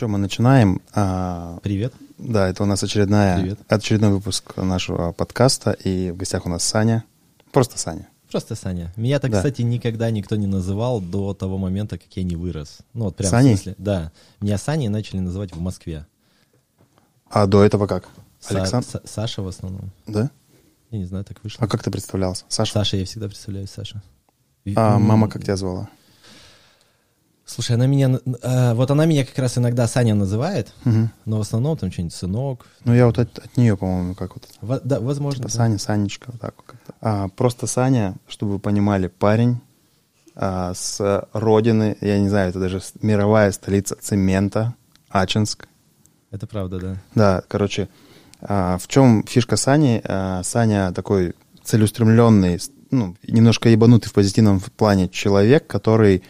что, 0.00 0.08
мы 0.08 0.16
начинаем. 0.16 0.80
А, 0.94 1.58
Привет. 1.62 1.92
да, 2.16 2.48
это 2.48 2.62
у 2.62 2.66
нас 2.66 2.82
очередная, 2.82 3.38
Привет. 3.38 3.58
очередной 3.68 4.08
выпуск 4.12 4.56
нашего 4.56 5.12
подкаста, 5.12 5.72
и 5.72 6.10
в 6.10 6.16
гостях 6.16 6.46
у 6.46 6.48
нас 6.48 6.64
Саня. 6.64 7.04
Просто 7.52 7.76
Саня. 7.78 8.08
Просто 8.30 8.54
Саня. 8.54 8.94
Меня 8.96 9.18
так, 9.18 9.30
Да. 9.30 9.36
кстати, 9.36 9.60
никогда 9.60 10.10
никто 10.10 10.36
не 10.36 10.46
называл 10.46 11.02
до 11.02 11.34
того 11.34 11.58
момента, 11.58 11.98
как 11.98 12.06
я 12.16 12.22
не 12.22 12.34
вырос. 12.34 12.78
Ну, 12.94 13.04
вот 13.04 13.16
прям 13.16 13.28
Саней? 13.30 13.56
в 13.56 13.58
смысле. 13.58 13.74
Да. 13.76 14.10
Меня 14.40 14.56
Саней 14.56 14.88
начали 14.88 15.18
называть 15.18 15.52
в 15.54 15.60
Москве. 15.60 16.06
А 17.28 17.46
до 17.46 17.62
этого 17.62 17.86
как? 17.86 18.08
Са- 18.40 18.56
Александр? 18.56 18.86
Са- 18.90 19.02
Саша 19.06 19.42
в 19.42 19.48
основном. 19.48 19.90
Да? 20.06 20.30
Я 20.90 20.98
не 20.98 21.04
знаю, 21.04 21.26
так 21.26 21.36
вышло. 21.44 21.62
А 21.62 21.68
как 21.68 21.82
ты 21.82 21.90
представлялся? 21.90 22.46
Саша? 22.48 22.72
Саша, 22.72 22.96
я 22.96 23.04
всегда 23.04 23.26
представляю 23.28 23.66
Саша. 23.66 24.02
А 24.76 24.98
мама 24.98 25.28
как 25.28 25.42
тебя 25.42 25.56
звала? 25.56 25.90
Слушай, 27.52 27.72
она 27.72 27.86
меня... 27.86 28.20
а, 28.42 28.74
вот 28.74 28.92
она 28.92 29.06
меня 29.06 29.26
как 29.26 29.36
раз 29.38 29.58
иногда 29.58 29.88
Саня 29.88 30.14
называет, 30.14 30.72
Мгм. 30.84 31.10
но 31.24 31.38
в 31.38 31.40
основном 31.40 31.76
там 31.76 31.90
что-нибудь 31.90 32.14
сынок. 32.14 32.66
Ну, 32.84 32.94
я 32.94 33.06
вот 33.06 33.18
от, 33.18 33.36
от 33.38 33.56
нее, 33.56 33.76
по-моему, 33.76 34.14
как 34.14 34.36
вот. 34.36 34.48
Во- 34.60 34.78
да, 34.78 35.00
возможно. 35.00 35.38
Типа 35.38 35.48
да. 35.48 35.54
Саня, 35.54 35.78
Санечка, 35.78 36.30
вот 36.30 36.40
так 36.40 36.54
вот. 36.56 36.76
А, 37.00 37.26
просто 37.28 37.66
Саня, 37.66 38.14
чтобы 38.28 38.52
вы 38.52 38.58
понимали, 38.60 39.08
парень 39.08 39.60
а, 40.36 40.74
с 40.74 41.26
родины, 41.32 41.96
я 42.00 42.20
не 42.20 42.28
знаю, 42.28 42.50
это 42.50 42.60
даже 42.60 42.80
мировая 43.02 43.50
столица 43.50 43.96
цемента, 44.00 44.74
Ачинск. 45.08 45.66
Это 46.30 46.46
правда, 46.46 46.78
да. 46.78 46.96
Да, 47.16 47.42
короче, 47.48 47.88
а, 48.42 48.78
в 48.78 48.86
чем 48.86 49.24
фишка 49.26 49.56
Сани? 49.56 50.00
А, 50.04 50.44
Саня 50.44 50.92
такой 50.92 51.34
целеустремленный, 51.64 52.60
ну, 52.92 53.16
немножко 53.26 53.68
ебанутый 53.68 54.08
в 54.08 54.12
позитивном 54.12 54.60
плане 54.60 55.08
человек, 55.08 55.66
который 55.66 56.22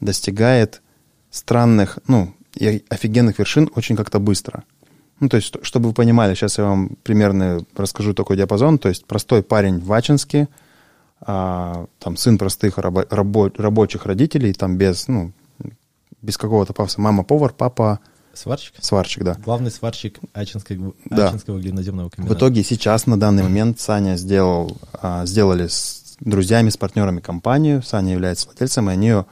достигает 0.00 0.82
странных, 1.30 1.98
ну, 2.06 2.34
и 2.54 2.84
офигенных 2.88 3.38
вершин 3.38 3.70
очень 3.74 3.96
как-то 3.96 4.18
быстро. 4.18 4.64
Ну, 5.20 5.28
то 5.28 5.36
есть, 5.36 5.46
что- 5.48 5.64
чтобы 5.64 5.88
вы 5.88 5.94
понимали, 5.94 6.34
сейчас 6.34 6.58
я 6.58 6.64
вам 6.64 6.90
примерно 7.02 7.64
расскажу 7.76 8.12
такой 8.14 8.36
диапазон. 8.36 8.78
То 8.78 8.88
есть, 8.88 9.06
простой 9.06 9.42
парень 9.42 9.78
в 9.80 9.90
Ачинске, 9.92 10.48
а, 11.20 11.86
там, 11.98 12.16
сын 12.16 12.36
простых 12.38 12.78
рабо- 12.78 13.06
рабо- 13.08 13.52
рабочих 13.56 14.04
родителей, 14.06 14.52
там, 14.52 14.76
без, 14.76 15.08
ну, 15.08 15.32
без 16.22 16.36
какого-то 16.36 16.72
пафоса. 16.72 17.00
Мама 17.00 17.24
повар, 17.24 17.52
папа 17.52 18.00
Сварщик? 18.34 18.74
сварщик, 18.80 19.22
да. 19.24 19.34
Главный 19.42 19.70
сварщик 19.70 20.18
Ачинского, 20.34 20.92
Да. 21.06 21.28
Ачинского 21.28 21.58
глиноземного 21.58 22.10
комбината. 22.10 22.34
В 22.34 22.38
итоге 22.38 22.62
сейчас 22.62 23.06
на 23.06 23.18
данный 23.18 23.42
момент 23.44 23.80
Саня 23.80 24.16
сделал, 24.16 24.76
а, 24.92 25.24
сделали 25.24 25.68
с 25.68 26.16
друзьями, 26.20 26.68
с 26.68 26.76
партнерами 26.76 27.20
компанию. 27.20 27.82
Саня 27.82 28.12
является 28.12 28.46
владельцем, 28.46 28.90
и 28.90 28.92
они 28.92 29.06
ее, 29.08 29.26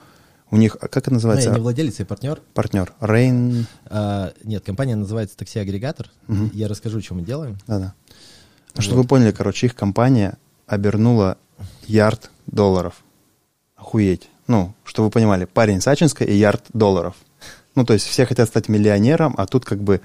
у 0.55 0.57
них, 0.57 0.77
а 0.81 0.89
как 0.89 0.99
это 0.99 1.11
Ну, 1.11 1.15
называется? 1.17 1.49
я 1.49 1.55
не 1.55 1.61
владелец, 1.61 1.99
я 1.99 2.07
партнер. 2.07 2.41
Партнер. 2.55 2.93
Рейн. 3.01 3.67
А, 3.87 4.33
нет, 4.45 4.65
компания 4.65 4.95
называется 4.97 5.37
такси-агрегатор. 5.37 6.11
Мгм. 6.29 6.51
Я 6.55 6.69
расскажу, 6.69 7.01
что 7.03 7.15
мы 7.15 7.23
делаем. 7.23 7.59
Да-да. 7.67 7.95
Чтобы 8.79 9.03
вы 9.03 9.09
поняли, 9.09 9.33
короче, 9.33 9.67
их 9.67 9.75
компания 9.75 10.39
обернула 10.67 11.37
ярд 11.87 12.31
долларов. 12.47 13.03
Охуеть. 13.77 14.29
Ну, 14.47 14.75
чтобы 14.85 15.07
вы 15.07 15.11
понимали, 15.11 15.45
парень 15.45 15.81
с 15.81 15.89
Ачинска 15.89 16.25
и 16.25 16.35
ярд 16.37 16.63
долларов. 16.73 17.15
Ну, 17.75 17.85
то 17.85 17.93
есть 17.95 18.07
все 18.07 18.25
хотят 18.27 18.49
стать 18.49 18.69
миллионером, 18.69 19.35
а 19.37 19.47
тут 19.47 19.65
как 19.65 19.83
бы 19.83 20.01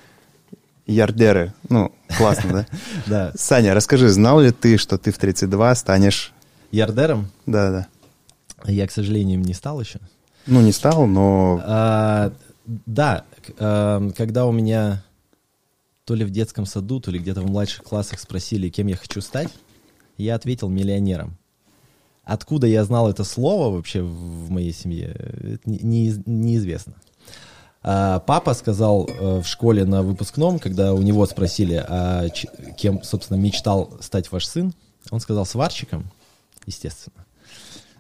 ярдеры. 0.88 1.53
Ну, 1.69 1.91
классно, 2.17 2.53
да? 2.53 2.66
Да, 3.08 3.31
Саня, 3.36 3.73
расскажи, 3.75 4.09
знал 4.09 4.39
ли 4.39 4.52
ты, 4.52 4.78
что 4.78 4.97
ты 4.97 5.11
в 5.11 5.17
32 5.17 5.75
станешь... 5.75 6.34
ярдером. 6.72 7.30
Да-да. 7.45 7.88
Я, 8.66 8.88
к 8.88 8.91
сожалению, 8.91 9.35
им 9.35 9.44
не 9.44 9.53
стал 9.53 9.79
еще. 9.79 10.00
Ну, 10.47 10.61
не 10.61 10.72
стал, 10.72 11.05
но... 11.07 11.61
А, 11.63 12.31
да, 12.66 13.25
а, 13.57 14.09
когда 14.16 14.45
у 14.45 14.51
меня 14.51 15.03
то 16.05 16.16
ли 16.16 16.25
в 16.25 16.31
детском 16.31 16.66
саду, 16.66 17.00
то 17.00 17.11
ли 17.11 17.19
где-то 17.19 17.41
в 17.41 17.45
младших 17.45 17.83
классах 17.83 18.19
спросили, 18.19 18.69
кем 18.69 18.88
я 18.88 18.95
хочу 18.95 19.22
стать, 19.22 19.50
я 20.17 20.35
ответил 20.35 20.67
миллионером. 20.67 21.38
Откуда 22.23 22.67
я 22.67 22.83
знал 22.83 23.09
это 23.09 23.23
слово 23.23 23.75
вообще 23.75 24.01
в 24.01 24.50
моей 24.50 24.73
семье, 24.73 25.07
это 25.07 25.69
не- 25.69 25.79
неиз- 25.79 26.23
неизвестно. 26.25 26.94
А 27.81 28.19
папа 28.19 28.53
сказал 28.53 29.07
э, 29.07 29.41
в 29.41 29.45
школе 29.45 29.85
на 29.85 30.03
выпускном, 30.03 30.59
когда 30.59 30.94
у 30.94 31.01
него 31.01 31.25
спросили, 31.25 31.83
а 31.88 32.27
кем, 32.77 33.03
собственно, 33.03 33.38
мечтал 33.38 33.97
стать 34.01 34.31
ваш 34.31 34.45
сын, 34.47 34.73
он 35.11 35.19
сказал 35.19 35.45
сварщиком, 35.45 36.11
естественно. 36.66 37.25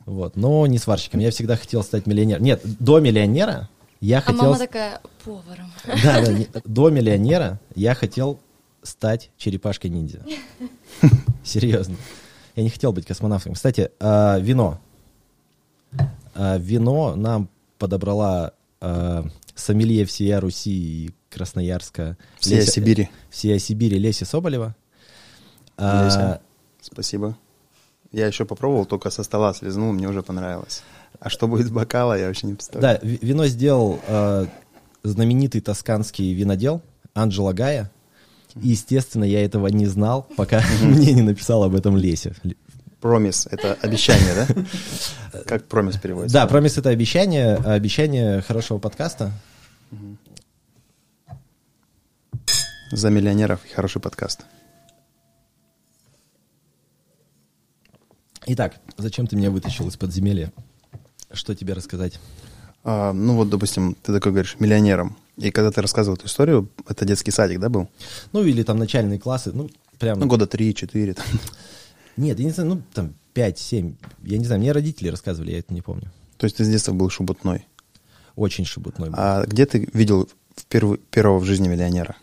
Вот, 0.09 0.35
но 0.35 0.65
не 0.65 0.79
сварщиком. 0.79 1.19
Я 1.19 1.29
всегда 1.29 1.55
хотел 1.55 1.83
стать 1.83 2.07
миллионером. 2.07 2.41
Нет, 2.43 2.61
до 2.63 2.99
миллионера 2.99 3.69
я 4.01 4.17
А 4.17 4.21
хотел... 4.21 4.41
мама 4.41 4.57
такая, 4.57 5.01
поваром. 5.23 5.71
Да, 5.85 6.25
да, 6.25 6.33
не- 6.33 6.47
до 6.65 6.89
миллионера 6.89 7.59
я 7.75 7.93
хотел 7.93 8.39
стать 8.81 9.29
черепашкой-ниндзя. 9.37 10.23
Серьезно. 11.43 11.95
Я 12.55 12.63
не 12.63 12.69
хотел 12.71 12.91
быть 12.91 13.05
космонавтом. 13.05 13.53
Кстати, 13.53 13.91
а, 13.99 14.39
вино. 14.39 14.79
А, 16.33 16.57
вино 16.57 17.15
нам 17.15 17.47
подобрала 17.77 18.53
а, 18.81 19.25
сомелье 19.53 20.05
всея 20.05 20.39
Руси 20.39 20.71
и 20.71 21.11
Красноярска. 21.29 22.17
Всея 22.39 22.61
Леся- 22.61 22.71
Сибири. 22.71 23.09
Всея 23.29 23.59
Сибири 23.59 23.99
Леся 23.99 24.25
Соболева. 24.25 24.75
А, 25.77 26.05
Леся, 26.05 26.41
спасибо. 26.81 27.37
Я 28.11 28.27
еще 28.27 28.45
попробовал, 28.45 28.85
только 28.85 29.09
со 29.11 29.23
стола 29.23 29.53
слезнул, 29.53 29.91
мне 29.93 30.07
уже 30.07 30.23
понравилось. 30.23 30.81
А 31.19 31.29
что 31.29 31.47
будет 31.47 31.67
с 31.67 31.69
бокала, 31.69 32.17
я 32.17 32.27
вообще 32.27 32.47
не 32.47 32.53
представляю. 32.55 32.99
Да, 32.99 33.07
ви- 33.07 33.19
вино 33.21 33.45
сделал 33.47 33.99
э, 34.07 34.45
знаменитый 35.03 35.61
тосканский 35.61 36.33
винодел 36.33 36.81
Анджело 37.13 37.53
Гая. 37.53 37.91
И, 38.55 38.69
естественно, 38.69 39.23
я 39.23 39.45
этого 39.45 39.67
не 39.67 39.85
знал, 39.85 40.27
пока 40.37 40.63
мне 40.81 41.13
не 41.13 41.21
написал 41.21 41.63
об 41.63 41.75
этом 41.75 41.97
Леся. 41.97 42.33
Л- 42.43 42.51
Промис— 42.99 43.47
это 43.51 43.77
обещание, 43.81 44.33
да? 44.35 45.41
Как 45.45 45.65
промис 45.67 45.95
переводится? 45.97 46.33
Да, 46.33 46.47
промис 46.47 46.77
это 46.77 46.89
обещание, 46.89 47.55
а 47.63 47.73
обещание 47.73 48.41
хорошего 48.41 48.77
подкаста. 48.79 49.31
За 52.91 53.09
миллионеров 53.09 53.59
и 53.65 53.73
хороший 53.73 54.01
подкаст. 54.01 54.41
Итак, 58.51 58.77
зачем 58.97 59.27
ты 59.27 59.35
меня 59.35 59.51
вытащил 59.51 59.87
из 59.89 59.95
подземелья? 59.95 60.51
Что 61.31 61.53
тебе 61.53 61.73
рассказать? 61.73 62.19
А, 62.83 63.13
ну 63.13 63.35
вот, 63.35 63.49
допустим, 63.49 63.95
ты 64.01 64.11
такой 64.11 64.31
говоришь, 64.31 64.55
миллионером. 64.57 65.15
И 65.37 65.51
когда 65.51 65.69
ты 65.69 65.83
рассказывал 65.83 66.17
эту 66.17 66.25
историю, 66.25 66.67
это 66.87 67.05
детский 67.05 67.29
садик, 67.29 67.59
да, 67.59 67.69
был? 67.69 67.89
Ну, 68.31 68.43
или 68.43 68.63
там 68.63 68.79
начальные 68.79 69.19
классы, 69.19 69.51
ну, 69.53 69.69
прям... 69.99 70.19
Ну, 70.19 70.25
года 70.25 70.45
3-4. 70.45 71.13
там. 71.13 71.25
Нет, 72.17 72.39
я 72.39 72.45
не 72.45 72.49
знаю, 72.49 72.69
ну, 72.69 72.81
там, 72.91 73.13
5-7. 73.35 73.93
Я 74.23 74.37
не 74.39 74.45
знаю, 74.45 74.59
мне 74.59 74.71
родители 74.71 75.09
рассказывали, 75.09 75.51
я 75.51 75.59
это 75.59 75.71
не 75.71 75.83
помню. 75.83 76.11
То 76.37 76.45
есть 76.45 76.57
ты 76.57 76.63
с 76.63 76.69
детства 76.69 76.91
был 76.91 77.11
шебутной. 77.11 77.67
Очень 78.35 78.65
шебутной 78.65 79.11
был. 79.11 79.15
А 79.19 79.45
где 79.45 79.67
ты 79.67 79.87
видел 79.93 80.27
впервые, 80.57 80.97
первого 81.11 81.37
в 81.37 81.45
жизни 81.45 81.67
миллионера? 81.67 82.15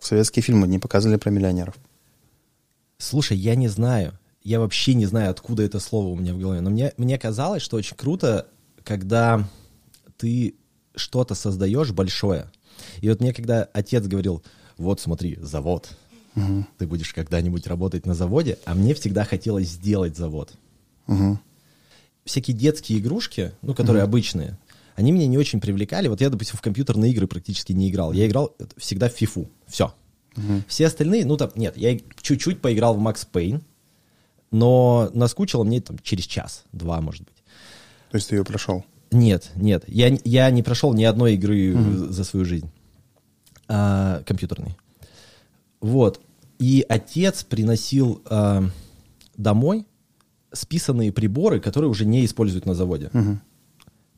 Советские 0.00 0.42
фильмы 0.42 0.66
не 0.66 0.80
показывали 0.80 1.16
про 1.16 1.30
миллионеров. 1.30 1.76
Слушай, 2.98 3.36
я 3.36 3.54
не 3.54 3.68
знаю. 3.68 4.18
Я 4.44 4.60
вообще 4.60 4.94
не 4.94 5.06
знаю, 5.06 5.30
откуда 5.30 5.62
это 5.62 5.80
слово 5.80 6.08
у 6.08 6.16
меня 6.16 6.34
в 6.34 6.38
голове. 6.38 6.60
Но 6.60 6.70
мне, 6.70 6.92
мне 6.98 7.18
казалось, 7.18 7.62
что 7.62 7.78
очень 7.78 7.96
круто, 7.96 8.46
когда 8.84 9.48
ты 10.18 10.54
что-то 10.94 11.34
создаешь 11.34 11.92
большое. 11.92 12.50
И 13.00 13.08
вот 13.08 13.20
мне 13.20 13.32
когда 13.32 13.64
отец 13.72 14.06
говорил, 14.06 14.42
вот 14.76 15.00
смотри, 15.00 15.38
завод, 15.40 15.88
ты 16.78 16.86
будешь 16.86 17.14
когда-нибудь 17.14 17.66
работать 17.66 18.06
на 18.06 18.14
заводе, 18.14 18.58
а 18.64 18.74
мне 18.74 18.94
всегда 18.94 19.24
хотелось 19.24 19.68
сделать 19.68 20.16
завод. 20.16 20.52
Мгм. 21.06 21.40
Всякие 22.24 22.56
детские 22.56 22.98
игрушки, 22.98 23.52
ну, 23.62 23.74
которые 23.74 24.02
обычные, 24.02 24.58
они 24.96 25.12
меня 25.12 25.26
не 25.26 25.38
очень 25.38 25.60
привлекали. 25.60 26.08
Вот 26.08 26.20
я, 26.20 26.30
допустим, 26.30 26.56
в 26.56 26.62
компьютерные 26.62 27.12
игры 27.12 27.26
практически 27.26 27.72
не 27.72 27.90
играл. 27.90 28.12
Я 28.12 28.26
играл 28.26 28.54
э, 28.58 28.64
всегда 28.76 29.08
в 29.08 29.12
фифу. 29.12 29.48
Все. 29.66 29.94
Все 30.66 30.86
остальные, 30.86 31.26
ну 31.26 31.36
там, 31.36 31.50
нет, 31.54 31.76
я 31.76 31.96
чуть-чуть 32.20 32.60
поиграл 32.60 32.94
в 32.94 32.98
Макс 32.98 33.24
Пейн, 33.24 33.62
но 34.54 35.10
наскучило 35.14 35.64
мне 35.64 35.80
там 35.80 35.98
через 35.98 36.26
час, 36.26 36.62
два, 36.70 37.00
может 37.00 37.24
быть. 37.24 37.34
То 38.12 38.16
есть 38.16 38.28
ты 38.28 38.36
ее 38.36 38.44
прошел. 38.44 38.84
Нет, 39.10 39.50
нет, 39.56 39.82
я, 39.88 40.16
я 40.24 40.48
не 40.52 40.62
прошел 40.62 40.94
ни 40.94 41.02
одной 41.02 41.34
игры 41.34 41.74
э, 41.74 41.94
за 42.10 42.22
свою 42.22 42.46
жизнь 42.46 42.70
а, 43.66 44.22
компьютерной. 44.24 44.76
Вот. 45.80 46.20
И 46.60 46.86
отец 46.88 47.42
приносил 47.42 48.22
а, 48.26 48.62
домой 49.36 49.86
списанные 50.52 51.10
приборы, 51.12 51.58
которые 51.58 51.90
уже 51.90 52.04
не 52.04 52.24
используют 52.24 52.64
на 52.64 52.74
заводе. 52.74 53.10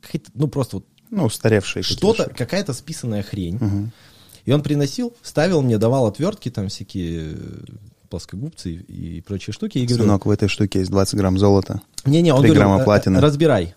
Какие-то, 0.02 0.30
ну, 0.34 0.48
просто 0.48 0.76
вот 0.76 0.86
Ну, 1.08 1.24
устаревшие. 1.24 1.82
что-то, 1.82 2.24
какие-то 2.24 2.34
какая-то 2.34 2.72
списанная 2.74 3.22
хрень. 3.22 3.90
И 4.44 4.52
он 4.52 4.62
приносил, 4.62 5.14
ставил 5.22 5.62
мне, 5.62 5.78
давал 5.78 6.06
отвертки, 6.06 6.50
там 6.50 6.68
всякие 6.68 7.38
плоскогубцы 8.08 8.72
и, 8.72 9.18
и 9.18 9.20
прочие 9.20 9.52
штуки. 9.54 9.78
И 9.78 9.86
говорил, 9.86 10.04
Сынок, 10.06 10.26
в 10.26 10.30
этой 10.30 10.48
штуке 10.48 10.80
есть 10.80 10.90
20 10.90 11.14
грамм 11.16 11.38
золота. 11.38 11.80
не-не, 12.04 12.32
он 12.32 12.40
три 12.42 12.48
говорил, 12.50 12.68
грамма 12.68 12.82
«Э, 12.82 12.84
платины». 12.84 13.20
разбирай. 13.20 13.74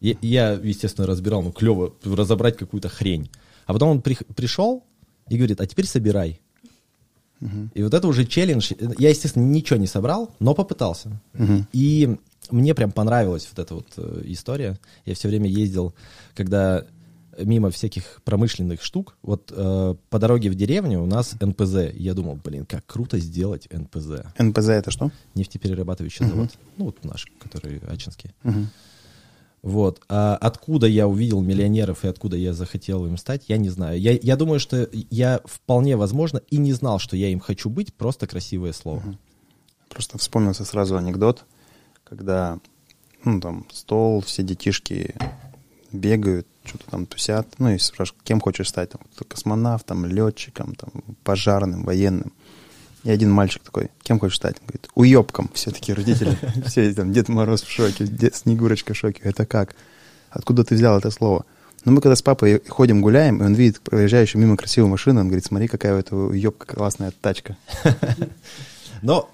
Я, 0.00 0.14
я, 0.20 0.50
естественно, 0.52 1.06
разбирал, 1.06 1.42
ну, 1.42 1.52
клево, 1.52 1.94
разобрать 2.04 2.56
какую-то 2.56 2.88
хрень. 2.88 3.30
А 3.66 3.72
потом 3.72 3.88
он 3.90 4.02
при- 4.02 4.18
пришел 4.36 4.84
и 5.28 5.36
говорит, 5.36 5.60
а 5.60 5.66
теперь 5.66 5.86
собирай. 5.86 6.40
И 7.74 7.82
вот 7.82 7.92
это 7.92 8.06
уже 8.08 8.24
челлендж. 8.24 8.72
Я, 8.98 9.10
естественно, 9.10 9.44
ничего 9.44 9.78
не 9.78 9.86
собрал, 9.86 10.34
но 10.40 10.54
попытался. 10.54 11.20
И 11.72 12.16
мне 12.50 12.74
прям 12.74 12.90
понравилась 12.92 13.48
вот 13.50 13.58
эта 13.64 13.74
вот 13.74 13.86
э, 13.96 14.22
история. 14.26 14.78
Я 15.06 15.14
все 15.14 15.28
время 15.28 15.48
ездил, 15.48 15.94
когда 16.34 16.84
мимо 17.38 17.70
всяких 17.70 18.20
промышленных 18.24 18.82
штук. 18.82 19.16
Вот 19.22 19.52
э, 19.54 19.94
по 20.10 20.18
дороге 20.18 20.50
в 20.50 20.54
деревню 20.54 21.02
у 21.02 21.06
нас 21.06 21.34
НПЗ. 21.40 21.92
Я 21.94 22.14
думал, 22.14 22.38
блин, 22.42 22.66
как 22.66 22.86
круто 22.86 23.18
сделать 23.18 23.68
НПЗ. 23.72 24.24
НПЗ 24.38 24.68
это 24.68 24.90
что? 24.90 25.10
Нефтеперерабатывающий 25.34 26.26
завод. 26.26 26.50
Ну, 26.76 26.86
вот 26.86 27.04
наш, 27.04 27.26
который 27.40 27.78
Ачинский. 27.86 28.32
Вот. 29.62 30.02
А 30.10 30.36
откуда 30.36 30.86
я 30.86 31.08
увидел 31.08 31.40
миллионеров 31.40 32.04
и 32.04 32.08
откуда 32.08 32.36
я 32.36 32.52
захотел 32.52 33.06
им 33.06 33.16
стать, 33.16 33.44
я 33.48 33.56
не 33.56 33.70
знаю. 33.70 33.98
Я, 33.98 34.12
я 34.12 34.36
думаю, 34.36 34.60
что 34.60 34.90
я 34.92 35.40
вполне 35.46 35.96
возможно 35.96 36.42
и 36.50 36.58
не 36.58 36.74
знал, 36.74 36.98
что 36.98 37.16
я 37.16 37.28
им 37.28 37.40
хочу 37.40 37.70
быть, 37.70 37.94
просто 37.94 38.26
красивое 38.26 38.74
слово. 38.74 39.02
Просто 39.88 40.18
вспомнился 40.18 40.66
сразу 40.66 40.98
анекдот, 40.98 41.44
когда 42.04 42.58
ну, 43.24 43.40
там 43.40 43.66
стол, 43.72 44.20
все 44.20 44.42
детишки 44.42 45.14
бегают, 45.94 46.46
что-то 46.64 46.90
там 46.90 47.06
тусят, 47.06 47.46
ну 47.58 47.70
и 47.70 47.78
спрашивают, 47.78 48.22
кем 48.24 48.40
хочешь 48.40 48.68
стать, 48.68 48.90
там, 48.90 49.00
космонавтом, 49.28 50.06
летчиком, 50.06 50.74
там, 50.74 50.90
пожарным, 51.22 51.84
военным. 51.84 52.32
И 53.04 53.10
один 53.10 53.30
мальчик 53.30 53.62
такой, 53.62 53.90
кем 54.02 54.18
хочешь 54.18 54.36
стать? 54.36 54.56
Он 54.60 54.66
говорит, 54.66 54.88
уебком. 54.94 55.50
Все 55.52 55.70
такие 55.70 55.94
родители, 55.94 56.38
все 56.66 56.92
там, 56.94 57.12
Дед 57.12 57.28
Мороз 57.28 57.62
в 57.62 57.70
шоке, 57.70 58.06
Дед 58.06 58.34
Снегурочка 58.34 58.94
в 58.94 58.96
шоке. 58.96 59.20
Это 59.22 59.44
как? 59.44 59.76
Откуда 60.30 60.64
ты 60.64 60.74
взял 60.74 60.98
это 60.98 61.10
слово? 61.10 61.44
Но 61.84 61.92
мы 61.92 62.00
когда 62.00 62.16
с 62.16 62.22
папой 62.22 62.62
ходим, 62.66 63.02
гуляем, 63.02 63.42
и 63.42 63.44
он 63.44 63.52
видит 63.52 63.80
проезжающую 63.80 64.40
мимо 64.40 64.56
красивую 64.56 64.90
машину, 64.90 65.20
он 65.20 65.26
говорит, 65.26 65.44
смотри, 65.44 65.68
какая 65.68 65.94
у 65.94 65.98
этого 65.98 66.30
уебка 66.30 66.66
классная 66.66 67.12
тачка. 67.20 67.58
Но, 69.02 69.30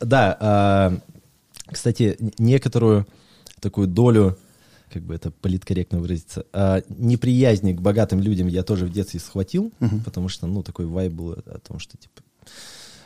да, 0.00 0.36
а, 0.40 0.98
кстати, 1.70 2.16
некоторую 2.38 3.06
такую 3.60 3.88
долю, 3.88 4.38
как 4.92 5.02
бы 5.02 5.14
это 5.14 5.30
политкорректно 5.30 5.98
выразиться, 5.98 6.44
а, 6.52 6.82
неприязни 6.88 7.72
к 7.72 7.80
богатым 7.80 8.20
людям 8.20 8.46
я 8.48 8.62
тоже 8.62 8.86
в 8.86 8.92
детстве 8.92 9.20
схватил, 9.20 9.72
потому 10.04 10.28
что, 10.28 10.46
ну, 10.46 10.62
такой 10.62 10.86
вайб 10.86 11.12
был 11.12 11.32
о 11.32 11.58
том, 11.58 11.78
что, 11.78 11.96
типа, 11.96 12.22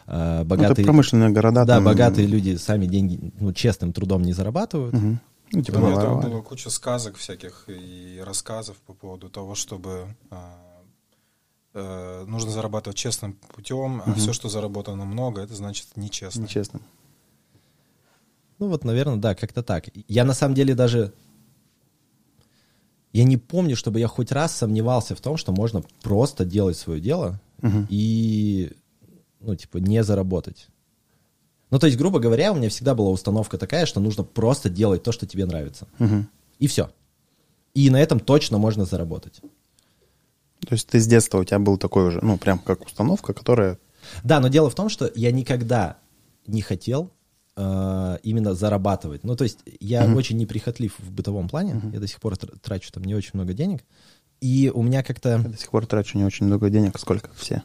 а, 0.06 0.38
Ну, 0.38 0.40
это 0.40 0.44
богатые... 0.48 0.84
промышленные 0.84 1.30
города. 1.30 1.64
да, 1.64 1.76
там, 1.76 1.84
богатые 1.84 2.26
люди 2.26 2.56
сами 2.56 2.86
деньги, 2.86 3.32
ну, 3.40 3.52
честным 3.52 3.92
трудом 3.92 4.22
не 4.22 4.32
зарабатывают. 4.32 4.94
мгм. 4.94 5.20
Ну, 5.52 5.62
типа, 5.62 5.78
Там 5.78 5.86
это 5.86 5.96
воровали. 5.96 6.30
было 6.30 6.42
куча 6.42 6.70
сказок 6.70 7.16
всяких 7.16 7.64
и 7.68 8.20
рассказов 8.26 8.76
по 8.78 8.94
поводу 8.94 9.28
того, 9.28 9.54
чтобы 9.54 10.08
а, 10.28 10.56
э, 11.72 12.24
нужно 12.26 12.50
зарабатывать 12.50 12.96
честным 12.98 13.34
путем, 13.54 14.02
а 14.04 14.12
все, 14.14 14.32
что 14.32 14.48
заработано 14.48 15.04
много, 15.04 15.40
это 15.42 15.54
значит 15.54 15.86
нечестно. 15.94 16.42
Нечестно. 16.42 16.80
Ну 18.58 18.68
вот, 18.68 18.84
наверное, 18.84 19.16
да, 19.16 19.34
как-то 19.34 19.62
так. 19.62 19.84
Я 20.08 20.24
на 20.24 20.34
самом 20.34 20.54
деле 20.54 20.74
даже... 20.74 21.12
Я 23.16 23.24
не 23.24 23.38
помню, 23.38 23.76
чтобы 23.76 23.98
я 23.98 24.08
хоть 24.08 24.30
раз 24.30 24.54
сомневался 24.54 25.16
в 25.16 25.22
том, 25.22 25.38
что 25.38 25.50
можно 25.50 25.82
просто 26.02 26.44
делать 26.44 26.76
свое 26.76 27.00
дело 27.00 27.40
Мгм. 27.62 27.86
и, 27.88 28.72
ну, 29.40 29.56
типа, 29.56 29.78
не 29.78 30.04
заработать. 30.04 30.68
Ну, 31.70 31.78
то 31.78 31.86
есть, 31.86 31.98
грубо 31.98 32.18
говоря, 32.18 32.52
у 32.52 32.56
меня 32.56 32.68
всегда 32.68 32.94
была 32.94 33.08
установка 33.08 33.56
такая, 33.56 33.86
что 33.86 34.00
нужно 34.00 34.22
просто 34.22 34.68
делать 34.68 35.02
то, 35.02 35.12
что 35.12 35.26
тебе 35.26 35.46
нравится. 35.46 35.88
Мгм. 35.98 36.28
И 36.58 36.66
все. 36.66 36.90
И 37.72 37.88
на 37.88 38.02
этом 38.02 38.20
точно 38.20 38.58
можно 38.58 38.84
заработать. 38.84 39.40
То 40.60 40.72
есть 40.74 40.86
ты 40.86 41.00
с 41.00 41.06
детства 41.06 41.38
у 41.38 41.44
тебя 41.44 41.58
был 41.58 41.78
такой 41.78 42.08
уже, 42.08 42.20
ну, 42.22 42.36
прям 42.36 42.58
как 42.58 42.84
установка, 42.84 43.32
которая... 43.32 43.78
Да, 44.24 44.40
но 44.40 44.48
дело 44.48 44.68
в 44.68 44.74
том, 44.74 44.90
что 44.90 45.10
я 45.14 45.32
никогда 45.32 45.96
не 46.46 46.60
хотел 46.60 47.10
э, 47.56 48.18
именно 48.22 48.54
зарабатывать. 48.54 49.24
Ну, 49.24 49.34
то 49.36 49.44
есть 49.44 49.60
я 49.80 50.06
очень 50.14 50.36
неприхотлив 50.36 50.94
в 50.98 51.10
бытовом 51.10 51.48
плане. 51.48 51.80
Я 51.92 52.00
до 52.00 52.06
сих 52.06 52.20
пор 52.20 52.34
тр- 52.34 52.58
трачу 52.60 52.90
там 52.92 53.04
не 53.04 53.14
очень 53.14 53.30
много 53.34 53.52
денег. 53.54 53.84
И 54.40 54.70
у 54.74 54.82
меня 54.82 55.02
как-то... 55.02 55.30
Я 55.30 55.38
до 55.38 55.56
сих 55.56 55.70
пор 55.70 55.86
трачу 55.86 56.18
не 56.18 56.24
очень 56.24 56.46
много 56.46 56.68
денег, 56.70 56.98
сколько 56.98 57.30
все. 57.34 57.62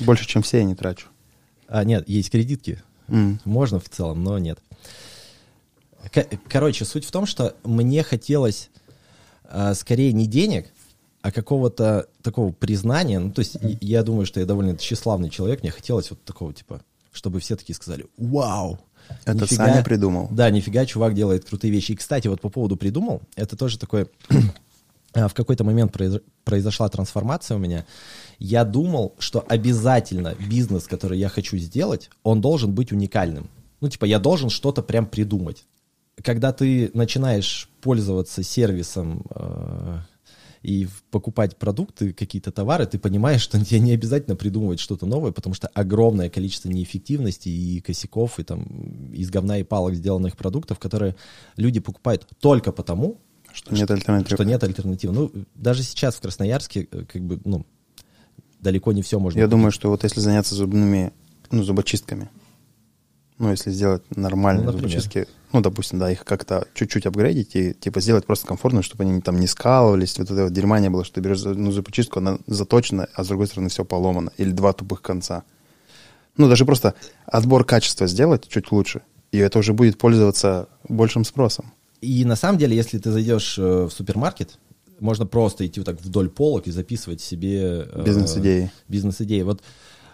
Больше, 0.00 0.26
чем 0.26 0.42
все 0.42 0.58
я 0.58 0.64
не 0.64 0.74
трачу. 0.74 1.08
А, 1.68 1.84
нет, 1.84 2.08
есть 2.08 2.30
кредитки. 2.30 2.82
М. 3.08 3.40
Можно 3.44 3.78
в 3.78 3.88
целом, 3.88 4.24
но 4.24 4.38
нет. 4.38 4.58
Короче, 6.48 6.84
суть 6.84 7.04
в 7.04 7.10
том, 7.12 7.26
что 7.26 7.54
мне 7.64 8.02
хотелось 8.02 8.70
а, 9.44 9.74
скорее 9.74 10.12
не 10.12 10.26
денег, 10.26 10.72
а 11.20 11.30
какого-то 11.30 12.08
такого 12.22 12.52
признания. 12.52 13.18
Ну, 13.20 13.30
то 13.30 13.40
есть 13.40 13.56
и- 13.56 13.78
я 13.80 14.02
думаю, 14.02 14.26
что 14.26 14.40
я 14.40 14.46
довольно 14.46 14.76
тщеславный 14.76 15.30
человек. 15.30 15.62
Мне 15.62 15.70
хотелось 15.70 16.10
вот 16.10 16.24
такого 16.24 16.52
типа, 16.52 16.82
чтобы 17.12 17.38
все 17.40 17.56
такие 17.56 17.76
сказали 17.76 18.06
«Вау!» 18.16 18.78
Это 19.24 19.44
нифига- 19.44 19.66
Саня 19.66 19.82
придумал. 19.84 20.28
Да, 20.30 20.50
нифига, 20.50 20.86
чувак 20.86 21.14
делает 21.14 21.44
крутые 21.44 21.70
вещи. 21.70 21.92
И, 21.92 21.96
кстати, 21.96 22.28
вот 22.28 22.40
по 22.40 22.48
поводу 22.48 22.76
придумал, 22.76 23.22
это 23.36 23.56
тоже 23.56 23.78
такое... 23.78 24.06
а, 25.12 25.28
В 25.28 25.34
какой-то 25.34 25.64
момент 25.64 25.94
произ- 25.94 26.22
произошла 26.44 26.88
трансформация 26.88 27.56
у 27.56 27.60
меня. 27.60 27.84
Я 28.38 28.64
думал, 28.64 29.14
что 29.18 29.44
обязательно 29.48 30.34
бизнес, 30.48 30.86
который 30.86 31.18
я 31.18 31.28
хочу 31.28 31.56
сделать, 31.58 32.10
он 32.22 32.40
должен 32.40 32.72
быть 32.72 32.92
уникальным. 32.92 33.50
Ну, 33.80 33.88
типа, 33.88 34.04
я 34.04 34.18
должен 34.20 34.50
что-то 34.50 34.82
прям 34.82 35.06
придумать. 35.06 35.64
Когда 36.22 36.52
ты 36.52 36.90
начинаешь 36.94 37.68
пользоваться 37.80 38.42
сервисом 38.44 39.24
э, 39.34 39.98
и 40.62 40.86
покупать 41.10 41.56
продукты, 41.56 42.12
какие-то 42.12 42.52
товары, 42.52 42.86
ты 42.86 42.98
понимаешь, 42.98 43.40
что 43.40 43.62
тебе 43.64 43.80
не 43.80 43.92
обязательно 43.92 44.36
придумывать 44.36 44.78
что-то 44.80 45.06
новое, 45.06 45.32
потому 45.32 45.54
что 45.54 45.68
огромное 45.68 46.30
количество 46.30 46.68
неэффективности 46.68 47.48
и 47.48 47.80
косяков, 47.80 48.38
и 48.38 48.44
там 48.44 48.62
из 49.12 49.30
говна 49.30 49.58
и 49.58 49.64
палок 49.64 49.94
сделанных 49.94 50.36
продуктов, 50.36 50.78
которые 50.78 51.16
люди 51.56 51.80
покупают 51.80 52.28
только 52.40 52.70
потому, 52.72 53.20
Что 53.52 53.74
нет 53.74 53.90
альтернативы. 53.90 54.36
что 54.36 54.44
нет 54.44 54.62
альтернативы. 54.62 55.12
Ну, 55.14 55.32
даже 55.54 55.82
сейчас 55.82 56.14
в 56.14 56.20
Красноярске, 56.20 56.86
э, 56.90 57.04
как 57.12 57.22
бы, 57.22 57.40
ну, 57.44 57.66
далеко 58.60 58.92
не 58.92 59.02
все 59.02 59.18
можно 59.18 59.38
Я 59.38 59.46
купить. 59.46 59.50
думаю, 59.50 59.72
что 59.72 59.88
вот 59.90 60.04
если 60.04 60.20
заняться 60.20 60.54
зубными, 60.54 61.12
ну, 61.50 61.64
зубочистками, 61.64 62.30
ну, 63.42 63.50
если 63.50 63.72
сделать 63.72 64.02
нормальные 64.14 64.66
Ну, 64.66 64.72
зубочистки, 64.72 65.26
ну, 65.52 65.60
допустим, 65.60 65.98
да, 65.98 66.12
их 66.12 66.24
как-то 66.24 66.64
чуть-чуть 66.74 67.06
апгрейдить 67.06 67.56
и, 67.56 67.74
типа, 67.74 68.00
сделать 68.00 68.24
просто 68.24 68.46
комфортно, 68.46 68.82
чтобы 68.82 69.02
они 69.02 69.20
там 69.20 69.40
не 69.40 69.48
скалывались, 69.48 70.16
вот 70.16 70.30
этого 70.30 70.48
дерьма 70.48 70.78
не 70.78 70.88
было, 70.88 71.04
что 71.04 71.16
ты 71.16 71.20
берешь 71.20 71.42
ну, 71.42 71.72
зубочистку, 71.72 72.20
она 72.20 72.38
заточена, 72.46 73.08
а 73.12 73.24
с 73.24 73.26
другой 73.26 73.48
стороны 73.48 73.68
все 73.68 73.84
поломано, 73.84 74.30
или 74.36 74.52
два 74.52 74.72
тупых 74.72 75.02
конца. 75.02 75.42
Ну, 76.36 76.48
даже 76.48 76.64
просто 76.64 76.94
отбор 77.26 77.64
качества 77.64 78.06
сделать 78.06 78.46
чуть 78.46 78.70
лучше, 78.70 79.02
и 79.32 79.38
это 79.38 79.58
уже 79.58 79.72
будет 79.72 79.98
пользоваться 79.98 80.68
большим 80.88 81.24
спросом. 81.24 81.72
И 82.00 82.24
на 82.24 82.36
самом 82.36 82.58
деле, 82.58 82.76
если 82.76 82.98
ты 82.98 83.10
зайдешь 83.10 83.58
э, 83.58 83.62
в 83.62 83.90
супермаркет, 83.90 84.56
можно 85.00 85.26
просто 85.26 85.66
идти 85.66 85.80
вот 85.80 85.86
так 85.86 86.00
вдоль 86.00 86.30
полок 86.30 86.68
и 86.68 86.70
записывать 86.70 87.20
себе... 87.20 87.88
э, 87.90 88.04
Бизнес-идеи. 88.04 88.70
Бизнес-идеи. 88.86 89.42
Вот 89.42 89.62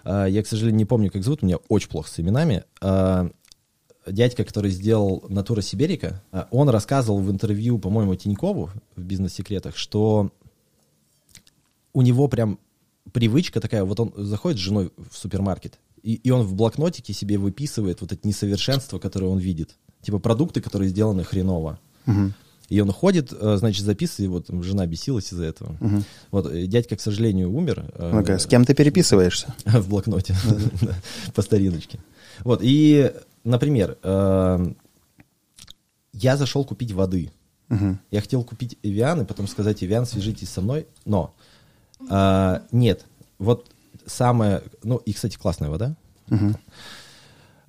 я, 0.05 0.43
к 0.43 0.47
сожалению, 0.47 0.79
не 0.79 0.85
помню, 0.85 1.11
как 1.11 1.23
зовут, 1.23 1.43
у 1.43 1.47
меня 1.47 1.57
очень 1.69 1.89
плохо 1.89 2.11
с 2.11 2.21
именами. 2.21 2.65
Э, 2.81 3.31
Дядька, 4.07 4.45
который 4.45 4.71
сделал 4.71 5.25
«Натура 5.29 5.61
Сиберика», 5.61 6.23
э, 6.33 6.45
он 6.51 6.69
рассказывал 6.69 7.21
в 7.21 7.31
интервью, 7.31 7.79
по-моему, 7.79 8.15
Тинькову 8.15 8.71
в 8.97 9.03
«Бизнес-секретах», 9.03 9.77
что 9.77 10.31
у 11.93 12.03
него 12.03 12.29
прям 12.29 12.59
привычка 13.13 13.61
такая, 13.61 13.85
вот 13.85 14.01
он 14.01 14.13
заходит 14.17 14.59
с 14.59 14.63
женой 14.63 14.93
в 14.97 15.17
супермаркет, 15.17 15.79
и, 16.03 16.15
и 16.15 16.31
он 16.31 16.43
в 16.43 16.55
блокнотике 16.55 17.13
себе 17.13 17.39
выписывает 17.39 18.01
вот 18.01 18.13
эти 18.13 18.27
несовершенства, 18.27 18.99
которые 18.99 19.31
он 19.31 19.39
видит. 19.39 19.77
Типа 20.03 20.19
продукты, 20.19 20.61
которые 20.61 20.91
сделаны 20.91 21.25
хреново. 21.25 21.81
Мгм. 22.07 22.35
И 22.69 22.81
он 22.81 22.93
ходит, 22.93 23.33
э, 23.33 23.57
значит, 23.57 23.85
записывает, 23.85 24.31
вот 24.31 24.47
там 24.47 24.63
жена 24.63 24.87
бесилась 24.87 25.33
из-за 25.33 25.45
этого. 25.45 25.77
Мгм. 25.81 26.05
Вот, 26.31 26.53
э, 26.53 26.67
дядька, 26.67 26.97
к 26.97 27.01
сожалению, 27.01 27.51
умер. 27.51 27.91
э, 27.95 28.11
Она 28.11 28.23
говорит, 28.23 28.43
с 28.43 28.47
кем 28.47 28.65
ты 28.65 28.75
переписываешься? 28.75 29.55
в 29.65 29.89
блокноте 29.89 30.35
по 31.35 31.43
стариночке. 31.43 31.99
Вот, 32.41 32.61
и, 32.63 33.11
например, 33.45 33.97
э, 34.03 34.73
я 36.13 36.37
зашел 36.37 36.65
купить 36.65 36.93
воды. 36.93 37.31
Я 38.11 38.21
хотел 38.23 38.45
купить 38.45 38.79
Эвиан 38.83 39.21
и 39.21 39.25
потом 39.27 39.47
сказать, 39.47 39.85
Эвиан, 39.85 40.07
свяжитесь 40.07 40.49
со 40.49 40.63
мной, 40.63 40.87
но 41.05 41.35
э, 42.09 42.61
нет, 42.73 43.05
вот 43.39 43.71
самое, 44.07 44.63
ну 44.83 44.97
и, 44.97 45.13
кстати, 45.13 45.37
классная 45.37 45.69
вода. 45.69 45.95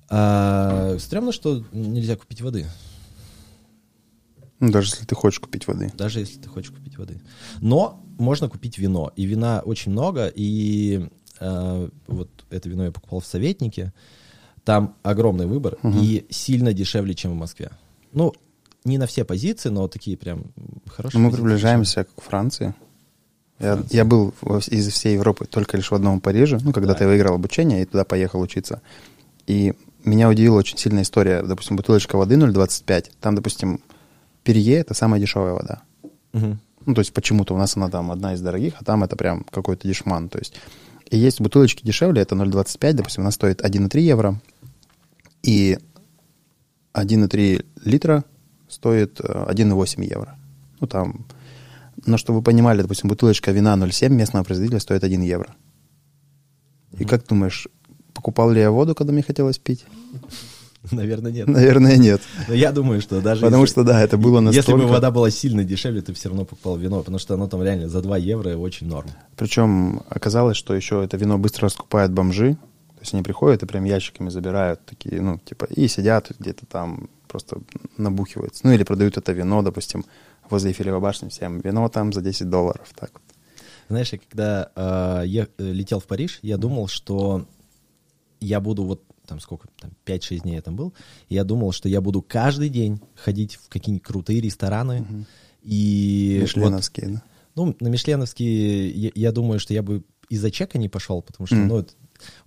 А, 0.08 0.96
Стремно, 0.98 1.32
что 1.32 1.62
нельзя 1.72 2.16
купить 2.16 2.40
воды, 2.40 2.66
даже 4.60 4.88
если 4.92 5.04
ты 5.06 5.14
хочешь 5.14 5.40
купить 5.40 5.66
воды. 5.66 5.90
даже 5.96 6.20
если 6.20 6.38
ты 6.38 6.48
хочешь 6.48 6.70
купить 6.70 6.98
воды. 6.98 7.20
Но 7.60 8.04
можно 8.18 8.48
купить 8.48 8.78
вино, 8.78 9.12
и 9.16 9.24
вина 9.24 9.62
очень 9.64 9.92
много, 9.92 10.26
и 10.26 11.08
э, 11.40 11.88
вот 12.06 12.28
это 12.50 12.68
вино 12.68 12.84
я 12.84 12.92
покупал 12.92 13.20
в 13.20 13.26
Советнике, 13.26 13.92
там 14.64 14.94
огромный 15.02 15.46
выбор 15.46 15.78
и 15.82 16.26
сильно 16.30 16.72
дешевле, 16.72 17.14
чем 17.14 17.32
в 17.32 17.36
Москве. 17.36 17.70
Ну, 18.12 18.34
не 18.84 18.98
на 18.98 19.06
все 19.06 19.24
позиции, 19.24 19.68
но 19.70 19.88
такие 19.88 20.16
прям 20.16 20.44
хорошие. 20.86 21.18
Но 21.18 21.24
мы 21.24 21.30
позиции. 21.30 21.42
приближаемся 21.44 22.04
к 22.04 22.20
Франции. 22.20 22.74
Я, 23.58 23.82
я 23.90 24.04
был 24.06 24.34
из 24.68 24.88
всей 24.88 25.14
Европы 25.14 25.44
только 25.46 25.76
лишь 25.76 25.90
в 25.90 25.94
одном 25.94 26.20
Париже, 26.20 26.58
ну, 26.62 26.72
когда 26.72 26.90
Так. 26.90 26.98
ты 27.00 27.06
выиграл 27.06 27.34
обучение 27.34 27.82
и 27.82 27.84
туда 27.84 28.04
поехал 28.04 28.40
учиться. 28.40 28.80
И 29.46 29.74
меня 30.04 30.28
удивила 30.30 30.56
очень 30.56 30.78
сильная 30.78 31.02
история. 31.02 31.42
Допустим, 31.42 31.76
бутылочка 31.76 32.16
воды 32.16 32.36
0,25. 32.36 33.10
Там, 33.20 33.34
допустим, 33.34 33.80
Перье— 34.50 34.78
это 34.78 34.94
самая 34.94 35.20
дешевая 35.20 35.52
вода. 35.52 35.82
Мгм. 36.32 36.58
Ну, 36.86 36.94
то 36.94 37.02
есть 37.02 37.12
почему-то 37.12 37.54
у 37.54 37.56
нас 37.56 37.76
она 37.76 37.88
там 37.88 38.10
одна 38.10 38.34
из 38.34 38.40
дорогих, 38.40 38.74
а 38.80 38.84
там 38.84 39.04
это 39.04 39.14
прям 39.14 39.44
какой-то 39.44 39.86
дешман. 39.86 40.28
То 40.28 40.40
есть 40.40 40.56
и 41.08 41.16
есть 41.16 41.40
бутылочки 41.40 41.86
дешевле, 41.86 42.22
это 42.22 42.34
0,25, 42.34 42.92
допустим, 42.94 43.22
она 43.22 43.30
стоит 43.30 43.60
1,3 43.60 44.00
евро. 44.00 44.40
И 45.44 45.78
1,3 46.94 47.64
литра 47.84 48.24
стоит 48.68 49.20
э, 49.20 49.52
1,8 49.52 50.04
евро. 50.04 50.36
Ну, 50.80 50.88
там... 50.88 51.26
Но 52.06 52.16
чтобы 52.16 52.38
вы 52.38 52.42
понимали, 52.42 52.82
допустим, 52.82 53.08
бутылочка 53.08 53.52
вина 53.52 53.74
0,7 53.74 54.08
местного 54.08 54.42
производителя 54.42 54.80
стоит 54.80 55.04
1 55.04 55.22
евро. 55.22 55.54
И 56.98 57.04
как 57.04 57.24
думаешь, 57.24 57.68
покупал 58.14 58.50
ли 58.50 58.60
я 58.60 58.72
воду, 58.72 58.96
когда 58.96 59.12
мне 59.12 59.22
хотелось 59.22 59.58
пить? 59.58 59.84
Наверное, 60.90 61.30
нет. 61.30 61.46
Наверное, 61.46 61.96
нет. 61.96 62.22
Но 62.48 62.54
я 62.54 62.72
думаю, 62.72 63.00
что 63.00 63.20
даже 63.20 63.42
Потому 63.42 63.62
если- 63.64 63.72
что, 63.74 63.84
да, 63.84 64.00
это 64.02 64.16
было 64.16 64.40
Если 64.40 64.56
настолько... 64.56 64.82
бы 64.86 64.88
вода 64.88 65.10
была 65.10 65.30
сильно 65.30 65.62
дешевле, 65.62 66.00
ты 66.00 66.14
все 66.14 66.28
равно 66.28 66.44
покупал 66.44 66.76
вино, 66.76 67.00
потому 67.00 67.18
что 67.18 67.34
оно 67.34 67.48
там 67.48 67.62
реально 67.62 67.88
за 67.88 68.00
2 68.00 68.16
евро 68.16 68.56
очень 68.56 68.86
норм. 68.86 69.10
Причем 69.36 70.02
оказалось, 70.08 70.56
что 70.56 70.74
еще 70.74 71.04
это 71.04 71.16
вино 71.16 71.38
быстро 71.38 71.66
раскупают 71.66 72.12
бомжи. 72.12 72.54
То 72.54 73.00
есть 73.02 73.14
они 73.14 73.22
приходят 73.22 73.62
и 73.62 73.66
прям 73.66 73.84
ящиками 73.84 74.28
забирают 74.28 74.84
такие, 74.84 75.20
ну, 75.22 75.38
типа, 75.38 75.64
и 75.66 75.88
сидят 75.88 76.32
где-то 76.38 76.66
там, 76.66 77.08
просто 77.28 77.58
набухиваются. 77.96 78.66
Ну, 78.66 78.72
или 78.72 78.82
продают 78.82 79.16
это 79.16 79.32
вино, 79.32 79.62
допустим, 79.62 80.04
возле 80.50 80.70
Эйфелевой 80.70 81.00
башни 81.00 81.28
всем. 81.28 81.60
Вино 81.60 81.88
там 81.88 82.12
за 82.12 82.20
10 82.20 82.48
долларов. 82.50 82.88
Так 82.94 83.10
вот. 83.14 83.22
Знаешь, 83.88 84.12
я 84.12 84.18
когда 84.18 84.70
э, 84.76 85.24
э, 85.26 85.46
летел 85.58 85.98
в 86.00 86.06
Париж, 86.06 86.38
я 86.42 86.58
думал, 86.58 86.88
что 86.88 87.46
я 88.40 88.60
буду 88.60 88.84
вот 88.84 89.02
там 89.30 89.40
сколько, 89.40 89.68
там 89.80 89.92
5-6 90.04 90.40
дней 90.42 90.56
я 90.56 90.62
там 90.62 90.76
был, 90.76 90.92
и 91.28 91.34
я 91.36 91.44
думал, 91.44 91.72
что 91.72 91.88
я 91.88 92.00
буду 92.02 92.20
каждый 92.20 92.68
день 92.68 93.00
ходить 93.14 93.54
в 93.54 93.68
какие-нибудь 93.68 94.04
крутые 94.06 94.40
рестораны. 94.42 95.26
И 95.62 96.36
вот, 96.40 96.42
Мишленовские, 96.42 97.08
да. 97.08 97.22
ну, 97.54 97.76
на 97.80 97.88
Мишленовские, 97.88 98.90
я, 98.90 99.10
я 99.14 99.32
думаю, 99.32 99.60
что 99.60 99.72
я 99.74 99.82
бы 99.82 100.02
из-за 100.28 100.50
чека 100.50 100.78
не 100.78 100.88
пошел, 100.88 101.22
потому 101.22 101.46
что, 101.46 101.56
Мгм. 101.56 101.68
ну, 101.68 101.78
это- 101.78 101.92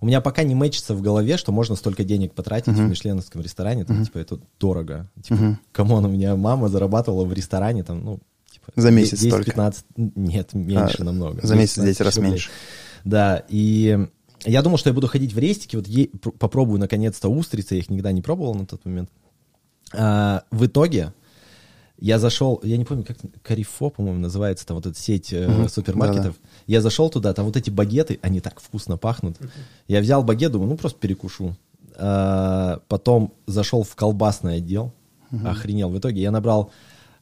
у 0.00 0.06
меня 0.06 0.20
пока 0.20 0.42
не 0.44 0.54
мэчится 0.54 0.94
в 0.94 1.02
голове, 1.02 1.36
что 1.36 1.50
можно 1.52 1.74
столько 1.76 2.04
денег 2.04 2.32
потратить 2.34 2.74
в 2.74 2.80
мишленовском 2.80 3.40
ресторане, 3.42 3.84
там, 3.84 4.04
типа, 4.04 4.18
это 4.18 4.38
дорого. 4.60 5.10
Типа, 5.22 5.34
Мгм. 5.34 5.58
come 5.72 5.90
on, 5.90 6.04
у 6.04 6.08
меня 6.08 6.36
мама 6.36 6.68
зарабатывала 6.68 7.24
в 7.24 7.32
ресторане, 7.32 7.82
там, 7.82 8.04
ну, 8.04 8.20
типа... 8.50 8.72
За 8.76 8.90
месяц 8.90 9.20
10-15, 9.22 9.84
нет, 9.96 10.54
меньше 10.54 10.98
А, 11.00 11.04
намного. 11.04 11.44
за 11.46 11.54
месяц 11.56 11.78
10-15 11.78 11.84
10 11.86 12.00
раз 12.02 12.16
рублей. 12.16 12.30
меньше. 12.30 12.50
Да, 13.04 13.44
и 13.48 14.06
я 14.44 14.62
думал, 14.62 14.78
что 14.78 14.90
я 14.90 14.94
буду 14.94 15.06
ходить 15.08 15.32
в 15.32 15.38
рестики, 15.38 15.76
вот 15.76 15.86
е- 15.86 16.08
пр- 16.08 16.32
попробую 16.32 16.78
наконец-то 16.78 17.28
устрицы, 17.28 17.74
я 17.74 17.80
их 17.80 17.90
никогда 17.90 18.12
не 18.12 18.22
пробовал 18.22 18.54
на 18.54 18.66
тот 18.66 18.84
момент. 18.84 19.10
А, 19.92 20.42
в 20.50 20.66
итоге 20.66 21.12
я 21.98 22.18
зашел, 22.18 22.60
я 22.64 22.76
не 22.76 22.84
помню, 22.84 23.04
как 23.04 23.16
Карифо, 23.42 23.90
по-моему, 23.90 24.18
называется, 24.18 24.66
там 24.66 24.76
вот 24.76 24.86
эта 24.86 24.98
сеть 24.98 25.32
э, 25.32 25.46
Мгм. 25.48 25.68
супермаркетов. 25.68 26.36
Я 26.66 26.80
зашел 26.80 27.08
туда, 27.10 27.32
там 27.32 27.46
вот 27.46 27.56
эти 27.56 27.70
багеты, 27.70 28.18
они 28.22 28.40
так 28.40 28.60
вкусно 28.60 28.96
пахнут. 28.96 29.36
Я 29.88 30.00
взял 30.00 30.22
багет, 30.24 30.52
думаю, 30.52 30.70
ну 30.70 30.76
просто 30.76 30.98
перекушу. 30.98 31.56
А, 31.96 32.80
потом 32.88 33.32
зашел 33.46 33.82
в 33.84 33.94
колбасный 33.94 34.56
отдел, 34.56 34.92
охренел. 35.44 35.88
В 35.90 35.98
итоге 35.98 36.20
я 36.22 36.30
набрал 36.30 36.70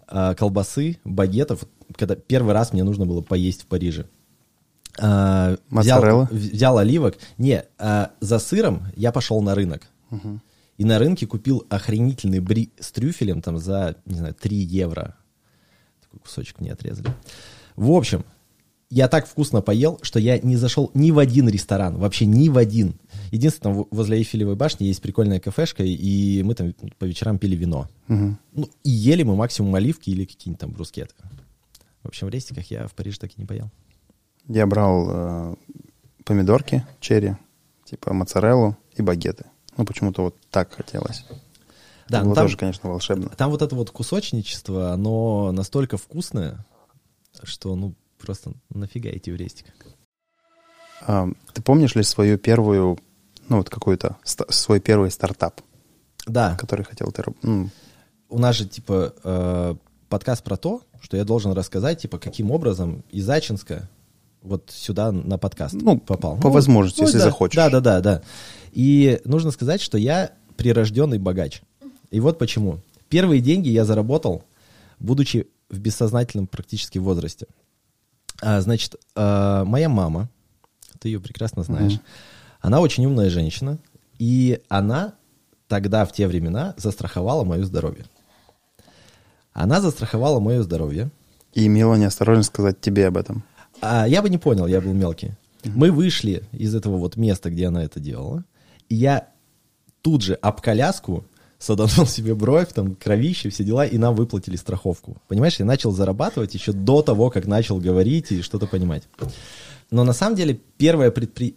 а, 0.09 0.35
колбасы, 0.35 0.99
багетов, 1.05 1.64
когда 1.97 2.14
первый 2.17 2.52
раз 2.55 2.73
мне 2.73 2.83
нужно 2.85 3.05
было 3.07 3.21
поесть 3.21 3.62
в 3.62 3.67
Париже. 3.67 4.07
А, 4.99 5.57
взял, 5.71 6.29
взял 6.31 6.79
оливок. 6.79 7.19
Не, 7.39 7.65
а, 7.79 8.11
за 8.21 8.39
сыром 8.39 8.87
я 8.97 9.13
пошел 9.13 9.41
на 9.43 9.55
рынок. 9.55 9.83
И 10.79 10.85
на 10.85 10.99
рынке 10.99 11.27
купил 11.27 11.65
охренительный 11.69 12.41
бри 12.41 12.71
с 12.81 12.91
трюфелем 12.93 13.41
там 13.41 13.59
за, 13.59 13.97
не 14.05 14.17
знаю, 14.17 14.35
3 14.35 14.57
евро. 14.57 15.17
Такой 16.03 16.21
кусочек 16.21 16.61
мне 16.61 16.73
отрезали. 16.73 17.09
В 17.77 17.91
общем, 17.93 18.25
я 18.91 19.09
так 19.09 19.27
вкусно 19.27 19.63
поел, 19.63 19.99
что 20.03 20.19
я 20.19 20.39
не 20.39 20.57
зашел 20.57 20.91
ни 20.93 21.11
в 21.11 21.19
один 21.19 21.49
ресторан, 21.49 21.97
вообще 21.97 22.27
ни 22.27 22.49
в 22.49 22.59
один. 22.59 22.97
Единственное, 23.31 23.87
возле 23.91 24.19
Эйфелевой 24.19 24.57
башни 24.57 24.85
есть 24.85 25.01
прикольная 25.01 25.41
кафешка, 25.41 25.83
и 25.85 26.43
мы 26.43 26.55
там 26.55 26.75
по 26.99 27.05
вечерам 27.05 27.39
пили 27.39 27.55
вино. 27.57 27.89
Мгм. 28.09 28.39
Ну, 28.53 28.69
и 28.85 28.91
ели 28.91 29.23
мы 29.23 29.37
максимум 29.37 29.75
оливки 29.75 30.11
или 30.11 30.25
какие-нибудь 30.25 30.61
там 30.61 30.73
брускеты. 30.73 31.15
В 32.03 32.09
общем, 32.09 32.27
в 32.27 32.31
рестиках 32.31 32.71
я 32.71 32.87
в 32.87 32.95
Париже 32.95 33.19
так 33.19 33.31
и 33.31 33.35
не 33.39 33.47
поел. 33.47 33.71
Я 34.49 34.67
брал 34.67 35.07
э, 35.11 35.55
помидорки, 36.25 36.87
черри, 37.01 37.37
типа 37.85 38.13
моцареллу 38.13 38.77
и 38.95 39.03
багеты. 39.03 39.47
Ну, 39.77 39.85
почему-то 39.85 40.23
вот 40.23 40.37
так 40.51 40.73
хотелось. 40.73 41.25
Да, 42.09 42.19
Это 42.19 42.25
было 42.27 42.35
там- 42.35 42.45
тоже, 42.45 42.57
конечно, 42.57 42.91
волшебно. 42.91 43.31
Там 43.31 43.51
вот 43.51 43.63
это 43.63 43.75
вот 43.75 43.91
кусочничество, 43.91 44.93
оно 44.93 45.53
настолько 45.53 45.97
вкусное, 45.97 46.65
что, 47.43 47.75
ну, 47.77 47.95
просто 48.19 48.53
нафига 48.71 49.11
идти 49.11 49.31
в 49.33 49.37
рестик. 49.37 49.67
А, 51.07 51.29
ты 51.55 51.63
помнишь 51.63 51.95
ли 51.95 52.03
свою 52.03 52.39
первую, 52.39 52.99
ну, 53.49 53.57
вот 53.59 53.71
какой-то, 53.71 54.17
ста- 54.25 54.51
свой 54.51 54.81
первый 54.81 55.11
стартап, 55.11 55.61
Да, 56.27 56.57
который 56.57 56.85
хотел 56.85 57.11
ты... 57.13 57.25
ну, 57.43 57.71
у 58.29 58.39
нас 58.39 58.57
же, 58.57 58.67
типа, 58.69 59.15
э, 59.25 59.75
подкаст 60.09 60.43
про 60.45 60.57
то, 60.57 60.83
что 61.01 61.17
я 61.17 61.25
должен 61.25 61.53
рассказать, 61.53 62.01
типа, 62.03 62.19
каким 62.19 62.51
образом 62.51 63.03
из 63.11 63.29
Ачинска 63.29 63.89
вот 64.43 64.71
сюда 64.71 65.13
на 65.13 65.39
подкаст 65.39 65.75
Ну, 65.75 65.99
попал. 65.99 66.37
по 66.39 66.51
возможности, 66.51 67.03
если 67.03 67.19
да, 67.19 67.25
захочешь. 67.25 67.57
Да, 67.57 67.71
да, 67.71 67.81
да, 67.81 68.01
да. 68.01 68.23
И 68.73 69.21
нужно 69.25 69.51
сказать, 69.51 69.81
что 69.81 69.99
я 69.99 70.33
прирожденный 70.57 71.19
богач. 71.19 71.63
И 72.11 72.21
вот 72.21 72.39
почему. 72.39 72.81
Первые 73.09 73.41
деньги 73.41 73.69
я 73.69 73.85
заработал, 73.85 74.45
будучи 74.99 75.49
в 75.69 75.79
бессознательном 75.79 76.47
практически 76.47 76.99
возрасте. 76.99 77.47
А, 78.41 78.61
значит, 78.61 78.97
э, 79.15 79.65
моя 79.67 79.89
мама, 79.89 80.29
ты 80.99 81.09
ее 81.09 81.21
прекрасно 81.21 81.63
знаешь, 81.63 82.01
она 82.61 82.81
очень 82.81 83.07
умная 83.07 83.31
женщина, 83.31 83.79
и 84.19 84.61
она 84.69 85.15
тогда, 85.69 86.05
в 86.05 86.13
те 86.13 86.27
времена, 86.27 86.75
застраховала 86.77 87.45
мое 87.45 87.65
здоровье. 87.65 88.05
Она 89.53 89.81
застраховала 89.81 90.41
мое 90.41 90.63
здоровье. 90.63 91.11
и 91.53 91.67
имела 91.67 91.97
неосторожность 91.97 92.49
сказать 92.49 92.81
тебе 92.81 93.07
об 93.07 93.17
этом. 93.19 93.45
А 93.83 94.07
я 94.07 94.23
бы 94.23 94.31
не 94.31 94.39
понял, 94.39 94.67
я 94.67 94.81
был 94.81 94.93
мелкий. 94.93 95.33
Мы 95.65 95.91
вышли 95.91 96.45
из 96.53 96.75
этого 96.75 96.97
вот 96.97 97.17
места, 97.17 97.51
где 97.51 97.67
она 97.67 97.85
это 97.85 98.01
делала, 98.01 98.45
и 98.89 98.95
я 98.95 99.29
тут 100.01 100.23
же 100.23 100.35
об 100.35 100.61
коляску 100.61 101.25
саданул 101.59 102.07
себе 102.07 102.35
бровь, 102.35 102.73
там, 102.73 102.95
кровище, 102.97 103.49
все 103.51 103.65
дела, 103.65 103.85
и 103.87 103.99
нам 103.99 104.15
выплатили 104.17 104.57
страховку. 104.57 105.17
Понимаешь, 105.29 105.61
я 105.61 105.65
начал 105.65 105.93
зарабатывать 105.93 106.55
еще 106.55 106.73
до 106.73 107.03
того, 107.03 107.31
как 107.31 107.47
начал 107.47 107.79
говорить 107.79 108.33
и 108.33 108.43
что-то 108.43 108.67
понимать. 108.67 109.05
Но 109.91 110.05
на 110.05 110.12
самом 110.12 110.37
деле 110.37 110.59
первое 110.77 111.11
предпри- 111.11 111.55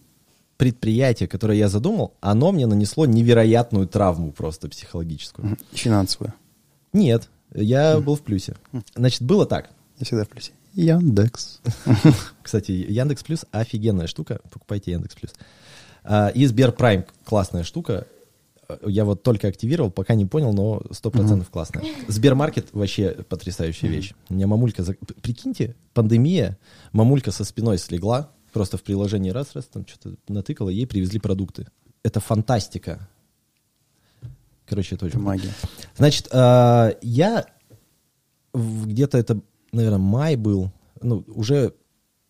предприятие, 0.57 1.27
которое 1.27 1.57
я 1.57 1.69
задумал, 1.69 2.13
оно 2.21 2.51
мне 2.51 2.67
нанесло 2.67 3.05
невероятную 3.05 3.87
травму 3.87 4.31
просто 4.31 4.67
психологическую. 4.69 5.57
Финансовую. 5.73 6.33
Нет, 6.93 7.29
я 7.53 7.99
был 7.99 8.15
в 8.15 8.21
плюсе. 8.21 8.55
Значит, 8.95 9.21
было 9.23 9.45
так. 9.45 9.69
Я 9.99 10.05
всегда 10.05 10.23
в 10.23 10.29
плюсе. 10.29 10.51
Яндекс. 10.75 11.61
Кстати, 12.43 12.71
Яндекс 12.71 13.23
Плюс 13.23 13.45
офигенная 13.51 14.07
штука. 14.07 14.39
Покупайте 14.51 14.91
Яндекс 14.91 15.15
Плюс. 15.15 15.33
А, 16.03 16.29
И 16.29 16.45
Сберпрайм 16.45 17.05
классная 17.23 17.63
штука. 17.63 18.07
Я 18.85 19.05
вот 19.05 19.21
только 19.23 19.47
активировал, 19.47 19.91
пока 19.91 20.15
не 20.15 20.25
понял, 20.25 20.51
но 20.51 20.81
100% 20.89 21.45
классная. 21.51 21.83
Сбермаркет 22.07 22.67
вообще 22.73 23.11
потрясающая 23.11 23.89
вещь. 23.89 24.13
У 24.29 24.33
меня 24.33 24.47
мамулька... 24.47 24.83
Прикиньте, 25.21 25.75
пандемия, 25.93 26.57
мамулька 26.91 27.31
со 27.31 27.43
спиной 27.43 27.77
слегла, 27.77 28.31
просто 28.51 28.77
в 28.77 28.83
приложении 28.83 29.29
раз-раз 29.29 29.65
там 29.65 29.85
что-то 29.85 30.15
натыкала, 30.27 30.69
ей 30.69 30.87
привезли 30.87 31.19
продукты. 31.19 31.67
Это 32.03 32.19
фантастика. 32.19 33.07
Короче, 34.67 34.95
это 34.95 35.05
очень 35.05 35.19
магия. 35.19 35.51
Значит, 35.95 36.27
а, 36.31 36.95
я 37.01 37.45
где-то 38.53 39.17
это, 39.17 39.41
наверное, 39.75 39.99
май 39.99 40.35
был, 40.35 40.71
ну, 41.01 41.23
уже 41.27 41.73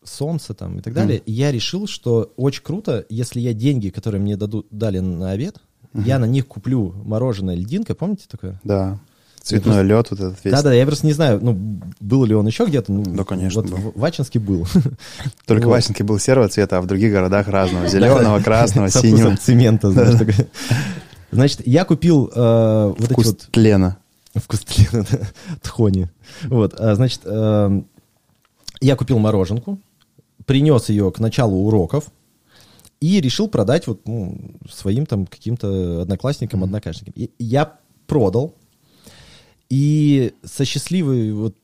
солнце 0.04 0.54
там 0.54 0.80
и 0.80 0.82
так 0.82 0.94
далее, 0.94 1.18
и 1.26 1.32
я 1.32 1.52
решил, 1.52 1.88
что 1.88 2.32
очень 2.38 2.64
круто, 2.64 3.06
если 3.10 3.40
я 3.40 3.54
деньги, 3.54 3.90
которые 3.90 4.22
мне 4.22 4.38
дадут, 4.38 4.68
дали 4.72 5.00
на 5.00 5.32
обед, 5.32 5.58
я 5.94 6.20
на 6.20 6.26
них 6.26 6.48
куплю 6.48 6.94
мороженое 7.06 7.56
льдинка, 7.56 7.96
помните 7.96 8.26
такое? 8.30 8.60
Да. 8.64 9.00
Цветной 9.42 9.84
лед 9.84 10.08
вот 10.10 10.20
этот 10.20 10.44
весь. 10.44 10.52
Да-да, 10.54 10.74
я 10.74 10.86
просто 10.88 11.06
не 11.06 11.14
знаю, 11.14 11.40
ну, 11.42 11.54
был 12.00 12.26
ли 12.26 12.34
он 12.34 12.48
еще 12.48 12.66
где-то. 12.66 12.92
Ну, 12.92 13.04
Да, 13.16 13.24
конечно, 13.24 13.62
вот 13.62 13.70
был. 13.72 13.78
в 13.92 14.00
Вачинске 14.00 14.40
был. 14.40 14.68
Только 15.46 15.66
Вот. 15.66 15.70
в 15.70 15.74
Васенке 15.74 16.04
был 16.04 16.18
серого 16.18 16.50
цвета, 16.50 16.80
а 16.80 16.82
в 16.82 16.88
других 16.88 17.12
городах 17.12 17.48
разного. 17.48 17.88
Зеленого, 17.88 18.40
красного, 18.42 18.90
синего. 18.90 19.38
цемента, 19.38 19.92
знаешь. 19.92 20.20
Значит, 21.32 21.62
я 21.68 21.86
купил 21.86 22.32
э, 22.34 22.88
вот 22.98 23.00
эти 23.02 23.12
Вкус 23.14 23.26
вот 23.28 23.48
тлена. 23.52 23.98
Вкус 24.44 24.60
тлена, 24.62 25.06
да. 25.10 25.20
тхони. 25.62 26.10
Вот, 26.44 26.74
а, 26.80 26.96
значит, 26.96 27.22
эм, 27.26 27.88
я 28.82 28.96
купил 28.96 29.18
мороженку, 29.18 29.80
принес 30.46 30.90
ее 30.90 31.12
к 31.12 31.20
началу 31.20 31.66
уроков 31.66 32.12
и 33.00 33.22
решил 33.22 33.48
продать 33.48 33.88
вот 33.88 34.08
ну, 34.08 34.38
своим 34.70 35.06
там 35.06 35.26
каким-то 35.26 36.02
одноклассникам, 36.02 36.64
однокашникам. 36.64 37.14
И 37.16 37.32
я 37.40 37.80
продал, 38.08 38.56
и 39.70 40.34
со 40.44 40.66
счастливой 40.66 41.32
вот 41.32 41.56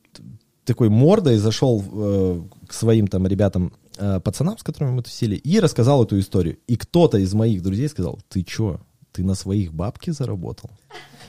такой 0.64 0.90
мордой 0.90 1.38
зашел 1.38 1.84
э, 1.92 2.42
к 2.68 2.74
своим 2.74 3.08
там 3.08 3.28
ребятам, 3.28 3.74
э, 3.98 4.20
пацанам, 4.22 4.58
с 4.58 4.64
которыми 4.64 4.92
мы 4.92 5.04
тусили, 5.04 5.36
и 5.36 5.60
рассказал 5.60 6.04
эту 6.04 6.20
историю. 6.20 6.58
И 6.68 6.78
кто-то 6.78 7.18
из 7.18 7.34
моих 7.34 7.62
друзей 7.62 7.90
сказал, 7.90 8.20
ты 8.30 8.44
чё, 8.44 8.80
ты 9.12 9.24
на 9.24 9.36
своих 9.36 9.74
бабки 9.74 10.12
заработал? 10.12 10.70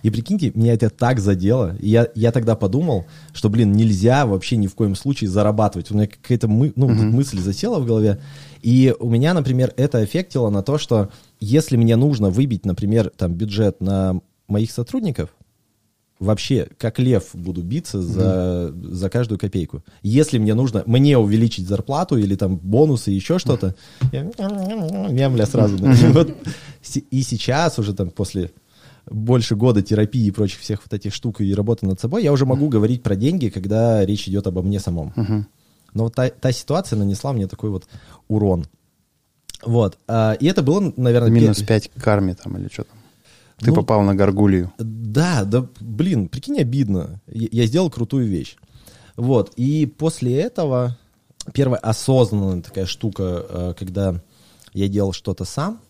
И 0.03 0.11
прикиньте, 0.11 0.51
меня 0.55 0.75
это 0.75 0.91
так 0.91 1.21
задело. 1.21 1.77
И 1.79 1.89
я, 1.89 2.09
я 2.15 2.33
тогда 2.33 2.57
подумал, 2.57 3.07
что, 3.33 3.49
блин, 3.49 3.73
нельзя 3.73 4.27
вообще 4.27 4.57
ни 4.57 4.67
в 4.67 4.75
коем 4.75 4.95
случае 4.95 5.31
зарабатывать. 5.31 5.91
У 5.91 5.95
меня 5.95 6.07
какая-то 6.07 6.49
мы, 6.49 6.73
ну, 6.75 6.91
mm-hmm. 6.91 7.11
мысль 7.11 7.39
засела 7.39 7.79
в 7.79 7.87
голове. 7.87 8.21
И 8.63 8.95
у 8.99 9.09
меня, 9.09 9.35
например, 9.35 9.73
это 9.77 10.05
эффектило 10.05 10.51
на 10.51 10.63
то, 10.63 10.79
что 10.79 11.11
если 11.41 11.77
мне 11.77 11.97
нужно 11.97 12.31
выбить, 12.31 12.67
например, 12.67 13.13
там 13.17 13.35
бюджет 13.35 13.81
на 13.81 14.21
моих 14.49 14.73
сотрудников, 14.73 15.31
вообще 16.23 16.69
как 16.79 16.99
лев 16.99 17.31
буду 17.35 17.63
биться 17.63 18.01
за, 18.01 18.71
mm. 18.73 18.93
за 18.93 19.11
каждую 19.11 19.39
копейку. 19.39 19.83
Если 20.03 20.39
мне 20.39 20.55
нужно 20.55 20.85
мне 20.87 21.19
увеличить 21.19 21.67
зарплату 21.67 22.17
или 22.17 22.37
там 22.37 22.57
бонусы, 22.57 23.11
еще 23.11 23.39
что-то, 23.39 23.75
я 24.13 24.31
мямля 25.11 25.47
сразу. 25.47 25.77
Вот, 26.13 26.35
и 27.11 27.23
сейчас 27.23 27.79
уже 27.79 27.95
там 27.95 28.11
после 28.11 28.51
больше 29.07 29.57
года 29.57 29.83
терапии 29.83 30.27
и 30.27 30.31
прочих 30.31 30.61
всех 30.61 30.81
вот 30.85 30.93
этих 30.93 31.15
штук 31.15 31.41
и 31.41 31.55
работы 31.55 31.87
над 31.87 32.01
собой, 32.01 32.23
я 32.23 32.33
уже 32.33 32.47
могу 32.47 32.69
говорить 32.69 33.03
про 33.03 33.17
деньги, 33.17 33.49
когда 33.49 34.05
речь 34.05 34.29
идет 34.29 34.47
обо 34.47 34.63
мне 34.63 34.81
самом. 34.81 35.13
Uh-huh. 35.17 35.45
Но 35.95 36.05
вот 36.05 36.15
та, 36.15 36.31
та 36.31 36.53
ситуация 36.53 36.99
нанесла 36.99 37.33
мне 37.33 37.47
такой 37.47 37.71
вот 37.71 37.87
урон. 38.29 38.67
Вот. 39.65 39.99
А, 40.09 40.33
и 40.33 40.47
это 40.47 40.63
было, 40.63 40.93
наверное... 40.97 41.31
Минус 41.31 41.59
пер... 41.59 41.67
5 41.67 41.91
к 41.91 42.03
карме 42.03 42.35
там 42.35 42.57
или 42.57 42.69
что 42.69 42.85
там? 42.85 42.97
Ты 43.59 43.71
ну, 43.71 43.77
попал 43.77 44.03
на 44.03 44.15
горгулью. 44.15 44.73
Да, 44.79 45.45
да, 45.45 45.67
блин, 45.81 46.29
прикинь, 46.29 46.59
обидно. 46.59 47.21
Я, 47.29 47.49
я 47.53 47.67
сделал 47.67 47.91
крутую 47.91 48.27
вещь. 48.27 48.57
Вот. 49.17 49.53
И 49.57 49.87
после 49.87 50.41
этого 50.41 50.99
первая 51.53 51.79
осознанная 51.81 52.63
такая 52.63 52.87
штука, 52.87 53.47
э, 53.49 53.75
когда 53.79 54.21
я 54.73 54.89
делал 54.89 55.13
что-то 55.13 55.45
сам, 55.45 55.81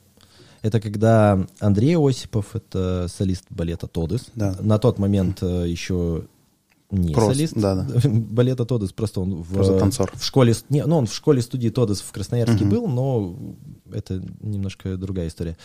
это 0.62 0.80
когда 0.80 1.46
Андрей 1.60 1.96
Осипов, 1.96 2.54
это 2.54 3.06
солист 3.08 3.44
балета 3.50 3.86
Тодес, 3.86 4.26
да. 4.34 4.56
на 4.60 4.78
тот 4.78 4.98
момент 4.98 5.42
э, 5.42 5.68
еще 5.68 6.26
не 6.90 7.12
просто, 7.12 7.34
солист 7.34 7.54
да, 7.56 7.74
да. 7.74 8.00
балета 8.08 8.64
Тодес, 8.64 8.92
просто 8.92 9.20
он 9.20 9.42
в, 9.42 9.54
просто 9.54 9.78
танцор. 9.78 10.12
в 10.14 10.24
школе, 10.24 10.54
не, 10.68 10.84
ну 10.84 10.98
он 10.98 11.06
в 11.06 11.14
школе 11.14 11.42
студии 11.42 11.68
Тодес 11.68 12.00
в 12.00 12.12
Красноярске 12.12 12.64
угу. 12.64 12.70
был, 12.70 12.86
но 12.86 13.36
это 13.92 14.22
немножко 14.40 14.96
другая 14.96 15.28
история. 15.28 15.56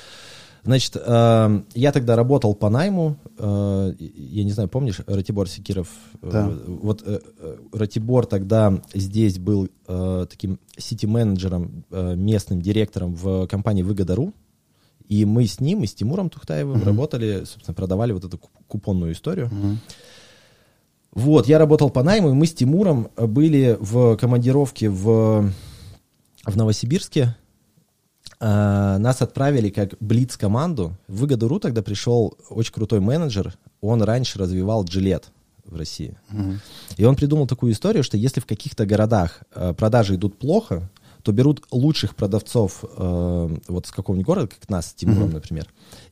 Значит, 0.64 0.98
э, 0.98 1.62
я 1.76 1.92
тогда 1.92 2.16
работал 2.16 2.54
по 2.56 2.70
найму, 2.70 3.18
э, 3.38 3.94
я 4.00 4.44
не 4.44 4.52
знаю, 4.52 4.68
помнишь, 4.68 5.00
Ратибор 5.06 5.48
Секиров? 5.48 5.88
Да. 6.22 6.50
Э, 6.50 6.66
вот 6.68 7.04
э, 7.06 7.22
э 7.40 7.56
Ратибор 7.72 8.26
тогда 8.26 8.82
здесь 8.94 9.38
был 9.38 9.70
э, 9.88 10.26
таким 10.30 10.60
сити-менеджером, 10.78 11.86
э, 11.90 12.16
местным 12.16 12.62
директором 12.62 13.16
в 13.16 13.48
компании 13.48 13.84
«Выгода.ру», 13.84 14.34
и 15.08 15.26
мы 15.26 15.46
с 15.46 15.60
ним, 15.60 15.84
и 15.84 15.88
с 15.88 15.94
Тимуром 15.94 16.30
Тухтаевым 16.30 16.82
uh-huh. 16.82 16.86
работали, 16.86 17.44
собственно, 17.46 17.74
продавали 17.74 18.12
вот 18.12 18.26
эту 18.26 18.40
купонную 18.68 19.14
историю. 19.14 19.48
Uh-huh. 19.48 19.76
Вот, 21.14 21.48
я 21.48 21.58
работал 21.58 21.90
по 21.90 22.04
найму, 22.04 22.30
и 22.30 22.34
мы 22.34 22.46
с 22.46 22.54
Тимуром 22.54 23.10
были 23.16 23.78
в 23.80 24.18
командировке 24.18 24.90
в, 24.90 25.52
в 26.46 26.56
Новосибирске. 26.56 27.36
А, 28.40 28.98
нас 29.00 29.22
отправили 29.22 29.70
как 29.70 29.96
Блиц-команду. 30.00 30.96
В 31.08 31.22
Выгоду.ру 31.22 31.60
тогда 31.60 31.82
пришел 31.82 32.38
очень 32.50 32.74
крутой 32.74 33.00
менеджер. 33.00 33.56
Он 33.82 34.02
раньше 34.04 34.38
развивал 34.38 34.84
джилет 34.84 35.32
в 35.66 35.76
России. 35.76 36.18
Uh-huh. 36.32 36.58
И 36.98 37.06
он 37.06 37.16
придумал 37.16 37.48
такую 37.48 37.72
историю, 37.72 38.04
что 38.04 38.18
если 38.18 38.40
в 38.40 38.46
каких-то 38.46 38.86
городах 38.86 39.42
э, 39.56 39.74
продажи 39.74 40.16
идут 40.16 40.38
плохо, 40.38 40.90
то 41.28 41.34
берут 41.34 41.66
лучших 41.72 42.16
продавцов 42.16 42.86
э, 42.86 43.58
вот 43.68 43.86
с 43.86 43.92
какого-нибудь 43.92 44.26
города, 44.26 44.48
как 44.48 44.70
нас, 44.70 44.88
с 44.88 44.94
Тимуром, 44.94 45.28
mm-hmm. 45.28 45.34
например, 45.34 45.68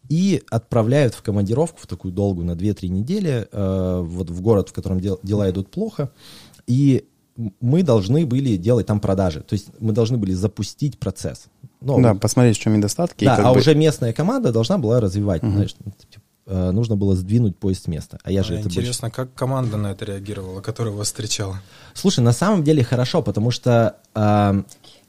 и 0.10 0.44
отправляют 0.52 1.14
в 1.14 1.22
командировку 1.22 1.80
в 1.82 1.88
такую 1.88 2.14
долгую, 2.14 2.46
на 2.46 2.52
2-3 2.52 2.90
недели, 2.90 3.48
э, 3.50 4.02
вот 4.06 4.30
в 4.30 4.42
город, 4.42 4.68
в 4.68 4.74
котором 4.74 5.00
дел, 5.00 5.18
дела 5.24 5.50
идут 5.50 5.72
плохо, 5.72 6.12
и 6.68 7.06
мы 7.62 7.84
должны 7.84 8.26
были 8.26 8.58
делать 8.58 8.88
там 8.88 9.00
продажи. 9.00 9.40
То 9.40 9.54
есть 9.54 9.68
мы 9.80 9.94
должны 9.94 10.18
были 10.18 10.34
запустить 10.34 11.00
процесс. 11.00 11.46
Ну, 11.80 12.02
да, 12.02 12.14
посмотреть, 12.14 12.58
в 12.58 12.60
чем 12.60 12.76
недостатки. 12.76 13.24
Да, 13.24 13.38
а 13.38 13.54
бы... 13.54 13.60
уже 13.60 13.74
местная 13.74 14.12
команда 14.12 14.52
должна 14.52 14.78
была 14.78 15.00
развивать. 15.00 15.44
Угу. 15.44 15.52
Знаешь, 15.52 15.76
ну, 15.86 15.94
типа, 15.98 16.24
э, 16.48 16.72
нужно 16.72 16.98
было 16.98 17.16
сдвинуть 17.16 17.58
поезд 17.58 17.86
с 17.86 17.88
места. 17.88 18.20
А 18.24 18.34
я 18.34 18.44
же 18.44 18.56
а 18.56 18.60
это 18.60 18.68
Интересно, 18.68 19.08
больше... 19.08 19.16
как 19.16 19.34
команда 19.34 19.78
на 19.78 19.92
это 19.94 20.04
реагировала, 20.04 20.60
которая 20.60 20.94
вас 20.94 21.08
встречала? 21.08 21.62
Слушай, 21.94 22.20
на 22.20 22.34
самом 22.34 22.66
деле 22.66 22.84
хорошо, 22.84 23.22
потому 23.22 23.52
что 23.52 23.96
э, 24.14 24.64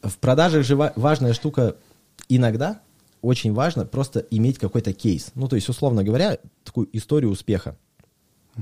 в 0.08 0.18
продажах 0.18 0.64
же 0.64 0.76
важная 0.76 1.32
штука 1.32 1.76
иногда 2.28 2.80
очень 3.22 3.52
важно 3.52 3.84
просто 3.84 4.20
иметь 4.30 4.58
какой-то 4.58 4.92
кейс. 4.92 5.32
Ну, 5.34 5.48
то 5.48 5.56
есть, 5.56 5.68
условно 5.68 6.04
говоря, 6.04 6.38
такую 6.64 6.88
историю 6.92 7.30
успеха. 7.30 7.76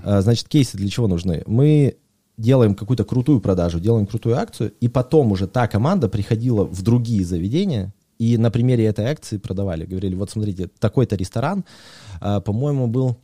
А, 0.03 0.23
значит, 0.23 0.49
кейсы 0.49 0.77
для 0.77 0.89
чего 0.89 1.07
нужны? 1.07 1.43
Мы 1.47 1.97
делаем 2.37 2.75
какую-то 2.75 3.05
крутую 3.05 3.41
продажу, 3.41 3.79
делаем 3.79 4.07
крутую 4.07 4.39
акцию, 4.39 4.73
и 4.81 4.89
потом 4.89 5.33
уже 5.33 5.47
та 5.47 5.69
команда 5.69 6.09
приходила 6.09 6.65
в 6.65 6.83
другие 6.83 7.25
заведения, 7.25 7.93
и 8.19 8.37
на 8.39 8.51
примере 8.51 8.87
этой 8.87 9.07
акции 9.07 9.39
продавали. 9.39 9.87
Говорили, 9.87 10.15
вот 10.15 10.31
смотрите, 10.31 10.69
такой-то 10.79 11.17
ресторан, 11.17 11.65
а, 12.21 12.41
по-моему, 12.41 12.87
был 12.87 13.19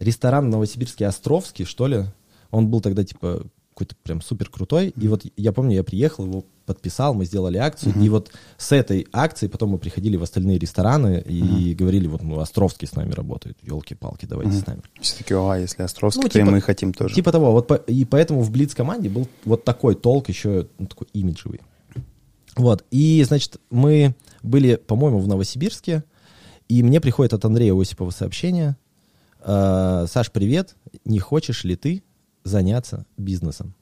ресторан 0.00 0.50
Новосибирский 0.50 1.06
Островский, 1.06 1.64
что 1.64 1.86
ли. 1.86 2.04
Он 2.50 2.68
был 2.68 2.80
тогда, 2.80 3.04
типа, 3.04 3.46
какой-то 3.72 3.96
прям 4.02 4.20
супер 4.20 4.48
крутой. 4.48 4.92
И 5.00 5.08
вот 5.08 5.24
я 5.36 5.52
помню, 5.52 5.76
я 5.76 5.84
приехал, 5.84 6.26
его 6.26 6.44
подписал, 6.66 7.14
мы 7.14 7.24
сделали 7.24 7.58
акцию, 7.58 7.92
uh-huh. 7.92 8.04
и 8.04 8.08
вот 8.08 8.30
с 8.56 8.70
этой 8.70 9.06
акции 9.12 9.48
потом 9.48 9.70
мы 9.70 9.78
приходили 9.78 10.16
в 10.16 10.22
остальные 10.22 10.58
рестораны 10.58 11.22
и 11.26 11.42
uh-huh. 11.42 11.74
говорили, 11.74 12.06
вот, 12.06 12.22
ну, 12.22 12.38
Островский 12.38 12.86
с 12.86 12.94
нами 12.94 13.12
работает, 13.12 13.58
елки-палки, 13.62 14.26
давайте 14.26 14.52
uh-huh. 14.52 14.62
с 14.62 14.66
нами. 14.66 14.82
Все 15.00 15.18
таки, 15.18 15.34
а 15.34 15.56
если 15.56 15.82
Островский, 15.82 16.22
ну, 16.22 16.28
то 16.28 16.38
типа, 16.38 16.48
и 16.48 16.50
мы 16.50 16.60
хотим 16.60 16.94
тоже. 16.94 17.14
Типа 17.14 17.32
того, 17.32 17.50
вот 17.50 17.66
по, 17.66 17.74
и 17.74 18.04
поэтому 18.04 18.42
в 18.42 18.50
Блиц-команде 18.50 19.08
был 19.08 19.26
вот 19.44 19.64
такой 19.64 19.96
толк 19.96 20.28
еще, 20.28 20.68
ну, 20.78 20.86
такой 20.86 21.08
имиджевый. 21.12 21.60
Вот, 22.54 22.84
и, 22.90 23.24
значит, 23.26 23.56
мы 23.70 24.14
были, 24.42 24.76
по-моему, 24.76 25.18
в 25.18 25.26
Новосибирске, 25.26 26.04
и 26.68 26.82
мне 26.82 27.00
приходит 27.00 27.32
от 27.32 27.44
Андрея 27.44 27.74
Осипова 27.74 28.10
сообщение, 28.10 28.76
«Э, 29.40 30.06
Саш, 30.08 30.30
привет, 30.30 30.76
не 31.04 31.18
хочешь 31.18 31.64
ли 31.64 31.74
ты 31.74 32.04
заняться 32.44 33.06
бизнесом? 33.16 33.74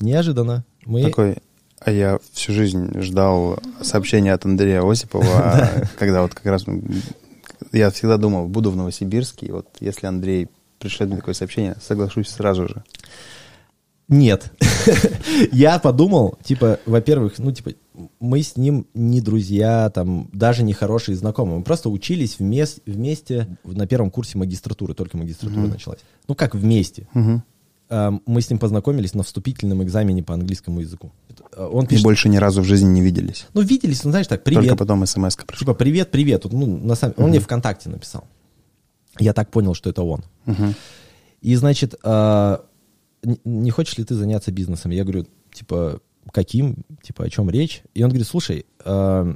Неожиданно. 0.00 0.64
Мы... 0.84 1.02
Такой, 1.02 1.38
а 1.80 1.90
я 1.90 2.18
всю 2.32 2.52
жизнь 2.52 3.00
ждал 3.00 3.58
сообщения 3.80 4.32
от 4.32 4.44
Андрея 4.44 4.82
Осипова, 4.82 5.88
когда 5.98 6.22
вот 6.22 6.34
как 6.34 6.46
раз 6.46 6.64
я 7.72 7.90
всегда 7.90 8.16
думал, 8.16 8.48
буду 8.48 8.70
в 8.70 8.76
Новосибирске, 8.76 9.46
и 9.46 9.52
вот 9.52 9.68
если 9.80 10.06
Андрей 10.06 10.48
пришлет 10.78 11.08
мне 11.08 11.18
такое 11.18 11.34
сообщение, 11.34 11.76
соглашусь 11.80 12.28
сразу 12.28 12.68
же. 12.68 12.84
Нет. 14.08 14.52
я 15.52 15.78
подумал, 15.78 16.38
типа, 16.44 16.78
во-первых, 16.86 17.38
ну, 17.38 17.50
типа, 17.50 17.72
мы 18.20 18.42
с 18.42 18.56
ним 18.56 18.86
не 18.94 19.20
друзья, 19.20 19.90
там, 19.90 20.28
даже 20.32 20.62
не 20.62 20.72
хорошие 20.72 21.16
знакомые. 21.16 21.58
Мы 21.58 21.64
просто 21.64 21.88
учились 21.88 22.38
вместе, 22.38 22.82
вместе 22.86 23.58
на 23.64 23.86
первом 23.86 24.10
курсе 24.10 24.38
магистратуры, 24.38 24.94
только 24.94 25.16
магистратура 25.16 25.64
uh-huh. 25.64 25.70
началась. 25.70 26.00
Ну, 26.28 26.34
как 26.34 26.54
вместе. 26.54 27.08
Uh-huh 27.14 27.40
мы 27.88 28.40
с 28.40 28.50
ним 28.50 28.58
познакомились 28.58 29.14
на 29.14 29.22
вступительном 29.22 29.82
экзамене 29.82 30.22
по 30.22 30.34
английскому 30.34 30.80
языку. 30.80 31.12
А, 31.56 31.68
он 31.68 31.86
пишет, 31.86 32.02
и 32.02 32.04
больше 32.04 32.28
ни 32.28 32.36
разу 32.36 32.62
в 32.62 32.64
жизни 32.64 32.88
не 32.88 33.00
виделись. 33.00 33.46
Ну, 33.54 33.60
виделись, 33.60 34.02
ну, 34.02 34.10
знаешь, 34.10 34.26
так, 34.26 34.42
привет. 34.42 34.62
Только 34.62 34.76
потом 34.76 35.06
смс 35.06 35.36
пришла. 35.36 35.58
Типа, 35.58 35.74
привет, 35.74 36.10
привет. 36.10 36.44
Ну, 36.50 36.66
на 36.78 36.96
самом... 36.96 37.14
uh-huh. 37.14 37.22
Он 37.22 37.30
мне 37.30 37.38
ВКонтакте 37.38 37.88
написал. 37.88 38.24
Я 39.18 39.32
так 39.32 39.50
понял, 39.50 39.74
что 39.74 39.88
это 39.88 40.02
он. 40.02 40.24
Uh-huh. 40.46 40.74
И, 41.42 41.54
значит, 41.54 41.94
э, 42.02 42.58
не 43.44 43.70
хочешь 43.70 43.98
ли 43.98 44.04
ты 44.04 44.14
заняться 44.14 44.52
бизнесом? 44.52 44.90
Я 44.90 45.04
говорю, 45.04 45.26
типа, 45.52 46.00
каким? 46.32 46.84
Типа, 47.02 47.24
о 47.24 47.30
чем 47.30 47.50
речь? 47.50 47.82
И 47.94 48.02
он 48.02 48.10
говорит, 48.10 48.26
слушай... 48.26 48.66
Э, 48.84 49.34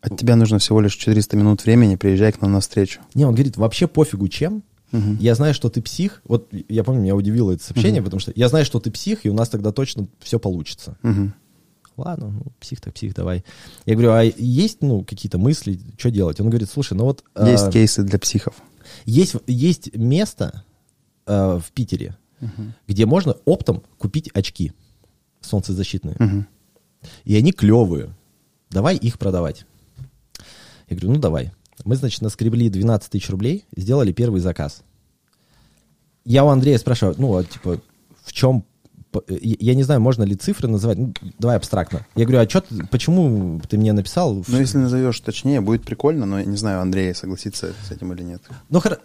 От 0.00 0.18
тебя 0.18 0.36
нужно 0.36 0.58
всего 0.58 0.80
лишь 0.80 0.94
400 0.94 1.36
минут 1.36 1.64
времени, 1.64 1.96
приезжай 1.96 2.32
к 2.32 2.40
нам 2.40 2.52
на 2.52 2.60
встречу. 2.60 3.00
Не, 3.14 3.24
он 3.24 3.34
говорит, 3.34 3.56
вообще 3.56 3.86
пофигу 3.86 4.28
чем, 4.28 4.62
Угу. 4.92 5.16
Я 5.18 5.34
знаю, 5.34 5.52
что 5.52 5.68
ты 5.68 5.82
псих. 5.82 6.22
Вот 6.24 6.48
я 6.68 6.84
помню, 6.84 7.02
меня 7.02 7.16
удивило 7.16 7.52
это 7.52 7.62
сообщение, 7.62 8.00
угу. 8.00 8.06
потому 8.06 8.20
что 8.20 8.32
я 8.36 8.48
знаю, 8.48 8.64
что 8.64 8.78
ты 8.78 8.90
псих, 8.90 9.26
и 9.26 9.30
у 9.30 9.34
нас 9.34 9.48
тогда 9.48 9.72
точно 9.72 10.06
все 10.20 10.38
получится. 10.38 10.96
Угу. 11.02 11.32
Ладно, 11.96 12.28
ну, 12.28 12.52
псих 12.60 12.80
так 12.80 12.94
псих, 12.94 13.14
давай. 13.14 13.42
Я 13.86 13.94
говорю, 13.94 14.12
а 14.12 14.22
есть, 14.22 14.82
ну, 14.82 15.02
какие-то 15.02 15.38
мысли, 15.38 15.80
что 15.96 16.10
делать? 16.10 16.40
Он 16.40 16.50
говорит, 16.50 16.68
слушай, 16.70 16.92
ну 16.92 17.04
вот... 17.04 17.24
Есть 17.40 17.64
а, 17.64 17.72
кейсы 17.72 18.02
для 18.02 18.18
психов. 18.18 18.54
Есть, 19.06 19.36
есть 19.46 19.96
место 19.96 20.62
а, 21.24 21.58
в 21.58 21.72
Питере, 21.72 22.16
угу. 22.40 22.72
где 22.86 23.06
можно 23.06 23.36
оптом 23.44 23.82
купить 23.98 24.30
очки 24.34 24.72
солнцезащитные. 25.40 26.16
Угу. 26.18 26.44
И 27.24 27.36
они 27.36 27.52
клевые. 27.52 28.14
Давай 28.70 28.96
их 28.96 29.18
продавать. 29.18 29.64
Я 30.88 30.96
говорю, 30.96 31.14
ну 31.14 31.20
давай. 31.20 31.52
Мы, 31.84 31.96
значит, 31.96 32.22
наскребли 32.22 32.68
12 32.68 33.10
тысяч 33.10 33.30
рублей, 33.30 33.64
сделали 33.76 34.12
первый 34.12 34.40
заказ. 34.40 34.82
Я 36.24 36.44
у 36.44 36.48
Андрея 36.48 36.78
спрашиваю, 36.78 37.14
ну, 37.18 37.36
а, 37.36 37.44
типа, 37.44 37.80
в 38.24 38.32
чем... 38.32 38.64
Я 39.28 39.74
не 39.74 39.82
знаю, 39.82 40.00
можно 40.00 40.24
ли 40.24 40.34
цифры 40.34 40.68
называть. 40.68 40.98
Ну, 40.98 41.14
давай 41.38 41.56
абстрактно. 41.56 42.04
Я 42.16 42.24
говорю, 42.24 42.40
а 42.40 42.46
чё, 42.46 42.60
ты- 42.60 42.84
почему 42.86 43.60
ты 43.68 43.78
мне 43.78 43.92
написал? 43.92 44.44
Ну, 44.46 44.58
если 44.58 44.78
назовешь 44.78 45.20
точнее, 45.20 45.60
будет 45.60 45.84
прикольно, 45.84 46.26
но 46.26 46.40
я 46.40 46.44
не 46.44 46.56
знаю, 46.56 46.80
Андрей 46.80 47.14
согласится 47.14 47.72
с 47.86 47.90
этим 47.92 48.12
или 48.12 48.22
нет. 48.22 48.42
Ну, 48.68 48.80
хоро- 48.80 49.00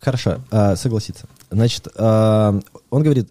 хорошо, 0.00 0.40
а, 0.50 0.76
согласиться. 0.76 1.26
Значит, 1.50 1.88
а, 1.96 2.58
он 2.90 3.02
говорит, 3.02 3.30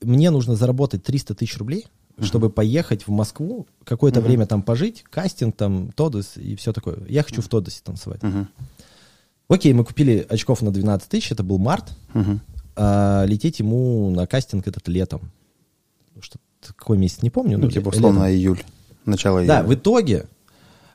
мне 0.00 0.30
нужно 0.30 0.54
заработать 0.54 1.02
300 1.04 1.34
тысяч 1.34 1.56
рублей, 1.58 1.86
чтобы 2.20 2.50
поехать 2.50 3.06
в 3.06 3.10
Москву, 3.10 3.66
какое-то 3.84 4.20
время 4.20 4.46
там 4.46 4.62
пожить, 4.62 5.04
кастинг 5.08 5.54
там, 5.56 5.92
Тодос 5.92 6.36
и 6.36 6.56
все 6.56 6.72
такое. 6.72 6.98
Я 7.08 7.22
хочу 7.22 7.42
в 7.42 7.48
Тодосе 7.48 7.80
танцевать. 7.84 8.22
Мгм. 8.22 8.48
Окей, 9.48 9.72
мы 9.72 9.84
купили 9.84 10.26
очков 10.28 10.60
на 10.60 10.70
12 10.72 11.08
тысяч, 11.08 11.30
это 11.32 11.42
был 11.42 11.58
март. 11.58 11.96
Мгм. 12.14 12.40
А 12.76 13.24
лететь 13.24 13.60
ему 13.60 14.10
на 14.10 14.26
кастинг 14.26 14.66
этот 14.66 14.88
летом. 14.88 15.30
Что 16.20 16.38
какой 16.76 16.98
месяц, 16.98 17.22
не 17.22 17.30
помню. 17.30 17.56
Ну, 17.56 17.70
типа, 17.70 17.88
условно, 17.90 18.24
летом. 18.28 18.32
июль. 18.32 18.62
Начало 19.04 19.44
Да, 19.46 19.60
июля. 19.60 19.68
в 19.68 19.74
итоге 19.74 20.26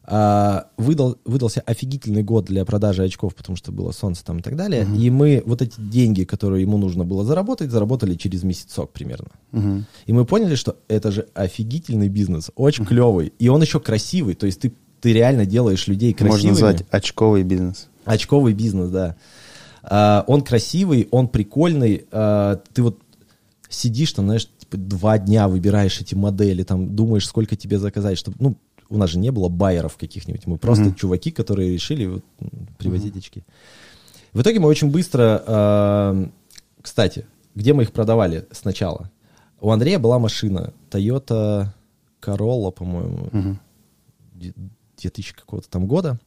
выдал, 0.05 1.17
выдался 1.23 1.61
офигительный 1.61 2.23
год 2.23 2.45
для 2.45 2.65
продажи 2.65 3.03
очков, 3.03 3.35
потому 3.35 3.55
что 3.55 3.71
было 3.71 3.91
солнце 3.91 4.25
там 4.25 4.39
и 4.39 4.41
так 4.41 4.55
далее. 4.55 4.85
И 4.97 5.09
мы 5.09 5.41
вот 5.45 5.61
эти 5.61 5.79
деньги, 5.79 6.23
которые 6.23 6.61
ему 6.61 6.77
нужно 6.77 7.05
было 7.05 7.23
заработать, 7.23 7.71
заработали 7.71 8.15
через 8.15 8.43
месяцок 8.43 8.91
примерно. 8.91 9.29
Мгм. 9.51 9.85
И 10.05 10.13
мы 10.13 10.25
поняли, 10.25 10.55
что 10.55 10.77
это 10.87 11.11
же 11.11 11.27
офигительный 11.33 12.09
бизнес, 12.09 12.51
очень 12.55 12.85
клевый. 12.85 13.33
И 13.39 13.47
он 13.47 13.61
еще 13.61 13.79
красивый, 13.79 14.35
то 14.35 14.45
есть 14.45 14.59
ты, 14.59 14.73
ты 14.99 15.13
реально 15.13 15.45
делаешь 15.45 15.87
людей 15.87 16.13
красивыми. 16.13 16.49
Можно 16.49 16.49
назвать 16.49 16.85
очковый 16.91 17.43
бизнес. 17.43 17.87
Очковый 18.05 18.53
бизнес, 18.53 18.89
да. 18.89 19.15
А, 19.83 20.23
он 20.27 20.41
красивый, 20.41 21.07
он 21.11 21.27
прикольный. 21.27 22.05
а, 22.11 22.61
ты 22.73 22.83
вот 22.83 22.99
сидишь 23.69 24.13
там, 24.13 24.25
знаешь, 24.25 24.47
типа, 24.57 24.77
два 24.77 25.17
дня 25.17 25.47
выбираешь 25.47 25.99
эти 25.99 26.15
модели, 26.15 26.63
там 26.63 26.95
думаешь, 26.95 27.27
сколько 27.27 27.55
тебе 27.55 27.79
заказать, 27.79 28.17
чтобы, 28.17 28.37
ну, 28.39 28.57
у 28.93 28.97
нас 28.97 29.09
же 29.09 29.17
не 29.19 29.31
было 29.31 29.49
байеров 29.49 29.97
каких-нибудь, 29.97 30.45
мы 30.47 30.57
просто 30.57 30.85
Мгм. 30.85 30.95
чуваки, 30.95 31.31
которые 31.31 31.73
решили 31.73 32.05
вот, 32.05 32.23
привозить 32.77 33.17
очки. 33.17 33.43
В 34.33 34.41
итоге 34.41 34.59
мы 34.59 34.67
очень 34.69 34.91
быстро, 34.91 35.43
а, 35.47 36.29
кстати, 36.81 37.25
где 37.55 37.73
мы 37.73 37.83
их 37.83 37.91
продавали 37.91 38.47
сначала? 38.51 39.09
У 39.61 39.71
Андрея 39.71 39.97
была 39.99 40.19
машина 40.19 40.73
Toyota 40.91 41.67
Corolla, 42.21 42.71
по-моему, 42.71 43.57
де- 44.33 44.53
2000 44.97 45.33
какого-то 45.35 45.69
там 45.69 45.87
года. 45.87 46.19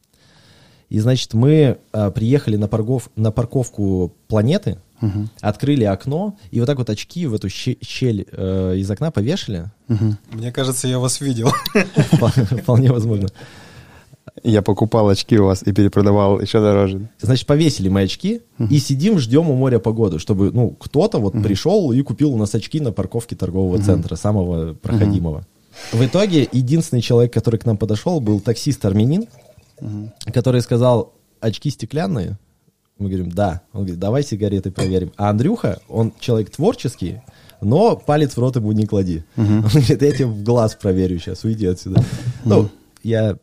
И, 0.89 0.99
значит, 0.99 1.33
мы 1.33 1.77
а, 1.91 2.11
приехали 2.11 2.55
на, 2.55 2.67
парков, 2.67 3.09
на 3.15 3.31
парковку 3.31 4.13
планеты, 4.27 4.77
Мгм. 4.99 5.29
открыли 5.41 5.83
окно, 5.83 6.35
и 6.49 6.59
вот 6.59 6.65
так 6.65 6.77
вот 6.79 6.89
очки 6.89 7.27
в 7.27 7.33
эту 7.35 7.49
щи- 7.49 7.77
щель 7.83 8.25
э, 8.31 8.77
из 8.77 8.89
окна 8.89 9.11
повешали. 9.11 9.65
Мгм. 9.87 10.17
Мне 10.31 10.51
кажется, 10.51 10.87
я 10.87 10.97
вас 10.97 11.21
видел. 11.21 11.51
Впол- 11.75 12.61
Вполне 12.61 12.91
возможно. 12.91 13.27
Я 14.43 14.61
покупал 14.63 15.07
очки 15.09 15.37
у 15.37 15.45
вас 15.45 15.61
и 15.63 15.71
перепродавал 15.71 16.39
еще 16.41 16.59
дороже. 16.59 17.09
Значит, 17.19 17.45
повесили 17.47 17.89
мы 17.89 18.01
очки 18.01 18.41
и 18.71 18.79
сидим, 18.79 19.19
ждем 19.19 19.49
у 19.49 19.55
моря 19.55 19.77
погоду, 19.79 20.17
чтобы, 20.19 20.51
ну, 20.51 20.71
кто-то 20.71 21.19
вот 21.19 21.33
пришел 21.43 21.91
и 21.91 22.01
купил 22.01 22.33
у 22.33 22.37
нас 22.37 22.55
очки 22.55 22.79
на 22.79 22.91
парковке 22.91 23.35
торгового 23.35 23.77
центра, 23.81 24.15
самого 24.15 24.73
проходимого. 24.73 25.45
В 25.91 26.03
итоге 26.03 26.47
единственный 26.51 27.01
человек, 27.01 27.31
который 27.33 27.59
к 27.59 27.65
нам 27.65 27.77
подошел, 27.77 28.19
был 28.19 28.39
таксист 28.39 28.83
армянин, 28.85 29.25
который 30.33 30.61
сказал, 30.61 31.13
очки 31.39 31.69
стеклянные? 31.69 32.37
Мы 32.97 33.09
говорим, 33.09 33.31
да. 33.31 33.61
Он 33.73 33.81
говорит, 33.81 33.99
давай 33.99 34.23
сигареты 34.23 34.71
проверим. 34.71 35.11
А 35.17 35.29
Андрюха, 35.29 35.79
он 35.87 36.13
человек 36.19 36.49
творческий, 36.49 37.21
но 37.61 37.95
палец 37.95 38.35
в 38.35 38.39
рот 38.39 38.55
ему 38.55 38.71
не 38.71 38.85
клади. 38.85 39.23
Он 39.35 39.61
говорит, 39.61 40.01
я 40.01 40.11
тебе 40.11 40.25
в 40.25 40.43
глаз 40.43 40.75
проверю 40.75 41.19
сейчас, 41.19 41.43
уйди 41.43 41.67
отсюда. 41.67 42.03
Ну, 42.43 42.69
я 43.03 43.37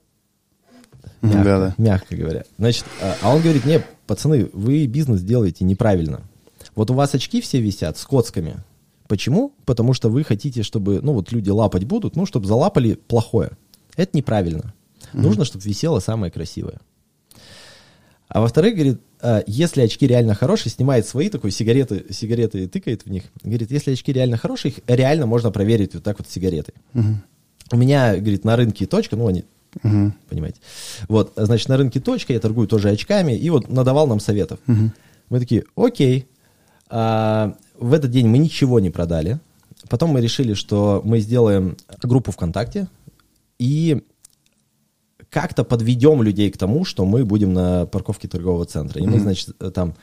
мягко, 1.23 1.44
Да-да. 1.44 1.75
мягко 1.79 2.16
говоря. 2.16 2.44
Значит, 2.59 2.85
а 3.01 3.16
а 3.23 3.35
он 3.35 3.42
говорит, 3.42 3.64
не, 3.64 3.81
пацаны, 4.07 4.51
вы 4.53 4.87
бизнес 4.87 5.23
делаете 5.23 5.64
неправильно. 5.64 6.23
Вот 6.75 6.90
у 6.90 6.94
вас 6.94 7.14
очки 7.14 7.40
все 7.40 7.61
висят 7.61 7.97
с 7.97 8.05
коцками. 8.05 8.57
Почему? 9.07 9.53
Потому 9.64 9.92
что 9.92 10.09
вы 10.09 10.25
хотите, 10.25 10.62
чтобы, 10.62 11.01
ну 11.01 11.12
вот 11.12 11.31
люди 11.31 11.51
лапать 11.51 11.85
будут, 11.85 12.16
ну, 12.16 12.27
чтобы 12.27 12.47
залапали 12.47 12.94
плохое. 12.94 13.53
Это 13.97 14.16
неправильно. 14.16 14.74
Нужно, 15.22 15.44
чтобы 15.44 15.64
висело 15.64 16.00
самое 16.00 16.31
красивое. 16.33 16.81
А 18.29 18.40
во-вторых, 18.40 18.74
говорит, 18.74 19.00
а, 19.20 19.42
если 19.46 19.83
очки 19.83 20.07
реально 20.07 20.35
хорошие, 20.35 20.72
снимает 20.72 21.07
свои 21.07 21.29
такой 21.29 21.50
сигареты, 21.50 22.07
сигареты 22.11 22.66
тыкает 22.68 23.05
в 23.05 23.11
них. 23.11 23.24
Говорит, 23.42 23.70
если 23.70 23.92
очки 23.92 24.12
реально 24.12 24.37
хорошие, 24.37 24.72
их 24.72 24.79
реально 24.87 25.27
можно 25.27 25.50
проверить 25.50 25.94
вот 25.94 26.03
так 26.03 26.18
вот 26.18 26.29
сигаретой. 26.29 26.74
У 27.72 27.77
меня, 27.77 28.16
говорит, 28.16 28.44
на 28.44 28.57
рынке 28.57 28.87
точка, 28.87 29.16
ну, 29.16 29.27
они, 29.29 29.44
Мгм. 29.83 30.14
понимаете. 30.29 30.59
Вот, 31.09 31.33
значит, 31.37 31.68
на 31.68 31.77
рынке 31.77 32.00
точка, 32.00 32.33
я 32.33 32.40
торгую 32.40 32.66
тоже 32.68 32.90
очками, 32.90 33.33
и 33.37 33.50
вот 33.50 33.68
надавал 33.68 34.07
нам 34.07 34.20
советов. 34.20 34.59
Мы 34.66 35.38
такие, 35.40 35.64
окей. 35.77 36.27
А, 36.88 37.57
в 37.79 37.92
этот 37.92 38.11
день 38.11 38.29
мы 38.29 38.38
ничего 38.38 38.81
не 38.81 38.90
продали. 38.90 39.38
Потом 39.88 40.11
мы 40.11 40.20
решили, 40.20 40.55
что 40.55 41.03
мы 41.05 41.20
сделаем 41.20 41.77
группу 42.03 42.31
ВКонтакте 42.33 42.88
и 43.59 44.03
как-то 45.35 45.64
подведем 45.64 46.23
людей 46.23 46.49
к 46.51 46.57
тому, 46.57 46.85
что 46.85 47.05
мы 47.05 47.25
будем 47.25 47.53
на 47.53 47.87
парковке 47.87 48.29
торгового 48.29 48.64
центра. 48.64 49.03
И 49.03 49.07
мы, 49.07 49.18
значит, 49.20 49.49
э, 49.61 49.70
там, 49.70 49.94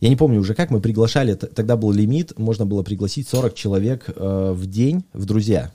я 0.00 0.08
не 0.08 0.16
помню 0.16 0.40
уже 0.40 0.54
как, 0.54 0.70
мы 0.70 0.80
приглашали, 0.80 1.34
тогда 1.34 1.76
был 1.76 1.92
лимит, 1.92 2.38
можно 2.38 2.66
было 2.66 2.82
пригласить 2.82 3.28
40 3.28 3.54
человек 3.54 4.04
э, 4.08 4.52
в 4.54 4.66
день 4.66 5.04
в 5.12 5.24
друзья. 5.26 5.70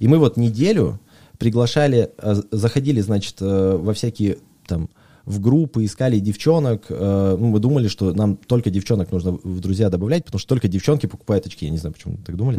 И 0.00 0.08
мы 0.08 0.18
вот 0.18 0.36
неделю 0.36 0.98
приглашали, 1.38 2.10
э, 2.18 2.34
заходили, 2.50 3.00
значит, 3.00 3.36
э, 3.40 3.76
во 3.80 3.92
всякие 3.92 4.38
там 4.66 4.88
в 5.24 5.40
группы, 5.40 5.84
искали 5.84 6.18
девчонок. 6.20 6.84
э, 6.88 7.36
ну, 7.38 7.46
мы 7.46 7.58
думали, 7.60 7.88
что 7.88 8.12
нам 8.12 8.36
только 8.36 8.70
девчонок 8.70 9.12
нужно 9.12 9.32
в 9.44 9.60
друзья 9.60 9.88
добавлять, 9.90 10.24
потому 10.24 10.38
что 10.40 10.48
только 10.48 10.68
девчонки 10.68 11.06
покупают 11.06 11.46
очки. 11.46 11.64
Я 11.66 11.70
не 11.72 11.78
знаю, 11.78 11.92
почему 11.94 12.14
мы 12.14 12.24
так 12.24 12.36
думали. 12.36 12.58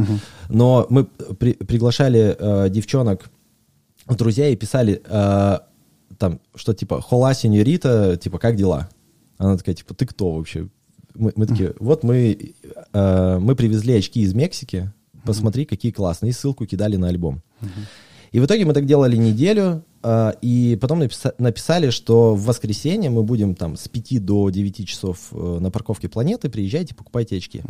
Но 0.50 0.86
мы 0.90 1.04
при- 1.40 1.54
приглашали 1.54 2.36
э, 2.40 2.70
девчонок 2.70 3.30
друзья 4.16 4.48
и 4.50 4.56
писали 4.56 5.02
э, 5.04 5.58
там, 6.18 6.40
что 6.56 6.74
типа 6.74 7.02
«Хола, 7.02 7.34
сеньорита», 7.34 8.18
типа 8.18 8.40
«Как 8.40 8.56
дела?» 8.56 8.90
Она 9.38 9.58
такая, 9.58 9.76
типа 9.76 9.94
«Ты 9.94 10.06
кто 10.06 10.32
вообще?» 10.32 10.68
Мы, 11.14 11.34
мы 11.36 11.48
такие, 11.48 11.74
вот 11.80 12.04
мы, 12.04 12.54
э, 12.94 13.38
мы 13.40 13.56
привезли 13.56 13.96
очки 13.96 14.22
из 14.22 14.34
Мексики, 14.36 14.92
посмотри, 15.26 15.66
какие 15.66 15.92
классные, 15.92 16.30
и 16.30 16.34
ссылку 16.34 16.66
кидали 16.68 16.96
на 16.96 17.08
альбом. 17.08 17.42
И 18.32 18.40
в 18.40 18.46
итоге 18.46 18.66
мы 18.66 18.74
так 18.74 18.86
делали 18.86 19.16
неделю, 19.16 19.84
э, 20.04 20.34
и 20.42 20.78
потом 20.80 21.02
написа- 21.02 21.34
написали, 21.40 21.90
что 21.90 22.36
в 22.36 22.46
воскресенье 22.46 23.10
мы 23.10 23.24
будем 23.24 23.56
там 23.56 23.78
с 23.78 23.88
5 23.88 24.20
до 24.20 24.50
9 24.52 24.86
часов 24.88 25.30
э, 25.32 25.58
на 25.60 25.72
парковке 25.72 26.08
планеты, 26.08 26.50
приезжайте, 26.50 26.94
покупайте 26.94 27.38
очки. 27.38 27.64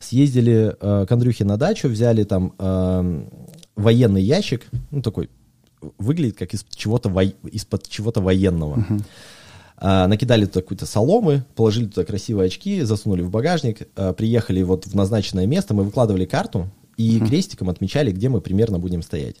Съездили 0.00 0.74
э, 0.80 1.06
к 1.06 1.12
Андрюхе 1.12 1.44
на 1.44 1.56
дачу, 1.56 1.88
взяли 1.88 2.24
там 2.24 2.54
э, 2.58 3.28
военный 3.76 4.22
ящик, 4.22 4.66
ну 4.90 5.02
такой, 5.02 5.28
выглядит 5.98 6.36
как 6.38 6.54
из 6.54 6.64
чего-то 6.70 7.08
вой- 7.08 7.36
из-под 7.52 7.88
чего-то 7.88 8.20
военного. 8.20 8.84
А, 9.80 10.08
накидали 10.08 10.44
туда 10.46 10.60
какую-то 10.62 10.86
соломы, 10.86 11.44
положили 11.54 11.86
туда 11.86 12.04
красивые 12.04 12.46
очки, 12.46 12.82
засунули 12.82 13.22
в 13.22 13.30
багажник, 13.30 13.88
а, 13.94 14.12
приехали 14.12 14.62
вот 14.62 14.86
в 14.86 14.94
назначенное 14.94 15.46
место, 15.46 15.72
мы 15.74 15.84
выкладывали 15.84 16.24
карту 16.24 16.68
и 16.96 17.20
крестиком 17.20 17.70
отмечали, 17.70 18.10
где 18.10 18.28
мы 18.28 18.40
примерно 18.40 18.78
будем 18.80 19.02
стоять. 19.02 19.36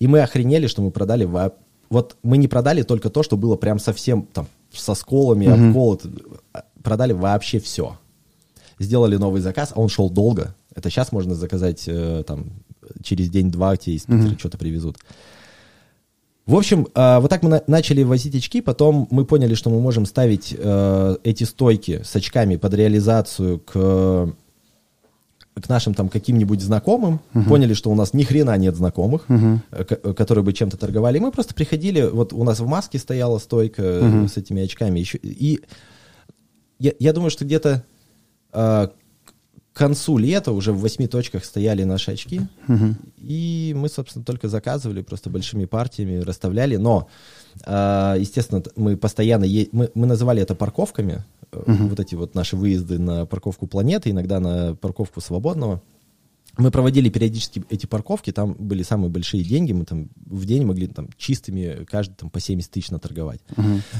И 0.00 0.08
мы 0.08 0.20
охренели, 0.20 0.66
что 0.66 0.82
мы 0.82 0.90
продали 0.90 1.24
во- 1.24 1.52
Вот 1.90 2.16
мы 2.24 2.38
не 2.38 2.48
продали 2.48 2.82
только 2.82 3.08
то, 3.10 3.22
что 3.22 3.36
было 3.36 3.54
прям 3.54 3.78
совсем 3.78 4.22
там 4.32 4.48
со 4.72 4.94
сколами, 4.94 5.46
обколото. 5.68 6.08
А, 6.52 6.64
Продали 6.82 7.12
вообще 7.12 7.60
все. 7.60 7.96
Сделали 8.80 9.16
новый 9.16 9.40
заказ, 9.42 9.72
а 9.76 9.80
он 9.80 9.88
шел 9.88 10.10
долго. 10.10 10.56
Это 10.74 10.90
сейчас 10.90 11.12
можно 11.12 11.34
заказать 11.36 11.84
э, 11.86 12.24
там 12.26 12.46
через 13.04 13.28
день-два 13.30 13.76
тебе 13.76 13.94
из 13.94 14.02
Питера 14.04 14.36
что-то 14.38 14.58
привезут. 14.58 14.96
В 16.46 16.56
общем, 16.56 16.88
э, 16.94 17.18
вот 17.20 17.28
так 17.30 17.42
мы 17.44 17.50
на- 17.50 17.62
начали 17.68 18.02
возить 18.02 18.34
очки, 18.34 18.60
потом 18.60 19.06
мы 19.10 19.24
поняли, 19.24 19.54
что 19.54 19.70
мы 19.70 19.80
можем 19.80 20.06
ставить 20.06 20.54
э, 20.58 21.16
эти 21.22 21.44
стойки 21.44 22.00
с 22.04 22.16
очками 22.16 22.56
под 22.56 22.74
реализацию 22.74 23.60
к, 23.60 23.72
к 25.54 25.68
нашим 25.68 25.94
там 25.94 26.08
каким-нибудь 26.08 26.60
знакомым. 26.60 27.20
Поняли, 27.48 27.74
что 27.74 27.90
у 27.90 27.94
нас 27.94 28.12
ни 28.12 28.24
хрена 28.24 28.56
нет 28.58 28.74
знакомых, 28.74 29.26
ко- 29.70 30.14
которые 30.14 30.42
бы 30.42 30.52
чем-то 30.52 30.76
торговали. 30.76 31.18
И 31.18 31.20
мы 31.20 31.30
просто 31.30 31.54
приходили, 31.54 32.02
вот 32.02 32.32
у 32.32 32.42
нас 32.42 32.58
в 32.58 32.66
маске 32.66 32.98
стояла 32.98 33.38
стойка 33.38 33.82
э, 33.82 34.26
с 34.28 34.36
этими 34.36 34.62
очками. 34.64 34.98
Еще, 34.98 35.18
и 35.22 35.60
я, 36.80 36.92
я 36.98 37.12
думаю, 37.12 37.30
что 37.30 37.44
где-то 37.44 37.84
э, 38.52 38.88
к 39.72 39.76
концу 39.78 40.18
лета 40.18 40.52
уже 40.52 40.72
в 40.72 40.80
восьми 40.80 41.06
точках 41.06 41.44
стояли 41.44 41.84
наши 41.84 42.12
очки, 42.12 42.42
Мгм. 42.68 42.96
и 43.18 43.72
мы, 43.76 43.88
собственно, 43.88 44.24
только 44.24 44.48
заказывали 44.48 45.00
просто 45.02 45.30
большими 45.30 45.64
партиями, 45.64 46.18
расставляли. 46.18 46.76
Но, 46.76 47.08
а, 47.64 48.16
естественно, 48.18 48.62
мы 48.76 48.96
постоянно... 48.96 49.44
е- 49.44 49.68
Мы, 49.72 49.90
мы 49.94 50.06
называли 50.06 50.42
это 50.42 50.54
парковками, 50.54 51.24
э, 51.52 51.62
вот 51.66 51.98
эти 52.00 52.14
вот 52.14 52.34
наши 52.34 52.54
выезды 52.56 52.98
на 52.98 53.24
парковку 53.24 53.66
планеты, 53.66 54.10
иногда 54.10 54.40
на 54.40 54.74
парковку 54.74 55.20
свободного. 55.22 55.80
Мы 56.58 56.70
проводили 56.70 57.08
периодически 57.08 57.64
эти 57.70 57.86
парковки, 57.86 58.30
там 58.30 58.54
были 58.58 58.82
самые 58.82 59.08
большие 59.10 59.42
деньги, 59.42 59.72
мы 59.72 59.86
там 59.86 60.10
в 60.26 60.44
день 60.44 60.66
могли 60.66 60.86
там 60.86 61.08
чистыми 61.16 61.86
каждый 61.90 62.12
там 62.16 62.28
по 62.28 62.40
70 62.40 62.70
тысяч 62.70 62.90
наторговать. 62.90 63.40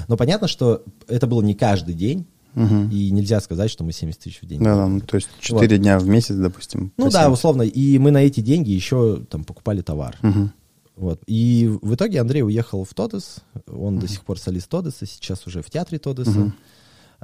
Но 0.08 0.18
понятно, 0.18 0.48
что 0.48 0.82
это 1.08 1.26
было 1.26 1.40
не 1.40 1.54
каждый 1.54 1.94
день, 1.94 2.26
Мгм. 2.54 2.90
и 2.90 3.10
нельзя 3.10 3.40
сказать, 3.40 3.70
что 3.70 3.82
мы 3.84 3.92
70 3.92 4.20
тысяч 4.20 4.42
в 4.42 4.46
день. 4.46 4.62
Да, 4.62 4.76
да, 4.76 4.86
ну, 4.86 5.00
то 5.00 5.16
есть 5.16 5.28
4 5.40 5.78
дня 5.78 5.98
в 5.98 6.06
месяц, 6.06 6.34
допустим. 6.34 6.92
Ну 6.96 7.04
да, 7.10 7.22
70. 7.22 7.32
условно. 7.32 7.62
И 7.62 7.98
мы 7.98 8.10
на 8.10 8.18
эти 8.18 8.40
деньги 8.40 8.70
еще 8.70 9.24
там 9.30 9.44
покупали 9.44 9.80
товар. 9.80 10.18
Мгм. 10.22 10.52
Вот. 10.96 11.22
И 11.26 11.70
в 11.80 11.94
итоге 11.94 12.20
Андрей 12.20 12.42
уехал 12.42 12.84
в 12.84 12.92
Тодес. 12.92 13.36
Он 13.66 13.98
до 13.98 14.06
сих 14.06 14.22
пор 14.22 14.38
солист 14.38 14.68
Тодеса, 14.68 15.06
сейчас 15.06 15.46
уже 15.46 15.62
в 15.62 15.70
театре 15.70 15.98
Тодеса. 15.98 16.52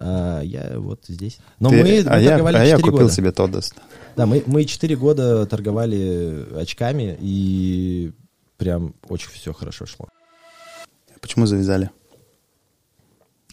А, 0.00 0.40
я 0.42 0.78
вот 0.78 1.04
здесь. 1.08 1.38
Но 1.58 1.70
Ты- 1.70 1.76
мы, 1.76 1.82
мы 1.82 1.88
а 2.06 2.18
я, 2.20 2.30
торговали 2.30 2.56
а 2.56 2.64
я 2.64 2.76
4 2.76 2.82
купил 2.84 2.98
года. 3.06 3.12
себе 3.12 3.32
Тодос. 3.32 3.74
Да, 4.16 4.26
мы, 4.26 4.42
мы 4.46 4.64
4 4.64 4.96
года 4.96 5.44
торговали 5.46 6.46
очками, 6.56 7.18
и 7.20 8.12
прям 8.56 8.94
очень 9.08 9.30
все 9.30 9.52
хорошо 9.52 9.86
шло. 9.86 10.08
Почему 11.20 11.46
завязали? 11.46 11.90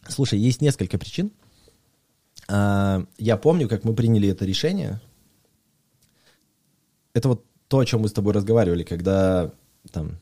Слушай, 0.07 0.38
есть 0.39 0.61
несколько 0.61 0.97
причин. 0.99 1.31
А, 2.47 3.05
Я 3.17 3.38
помню, 3.38 3.67
как 3.67 3.84
мы 3.84 3.93
приняли 3.93 4.29
это 4.29 4.45
решение. 4.45 4.99
Это 7.13 7.29
вот 7.29 7.45
то, 7.67 7.79
о 7.79 7.86
чем 7.86 8.01
мы 8.01 8.08
с 8.08 8.13
тобой 8.13 8.34
разговаривали, 8.34 8.84
когда 8.84 9.51
там 9.91 10.19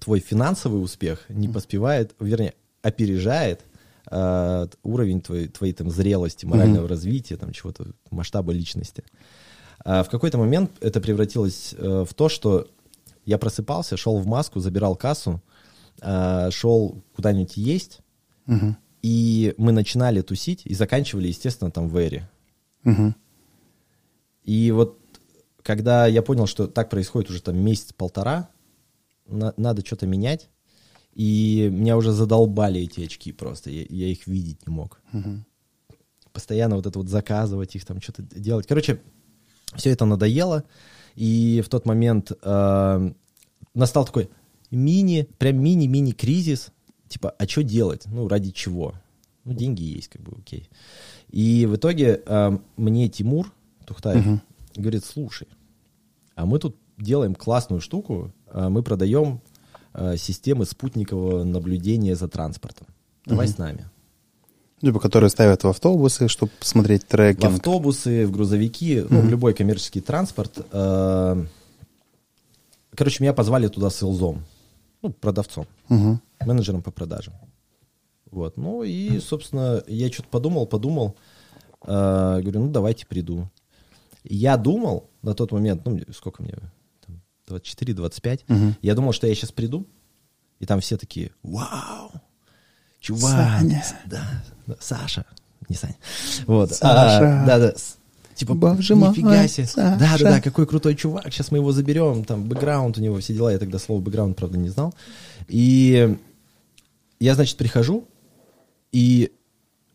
твой 0.00 0.20
финансовый 0.20 0.82
успех 0.82 1.24
не 1.28 1.48
поспевает, 1.48 2.14
вернее, 2.18 2.54
опережает 2.82 3.60
а, 4.06 4.68
уровень 4.82 5.20
твоей, 5.20 5.48
твоей 5.48 5.72
там 5.72 5.90
зрелости, 5.90 6.44
морального 6.46 6.88
развития, 6.88 7.36
там 7.36 7.52
чего-то, 7.52 7.86
масштаба 8.10 8.52
личности. 8.52 9.04
А 9.84 10.02
в 10.02 10.10
какой-то 10.10 10.38
момент 10.38 10.70
это 10.80 11.00
превратилось 11.00 11.74
э, 11.76 12.04
в 12.08 12.14
то, 12.14 12.28
что 12.28 12.68
я 13.24 13.36
просыпался, 13.38 13.96
шел 13.96 14.18
в 14.18 14.26
маску, 14.26 14.60
забирал 14.60 14.96
кассу, 14.96 15.40
а, 16.00 16.50
шел 16.50 17.02
куда-нибудь 17.14 17.56
есть, 17.56 18.00
Мгм. 18.46 18.76
И 19.02 19.54
мы 19.58 19.72
начинали 19.72 20.22
тусить 20.22 20.62
и 20.64 20.74
заканчивали, 20.74 21.28
естественно, 21.28 21.70
там 21.70 21.88
в 21.88 21.96
Эре. 21.96 22.30
Мгм. 22.84 23.14
И 24.44 24.70
вот 24.70 24.98
когда 25.62 26.06
я 26.06 26.22
понял, 26.22 26.46
что 26.46 26.66
так 26.66 26.88
происходит 26.90 27.30
уже 27.30 27.42
там 27.42 27.56
месяц-полтора, 27.56 28.48
на- 29.26 29.54
надо 29.56 29.84
что-то 29.84 30.06
менять, 30.06 30.48
и 31.14 31.68
меня 31.70 31.96
уже 31.96 32.12
задолбали 32.12 32.80
эти 32.80 33.04
очки 33.04 33.32
просто, 33.32 33.70
я, 33.70 33.84
я 33.88 34.06
их 34.08 34.26
видеть 34.26 34.66
не 34.66 34.72
мог. 34.72 35.00
Мгм. 35.12 35.44
Постоянно 36.32 36.76
вот 36.76 36.86
это 36.86 36.98
вот 36.98 37.08
заказывать 37.08 37.76
их, 37.76 37.84
там 37.84 38.00
что-то 38.00 38.22
делать. 38.22 38.66
Короче, 38.66 39.00
все 39.76 39.90
это 39.90 40.04
надоело, 40.04 40.64
и 41.14 41.62
в 41.64 41.68
тот 41.68 41.84
момент 41.86 42.32
э, 42.42 43.12
настал 43.74 44.04
такой 44.06 44.30
мини, 44.70 45.28
прям 45.38 45.62
мини-мини 45.62 46.12
кризис, 46.12 46.72
типа, 47.12 47.34
а 47.38 47.46
что 47.46 47.62
делать? 47.62 48.04
Ну, 48.06 48.28
ради 48.28 48.50
чего? 48.50 48.94
Ну, 49.44 49.52
деньги 49.52 49.82
есть, 49.82 50.08
как 50.08 50.22
бы, 50.22 50.32
окей. 50.38 50.68
И 51.28 51.66
в 51.66 51.76
итоге 51.76 52.22
э, 52.24 52.58
мне 52.76 53.08
Тимур 53.08 53.52
Тухтаев 53.86 54.40
говорит, 54.76 55.04
слушай, 55.04 55.48
а 56.34 56.46
мы 56.46 56.58
тут 56.58 56.76
делаем 56.98 57.34
классную 57.34 57.80
штуку, 57.80 58.32
э, 58.46 58.68
мы 58.68 58.82
продаем 58.82 59.40
э, 59.94 60.16
системы 60.16 60.64
спутникового 60.64 61.44
наблюдения 61.44 62.14
за 62.16 62.28
транспортом. 62.28 62.86
Давай 63.26 63.48
с 63.48 63.58
нами. 63.58 63.88
Типа, 64.80 64.98
которые 64.98 65.30
ставят 65.30 65.62
в 65.62 65.68
автобусы, 65.68 66.26
чтобы 66.26 66.50
посмотреть 66.58 67.04
в 67.04 67.06
трекинг. 67.06 67.44
автобусы, 67.44 68.26
в 68.26 68.32
грузовики, 68.32 69.04
ну, 69.08 69.20
в 69.20 69.28
любой 69.28 69.54
коммерческий 69.54 70.00
транспорт. 70.00 70.66
Э, 70.72 71.44
Короче, 72.94 73.22
меня 73.22 73.32
позвали 73.32 73.68
туда 73.68 73.90
селзом, 73.90 74.44
ну, 75.00 75.10
продавцом, 75.10 75.66
Мгм. 75.88 76.20
Менеджером 76.46 76.82
по 76.82 76.90
продажам. 76.90 77.34
Вот, 78.32 78.56
ну 78.56 78.82
и, 78.82 79.20
собственно, 79.20 79.82
я 79.86 80.10
что-то 80.10 80.28
подумал, 80.30 80.66
подумал, 80.66 81.16
э, 81.84 82.40
говорю, 82.40 82.60
ну, 82.60 82.68
давайте 82.70 83.06
приду. 83.06 83.50
Я 84.24 84.56
думал 84.56 85.10
на 85.20 85.34
тот 85.34 85.52
момент, 85.52 85.84
ну, 85.84 86.00
сколько 86.14 86.42
мне, 86.42 86.54
там, 87.06 87.20
24-25, 87.46 88.74
я 88.80 88.94
думал, 88.94 89.12
что 89.12 89.26
я 89.26 89.34
сейчас 89.34 89.52
приду, 89.52 89.86
и 90.60 90.66
там 90.66 90.80
все 90.80 90.96
такие, 90.96 91.32
вау, 91.42 92.12
чувак, 93.00 93.60
Саня. 93.60 93.84
да, 94.06 94.44
да, 94.66 94.76
Саша, 94.80 95.26
не 95.68 95.76
Саня, 95.76 95.96
вот, 96.46 96.72
Саша. 96.72 97.42
а, 97.42 97.46
да, 97.46 97.58
да, 97.58 97.74
типа, 98.34 98.54
мой, 98.54 98.76
нифига 98.78 99.46
себе, 99.46 99.66
Саша. 99.66 99.98
да, 99.98 100.16
да, 100.18 100.24
да, 100.24 100.40
какой 100.40 100.66
крутой 100.66 100.94
чувак, 100.94 101.30
сейчас 101.32 101.50
мы 101.50 101.58
его 101.58 101.70
заберем, 101.72 102.24
там, 102.24 102.48
бэкграунд 102.48 102.96
у 102.96 103.02
него, 103.02 103.18
все 103.18 103.34
дела, 103.34 103.52
я 103.52 103.58
тогда 103.58 103.78
слово 103.78 104.00
бэкграунд, 104.00 104.38
правда, 104.38 104.56
не 104.56 104.70
знал, 104.70 104.94
и 105.48 106.16
я, 107.22 107.34
значит, 107.34 107.56
прихожу, 107.56 108.08
и 108.90 109.32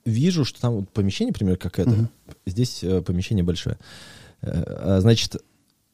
вижу, 0.05 0.45
что 0.45 0.61
там 0.61 0.75
вот 0.75 0.89
помещение, 0.91 1.31
например, 1.31 1.57
как 1.57 1.79
это. 1.79 2.09
Здесь 2.45 2.83
э, 2.83 3.01
помещение 3.01 3.43
большое. 3.43 3.77
Э, 4.41 4.63
а, 4.65 5.01
значит, 5.01 5.35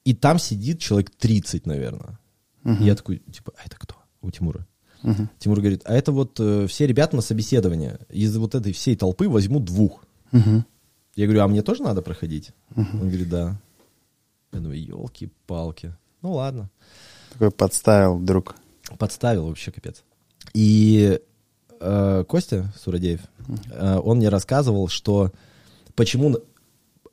и 0.05 0.13
там 0.13 0.37
сидит 0.37 0.79
человек 0.79 1.09
30, 1.09 1.65
наверное. 1.65 2.19
И 2.63 2.83
я 2.83 2.95
такой, 2.95 3.17
типа, 3.31 3.51
а 3.57 3.65
это 3.65 3.77
кто? 3.77 3.95
У 4.21 4.31
Тимура. 4.31 4.65
Тимур 5.39 5.59
говорит, 5.59 5.81
а 5.85 5.93
это 5.93 6.11
вот 6.11 6.39
э, 6.39 6.67
все 6.67 6.87
ребята 6.87 7.15
на 7.15 7.21
собеседование. 7.21 7.99
Из 8.09 8.37
вот 8.37 8.55
этой 8.55 8.71
всей 8.71 8.95
толпы 8.95 9.27
возьмут 9.27 9.65
двух. 9.65 10.05
Мгм. 10.31 10.65
Я 11.15 11.25
говорю, 11.25 11.41
а 11.41 11.47
мне 11.47 11.61
тоже 11.61 11.83
надо 11.83 12.01
проходить? 12.01 12.51
Он 12.75 13.09
говорит, 13.09 13.29
да. 13.29 13.59
Я 14.53 14.59
думаю, 14.59 14.81
елки-палки. 14.81 15.93
Ну 16.21 16.33
ладно. 16.33 16.69
Такой 17.33 17.51
подставил 17.51 18.17
вдруг. 18.17 18.55
Подставил 18.97 19.47
вообще 19.47 19.71
капец. 19.71 20.03
И 20.53 21.19
э, 21.79 22.23
Костя 22.27 22.73
Сурадеев, 22.79 23.21
э, 23.71 23.99
он 24.03 24.17
мне 24.17 24.29
рассказывал, 24.29 24.87
что 24.87 25.31
почему, 25.95 26.37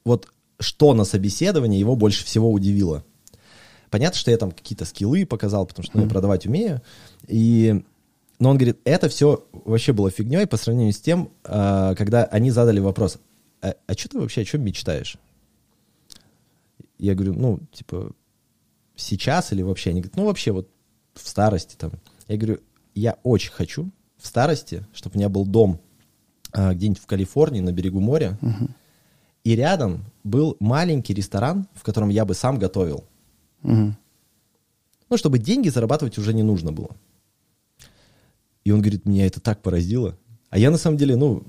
вот 0.04 0.28
что 0.58 0.94
на 0.94 1.04
собеседовании 1.04 1.78
его 1.78 1.96
больше 1.96 2.24
всего 2.24 2.52
удивило. 2.52 3.04
Понятно, 3.90 4.18
что 4.18 4.30
я 4.30 4.36
там 4.36 4.52
какие-то 4.52 4.84
скиллы 4.84 5.26
показал, 5.26 5.66
потому 5.66 5.84
что 5.84 5.96
ну, 5.96 6.04
я 6.04 6.08
продавать 6.08 6.46
умею. 6.46 6.80
И, 7.26 7.82
но 8.38 8.50
он 8.50 8.56
говорит, 8.56 8.78
это 8.84 9.08
все 9.08 9.44
вообще 9.52 9.92
было 9.92 10.10
фигней 10.10 10.46
по 10.46 10.56
сравнению 10.56 10.92
с 10.92 11.00
тем, 11.00 11.30
э, 11.44 11.94
когда 11.96 12.24
они 12.24 12.50
задали 12.50 12.78
вопрос, 12.78 13.18
а, 13.62 13.74
а 13.86 13.92
что 13.94 14.10
ты 14.10 14.20
вообще, 14.20 14.42
о 14.42 14.44
чем 14.44 14.62
мечтаешь? 14.62 15.16
Я 16.98 17.14
говорю, 17.14 17.34
ну, 17.34 17.60
типа, 17.72 18.12
сейчас 18.94 19.52
или 19.52 19.62
вообще? 19.62 19.90
Они 19.90 20.00
говорят, 20.00 20.16
ну, 20.16 20.26
вообще 20.26 20.52
вот 20.52 20.68
в 21.14 21.26
старости 21.26 21.76
там. 21.76 21.92
Я 22.28 22.36
говорю, 22.36 22.60
я 22.94 23.18
очень 23.22 23.52
хочу 23.52 23.90
в 24.16 24.26
старости, 24.26 24.86
чтобы 24.92 25.14
у 25.14 25.18
меня 25.18 25.28
был 25.28 25.46
дом 25.46 25.80
а, 26.52 26.74
где-нибудь 26.74 27.02
в 27.02 27.06
Калифорнии 27.06 27.60
на 27.60 27.72
берегу 27.72 28.00
моря, 28.00 28.38
и 29.44 29.56
рядом 29.56 30.04
был 30.22 30.56
маленький 30.60 31.14
ресторан, 31.14 31.66
в 31.74 31.82
котором 31.82 32.08
я 32.08 32.24
бы 32.24 32.34
сам 32.34 32.58
готовил. 32.58 33.04
Мгм. 33.62 33.96
Ну, 35.08 35.16
чтобы 35.16 35.38
деньги 35.38 35.68
зарабатывать 35.68 36.18
уже 36.18 36.34
не 36.34 36.42
нужно 36.42 36.72
было. 36.72 36.90
И 38.64 38.70
он 38.70 38.80
говорит, 38.80 39.06
меня 39.06 39.26
это 39.26 39.40
так 39.40 39.62
поразило. 39.62 40.16
А 40.50 40.58
я 40.58 40.70
на 40.70 40.76
самом 40.76 40.98
деле, 40.98 41.16
ну, 41.16 41.42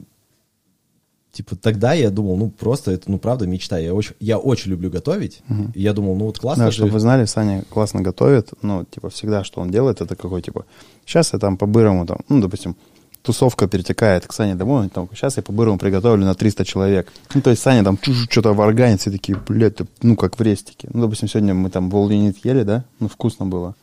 типа 1.31 1.55
тогда 1.55 1.93
я 1.93 2.09
думал, 2.09 2.37
ну, 2.37 2.49
просто 2.49 2.91
это, 2.91 3.09
ну, 3.09 3.17
правда, 3.17 3.47
мечта. 3.47 3.77
Я 3.79 3.93
очень, 3.93 4.15
я 4.19 4.37
очень 4.37 4.71
люблю 4.71 4.89
готовить. 4.89 5.41
И 5.73 5.81
я 5.81 5.93
думал, 5.93 6.15
ну, 6.15 6.25
вот 6.25 6.39
классно 6.39 6.65
Да, 6.65 6.71
же. 6.71 6.77
чтобы 6.77 6.91
вы 6.91 6.99
знали, 6.99 7.25
Саня 7.25 7.63
классно 7.69 8.01
готовит. 8.01 8.49
Ну, 8.61 8.85
типа, 8.85 9.09
всегда, 9.09 9.43
что 9.43 9.61
он 9.61 9.71
делает, 9.71 10.01
это 10.01 10.15
какой, 10.15 10.41
типа, 10.41 10.65
сейчас 11.05 11.33
я 11.33 11.39
там 11.39 11.57
по-бырому, 11.57 12.05
там, 12.05 12.17
ну, 12.29 12.41
допустим, 12.41 12.75
тусовка 13.21 13.67
перетекает 13.67 14.25
к 14.25 14.33
Сане 14.33 14.55
домой, 14.55 14.89
там, 14.89 15.07
сейчас 15.13 15.37
я 15.37 15.43
по-бырому 15.43 15.77
приготовлю 15.77 16.25
на 16.25 16.33
300 16.33 16.65
человек. 16.65 17.11
Ну, 17.35 17.41
то 17.41 17.51
есть 17.51 17.61
Саня 17.61 17.83
там 17.83 17.97
что-то 18.29 18.53
варганит, 18.53 18.99
все 19.01 19.11
такие, 19.11 19.37
блядь, 19.47 19.77
ну, 20.01 20.15
как 20.15 20.37
в 20.39 20.41
рестике. 20.41 20.89
Ну, 20.91 21.01
допустим, 21.01 21.27
сегодня 21.29 21.53
мы 21.53 21.69
там 21.69 21.89
волюнит 21.89 22.43
ели, 22.45 22.63
да, 22.63 22.83
ну, 22.99 23.07
вкусно 23.07 23.45
было. 23.45 23.75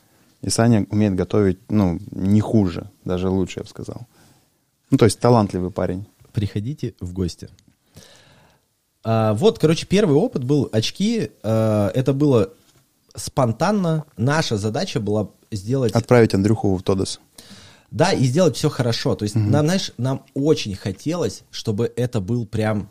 И 0.42 0.50
Саня 0.50 0.86
умеет 0.90 1.14
готовить, 1.14 1.58
ну, 1.68 1.98
не 2.10 2.40
хуже, 2.40 2.90
даже 3.04 3.28
лучше, 3.28 3.60
я 3.60 3.62
бы 3.62 3.68
сказал. 3.68 4.02
Ну, 4.90 4.98
то 4.98 5.04
есть 5.04 5.18
талантливый 5.20 5.70
парень. 5.70 6.04
Приходите 6.38 6.94
в 7.00 7.12
гости. 7.12 7.48
А, 9.02 9.34
вот, 9.34 9.58
короче, 9.58 9.86
первый 9.86 10.14
опыт 10.14 10.44
был 10.44 10.68
очки. 10.70 11.32
а, 11.42 11.90
это 11.92 12.12
было 12.12 12.52
спонтанно. 13.16 14.04
Наша 14.16 14.56
задача 14.56 15.00
была 15.00 15.30
сделать... 15.50 15.92
Отправить 15.92 16.34
Андрюху 16.34 16.76
в 16.76 16.82
Тодос. 16.84 17.18
Да, 17.90 18.12
и 18.12 18.24
сделать 18.24 18.56
все 18.56 18.68
хорошо. 18.68 19.16
То 19.16 19.24
есть, 19.24 19.34
нам, 19.34 19.66
знаешь, 19.66 19.92
нам 19.98 20.24
очень 20.34 20.76
хотелось, 20.76 21.42
чтобы 21.50 21.92
это 21.96 22.20
был 22.20 22.46
прям 22.46 22.88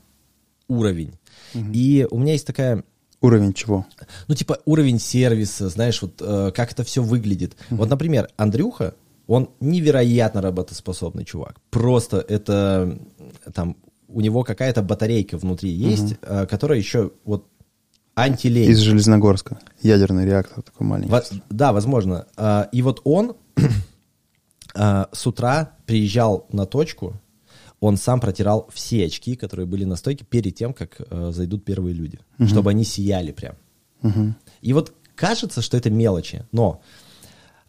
уровень. 0.67 1.13
И 1.53 2.05
у 2.11 2.17
меня 2.17 2.33
есть 2.33 2.47
такая 2.47 2.83
Уровень 3.19 3.53
чего? 3.53 3.85
ну, 4.27 4.35
типа, 4.35 4.59
уровень 4.65 4.99
сервиса, 4.99 5.69
знаешь, 5.69 6.01
вот 6.01 6.21
э, 6.21 6.51
как 6.53 6.71
это 6.71 6.83
все 6.83 7.01
выглядит. 7.01 7.55
Вот, 7.69 7.89
например, 7.89 8.29
Андрюха, 8.37 8.93
он 9.27 9.49
невероятно 9.59 10.41
работоспособный 10.41 11.25
чувак. 11.25 11.59
Просто 11.69 12.17
это 12.17 12.97
там 13.53 13.77
у 14.07 14.21
него 14.21 14.43
какая-то 14.43 14.81
батарейка 14.81 15.37
внутри 15.37 15.69
есть, 15.69 16.15
э, 16.21 16.45
которая 16.45 16.77
еще 16.79 17.11
вот 17.25 17.45
антилей. 18.15 18.67
Из 18.67 18.79
Железногорска. 18.79 19.59
Ядерный 19.81 20.25
реактор 20.25 20.63
такой 20.63 20.87
маленький. 20.87 21.11
Во- 21.11 21.23
да, 21.49 21.71
возможно. 21.73 22.25
А, 22.35 22.69
И 22.71 22.81
вот 22.81 23.01
он 23.03 23.35
а, 24.75 25.09
с 25.11 25.27
утра 25.27 25.73
приезжал 25.85 26.47
на 26.51 26.65
точку, 26.65 27.19
он 27.79 27.97
сам 27.97 28.19
протирал 28.19 28.67
все 28.73 29.05
очки, 29.05 29.35
которые 29.35 29.67
были 29.67 29.83
на 29.83 29.95
стойке 29.97 30.25
перед 30.25 30.55
тем, 30.55 30.73
как 30.73 30.99
э, 30.99 31.31
зайдут 31.31 31.63
первые 31.63 31.93
люди, 31.93 32.19
чтобы 32.47 32.71
они 32.71 32.83
сияли 32.83 33.31
прям. 33.31 33.55
И 34.61 34.73
вот 34.73 34.93
кажется, 35.15 35.61
что 35.61 35.77
это 35.77 35.89
мелочи, 35.91 36.45
но 36.51 36.81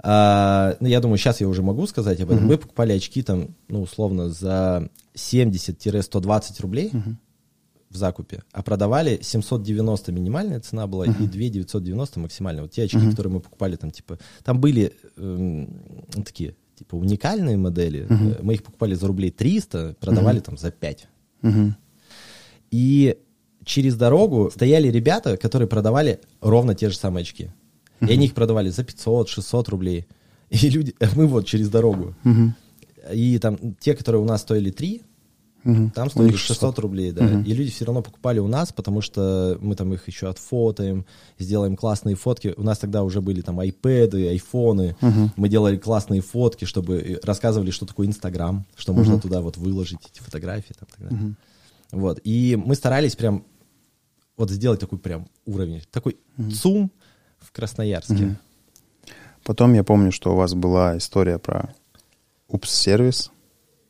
а, 0.01 0.77
ну, 0.81 0.89
я 0.89 1.01
думаю, 1.01 1.19
сейчас 1.19 1.41
я 1.41 1.49
уже 1.49 1.63
могу 1.63 1.87
сказать 1.87 2.21
об 2.21 2.31
этом. 2.31 2.47
Мы 2.47 2.59
покупали 2.59 2.93
очки 2.93 3.23
там, 3.23 3.55
ну, 3.69 3.83
условно, 3.83 4.31
за 4.31 4.89
70-120 5.15 6.63
рублей 6.63 6.93
в 7.91 7.97
закупе, 7.97 8.43
а 8.53 8.63
продавали 8.63 9.19
790 9.23 10.13
минимальная 10.13 10.61
цена 10.61 10.87
была 10.87 11.07
и 11.07 11.11
2990 11.11 12.21
максимальная. 12.21 12.63
Вот 12.63 12.73
те 12.73 12.83
очки, 12.85 12.99
которые 13.11 13.33
мы 13.33 13.41
покупали 13.41 13.77
там, 13.77 13.91
типа, 13.91 14.19
там 14.45 14.61
были 14.61 14.93
эм, 15.17 16.05
такие, 16.25 16.55
типа, 16.79 16.97
уникальные 16.97 17.57
модели. 17.57 18.07
Э, 18.09 18.43
Мы 18.43 18.55
их 18.55 18.63
покупали 18.63 18.95
за 18.95 19.07
рублей 19.07 19.31
300, 19.31 19.97
продавали 20.01 20.41
там 20.41 20.59
за 20.59 20.71
5. 20.71 21.09
Мгм. 21.43 21.77
И 22.71 23.17
через 23.65 23.97
дорогу 23.97 24.51
стояли 24.53 24.89
ребята, 24.89 25.37
которые 25.37 25.69
продавали 25.69 26.21
ровно 26.41 26.75
те 26.75 26.91
же 26.91 26.97
самые 26.97 27.23
очки. 27.23 27.51
И 28.01 28.13
они 28.13 28.27
их 28.27 28.35
продавали 28.35 28.69
за 28.71 28.85
500, 28.85 29.29
600 29.29 29.69
рублей. 29.69 30.07
И 30.51 30.71
люди, 30.71 30.95
мы 31.17 31.27
вот 31.27 31.47
через 31.47 31.69
дорогу. 31.69 32.15
И 33.13 33.39
там 33.39 33.59
те, 33.81 33.95
которые 33.95 34.21
у 34.23 34.25
нас 34.25 34.43
стоили 34.43 34.71
3, 34.71 35.03
Мгм. 35.65 35.91
там 35.91 36.09
стоили 36.09 36.31
них 36.31 36.39
600 36.39 36.79
рублей, 36.79 37.11
да. 37.11 37.43
И 37.43 37.53
люди 37.53 37.71
все 37.71 37.85
равно 37.85 38.01
покупали 38.01 38.39
у 38.39 38.47
нас, 38.47 38.73
потому 38.73 39.01
что 39.01 39.59
мы 39.61 39.75
там 39.75 39.93
их 39.93 40.07
еще 40.07 40.29
отфотаем, 40.29 41.05
сделаем 41.39 41.77
классные 41.77 42.15
фотки. 42.15 42.55
У 42.57 42.63
нас 42.63 42.79
тогда 42.79 43.03
уже 43.03 43.21
были 43.21 43.41
там 43.41 43.59
айпэды, 43.61 44.29
айфоны. 44.29 44.97
Мы 45.37 45.49
делали 45.49 45.77
классные 45.77 46.21
фотки, 46.21 46.65
чтобы 46.65 47.01
и 47.01 47.19
рассказывали, 47.23 47.71
что 47.71 47.87
такое 47.87 48.07
Инстаграм, 48.07 48.65
что 48.77 48.93
можно 48.93 49.21
туда 49.21 49.41
вот 49.41 49.57
выложить 49.57 49.99
эти 50.11 50.23
фотографии. 50.23 50.75
Там, 50.79 50.89
так 50.97 51.11
далее. 51.11 51.35
Вот. 51.91 52.21
И 52.23 52.57
мы 52.57 52.75
старались 52.75 53.17
прям 53.17 53.45
вот 54.37 54.51
сделать 54.51 54.79
такой 54.79 54.99
прям 54.99 55.27
уровень, 55.45 55.83
такой 55.91 56.17
ЦУМ 56.55 56.91
в 57.41 57.53
Красноярске. 57.53 58.37
Потом 59.45 59.73
я 59.75 59.85
помню, 59.85 60.13
что 60.13 60.33
у 60.33 60.37
вас 60.37 60.55
была 60.55 60.97
история 60.99 61.39
про 61.39 61.75
упс-сервис. 62.49 63.31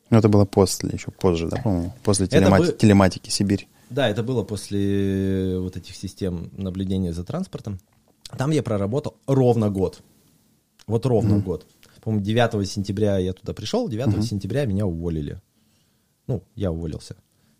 Ну, 0.09 0.17
это 0.17 0.29
было 0.29 0.45
после, 0.45 0.89
еще 0.91 1.11
позже, 1.11 1.47
да, 1.47 1.57
по-моему? 1.57 1.93
После 2.03 2.27
телемати- 2.27 2.71
бы- 2.71 2.77
телематики 2.77 3.29
Сибирь. 3.29 3.67
Да, 3.89 4.07
это 4.09 4.23
было 4.23 4.43
после 4.43 5.57
вот 5.59 5.75
этих 5.77 5.95
систем 5.95 6.49
наблюдения 6.57 7.11
за 7.13 7.23
транспортом. 7.23 7.79
Там 8.37 8.51
я 8.51 8.61
проработал 8.63 9.15
ровно 9.27 9.69
год. 9.69 10.01
Вот 10.87 11.05
ровно 11.05 11.39
год. 11.39 11.65
По-моему, 12.01 12.23
9 12.23 12.65
сентября 12.69 13.17
я 13.17 13.33
туда 13.33 13.53
пришел, 13.53 13.87
9 13.89 14.23
сентября 14.25 14.65
меня 14.65 14.85
уволили. 14.85 15.41
Ну, 16.27 16.43
я 16.55 16.71
уволился. 16.71 17.15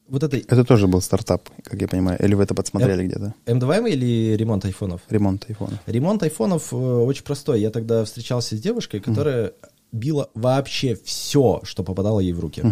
Вот 0.09 0.23
это 0.23 0.37
Это 0.37 0.63
тоже 0.63 0.87
был 0.87 1.01
стартап, 1.01 1.49
как 1.63 1.79
я 1.81 1.87
понимаю. 1.87 2.17
Или 2.23 2.33
вы 2.35 2.43
это 2.43 2.53
подсмотрели 2.55 3.05
где-то? 3.07 3.33
МДВМ 3.47 3.87
или 3.87 4.35
ремонт 4.35 4.65
айфонов? 4.65 5.01
Ремонт 5.09 5.45
айфона. 5.49 5.79
Ремонт 5.85 6.23
айфонов 6.23 6.73
э, 6.73 6.75
очень 6.75 7.23
простой. 7.23 7.61
Я 7.61 7.69
тогда 7.69 8.03
встречался 8.03 8.55
с 8.57 8.61
девушкой, 8.61 8.99
которая 8.99 9.53
била 9.91 10.29
вообще 10.33 10.95
все, 11.03 11.61
что 11.63 11.83
попадало 11.83 12.19
ей 12.19 12.33
в 12.33 12.39
руки. 12.39 12.63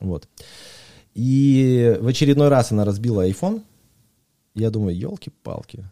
Вот. 0.00 0.28
И 1.14 1.96
в 2.00 2.08
очередной 2.08 2.48
раз 2.48 2.72
она 2.72 2.84
разбила 2.84 3.26
iPhone. 3.28 3.62
Я 4.54 4.70
думаю, 4.70 4.96
елки-палки. 4.96 5.84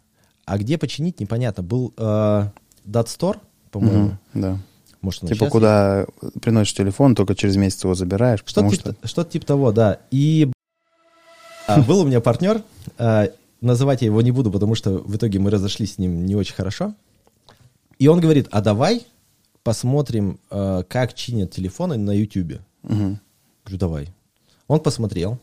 А 0.45 0.59
где 0.59 0.77
починить, 0.79 1.21
непонятно. 1.21 1.63
Был 1.63 1.93
э, 1.97 2.01
Dot 2.85 3.07
Store, 3.07 3.39
по-моему. 3.71 4.05
Мгм, 4.05 4.19
Да. 4.35 4.59
Может, 5.03 5.27
Типа, 5.27 5.49
куда 5.49 6.07
приносишь 6.41 6.75
телефон, 6.75 7.17
только 7.17 7.35
через 7.35 7.57
месяц 7.57 7.83
его 7.83 7.95
забираешь, 7.95 8.43
Что-то 8.47 8.71
типа, 8.71 8.93
что... 8.93 9.09
что-то 9.09 9.31
типа 9.33 9.47
того, 9.47 9.73
да. 9.73 9.99
И 10.13 10.51
а, 11.67 11.83
был 11.83 12.01
у 12.01 12.05
меня 12.05 12.21
партнер, 12.21 12.63
а, 12.99 13.29
называть 13.61 14.03
я 14.03 14.07
его 14.07 14.23
не 14.23 14.31
буду, 14.31 14.53
потому 14.53 14.77
что 14.77 14.93
в 14.99 15.17
итоге 15.17 15.41
мы 15.41 15.51
разошлись 15.51 15.95
с 15.95 15.99
ним 15.99 16.25
не 16.25 16.37
очень 16.37 16.55
хорошо. 16.55 16.95
И 17.99 18.07
он 18.07 18.21
говорит, 18.21 18.47
а 18.53 18.61
давай 18.61 19.05
посмотрим, 19.65 20.39
а, 20.51 20.85
как 20.85 21.15
чинят 21.15 21.51
телефоны 21.51 21.97
на 21.97 22.13
YouTube. 22.13 22.61
Говорю, 22.85 23.19
давай. 23.67 24.09
Он 24.69 24.79
посмотрел. 24.81 25.39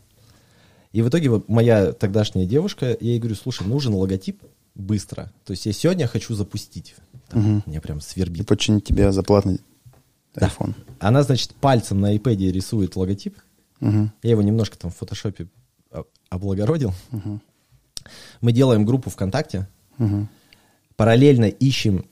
И 0.92 1.02
в 1.02 1.08
итоге 1.08 1.28
вот 1.28 1.48
моя 1.48 1.92
тогдашняя 1.92 2.46
девушка, 2.46 2.96
я 2.98 3.10
ей 3.10 3.18
говорю, 3.18 3.36
слушай, 3.36 3.66
нужен 3.66 3.94
логотип 3.94 4.42
быстро. 4.74 5.32
То 5.44 5.52
есть 5.52 5.66
я 5.66 5.72
сегодня 5.72 6.06
хочу 6.06 6.34
запустить. 6.34 6.94
Там, 7.28 7.62
Меня 7.66 7.80
прям 7.80 7.98
И 7.98 8.00
свербит. 8.00 8.46
починить 8.46 8.84
тебе 8.84 9.12
за 9.12 9.22
платный 9.22 9.60
Да. 10.34 10.48
iPhone. 10.48 10.74
Она, 10.98 11.22
значит, 11.22 11.54
пальцем 11.54 12.00
на 12.00 12.14
iPad 12.16 12.50
рисует 12.52 12.96
логотип. 12.96 13.36
Мгм. 13.80 14.12
Я 14.22 14.30
его 14.30 14.42
немножко 14.42 14.78
там 14.78 14.90
в 14.90 14.96
фотошопе 14.96 15.48
облагородил. 16.28 16.92
Мы 18.40 18.52
делаем 18.52 18.84
группу 18.84 19.10
ВКонтакте. 19.10 19.68
Мгм. 19.98 20.28
Параллельно 20.96 21.46
ищем, 21.46 22.04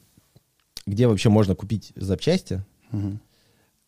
где 0.86 1.06
вообще 1.06 1.28
можно 1.28 1.54
купить 1.54 1.92
запчасти. 1.96 2.62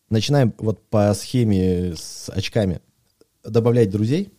Начинаем 0.09 0.53
вот 0.57 0.83
по 0.89 1.13
схеме 1.13 1.95
с 1.95 2.29
очками 2.29 2.81
добавлять 3.43 3.89
друзей. 3.89 4.31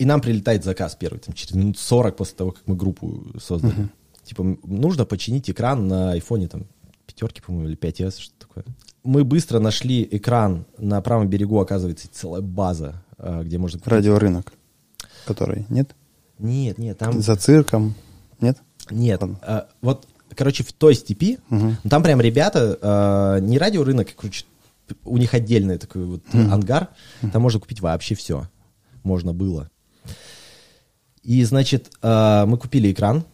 И 0.00 0.06
нам 0.06 0.22
прилетает 0.22 0.64
заказ 0.64 0.96
первый, 0.98 1.18
там, 1.18 1.34
через 1.34 1.54
минут 1.54 1.78
40 1.78 2.16
после 2.16 2.34
того, 2.34 2.52
как 2.52 2.62
мы 2.64 2.74
группу 2.74 3.22
создали. 3.38 3.90
Типа, 4.24 4.40
м, 4.40 4.58
нужно 4.64 5.04
починить 5.04 5.50
экран 5.50 5.88
на 5.88 6.12
айфоне, 6.12 6.48
там, 6.48 6.64
пятерки, 7.06 7.42
по-моему, 7.42 7.68
или 7.68 7.76
5S, 7.76 8.18
что 8.18 8.32
такое. 8.38 8.64
Мы 9.04 9.24
быстро 9.24 9.58
нашли 9.58 10.08
экран 10.10 10.64
на 10.78 11.02
правом 11.02 11.28
берегу, 11.28 11.60
оказывается, 11.60 12.08
целая 12.10 12.40
база, 12.40 13.02
а, 13.18 13.42
где 13.42 13.58
можно 13.58 13.78
купить. 13.78 13.92
Радиорынок, 13.92 14.54
который, 15.26 15.66
нет? 15.68 15.94
Нет, 16.38 16.78
нет, 16.78 16.96
там... 16.96 17.20
За 17.20 17.36
цирком, 17.36 17.94
нет? 18.40 18.56
Нет. 18.90 19.20
А, 19.42 19.68
вот, 19.82 20.08
короче, 20.34 20.64
в 20.64 20.72
той 20.72 20.94
степи, 20.94 21.40
ну, 21.50 21.74
там 21.90 22.02
прям 22.02 22.22
ребята, 22.22 22.78
а, 22.80 23.38
не 23.38 23.58
радиорынок, 23.58 24.08
а, 24.08 24.12
короче, 24.18 24.46
у 25.04 25.18
них 25.18 25.34
отдельный 25.34 25.76
такой 25.76 26.06
вот 26.06 26.22
ангар, 26.32 26.88
там 27.34 27.42
можно 27.42 27.60
купить 27.60 27.80
вообще 27.82 28.14
все. 28.14 28.48
Можно 29.02 29.34
было. 29.34 29.70
И, 31.22 31.44
значит, 31.44 31.90
а, 32.02 32.46
мы 32.46 32.56
купили 32.58 32.90
экран, 32.92 33.24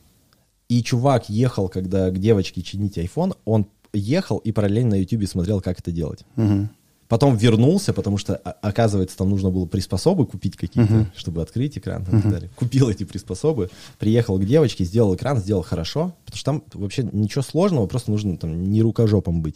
и 0.68 0.82
чувак 0.82 1.28
ехал, 1.30 1.68
когда 1.68 2.10
к 2.10 2.18
девочке 2.18 2.62
чинить 2.62 2.98
iPhone, 2.98 3.36
он 3.44 3.66
ехал 3.92 4.38
и 4.38 4.50
параллельно 4.52 4.90
на 4.96 5.00
YouTube 5.00 5.26
смотрел, 5.28 5.60
как 5.60 5.78
это 5.78 5.92
делать. 5.92 6.24
Мгм. 6.36 6.70
Потом 7.08 7.36
вернулся, 7.36 7.92
потому 7.92 8.18
что, 8.18 8.34
о- 8.34 8.50
оказывается, 8.62 9.16
там 9.16 9.30
нужно 9.30 9.50
было 9.50 9.64
приспособы 9.66 10.26
купить 10.26 10.56
какие-то, 10.56 11.08
чтобы 11.14 11.40
открыть 11.40 11.78
экран 11.78 12.02
и 12.02 12.06
так 12.06 12.28
далее. 12.28 12.50
Купил 12.56 12.88
эти 12.90 13.04
приспособы, 13.04 13.70
приехал 14.00 14.36
к 14.40 14.44
девочке, 14.44 14.82
сделал 14.82 15.14
экран, 15.14 15.38
сделал 15.38 15.62
хорошо, 15.62 16.16
потому 16.24 16.36
что 16.36 16.44
там 16.44 16.62
вообще 16.74 17.08
ничего 17.12 17.42
сложного, 17.42 17.86
просто 17.86 18.10
нужно 18.10 18.36
там 18.36 18.60
не 18.72 18.82
рукожопом 18.82 19.40
быть. 19.40 19.54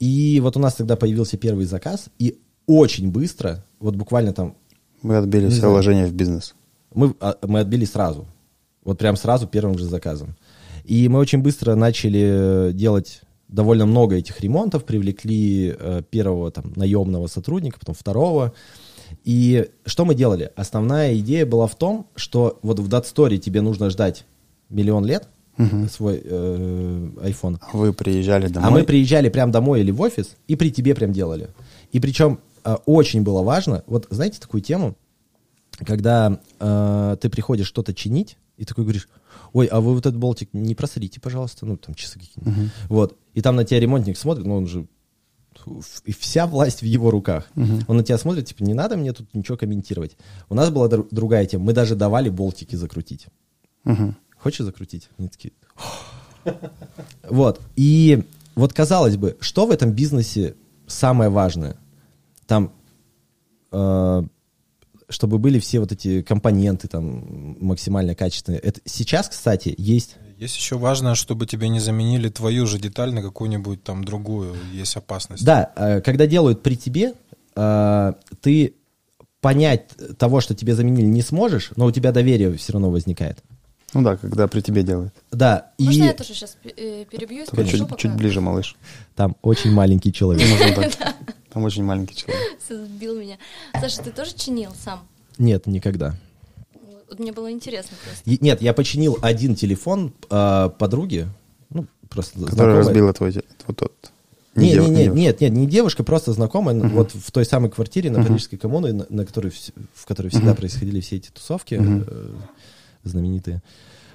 И 0.00 0.40
вот 0.42 0.56
у 0.56 0.60
нас 0.60 0.74
тогда 0.74 0.96
появился 0.96 1.36
первый 1.36 1.66
заказ, 1.66 2.06
и 2.18 2.40
очень 2.66 3.10
быстро, 3.10 3.64
вот 3.78 3.94
буквально 3.96 4.32
там, 4.32 4.56
Вы 5.02 5.16
отбили 5.16 5.48
все 5.48 5.58
знаю. 5.60 5.72
вложения 5.74 6.06
в 6.06 6.12
бизнес. 6.12 6.54
Мы, 6.94 7.14
а, 7.20 7.36
мы 7.46 7.60
отбили 7.60 7.84
сразу. 7.84 8.26
Вот 8.84 8.98
прям 8.98 9.16
сразу 9.16 9.46
первым 9.46 9.78
же 9.78 9.84
заказом. 9.84 10.36
И 10.84 11.08
мы 11.08 11.18
очень 11.18 11.40
быстро 11.40 11.74
начали 11.74 12.72
делать 12.72 13.22
довольно 13.48 13.86
много 13.86 14.16
этих 14.16 14.40
ремонтов, 14.40 14.84
привлекли 14.84 15.74
э, 15.78 16.02
первого 16.08 16.50
там 16.50 16.72
наемного 16.76 17.26
сотрудника, 17.26 17.78
потом 17.78 17.94
второго. 17.94 18.52
И 19.24 19.68
что 19.84 20.04
мы 20.04 20.14
делали? 20.14 20.52
Основная 20.56 21.16
идея 21.18 21.44
была 21.44 21.66
в 21.66 21.74
том, 21.74 22.06
что 22.14 22.58
вот 22.62 22.78
в 22.78 22.88
датсторе 22.88 23.38
тебе 23.38 23.60
нужно 23.60 23.90
ждать 23.90 24.24
миллион 24.68 25.04
лет 25.04 25.28
свой 25.90 26.22
э, 26.24 27.08
iPhone. 27.16 27.58
А 27.60 27.76
Вы 27.76 27.92
приезжали 27.92 28.48
домой. 28.48 28.68
А 28.68 28.72
мы 28.72 28.82
приезжали 28.84 29.28
прям 29.28 29.50
домой 29.50 29.80
или 29.80 29.90
в 29.90 30.00
офис 30.00 30.36
и 30.48 30.56
при 30.56 30.70
тебе 30.70 30.94
прям 30.94 31.12
делали. 31.12 31.48
И 31.92 32.00
причем 32.00 32.40
э, 32.64 32.76
очень 32.86 33.22
было 33.22 33.42
важно, 33.42 33.82
вот 33.86 34.06
знаете 34.10 34.40
такую 34.40 34.62
тему, 34.62 34.96
когда 35.84 36.40
э, 36.58 37.16
ты 37.20 37.28
приходишь 37.28 37.66
что-то 37.66 37.94
чинить, 37.94 38.36
и 38.56 38.64
такой 38.64 38.84
говоришь, 38.84 39.08
ой, 39.52 39.66
а 39.66 39.80
вы 39.80 39.94
вот 39.94 40.06
этот 40.06 40.18
болтик 40.18 40.50
не 40.52 40.74
просрите, 40.74 41.20
пожалуйста, 41.20 41.66
ну 41.66 41.76
там 41.76 41.94
часы 41.94 42.18
какие-нибудь. 42.18 42.70
Вот. 42.88 43.16
И 43.34 43.40
там 43.40 43.56
на 43.56 43.64
тебя 43.64 43.80
ремонтник 43.80 44.18
смотрит, 44.18 44.46
ну 44.46 44.56
он 44.56 44.66
же 44.66 44.86
и 46.04 46.12
вся 46.12 46.46
власть 46.46 46.80
в 46.80 46.84
его 46.84 47.10
руках. 47.10 47.48
Он 47.88 47.96
на 47.96 48.04
тебя 48.04 48.18
смотрит, 48.18 48.46
типа, 48.46 48.62
не 48.62 48.74
надо 48.74 48.96
мне 48.96 49.12
тут 49.12 49.34
ничего 49.34 49.56
комментировать. 49.56 50.16
У 50.48 50.54
нас 50.54 50.70
была 50.70 50.88
дру- 50.88 51.08
другая 51.10 51.44
тема. 51.46 51.64
Мы 51.64 51.72
даже 51.72 51.96
давали 51.96 52.28
болтики 52.28 52.76
закрутить. 52.76 53.26
Мгм. 53.84 54.16
Хочешь 54.38 54.64
закрутить? 54.64 55.08
Они 55.18 55.28
такие... 55.28 55.52
Вот. 57.28 57.60
И 57.76 58.24
вот 58.54 58.72
казалось 58.72 59.16
бы, 59.16 59.36
что 59.40 59.66
в 59.66 59.70
этом 59.70 59.92
бизнесе 59.92 60.54
самое 60.86 61.30
важное? 61.30 61.76
Там, 62.46 62.72
э, 63.72 64.22
чтобы 65.10 65.38
были 65.38 65.58
все 65.58 65.80
вот 65.80 65.92
эти 65.92 66.22
компоненты 66.22 66.88
там 66.88 67.56
максимально 67.60 68.14
качественные. 68.14 68.60
Это 68.60 68.80
сейчас, 68.84 69.28
кстати, 69.28 69.74
есть... 69.76 70.16
Есть 70.38 70.56
еще 70.56 70.78
важно, 70.78 71.14
чтобы 71.14 71.46
тебе 71.46 71.68
не 71.68 71.80
заменили 71.80 72.30
твою 72.30 72.66
же 72.66 72.78
деталь 72.78 73.12
на 73.12 73.20
какую-нибудь 73.20 73.82
там 73.82 74.04
другую. 74.04 74.56
Есть 74.72 74.96
опасность. 74.96 75.44
Да, 75.44 75.72
э, 75.76 76.00
когда 76.00 76.26
делают 76.26 76.62
при 76.62 76.76
тебе, 76.76 77.12
э, 77.56 78.12
ты 78.40 78.74
понять 79.42 79.88
того, 80.18 80.40
что 80.40 80.54
тебе 80.54 80.74
заменили, 80.74 81.06
не 81.06 81.22
сможешь, 81.22 81.72
но 81.76 81.86
у 81.86 81.92
тебя 81.92 82.12
доверие 82.12 82.56
все 82.56 82.72
равно 82.72 82.90
возникает. 82.90 83.42
Ну 83.92 84.02
да, 84.02 84.16
когда 84.16 84.46
при 84.46 84.60
тебе 84.60 84.82
делают. 84.82 85.12
Да, 85.32 85.72
Можно 85.78 86.02
и 86.02 86.06
я 86.06 86.12
тоже 86.12 86.34
сейчас 86.34 86.56
перебью 86.62 87.44
Только 87.46 87.62
скажу, 87.62 87.70
чуть, 87.70 87.88
пока 87.88 87.96
чуть 87.96 88.14
ближе, 88.14 88.40
малыш. 88.40 88.76
там 89.16 89.36
очень 89.42 89.72
маленький 89.72 90.12
человек. 90.12 90.46
Там 91.52 91.64
очень 91.64 91.84
маленький 91.84 92.14
человек. 92.16 92.40
сбил 92.68 93.18
меня. 93.18 93.36
Саша, 93.80 94.02
ты 94.02 94.10
тоже 94.10 94.32
чинил 94.34 94.72
сам? 94.84 95.00
Нет, 95.38 95.66
никогда. 95.66 96.14
Вот 97.08 97.18
мне 97.18 97.32
было 97.32 97.50
интересно 97.50 97.96
просто. 98.04 98.30
И- 98.30 98.38
Нет, 98.40 98.62
я 98.62 98.72
починил 98.72 99.18
один 99.20 99.54
телефон 99.56 100.12
э, 100.30 100.70
подруги, 100.78 101.28
ну, 101.70 101.86
просто 102.08 102.34
Который 102.38 102.50
знакомой. 102.54 102.78
разбила 102.78 103.12
твой... 103.12 103.34
Вот 103.66 103.76
тот. 103.76 103.92
Не, 104.54 104.72
дев- 104.72 104.88
не, 104.88 105.06
не, 105.06 105.08
нет, 105.08 105.40
нет, 105.40 105.52
не 105.52 105.66
девушка, 105.66 106.04
просто 106.04 106.32
знакомая, 106.32 106.74
ну, 106.76 106.88
вот 106.88 107.12
в 107.14 107.30
той 107.30 107.44
самой 107.44 107.70
квартире 107.70 108.10
на 108.10 108.22
Парижской 108.22 108.58
коммуне, 108.58 108.92
на, 108.92 109.06
на 109.08 109.24
которой, 109.24 109.52
в 109.94 110.06
которой 110.06 110.28
всегда 110.28 110.54
происходили 110.54 111.00
все 111.00 111.16
эти 111.16 111.30
тусовки 111.30 111.80
э, 111.80 112.30
знаменитые. 113.04 113.62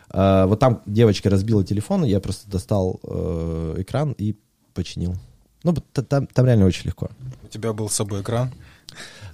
А, 0.09 0.45
вот 0.45 0.59
там 0.59 0.81
девочка 0.85 1.29
разбила 1.29 1.63
телефон, 1.63 2.03
я 2.03 2.19
просто 2.19 2.49
достал 2.49 2.99
э, 3.03 3.75
экран 3.79 4.13
и 4.17 4.35
починил. 4.73 5.15
Ну, 5.65 5.73
там, 6.07 6.27
там 6.27 6.45
реально 6.45 6.65
очень 6.65 6.85
легко. 6.85 7.09
У 7.43 7.47
тебя 7.47 7.73
был 7.73 7.89
с 7.89 7.93
собой 7.93 8.21
экран. 8.21 8.51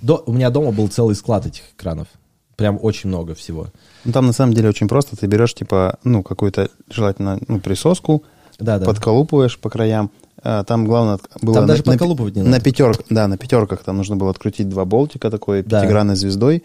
До, 0.02 0.24
у 0.26 0.32
меня 0.34 0.50
дома 0.50 0.72
был 0.72 0.88
целый 0.88 1.16
склад 1.16 1.46
этих 1.46 1.62
экранов. 1.78 2.08
Прям 2.56 2.80
очень 2.82 3.10
много 3.10 3.36
всего. 3.36 3.68
Ну, 4.06 4.12
там 4.12 4.26
на 4.28 4.34
самом 4.34 4.54
деле 4.54 4.70
очень 4.70 4.88
просто. 4.88 5.16
Ты 5.16 5.28
берешь, 5.28 5.54
типа, 5.54 6.00
ну, 6.04 6.24
какую-то, 6.24 6.70
желательно, 6.90 7.40
ну, 7.48 7.60
присоску, 7.60 8.24
Да, 8.60 8.80
да. 8.80 8.86
подколупываешь 8.86 9.60
по 9.60 9.70
краям. 9.70 10.10
А, 10.44 10.64
там 10.64 10.86
главное 10.86 11.20
было... 11.42 11.54
Там 11.56 11.68
даже 11.68 11.84
на, 11.86 11.92
подколупывать 11.92 12.36
не 12.36 12.42
на, 12.42 12.50
надо. 12.50 12.64
пятерках, 12.64 13.06
да, 13.10 13.28
на 13.28 13.38
пятерках 13.38 13.84
там 13.84 13.98
нужно 13.98 14.16
было 14.16 14.32
открутить 14.32 14.70
два 14.70 14.86
болтика 14.86 15.30
такой, 15.30 15.62
Да. 15.64 15.82
пятигранной 15.82 16.16
звездой. 16.16 16.64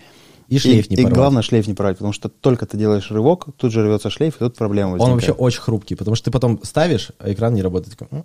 И 0.48 0.58
шлейф 0.58 0.86
и, 0.86 0.90
не 0.90 0.94
и 0.94 1.02
порвать. 1.02 1.14
главное 1.14 1.42
шлейф 1.42 1.66
не 1.66 1.74
порвать, 1.74 1.96
потому 1.98 2.12
что 2.12 2.28
только 2.28 2.66
ты 2.66 2.76
делаешь 2.76 3.10
рывок, 3.10 3.46
тут 3.56 3.72
же 3.72 3.82
рвется 3.82 4.10
шлейф, 4.10 4.36
и 4.36 4.38
тут 4.38 4.56
проблема 4.56 4.92
Он 4.92 4.98
возникает. 4.98 5.14
вообще 5.14 5.32
очень 5.32 5.60
хрупкий, 5.60 5.94
потому 5.96 6.14
что 6.14 6.26
ты 6.26 6.30
потом 6.30 6.60
ставишь, 6.62 7.10
а 7.18 7.32
экран 7.32 7.52
не 7.54 7.62
работает. 7.62 7.96
Такой. 7.98 8.22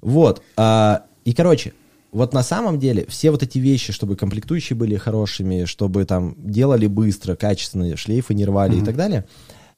Вот. 0.00 0.42
а, 0.56 1.04
и, 1.24 1.32
короче, 1.32 1.72
вот 2.12 2.34
на 2.34 2.42
самом 2.42 2.78
деле 2.78 3.06
все 3.08 3.30
вот 3.30 3.42
эти 3.42 3.58
вещи, 3.58 3.92
чтобы 3.92 4.16
комплектующие 4.16 4.76
были 4.76 4.96
хорошими, 4.96 5.64
чтобы 5.64 6.04
там 6.04 6.34
делали 6.38 6.86
быстро, 6.86 7.36
качественно, 7.36 7.96
шлейфы 7.96 8.34
не 8.34 8.44
рвали 8.44 8.78
и 8.78 8.84
так 8.84 8.96
далее, 8.96 9.26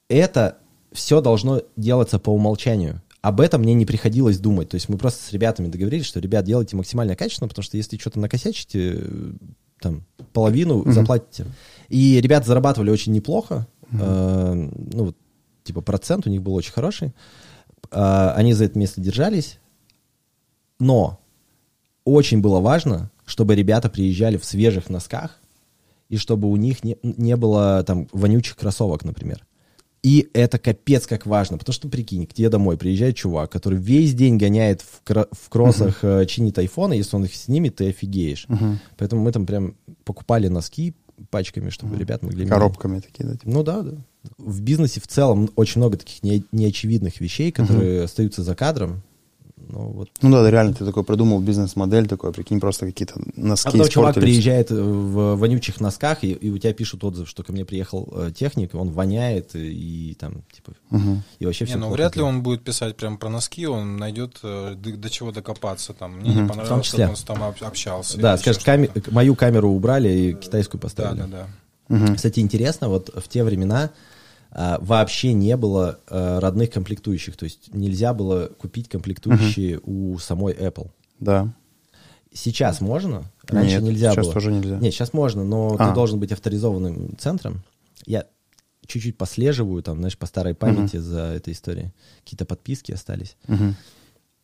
это 0.09 0.57
все 0.91 1.21
должно 1.21 1.61
делаться 1.75 2.19
по 2.19 2.31
умолчанию. 2.31 3.01
Об 3.21 3.39
этом 3.39 3.61
мне 3.61 3.73
не 3.73 3.85
приходилось 3.85 4.37
думать. 4.37 4.69
То 4.69 4.75
есть 4.75 4.89
мы 4.89 4.97
просто 4.97 5.23
с 5.23 5.31
ребятами 5.31 5.67
договорились, 5.69 6.05
что, 6.05 6.19
ребят, 6.19 6.43
делайте 6.43 6.75
максимально 6.75 7.15
качественно, 7.15 7.47
потому 7.47 7.63
что 7.63 7.77
если 7.77 7.97
что-то 7.97 8.19
накосячите, 8.19 8.95
э, 8.95 9.31
там, 9.79 10.03
половину 10.33 10.83
заплатите. 10.91 11.45
И 11.89 12.19
ребята 12.19 12.47
зарабатывали 12.47 12.89
очень 12.89 13.13
неплохо. 13.13 13.67
Э, 13.91 14.53
ну, 14.53 15.05
вот, 15.05 15.17
типа, 15.63 15.81
процент 15.81 16.27
у 16.27 16.29
них 16.29 16.41
был 16.41 16.53
очень 16.53 16.73
хороший. 16.73 17.13
Э, 17.91 18.33
они 18.35 18.53
за 18.53 18.65
это 18.65 18.77
место 18.77 18.99
держались. 18.99 19.59
Но 20.79 21.19
очень 22.05 22.41
было 22.41 22.59
важно, 22.59 23.11
чтобы 23.25 23.55
ребята 23.55 23.89
приезжали 23.89 24.37
в 24.37 24.45
свежих 24.45 24.89
носках, 24.89 25.39
и 26.09 26.17
чтобы 26.17 26.49
у 26.49 26.55
них 26.57 26.83
не, 26.83 26.97
не 27.01 27.35
было 27.35 27.83
там 27.83 28.07
вонючих 28.11 28.57
кроссовок, 28.57 29.05
например. 29.05 29.45
И 30.03 30.29
это 30.33 30.59
капец 30.59 31.07
как 31.07 31.25
важно, 31.25 31.57
потому 31.57 31.73
что, 31.73 31.87
прикинь, 31.87 32.27
к 32.27 32.33
тебе 32.33 32.49
домой 32.49 32.77
приезжает 32.77 33.15
чувак, 33.15 33.51
который 33.51 33.79
весь 33.79 34.13
день 34.13 34.37
гоняет 34.37 34.81
в, 34.81 35.01
кро- 35.05 35.29
в 35.31 35.47
кроссах, 35.47 35.99
э, 36.03 36.25
чинит 36.25 36.57
айфоны, 36.59 36.93
если 36.95 37.15
он 37.15 37.23
их 37.23 37.33
снимет, 37.33 37.77
ты 37.77 37.87
офигеешь. 37.87 38.45
Поэтому 38.97 39.21
мы 39.23 39.31
там 39.31 39.45
прям 39.45 39.75
покупали 40.03 40.49
носки 40.49 40.93
пачками, 41.29 41.69
чтобы 41.69 41.97
ребят 41.97 42.21
могли... 42.21 42.39
менять. 42.39 42.49
Коробками 42.51 42.99
такие, 42.99 43.25
да, 43.29 43.33
типа. 43.35 43.49
Ну 43.49 43.63
да, 43.63 43.81
да. 43.81 43.93
В 44.37 44.61
бизнесе 44.61 44.99
в 44.99 45.07
целом 45.07 45.49
очень 45.55 45.79
много 45.79 45.95
таких 45.95 46.21
не- 46.21 46.43
неочевидных 46.51 47.21
вещей, 47.21 47.53
которые 47.53 48.03
остаются 48.03 48.43
за 48.43 48.55
кадром. 48.55 49.03
Ну, 49.69 49.79
вот. 49.89 50.09
Ну 50.21 50.31
да, 50.31 50.43
да, 50.43 50.51
реально, 50.51 50.73
ты 50.73 50.85
такой 50.85 51.03
придумал 51.03 51.39
бизнес-модель 51.39 52.07
такой, 52.07 52.31
прикинь, 52.33 52.59
просто 52.59 52.85
какие-то 52.85 53.15
носки 53.35 53.69
А 53.69 53.71
потом 53.71 53.87
чувак 53.89 54.15
приезжает 54.15 54.71
э, 54.71 54.75
в 54.75 55.35
вонючих 55.35 55.79
носках, 55.79 56.23
и, 56.23 56.31
и 56.31 56.49
у 56.49 56.57
тебя 56.57 56.73
пишут 56.73 57.03
отзыв, 57.03 57.27
что 57.29 57.43
ко 57.43 57.51
мне 57.51 57.65
приехал 57.65 58.07
э, 58.13 58.31
техник, 58.35 58.75
он 58.75 58.89
воняет, 58.89 59.55
и, 59.55 60.11
и 60.11 60.13
там, 60.15 60.43
типа, 60.51 60.73
Мгм. 60.89 61.23
и 61.39 61.45
вообще 61.45 61.65
Не, 61.65 61.69
все 61.69 61.77
ну 61.79 61.89
вряд 61.91 62.15
ли 62.15 62.21
он 62.21 62.43
будет 62.43 62.63
писать 62.63 62.95
прям 62.95 63.17
про 63.17 63.29
носки, 63.29 63.65
он 63.65 63.97
найдет 63.97 64.39
э, 64.43 64.75
до, 64.75 64.91
до 64.97 65.09
чего 65.09 65.31
докопаться 65.31 65.93
там. 65.93 66.19
Мне 66.19 66.33
не 66.35 66.47
понравилось, 66.47 66.85
числе. 66.85 67.05
как 67.05 67.09
он 67.11 67.15
с 67.15 67.23
там 67.23 67.43
об- 67.43 67.63
общался. 67.63 68.17
Да, 68.17 68.37
что-то. 68.37 68.59
каме- 68.65 68.89
мою 69.11 69.35
камеру 69.35 69.69
убрали 69.71 70.09
и 70.09 70.33
китайскую 70.33 70.79
Да, 70.81 70.87
поставили. 70.87 71.19
да, 71.21 71.27
да. 71.27 71.47
Мгм. 71.89 72.15
Кстати, 72.15 72.39
интересно, 72.39 72.89
вот 72.89 73.09
в 73.15 73.27
те 73.27 73.43
времена 73.43 73.91
а, 74.55 74.77
вообще 74.81 75.33
не 75.33 75.57
было 75.57 75.99
а, 76.07 76.39
родных 76.39 76.69
комплектующих, 76.71 77.35
то 77.35 77.43
есть 77.45 77.73
нельзя 77.73 78.13
было 78.13 78.47
купить 78.47 78.87
комплектующие 78.89 79.79
у 79.83 80.17
самой 80.19 80.53
Apple. 80.53 80.89
Да. 81.19 81.53
Сейчас 82.33 82.81
можно, 82.81 83.25
раньше 83.47 83.75
Нет, 83.75 83.83
нельзя 83.83 84.11
сейчас 84.11 84.25
было. 84.25 84.33
тоже 84.33 84.51
нельзя. 84.51 84.77
Нет, 84.79 84.93
сейчас 84.93 85.13
можно, 85.13 85.43
но 85.43 85.75
А. 85.79 85.89
ты 85.89 85.93
должен 85.93 86.19
быть 86.19 86.31
авторизованным 86.31 87.15
центром. 87.17 87.63
Я 88.07 88.25
чуть-чуть 88.87 89.17
послеживаю, 89.17 89.83
там, 89.83 89.99
знаешь, 89.99 90.17
по 90.17 90.25
старой 90.25 90.55
памяти 90.55 90.97
за 90.97 91.19
этой 91.21 91.53
историей. 91.53 91.91
Какие-то 92.23 92.45
подписки 92.45 92.91
остались. 92.91 93.37
Мгм. 93.47 93.75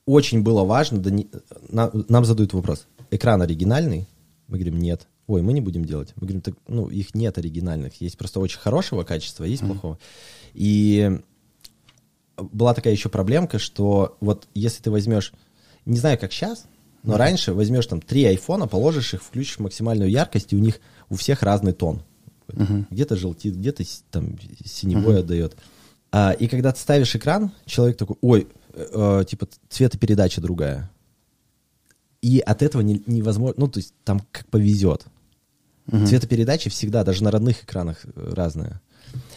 Очень 0.05 0.43
было 0.43 0.63
важно, 0.63 0.99
да 0.99 1.09
не- 1.11 1.29
на- 1.67 1.91
нам 2.07 2.25
задают 2.25 2.53
вопрос, 2.53 2.87
экран 3.11 3.41
оригинальный? 3.41 4.07
Мы 4.47 4.57
говорим, 4.57 4.79
нет. 4.79 5.07
Ой, 5.29 5.43
мы 5.43 5.53
не 5.53 5.61
будем 5.61 5.85
делать. 5.85 6.11
Мы 6.15 6.21
говорим, 6.21 6.41
так, 6.41 6.55
ну, 6.67 6.87
их 6.87 7.13
нет 7.13 7.37
оригинальных. 7.37 8.01
Есть 8.01 8.17
просто 8.17 8.39
очень 8.39 8.57
хорошего 8.57 9.03
качества, 9.03 9.45
а 9.45 9.47
есть 9.47 9.61
плохого. 9.61 9.99
И 10.55 11.19
была 12.37 12.73
такая 12.73 12.93
еще 12.93 13.09
проблемка, 13.09 13.59
что 13.59 14.17
вот 14.21 14.47
если 14.55 14.81
ты 14.81 14.89
возьмешь, 14.89 15.31
не 15.85 15.97
знаю, 15.99 16.17
как 16.17 16.31
сейчас, 16.33 16.65
но 17.03 17.15
раньше 17.15 17.53
возьмешь 17.53 17.85
там 17.85 18.01
три 18.01 18.25
айфона, 18.25 18.67
положишь 18.67 19.13
их, 19.13 19.21
включишь 19.21 19.59
максимальную 19.59 20.09
яркость, 20.09 20.51
и 20.51 20.55
у 20.55 20.59
них 20.59 20.79
у 21.09 21.15
всех 21.15 21.43
разный 21.43 21.73
тон. 21.73 22.01
Где-то 22.89 23.15
желтит, 23.15 23.55
где-то 23.55 23.83
там 24.09 24.35
синевой 24.65 25.19
отдает. 25.19 25.55
А, 26.11 26.31
и 26.31 26.47
когда 26.47 26.71
ты 26.71 26.79
ставишь 26.79 27.15
экран, 27.15 27.51
человек 27.65 27.97
такой, 27.97 28.15
ой, 28.21 28.47
э, 28.73 28.87
э, 29.21 29.25
типа 29.25 29.47
цветопередача 29.69 30.41
другая. 30.41 30.89
И 32.23 32.39
от 32.39 32.63
этого 32.63 32.81
не- 32.81 33.03
невозможно, 33.05 33.53
ну, 33.57 33.67
то 33.67 33.77
есть 33.77 33.93
там 34.03 34.21
как 34.31 34.47
повезет. 34.47 35.05
Цветопередача 36.05 36.69
всегда, 36.69 37.03
даже 37.03 37.23
на 37.23 37.31
родных 37.31 37.63
экранах 37.63 37.97
э, 38.03 38.33
разная. 38.33 38.81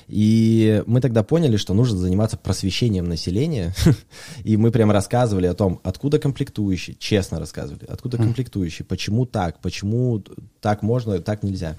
И 0.08 0.82
мы 0.86 1.00
тогда 1.00 1.22
поняли, 1.22 1.56
что 1.56 1.74
нужно 1.74 1.98
заниматься 1.98 2.36
просвещением 2.36 3.06
населения. 3.06 3.74
И 4.44 4.56
мы 4.56 4.70
прям 4.70 4.90
рассказывали 4.90 5.46
о 5.46 5.54
том, 5.54 5.80
откуда 5.84 6.18
комплектующие, 6.18 6.96
честно 6.98 7.38
рассказывали, 7.38 7.86
откуда 7.88 8.18
комплектующие, 8.18 8.84
почему 8.84 9.24
так, 9.24 9.60
почему 9.60 10.22
так 10.60 10.82
можно, 10.82 11.18
так 11.20 11.42
нельзя. 11.42 11.78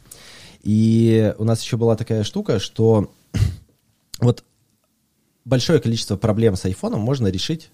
И 0.63 1.33
у 1.37 1.43
нас 1.43 1.61
еще 1.61 1.77
была 1.77 1.95
такая 1.95 2.23
штука, 2.23 2.59
что 2.59 3.11
вот 4.19 4.43
большое 5.45 5.79
количество 5.79 6.15
проблем 6.15 6.55
с 6.55 6.65
айфоном 6.65 7.01
можно 7.01 7.27
решить, 7.27 7.69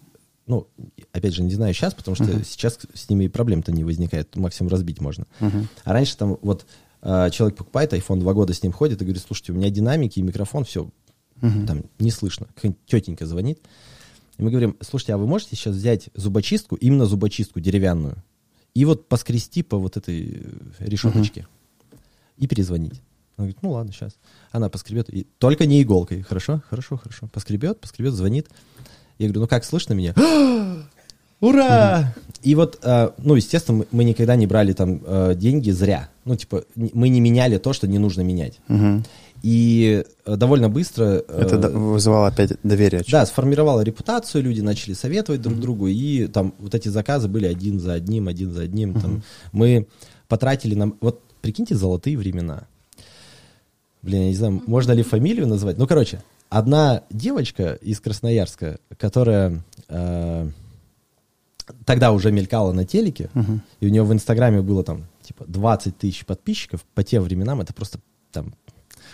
ну, 0.47 0.68
опять 1.12 1.36
же, 1.36 1.43
не 1.43 1.54
знаю 1.54 1.74
сейчас, 1.76 1.93
потому 1.93 2.16
что 2.16 2.26
сейчас 2.43 2.80
с 2.93 3.10
ними 3.10 3.26
и 3.26 3.30
проблем-то 3.30 3.72
не 3.72 3.84
возникает, 3.84 4.36
максимум 4.36 4.72
разбить 4.72 5.00
можно. 5.00 5.28
А 5.84 5.93
раньше 5.93 6.18
там 6.18 6.39
вот 6.41 6.66
человек 7.02 7.58
покупает 7.58 7.93
iPhone, 7.93 8.20
два 8.20 8.34
года 8.34 8.54
с 8.54 8.62
ним 8.62 8.72
ходит 8.72 9.02
и 9.02 9.06
говорит, 9.06 9.24
слушайте, 9.26 9.52
у 9.52 9.56
меня 9.56 9.70
динамики 9.70 10.20
и 10.20 10.22
микрофон, 10.22 10.64
все, 10.66 10.89
там 11.39 11.84
не 12.00 12.12
слышно. 12.12 12.47
Какая-нибудь 12.56 12.86
тетенька 12.86 13.26
звонит, 13.26 13.60
и 14.38 14.43
мы 14.43 14.52
говорим, 14.52 14.78
слушайте, 14.82 15.14
а 15.14 15.18
вы 15.18 15.28
можете 15.28 15.56
сейчас 15.56 15.76
взять 15.76 16.10
зубочистку, 16.14 16.76
именно 16.76 17.06
зубочистку 17.06 17.60
деревянную, 17.60 18.24
и 18.74 18.86
вот 18.86 19.08
поскрести 19.08 19.64
по 19.64 19.78
вот 19.78 19.97
этой 19.97 20.43
э, 20.43 20.50
решеточке 20.80 21.47
и 22.38 22.47
перезвонить. 22.47 23.02
Она 23.36 23.45
говорит, 23.45 23.58
ну 23.62 23.72
ладно, 23.72 23.93
сейчас. 23.93 24.16
Она 24.52 24.70
поскребет, 24.70 25.10
и 25.10 25.26
только 25.38 25.66
не 25.66 25.82
иголкой. 25.82 26.22
Хорошо, 26.22 26.62
хорошо, 26.70 26.97
хорошо. 26.97 27.30
Поскребет, 27.32 27.80
поскребет, 27.80 28.14
звонит. 28.14 28.50
Я 29.18 29.28
говорю, 29.28 29.41
ну 29.41 29.47
как, 29.47 29.64
слышно 29.64 29.93
меня? 29.93 30.14
Ура! 31.41 32.13
И 32.41 32.55
вот, 32.55 32.79
э, 32.83 33.09
ну, 33.17 33.35
естественно, 33.35 33.85
мы- 33.91 34.03
никогда 34.03 34.35
не 34.35 34.47
брали 34.47 34.73
там 34.73 35.01
э, 35.05 35.33
деньги 35.35 35.71
зря. 35.71 36.09
Ну, 36.25 36.35
типа, 36.35 36.63
мы 36.75 37.09
не 37.09 37.19
меняли 37.19 37.57
то, 37.57 37.73
что 37.73 37.87
не 37.87 37.99
нужно 37.99 38.21
менять. 38.21 38.59
Мгм. 38.67 39.03
И 39.41 40.03
э, 40.25 40.35
довольно 40.35 40.69
быстро... 40.69 41.23
Это 41.27 41.69
вызывало 41.69 42.27
опять 42.27 42.53
доверие. 42.63 43.03
Да, 43.09 43.25
сформировала 43.25 43.81
репутацию, 43.81 44.43
люди 44.43 44.61
начали 44.61 44.93
советовать 44.93 45.41
друг 45.41 45.59
другу, 45.59 45.87
и 45.87 46.27
там 46.27 46.53
вот 46.59 46.75
эти 46.75 46.89
заказы 46.89 47.27
были 47.27 47.45
один 47.45 47.79
за 47.79 47.93
одним, 47.93 48.27
один 48.27 48.51
за 48.51 48.63
одним. 48.63 48.99
Там, 48.99 49.23
мы 49.51 49.87
потратили 50.27 50.75
нам... 50.75 50.95
Вот 51.01 51.21
прикиньте, 51.41 51.75
золотые 51.75 52.17
времена. 52.17 52.63
Блин, 54.01 54.23
я 54.23 54.27
не 54.29 54.35
знаю, 54.35 54.61
можно 54.65 54.93
ли 54.93 55.03
фамилию 55.03 55.47
назвать. 55.47 55.77
Ну, 55.77 55.87
короче, 55.87 56.21
одна 56.49 57.03
девочка 57.09 57.73
из 57.81 57.99
Красноярска, 57.99 58.79
которая 58.97 59.61
э, 59.87 60.49
тогда 61.86 62.11
уже 62.11 62.32
мелькала 62.32 62.72
на 62.74 62.86
телеке, 62.86 63.30
и 63.80 63.86
у 63.86 63.89
нее 63.89 64.03
в 64.03 64.11
Инстаграме 64.13 64.61
было 64.61 64.84
там 64.84 65.05
типа 65.22 65.45
20 65.47 65.97
тысяч 65.97 66.26
подписчиков, 66.26 66.84
по 66.95 67.03
тем 67.03 67.24
временам 67.24 67.61
это 67.61 67.74
просто 67.74 67.99
там... 68.32 68.53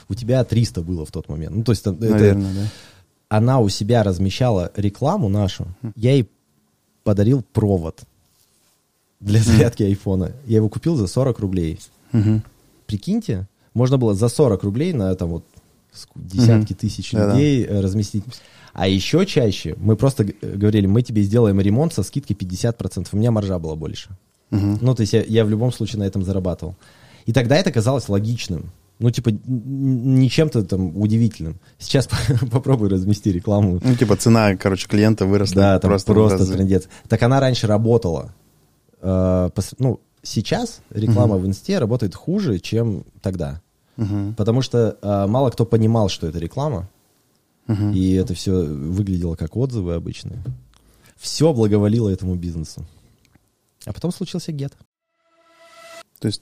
У 0.08 0.14
тебя 0.14 0.44
300 0.44 0.82
было 0.82 1.06
в 1.06 1.12
тот 1.12 1.30
момент. 1.30 1.56
Ну, 1.56 1.64
то 1.64 1.72
есть 1.72 1.84
там, 1.84 1.96
это- 1.96 2.10
Наверное, 2.12 2.54
да. 2.54 2.68
она 3.30 3.60
у 3.60 3.70
себя 3.70 4.04
размещала 4.04 4.72
рекламу 4.76 5.30
нашу, 5.30 5.68
я 5.96 6.12
ей 6.12 6.30
подарил 7.04 7.44
провод 7.54 8.02
для 9.20 9.42
зарядки 9.42 9.84
айфона. 9.84 10.32
Я 10.46 10.58
его 10.58 10.70
купил 10.70 10.96
за 10.96 11.08
40 11.08 11.40
рублей. 11.40 11.80
Мгм. 12.12 12.44
Прикиньте, 12.86 13.48
можно 13.74 13.98
было 13.98 14.14
за 14.14 14.28
40 14.30 14.64
рублей 14.64 14.94
на 14.94 15.14
там 15.16 15.30
вот 15.30 15.46
десятки 16.16 16.74
Мгм. 16.74 16.80
тысяч 16.80 17.14
людей 17.14 17.64
э, 17.66 17.80
разместить. 17.80 18.24
А 18.76 18.88
еще 18.90 19.26
чаще 19.26 19.76
мы 19.78 19.96
просто 19.96 20.26
говорили, 20.42 20.86
мы 20.86 21.02
тебе 21.02 21.22
сделаем 21.24 21.62
ремонт 21.62 21.94
со 21.94 22.04
скидкой 22.04 22.36
50%. 22.36 23.08
У 23.14 23.18
меня 23.18 23.32
маржа 23.32 23.58
была 23.58 23.76
больше. 23.76 24.10
Мгм. 24.52 24.80
Ну, 24.82 24.94
то 24.94 25.02
есть 25.02 25.14
я, 25.14 25.24
я 25.24 25.46
в 25.46 25.50
любом 25.50 25.72
случае 25.72 26.00
на 26.00 26.04
этом 26.04 26.24
зарабатывал. 26.24 26.76
И 27.26 27.32
тогда 27.32 27.56
это 27.56 27.72
казалось 27.72 28.10
логичным. 28.10 28.72
Ну, 29.00 29.12
типа, 29.12 29.30
н- 29.30 29.40
н- 29.48 30.16
не 30.20 30.30
чем-то 30.30 30.64
там 30.64 30.98
удивительным. 30.98 31.58
Сейчас 31.80 32.10
попробуй 32.52 32.90
размести 32.90 33.32
рекламу. 33.32 33.80
Ну, 33.82 33.96
типа 33.96 34.18
цена, 34.18 34.56
короче, 34.58 34.88
клиента 34.90 35.26
выросла 35.26 35.56
Да, 35.56 35.80
там 35.80 35.90
просто, 35.92 36.14
просто, 36.14 36.46
трындец. 36.46 36.88
Так 37.08 37.24
она 37.24 37.40
раньше 37.40 37.68
работала. 37.68 38.34
Э, 39.02 39.50
пос- 39.56 39.76
ну, 39.80 40.02
сейчас 40.22 40.82
реклама 40.90 41.38
в 41.38 41.48
инсте 41.48 41.80
работает 41.80 42.14
хуже, 42.14 42.60
чем 42.60 43.06
тогда. 43.22 43.62
Мгм. 43.96 44.34
Потому 44.36 44.62
что 44.62 44.98
э, 45.02 45.28
мало 45.28 45.50
кто 45.50 45.66
понимал, 45.66 46.10
что 46.10 46.28
это 46.28 46.40
реклама. 46.40 46.90
Мгм. 47.68 47.94
И 47.94 48.14
это 48.14 48.34
все 48.34 48.52
выглядело 48.64 49.36
как 49.36 49.56
отзывы 49.56 49.96
обычные. 49.96 50.42
Все 51.18 51.54
благоволило 51.54 52.10
этому 52.10 52.36
бизнесу. 52.36 52.86
А 53.86 53.94
потом 53.94 54.12
случился 54.12 54.52
гет. 54.52 54.74
То 56.20 56.28
есть 56.28 56.42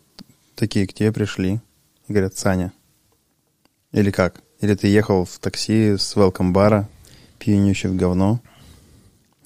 такие 0.56 0.88
к 0.88 0.94
тебе 0.94 1.12
пришли 1.12 1.62
и 2.08 2.14
говорят, 2.14 2.38
Саня, 2.38 2.74
или 3.92 4.12
как? 4.12 4.42
Или 4.60 4.76
ты 4.76 4.88
ехал 4.88 5.26
в 5.26 5.40
такси 5.40 5.98
с 5.98 6.16
welcome 6.16 6.52
бара, 6.52 6.90
пьянющий 7.40 7.90
в 7.90 7.96
говно? 7.96 8.42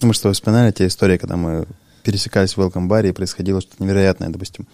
Ну, 0.02 0.08
Мы 0.08 0.14
тобой 0.14 0.34
вспоминали 0.34 0.72
те 0.72 0.88
истории, 0.88 1.18
когда 1.18 1.38
мы 1.38 1.68
пересекались 2.04 2.56
в 2.56 2.60
welcome 2.60 2.88
баре 2.88 3.10
и 3.10 3.14
происходило 3.14 3.62
что-то 3.62 3.84
невероятное, 3.84 4.30
допустим. 4.30 4.68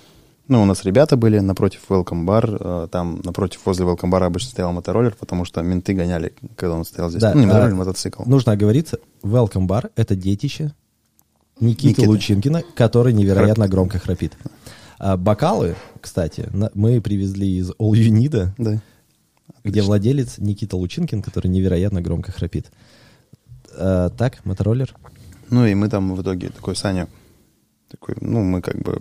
Ну, 0.50 0.62
у 0.62 0.66
нас 0.66 0.84
ребята 0.84 1.16
были 1.16 1.40
напротив 1.40 1.82
welcome 1.88 2.26
бар, 2.26 2.58
э, 2.60 2.88
там 2.92 3.22
напротив 3.24 3.62
возле 3.66 3.86
welcome 3.86 4.10
бара 4.10 4.26
обычно 4.26 4.50
стоял 4.50 4.74
мотороллер, 4.74 5.16
потому 5.18 5.46
что 5.46 5.62
менты 5.62 5.94
гоняли, 5.94 6.34
когда 6.58 6.76
он 6.76 6.84
стоял 6.84 7.10
здесь. 7.10 7.22
Да, 7.22 7.34
ну, 7.34 7.40
не 7.40 7.46
а, 7.46 7.48
мотороллер, 7.48 7.76
мотоцикл. 7.76 8.24
Нужно 8.26 8.52
оговориться, 8.52 9.00
Welcome 9.24 9.68
Bar— 9.68 9.92
это 9.96 10.16
детище 10.18 10.74
Никиты 11.62 11.90
Никиты. 11.90 12.10
Лучинкина, 12.10 12.64
который 12.76 13.14
невероятно 13.14 13.70
громко 13.70 14.00
храпит. 14.00 14.34
А 15.00 15.16
бокалы, 15.16 15.76
кстати, 16.02 16.50
на- 16.52 16.72
мы 16.74 17.00
привезли 17.00 17.58
из 17.58 17.72
All 17.72 17.92
You 17.92 18.10
Need, 18.10 18.50
Да. 18.58 18.82
где 19.64 19.82
владелец 19.82 20.40
Никита 20.40 20.76
Лучинкин, 20.76 21.22
который 21.22 21.48
невероятно 21.48 22.02
громко 22.02 22.34
храпит. 22.34 22.70
А, 23.78 24.10
так, 24.10 24.44
мотороллер? 24.46 24.94
Ну 25.50 25.66
и 25.66 25.74
мы 25.74 25.88
там 25.90 26.16
в 26.16 26.22
итоге 26.22 26.50
такой, 26.50 26.76
Саня, 26.76 27.08
такой, 27.90 28.16
ну 28.20 28.42
мы 28.44 28.62
как 28.62 28.78
бы, 28.82 29.00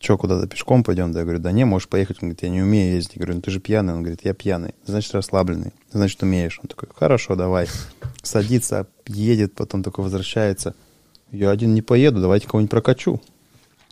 что, 0.00 0.16
куда-то 0.16 0.46
пешком 0.46 0.84
пойдем? 0.84 1.12
Да, 1.12 1.20
я 1.20 1.24
говорю, 1.24 1.40
да 1.40 1.50
не, 1.50 1.64
можешь 1.64 1.88
поехать. 1.88 2.18
Он 2.22 2.28
говорит, 2.28 2.42
я 2.42 2.50
не 2.50 2.62
умею 2.62 2.94
ездить. 2.94 3.16
Я 3.16 3.20
говорю, 3.20 3.34
ну 3.36 3.42
ты 3.42 3.50
же 3.50 3.58
пьяный. 3.58 3.94
Он 3.94 4.02
говорит, 4.02 4.20
я 4.24 4.32
пьяный. 4.32 4.74
Значит, 4.86 5.14
расслабленный. 5.14 5.72
Значит, 5.90 6.22
умеешь. 6.22 6.60
Он 6.62 6.68
такой, 6.68 6.88
хорошо, 6.94 7.34
давай. 7.34 7.66
Садится, 8.22 8.86
едет, 9.06 9.54
потом 9.54 9.82
такой 9.82 10.04
возвращается. 10.04 10.74
Я 11.32 11.50
один 11.50 11.74
не 11.74 11.82
поеду, 11.82 12.20
давайте 12.20 12.46
кого-нибудь 12.46 12.70
прокачу. 12.70 13.20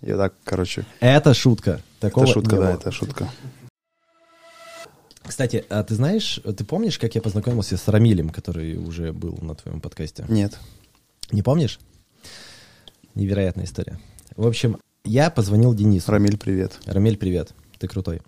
И 0.00 0.12
так, 0.12 0.34
короче, 0.44 0.86
Это 1.00 1.34
шутка. 1.34 1.80
Такого 2.00 2.24
это 2.24 2.32
шутка, 2.34 2.50
да, 2.50 2.56
было. 2.56 2.66
это 2.68 2.90
шутка. 2.92 3.30
Кстати, 5.22 5.64
а 5.68 5.82
ты 5.82 5.94
знаешь, 5.94 6.40
ты 6.44 6.64
помнишь, 6.64 6.98
как 6.98 7.14
я 7.14 7.20
познакомился 7.22 7.76
с 7.76 7.88
Рамилем, 7.88 8.30
который 8.30 8.76
уже 8.76 9.12
был 9.12 9.36
на 9.42 9.54
твоем 9.54 9.80
подкасте? 9.80 10.24
Нет. 10.28 10.58
Не 11.32 11.42
помнишь? 11.42 11.80
Невероятная 13.14 13.64
история. 13.64 13.98
В 14.36 14.46
общем, 14.46 14.78
я 15.06 15.30
позвонил 15.30 15.74
Денису. 15.74 16.10
Рамиль, 16.10 16.36
привет. 16.36 16.78
Рамель, 16.84 17.16
привет. 17.16 17.54
Ты 17.78 17.88
крутой. 17.88 18.20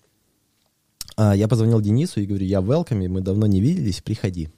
А, 1.17 1.35
я 1.35 1.49
позвонил 1.49 1.81
Денису 1.81 2.21
и 2.21 2.27
говорю, 2.27 2.47
я 2.47 2.59
welcome, 2.59 3.09
мы 3.09 3.21
давно 3.21 3.47
не 3.47 3.61
виделись, 3.61 4.01
приходи. 4.01 4.49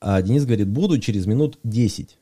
А 0.00 0.22
Денис 0.22 0.44
говорит, 0.44 0.68
буду 0.68 0.98
через 0.98 1.26
минут 1.26 1.58
10. 1.64 2.16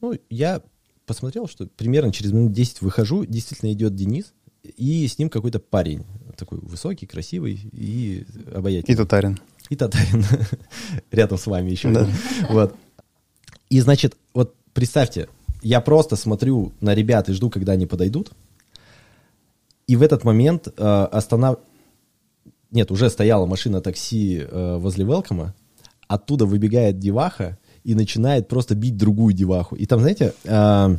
Ну, 0.00 0.18
я 0.28 0.62
посмотрел, 1.06 1.48
что 1.48 1.66
примерно 1.66 2.12
через 2.12 2.32
минут 2.32 2.52
10 2.52 2.82
выхожу, 2.82 3.24
действительно 3.24 3.72
идет 3.72 3.94
Денис, 3.94 4.34
и 4.62 5.06
с 5.06 5.18
ним 5.18 5.30
какой-то 5.30 5.60
парень, 5.60 6.04
такой 6.36 6.58
высокий, 6.58 7.06
красивый 7.06 7.58
и 7.72 8.26
обаятельный. 8.52 8.94
И 8.94 8.96
татарин. 8.96 9.38
И 9.70 9.76
татарин 9.76 10.24
рядом 11.10 11.38
с 11.38 11.46
вами 11.46 11.70
еще. 11.70 11.90
Да. 11.90 12.06
Вот. 12.50 12.74
И 13.70 13.80
значит, 13.80 14.16
вот 14.34 14.54
представьте, 14.74 15.28
я 15.62 15.80
просто 15.80 16.16
смотрю 16.16 16.72
на 16.80 16.94
ребят 16.94 17.28
и 17.28 17.32
жду, 17.32 17.50
когда 17.50 17.72
они 17.72 17.86
подойдут. 17.86 18.32
И 19.86 19.96
в 19.96 20.02
этот 20.02 20.24
момент 20.24 20.68
э, 20.68 21.08
останов... 21.12 21.58
Нет, 22.70 22.90
уже 22.90 23.08
стояла 23.08 23.46
машина 23.46 23.80
такси 23.80 24.38
э, 24.40 24.76
возле 24.76 25.04
Велкома. 25.04 25.54
Оттуда 26.06 26.46
выбегает 26.46 26.98
деваха 26.98 27.58
и 27.84 27.94
начинает 27.94 28.48
просто 28.48 28.74
бить 28.74 28.96
другую 28.96 29.34
деваху. 29.34 29.76
И 29.76 29.86
там, 29.86 30.00
знаете, 30.00 30.34
э, 30.44 30.96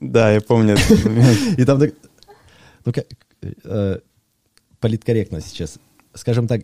Да, 0.00 0.32
я 0.32 0.40
помню. 0.40 0.76
и 1.56 1.64
там 1.64 1.78
так, 1.78 1.94
ну 2.84 2.92
как, 2.92 3.06
э, 3.42 4.00
политкорректно 4.80 5.40
сейчас, 5.40 5.78
скажем 6.14 6.48
так, 6.48 6.62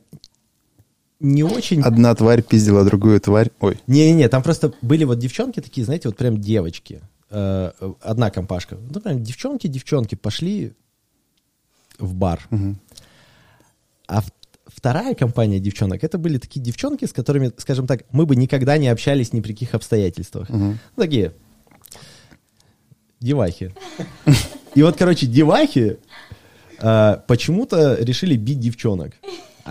не 1.20 1.44
очень 1.44 1.82
Одна 1.82 2.14
тварь 2.16 2.42
пиздила 2.42 2.84
другую 2.84 3.20
тварь. 3.20 3.52
Ой, 3.60 3.78
Не-не-не, 3.86 4.28
там 4.28 4.42
просто 4.42 4.74
были 4.82 5.04
вот 5.04 5.20
девчонки 5.20 5.60
такие, 5.60 5.84
знаете, 5.84 6.08
вот 6.08 6.16
прям 6.16 6.40
девочки. 6.40 7.00
Э, 7.34 7.72
Одна 8.02 8.30
компашка. 8.30 8.76
Ну, 8.76 9.00
прям 9.00 9.22
девчонки, 9.22 9.66
девчонки 9.66 10.14
пошли 10.16 10.72
в 11.98 12.14
бар. 12.14 12.40
А 14.06 14.20
в- 14.20 14.30
вторая 14.66 15.14
компания 15.14 15.58
девчонок, 15.60 16.04
это 16.04 16.18
были 16.18 16.38
такие 16.38 16.60
девчонки, 16.60 17.06
с 17.06 17.12
которыми, 17.12 17.50
скажем 17.56 17.86
так, 17.86 18.04
мы 18.12 18.26
бы 18.26 18.36
никогда 18.36 18.76
не 18.78 18.88
общались 18.88 19.32
ни 19.32 19.40
при 19.40 19.52
каких 19.52 19.74
обстоятельствах. 19.74 20.48
Ну, 20.50 20.76
такие 20.96 21.32
девахи. 23.20 23.74
И 24.74 24.82
вот, 24.82 24.96
короче, 24.96 25.26
девахи 25.26 25.98
э, 26.78 27.16
почему-то 27.26 27.96
решили 28.02 28.36
бить 28.36 28.58
девчонок. 28.60 29.12
А 29.64 29.70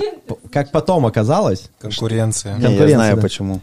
Как 0.52 0.72
потом 0.72 1.06
оказалось, 1.06 1.70
Конкуренция. 1.80 2.56
Не, 2.56 2.62
я 2.62 2.68
Конкуренция, 2.68 2.96
знаю 2.96 3.16
да. 3.18 3.22
почему. 3.22 3.62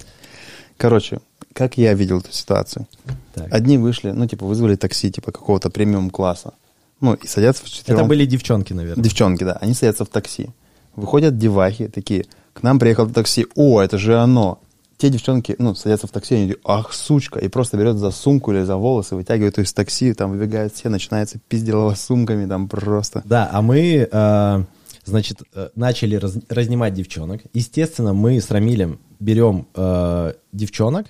Короче, 0.77 1.21
как 1.59 1.77
я 1.77 1.93
видел 1.93 2.21
эту 2.21 2.33
ситуацию. 2.33 2.87
Так. 3.35 3.53
Одни 3.53 3.79
вышли, 3.79 4.13
ну, 4.13 4.29
типа, 4.29 4.47
вызвали 4.47 4.77
такси, 4.77 5.11
типа, 5.11 5.33
какого-то 5.33 5.71
премиум-класса. 5.71 6.55
Ну, 7.01 7.15
и 7.15 7.27
садятся 7.27 7.65
в 7.65 7.69
четвером. 7.69 8.01
это 8.01 8.09
были 8.09 8.27
девчонки, 8.27 8.73
наверное. 8.73 9.03
Девчонки, 9.03 9.43
да. 9.43 9.59
Они 9.61 9.75
садятся 9.75 10.05
в 10.05 10.09
такси. 10.09 10.51
Выходят 10.95 11.37
девахи 11.37 11.89
такие. 11.89 12.27
К 12.53 12.63
нам 12.63 12.79
приехал 12.79 13.11
такси. 13.11 13.47
О, 13.57 13.81
это 13.81 13.99
же 13.99 14.17
оно. 14.17 14.61
Те 14.99 15.11
девчонки, 15.11 15.57
ну, 15.59 15.75
садятся 15.75 16.07
в 16.07 16.11
такси, 16.11 16.37
они 16.37 16.45
говорят, 16.45 16.63
ах, 16.65 16.93
сучка, 16.93 17.41
и 17.41 17.49
просто 17.49 17.77
берет 17.77 17.97
за 17.97 18.13
сумку 18.13 18.53
или 18.53 18.63
за 18.63 18.77
волосы, 18.77 19.17
вытягивает 19.17 19.59
ее 19.59 19.65
из 19.65 19.73
такси, 19.73 20.13
там 20.13 20.31
выбегают 20.31 20.75
все, 20.75 20.89
начинается 20.89 21.41
пизделово 21.49 21.95
с 21.95 22.05
сумками, 22.05 22.47
там 22.47 22.69
просто. 22.69 23.23
Да, 23.25 23.49
а 23.53 23.63
мы, 23.63 24.09
э, 24.11 24.65
значит, 25.05 25.43
э, 25.55 25.69
начали 25.75 26.17
раз- 26.17 26.39
разнимать 26.49 26.95
девчонок. 26.95 27.43
Естественно, 27.53 28.13
мы 28.13 28.41
с 28.41 28.51
Рамилем 28.51 28.99
берем 29.21 29.67
э, 29.75 30.33
девчонок, 30.53 31.07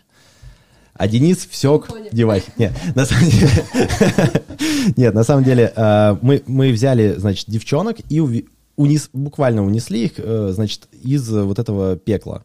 а 0.98 1.06
Денис 1.06 1.46
всек 1.48 1.88
девахи. 2.12 2.52
Нет, 2.58 2.72
на 2.94 3.06
самом 3.06 3.30
деле, 3.30 3.50
нет, 4.96 5.14
на 5.14 5.22
самом 5.22 5.44
деле 5.44 5.72
э, 5.74 6.16
мы, 6.20 6.42
мы 6.46 6.72
взяли, 6.72 7.14
значит, 7.16 7.48
девчонок 7.48 7.98
и 8.08 8.20
унес, 8.76 9.08
буквально 9.12 9.64
унесли 9.64 10.06
их, 10.06 10.12
э, 10.16 10.50
значит, 10.52 10.88
из 11.04 11.30
вот 11.30 11.58
этого 11.60 11.96
пекла. 11.96 12.42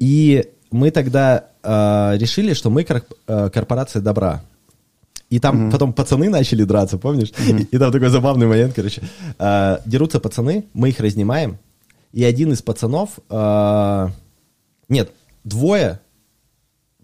И 0.00 0.50
мы 0.72 0.90
тогда 0.90 1.44
э, 1.62 2.18
решили, 2.18 2.54
что 2.54 2.70
мы 2.70 2.82
кор- 2.82 3.06
корпорация 3.26 4.02
добра. 4.02 4.42
И 5.30 5.38
там 5.38 5.70
потом 5.70 5.92
пацаны 5.92 6.28
начали 6.28 6.64
драться, 6.64 6.98
помнишь? 6.98 7.32
И, 7.48 7.68
и 7.70 7.78
там 7.78 7.92
такой 7.92 8.08
забавный 8.08 8.48
момент, 8.48 8.74
короче. 8.74 9.02
Э, 9.38 9.78
дерутся 9.86 10.18
пацаны, 10.18 10.64
мы 10.74 10.88
их 10.88 10.98
разнимаем, 10.98 11.58
и 12.12 12.24
один 12.24 12.52
из 12.52 12.62
пацанов... 12.62 13.20
э, 13.30 14.08
нет, 14.88 15.10
двое 15.44 16.00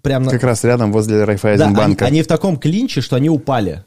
прям... 0.03 0.25
на- 0.25 0.31
Как 0.31 0.43
раз 0.43 0.65
рядом 0.65 0.93
возле 0.93 1.15
да, 1.15 1.23
они, 1.23 1.27
Райфайзенбанка. 1.27 2.07
они 2.07 2.23
в 2.23 2.27
таком 2.27 2.57
клинче, 2.57 3.01
что 3.01 3.17
они 3.17 3.29
упали. 3.31 3.85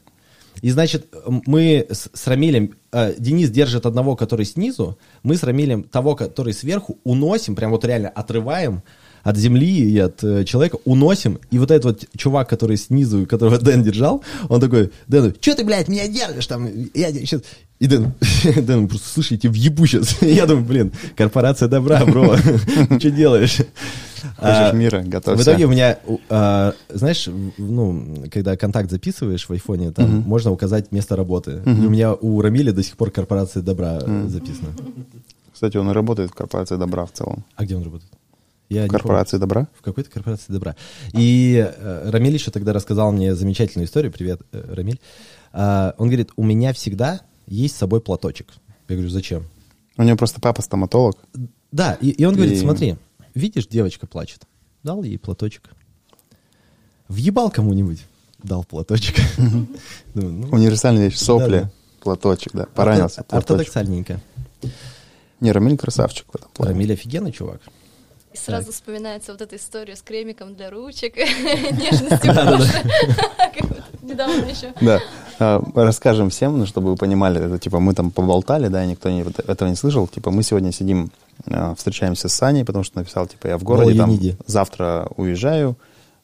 И 0.61 0.69
значит, 0.69 1.07
мы 1.45 1.87
с, 1.89 2.09
с 2.13 2.27
Рамилем, 2.27 2.75
э, 2.91 3.15
Денис 3.17 3.49
держит 3.49 3.85
одного, 3.85 4.15
который 4.15 4.45
снизу, 4.45 4.97
мы 5.21 5.35
с 5.35 5.43
Рамилем 5.43 5.83
того, 5.83 6.15
который 6.15 6.53
сверху, 6.53 6.99
уносим, 7.03 7.55
прям 7.55 7.71
вот 7.71 7.83
реально 7.83 8.09
отрываем 8.09 8.81
от 9.23 9.37
земли 9.37 9.89
и 9.89 9.97
от 9.99 10.23
э, 10.23 10.43
человека, 10.45 10.77
уносим, 10.85 11.39
и 11.49 11.57
вот 11.57 11.71
этот 11.71 11.85
вот 11.85 12.05
чувак, 12.15 12.49
который 12.49 12.77
снизу, 12.77 13.25
которого 13.25 13.57
Дэн 13.57 13.83
держал, 13.83 14.23
он 14.49 14.61
такой, 14.61 14.91
Дэн, 15.07 15.35
что 15.41 15.55
ты, 15.55 15.63
блядь, 15.63 15.87
меня 15.87 16.07
держишь 16.07 16.47
там, 16.47 16.69
я 16.93 17.11
сейчас... 17.11 17.41
И 17.83 17.87
Дэн, 17.87 18.13
Дэн 18.65 18.87
просто, 18.87 19.09
слушай, 19.09 19.33
я 19.33 19.39
тебе 19.39 19.51
въебу 19.51 19.85
сейчас. 19.85 20.15
Я 20.21 20.45
думаю, 20.45 20.63
блин, 20.65 20.93
корпорация 21.17 21.67
добра, 21.67 22.05
бро, 22.05 22.37
что 22.99 23.11
делаешь? 23.11 23.57
А, 24.37 24.67
Хочешь 24.69 24.79
мира, 24.79 24.99
в 25.01 25.09
готовься. 25.09 25.43
итоге 25.43 25.65
у 25.65 25.69
меня, 25.69 25.99
а, 26.29 26.73
знаешь, 26.87 27.27
в- 27.27 27.51
ну, 27.57 28.23
когда 28.31 28.55
контакт 28.55 28.89
записываешь 28.89 29.49
в 29.49 29.51
айфоне, 29.51 29.91
там 29.91 30.21
можно 30.21 30.49
указать 30.51 30.93
место 30.93 31.17
работы. 31.17 31.61
И 31.65 31.69
у 31.85 31.89
меня 31.89 32.13
у 32.13 32.39
Рамиля 32.39 32.71
до 32.71 32.83
сих 32.83 32.95
пор 32.95 33.11
корпорация 33.11 33.61
добра 33.61 33.99
э, 34.01 34.27
записана. 34.29 34.69
Кстати, 35.51 35.75
он 35.75 35.89
работает 35.91 36.31
в 36.31 36.33
корпорации 36.33 36.77
добра 36.77 37.05
в 37.05 37.11
целом. 37.11 37.43
А 37.57 37.65
где 37.65 37.75
он 37.75 37.83
работает? 37.83 38.13
Я 38.69 38.85
В 38.85 38.87
корпорации 38.87 39.39
добра? 39.39 39.67
В 39.77 39.81
какой-то 39.81 40.09
корпорации 40.09 40.53
добра. 40.53 40.77
И 41.11 41.69
э, 41.77 42.09
Рамиль 42.09 42.33
еще 42.33 42.49
тогда 42.49 42.71
рассказал 42.71 43.11
мне 43.11 43.35
замечательную 43.35 43.87
историю. 43.87 44.13
Привет, 44.13 44.39
э, 44.53 44.73
Рамиль. 44.73 45.01
А, 45.51 45.95
он 45.97 46.07
говорит, 46.07 46.31
у 46.37 46.45
меня 46.45 46.71
всегда 46.71 47.19
есть 47.47 47.75
с 47.75 47.79
собой 47.79 48.01
платочек. 48.01 48.47
Я 48.87 48.95
говорю, 48.95 49.09
зачем? 49.09 49.45
У 49.97 50.03
него 50.03 50.17
просто 50.17 50.41
папа 50.41 50.61
стоматолог. 50.61 51.17
Да, 51.71 51.97
и, 52.01 52.09
и 52.09 52.25
он 52.25 52.35
говорит, 52.35 52.57
И- 52.57 52.59
смотри, 52.61 52.97
видишь, 53.33 53.67
девочка 53.67 54.07
плачет. 54.07 54.43
Дал 54.83 55.03
ей 55.03 55.17
платочек. 55.17 55.69
Въебал 57.07 57.51
кому-нибудь, 57.51 58.03
дал 58.41 58.63
платочек. 58.63 59.15
Думаю, 60.13 60.33
ну, 60.33 60.47
Универсальная 60.49 61.05
вещь. 61.05 61.17
Сопли, 61.17 61.69
платочек, 62.01 62.53
да. 62.53 62.65
Поранился. 62.65 63.23
Ортодоксальненько. 63.29 64.19
Не, 65.39 65.51
Рамиль 65.51 65.77
красавчик 65.77 66.25
в 66.31 66.35
этом 66.35 66.49
плане. 66.51 66.73
Рамиль 66.73 66.93
офигенный 66.93 67.31
чувак. 67.31 67.61
И 68.33 68.37
сразу 68.37 68.71
вспоминается 68.71 69.31
вот 69.31 69.41
эта 69.41 69.57
история 69.57 69.95
с 69.95 70.01
кремиком 70.01 70.55
для 70.55 70.71
ручек, 70.71 71.15
нежностью 71.17 72.33
Недавно 74.01 74.45
еще. 74.45 74.73
Да. 74.81 74.99
А, 75.43 75.61
Расскажем 75.75 76.29
всем, 76.29 76.57
ну, 76.57 76.65
чтобы 76.65 76.91
вы 76.91 76.95
понимали, 76.95 77.41
это 77.45 77.59
типа 77.59 77.79
мы 77.79 77.93
там 77.93 78.11
поболтали, 78.11 78.69
да, 78.69 78.85
никто 78.85 79.09
не, 79.09 79.21
этого 79.21 79.67
не 79.67 79.75
слышал. 79.75 80.07
Типа 80.07 80.31
мы 80.31 80.41
сегодня 80.43 80.71
сидим, 80.71 81.11
а, 81.47 81.75
встречаемся 81.75 82.29
с 82.29 82.33
Саней, 82.33 82.63
потому 82.63 82.83
что 82.83 82.97
написал, 82.99 83.27
типа, 83.27 83.47
я 83.47 83.57
в 83.57 83.63
городе, 83.63 83.97
там 83.97 84.17
завтра 84.45 85.09
уезжаю, 85.17 85.75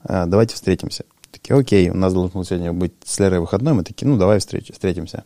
а, 0.04 0.26
давайте 0.26 0.56
встретимся. 0.56 1.04
Такие, 1.32 1.60
окей, 1.60 1.90
у 1.90 1.96
нас 1.96 2.14
должен 2.14 2.44
сегодня 2.46 2.72
быть 2.72 2.94
с 3.04 3.20
Лерой 3.20 3.40
выходной, 3.40 3.74
мы 3.74 3.84
такие, 3.84 4.08
ну, 4.08 4.18
давай 4.18 4.40
встреч, 4.40 4.72
встретимся. 4.72 5.24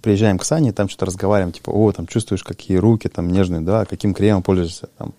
Приезжаем 0.00 0.38
к 0.38 0.44
Сане, 0.44 0.72
там 0.72 0.88
что-то 0.88 1.06
разговариваем, 1.06 1.52
типа, 1.52 1.70
о, 1.70 1.92
там 1.92 2.06
чувствуешь, 2.06 2.42
какие 2.42 2.78
руки 2.78 3.08
там 3.08 3.30
нежные, 3.30 3.60
да, 3.60 3.84
каким 3.84 4.14
кремом 4.14 4.42
пользуешься, 4.42 4.88
там, 4.96 5.12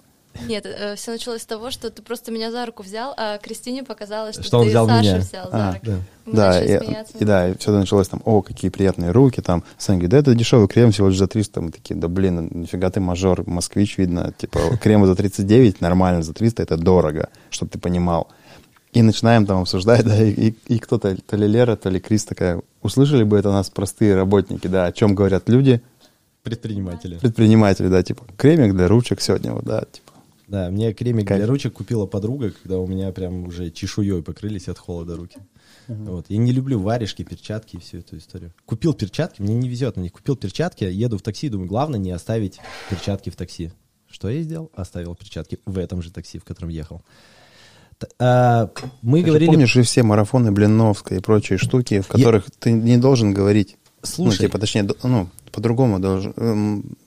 Нет, 0.48 0.66
все 0.96 1.12
началось 1.12 1.42
с 1.42 1.46
того, 1.46 1.70
что 1.72 1.90
ты 1.90 2.02
просто 2.02 2.32
меня 2.32 2.52
за 2.52 2.66
руку 2.66 2.82
взял, 2.84 3.14
а 3.18 3.38
Кристине 3.40 3.84
показалось, 3.84 4.36
что, 4.36 4.44
Что 4.44 4.58
он 4.60 4.64
ты 4.66 4.70
взял 4.70 4.88
Сашу 4.88 5.02
меня. 5.02 5.18
взял 5.18 5.50
за 5.52 5.70
А, 5.70 5.74
руку. 5.74 5.86
да. 5.86 5.96
Мы 6.26 6.34
Да, 6.34 6.62
и, 6.64 6.80
смеяться. 6.80 7.18
и 7.18 7.26
да, 7.26 7.50
и 7.50 7.58
все 7.58 7.72
началось 7.72 8.08
там, 8.08 8.22
о, 8.24 8.42
какие 8.42 8.70
приятные 8.72 9.12
руки, 9.12 9.42
там, 9.42 9.64
Саня 9.78 9.98
говорит, 9.98 10.12
да 10.12 10.18
это 10.20 10.36
дешевый 10.36 10.68
крем 10.68 10.92
всего 10.92 11.10
лишь 11.10 11.18
за 11.18 11.28
300, 11.28 11.62
мы 11.62 11.72
такие, 11.72 11.96
да 12.00 12.08
блин, 12.08 12.48
нифига 12.54 12.90
ты 12.90 13.00
мажор, 13.02 13.44
москвич, 13.50 13.98
видно, 13.98 14.34
типа, 14.38 14.60
крема 14.82 15.08
за 15.08 15.16
39 15.16 15.82
нормально, 15.82 16.22
за 16.24 16.34
300 16.34 16.64
это 16.64 16.78
дорого, 16.78 17.30
чтобы 17.50 17.72
ты 17.72 17.80
понимал. 17.80 18.30
И 18.94 19.02
начинаем 19.02 19.46
там 19.46 19.62
обсуждать, 19.64 20.06
да, 20.06 20.24
и, 20.24 20.32
и- 20.32 20.56
и 20.68 20.80
кто-то, 20.80 21.16
то 21.16 21.36
ли 21.36 21.48
Лера, 21.48 21.76
то 21.76 21.90
ли 21.90 22.00
Крис 22.00 22.24
такая, 22.26 22.62
услышали 22.82 23.24
бы 23.24 23.38
это 23.38 23.52
нас 23.52 23.70
простые 23.70 24.16
работники, 24.16 24.68
да, 24.68 24.86
о 24.86 24.92
чем 24.92 25.16
говорят 25.16 25.50
люди, 25.50 25.82
Предприниматели. 26.44 27.18
предприниматели, 27.18 27.88
да, 27.90 28.02
типа, 28.02 28.24
кремик 28.38 28.74
для 28.74 28.88
ручек 28.88 29.20
сегодня, 29.22 29.52
вот, 29.54 29.66
да, 29.66 29.82
типа, 29.92 30.09
Да, 30.50 30.72
мне 30.72 30.94
кремик 30.94 31.28
Кайф. 31.28 31.40
для 31.40 31.48
ручек 31.48 31.74
купила 31.74 32.08
подруга, 32.08 32.50
когда 32.50 32.80
у 32.80 32.88
меня 32.88 33.12
прям 33.12 33.44
уже 33.44 33.70
чешуей 33.70 34.24
покрылись 34.24 34.68
от 34.68 34.80
холода 34.80 35.16
руки. 35.16 35.38
Вот. 35.88 36.26
Я 36.30 36.38
не 36.38 36.52
люблю 36.52 36.80
варежки, 36.80 37.24
перчатки 37.24 37.76
и 37.76 37.80
всю 37.80 38.00
эту 38.00 38.18
историю. 38.18 38.52
Купил 38.66 38.96
перчатки, 38.96 39.44
мне 39.44 39.54
не 39.54 39.70
везет 39.70 39.96
на 39.96 40.02
них. 40.02 40.12
Купил 40.12 40.36
перчатки, 40.36 40.84
еду 40.86 41.20
в 41.20 41.22
такси, 41.22 41.50
думаю, 41.50 41.68
главное 41.68 42.00
не 42.00 42.10
оставить 42.10 42.60
перчатки 42.90 43.30
в 43.30 43.36
такси. 43.36 43.72
Что 44.10 44.28
я 44.30 44.42
сделал? 44.42 44.72
Оставил 44.74 45.14
перчатки 45.14 45.60
в 45.68 45.78
этом 45.78 46.02
же 46.02 46.12
такси, 46.12 46.40
в 46.40 46.44
котором 46.44 46.70
ехал. 46.70 47.04
А, 48.18 48.72
мы 49.04 49.20
Ты 49.20 49.28
говорили... 49.28 49.50
помнишь 49.50 49.72
же 49.72 49.84
все 49.84 50.02
марафоны 50.02 50.52
Блиновской 50.52 51.18
и 51.18 51.22
прочие 51.22 51.60
штуки, 51.60 52.02
в 52.02 52.08
которых 52.08 52.50
ты 52.58 52.72
не 52.72 52.98
должен 52.98 53.34
говорить. 53.34 53.78
Слушай. 54.02 54.42
Ну, 54.42 54.48
типа, 54.48 54.58
точнее, 54.58 54.88
ну, 55.04 55.30
по-другому 55.52 56.00
должен... 56.00 56.98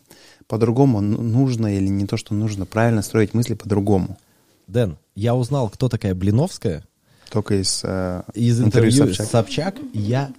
по-другому 0.53 1.00
нужно 1.00 1.74
или 1.78 1.86
не 1.88 2.07
то, 2.07 2.18
что 2.18 2.34
нужно, 2.34 2.66
правильно 2.66 3.00
строить 3.00 3.32
мысли 3.32 3.55
по-другому. 3.55 4.18
Дэн, 4.66 4.98
я 5.14 5.34
узнал, 5.34 5.70
кто 5.70 5.88
такая 5.88 6.14
Блиновская 6.14 6.84
Только 7.30 7.55
из, 7.62 7.80
э, 7.82 8.22
из 8.34 8.61
интервью 8.61 9.07
Собчак. 9.07 9.26
с 9.26 9.30
Собчак, 9.30 9.76
и 9.94 9.98
я 9.98 10.30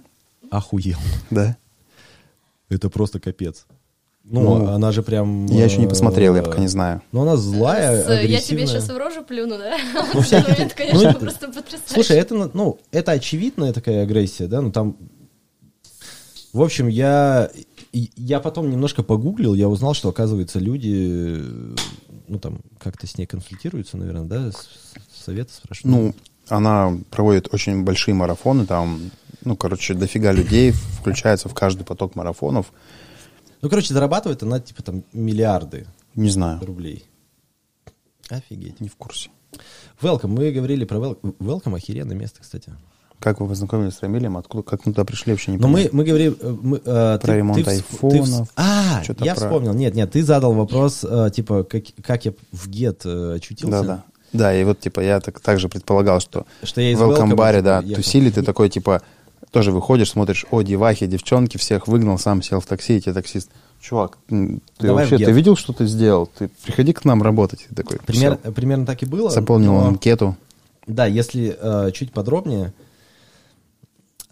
охуел. 0.52 0.98
Да. 1.30 1.56
Это 2.68 2.90
просто 2.90 3.18
капец. 3.18 3.66
Ну, 4.22 4.40
Ну, 4.58 4.68
она 4.68 4.92
же 4.92 5.02
прям... 5.02 5.46
Я 5.46 5.64
еще 5.64 5.78
не 5.78 5.86
э, 5.86 5.88
посмотрел, 5.88 6.36
я 6.36 6.44
пока 6.44 6.60
не 6.60 6.68
знаю. 6.68 7.02
Ну, 7.10 7.22
она 7.22 7.36
злая, 7.36 8.00
С- 8.00 8.08
Я 8.08 8.14
тебе 8.18 8.18
агрессивная. 8.36 8.66
сейчас 8.68 8.88
в 8.90 8.96
рожу 8.96 9.24
плюну, 9.24 9.58
да? 9.58 9.76
Ну, 10.14 10.20
В 10.20 10.24
всякие 10.24 10.42
этот 10.52 10.58
момент, 10.58 10.74
конечно, 10.74 11.12
ну, 11.12 11.18
просто 11.18 11.46
потрясающе. 11.48 11.92
Слушай, 11.92 12.18
это, 12.18 12.50
ну, 12.54 12.78
это 12.92 13.10
очевидная 13.10 13.72
такая 13.72 14.04
агрессия, 14.04 14.46
да, 14.46 14.60
ну 14.62 14.70
там... 14.70 14.96
В 16.54 16.62
общем, 16.62 16.86
я, 16.86 17.50
я 17.92 18.38
потом 18.38 18.70
немножко 18.70 19.02
погуглил, 19.02 19.54
я 19.54 19.68
узнал, 19.68 19.92
что, 19.92 20.08
оказывается, 20.08 20.60
люди, 20.60 21.42
ну, 22.28 22.38
там, 22.38 22.60
как-то 22.78 23.08
с 23.08 23.18
ней 23.18 23.26
конфликтируются, 23.26 23.96
наверное, 23.96 24.22
да, 24.22 24.50
совета 25.12 25.52
спрашивают. 25.52 25.96
Ну, 25.96 26.14
она 26.48 26.96
проводит 27.10 27.52
очень 27.52 27.82
большие 27.82 28.14
марафоны, 28.14 28.66
там, 28.66 29.10
ну, 29.42 29.56
короче, 29.56 29.94
дофига 29.94 30.30
людей 30.30 30.70
включается 30.70 31.48
в 31.48 31.54
каждый 31.54 31.82
поток 31.82 32.14
марафонов. 32.14 32.72
Ну, 33.60 33.68
короче, 33.68 33.92
зарабатывает 33.92 34.40
она, 34.44 34.60
типа, 34.60 34.84
там, 34.84 35.02
миллиарды 35.12 35.88
Не 36.14 36.30
знаю, 36.30 36.64
рублей. 36.64 37.04
Офигеть. 38.28 38.78
не 38.78 38.88
в 38.88 38.94
курсе. 38.94 39.28
Welcome, 40.00 40.28
мы 40.28 40.52
говорили 40.52 40.84
про 40.84 40.98
Welcome. 40.98 41.36
Welcome 41.38 41.74
охеренное 41.74 42.14
место, 42.14 42.42
кстати. 42.42 42.72
Как 43.24 43.40
вы 43.40 43.48
познакомились 43.48 43.94
с 43.94 44.02
Рамилем? 44.02 44.36
Откуда, 44.36 44.62
как 44.62 44.84
мы 44.84 44.92
туда 44.92 45.06
пришли, 45.06 45.32
вообще 45.32 45.52
не 45.52 45.56
Но 45.56 45.66
мы, 45.68 45.88
понимаю. 45.88 45.90
мы 45.94 46.04
говорим... 46.04 46.36
э, 46.38 46.56
мы, 46.62 46.76
э, 46.84 47.18
Про 47.22 47.36
ремонт 47.36 47.58
вс- 47.66 47.68
айфонов, 47.70 48.28
вс- 48.28 48.48
А, 48.54 49.02
я 49.20 49.34
про- 49.34 49.44
вспомнил. 49.46 49.72
Нет, 49.72 49.94
нет, 49.94 50.10
ты 50.12 50.22
задал 50.22 50.52
вопрос, 50.52 51.06
э, 51.08 51.30
типа, 51.34 51.64
как, 51.64 51.84
как 52.02 52.26
я 52.26 52.34
в 52.52 52.68
Гет 52.68 53.00
э, 53.06 53.36
очутился. 53.36 53.70
Да, 53.70 53.82
да. 53.82 54.04
Да, 54.34 54.54
и 54.54 54.62
вот, 54.64 54.78
типа, 54.80 55.00
я 55.00 55.20
так, 55.20 55.40
также 55.40 55.70
предполагал, 55.70 56.20
что 56.20 56.44
Что 56.64 56.82
я 56.82 56.94
в 56.94 57.00
welcome 57.02 57.30
Welcome, 57.30 57.34
баре, 57.34 57.58
типа, 57.60 57.64
да, 57.64 57.78
ехал. 57.80 58.02
тусили, 58.02 58.28
ты 58.30 58.42
такой, 58.42 58.68
типа, 58.68 59.00
тоже 59.52 59.72
выходишь, 59.72 60.10
смотришь, 60.10 60.44
о, 60.50 60.60
девахи, 60.60 61.06
девчонки, 61.06 61.56
всех 61.56 61.88
выгнал, 61.88 62.18
сам 62.18 62.42
сел 62.42 62.60
в 62.60 62.66
такси, 62.66 62.98
и 62.98 63.00
тебе 63.00 63.14
таксист, 63.14 63.48
чувак, 63.80 64.18
ты 64.28 64.60
Давай 64.80 65.06
вообще, 65.08 65.24
ты 65.24 65.32
видел, 65.32 65.56
что 65.56 65.72
ты 65.72 65.86
сделал? 65.86 66.26
Ты 66.38 66.50
приходи 66.62 66.92
к 66.92 67.06
нам 67.06 67.22
работать. 67.22 67.66
И 67.70 67.74
такой, 67.74 67.96
Пример- 68.04 68.36
примерно 68.52 68.84
так 68.84 69.02
и 69.02 69.06
было. 69.06 69.30
Заполнил 69.30 69.72
но- 69.72 69.86
анкету. 69.86 70.36
Да, 70.86 71.06
если 71.06 71.56
э, 71.58 71.92
чуть 71.92 72.12
подробнее, 72.12 72.74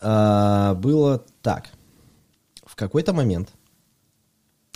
э, 0.03 0.75
было 0.75 1.25
так. 1.43 1.71
В 2.65 2.75
какой-то 2.77 3.13
момент, 3.13 3.53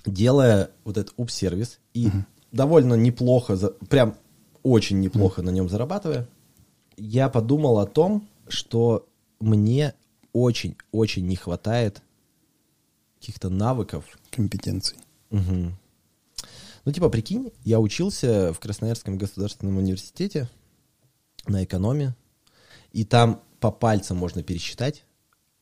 делая 0.05 0.71
вот 0.85 0.97
этот 0.97 1.15
УП-сервис 1.17 1.81
и 1.95 2.09
довольно 2.53 2.95
неплохо, 2.95 3.57
за- 3.57 3.71
прям 3.71 4.17
очень 4.63 5.01
неплохо 5.01 5.43
на 5.43 5.51
нем 5.51 5.69
зарабатывая, 5.69 6.29
я 6.97 7.29
подумал 7.29 7.79
о 7.79 7.87
том, 7.87 8.29
что 8.49 9.09
мне 9.41 9.95
очень-очень 10.33 11.27
не 11.27 11.37
хватает 11.37 12.03
каких-то 13.19 13.49
навыков, 13.49 14.05
Компетенций. 14.31 14.99
Мгм. 15.31 15.77
Ну, 16.85 16.93
типа, 16.93 17.09
прикинь, 17.09 17.51
я 17.65 17.81
учился 17.81 18.53
в 18.53 18.61
Красноярском 18.61 19.19
государственном 19.19 19.79
университете 19.79 20.49
на 21.47 21.65
экономе, 21.65 22.15
и 22.93 23.05
там 23.05 23.41
по 23.61 23.71
пальцам 23.73 24.19
можно 24.19 24.43
пересчитать 24.43 25.05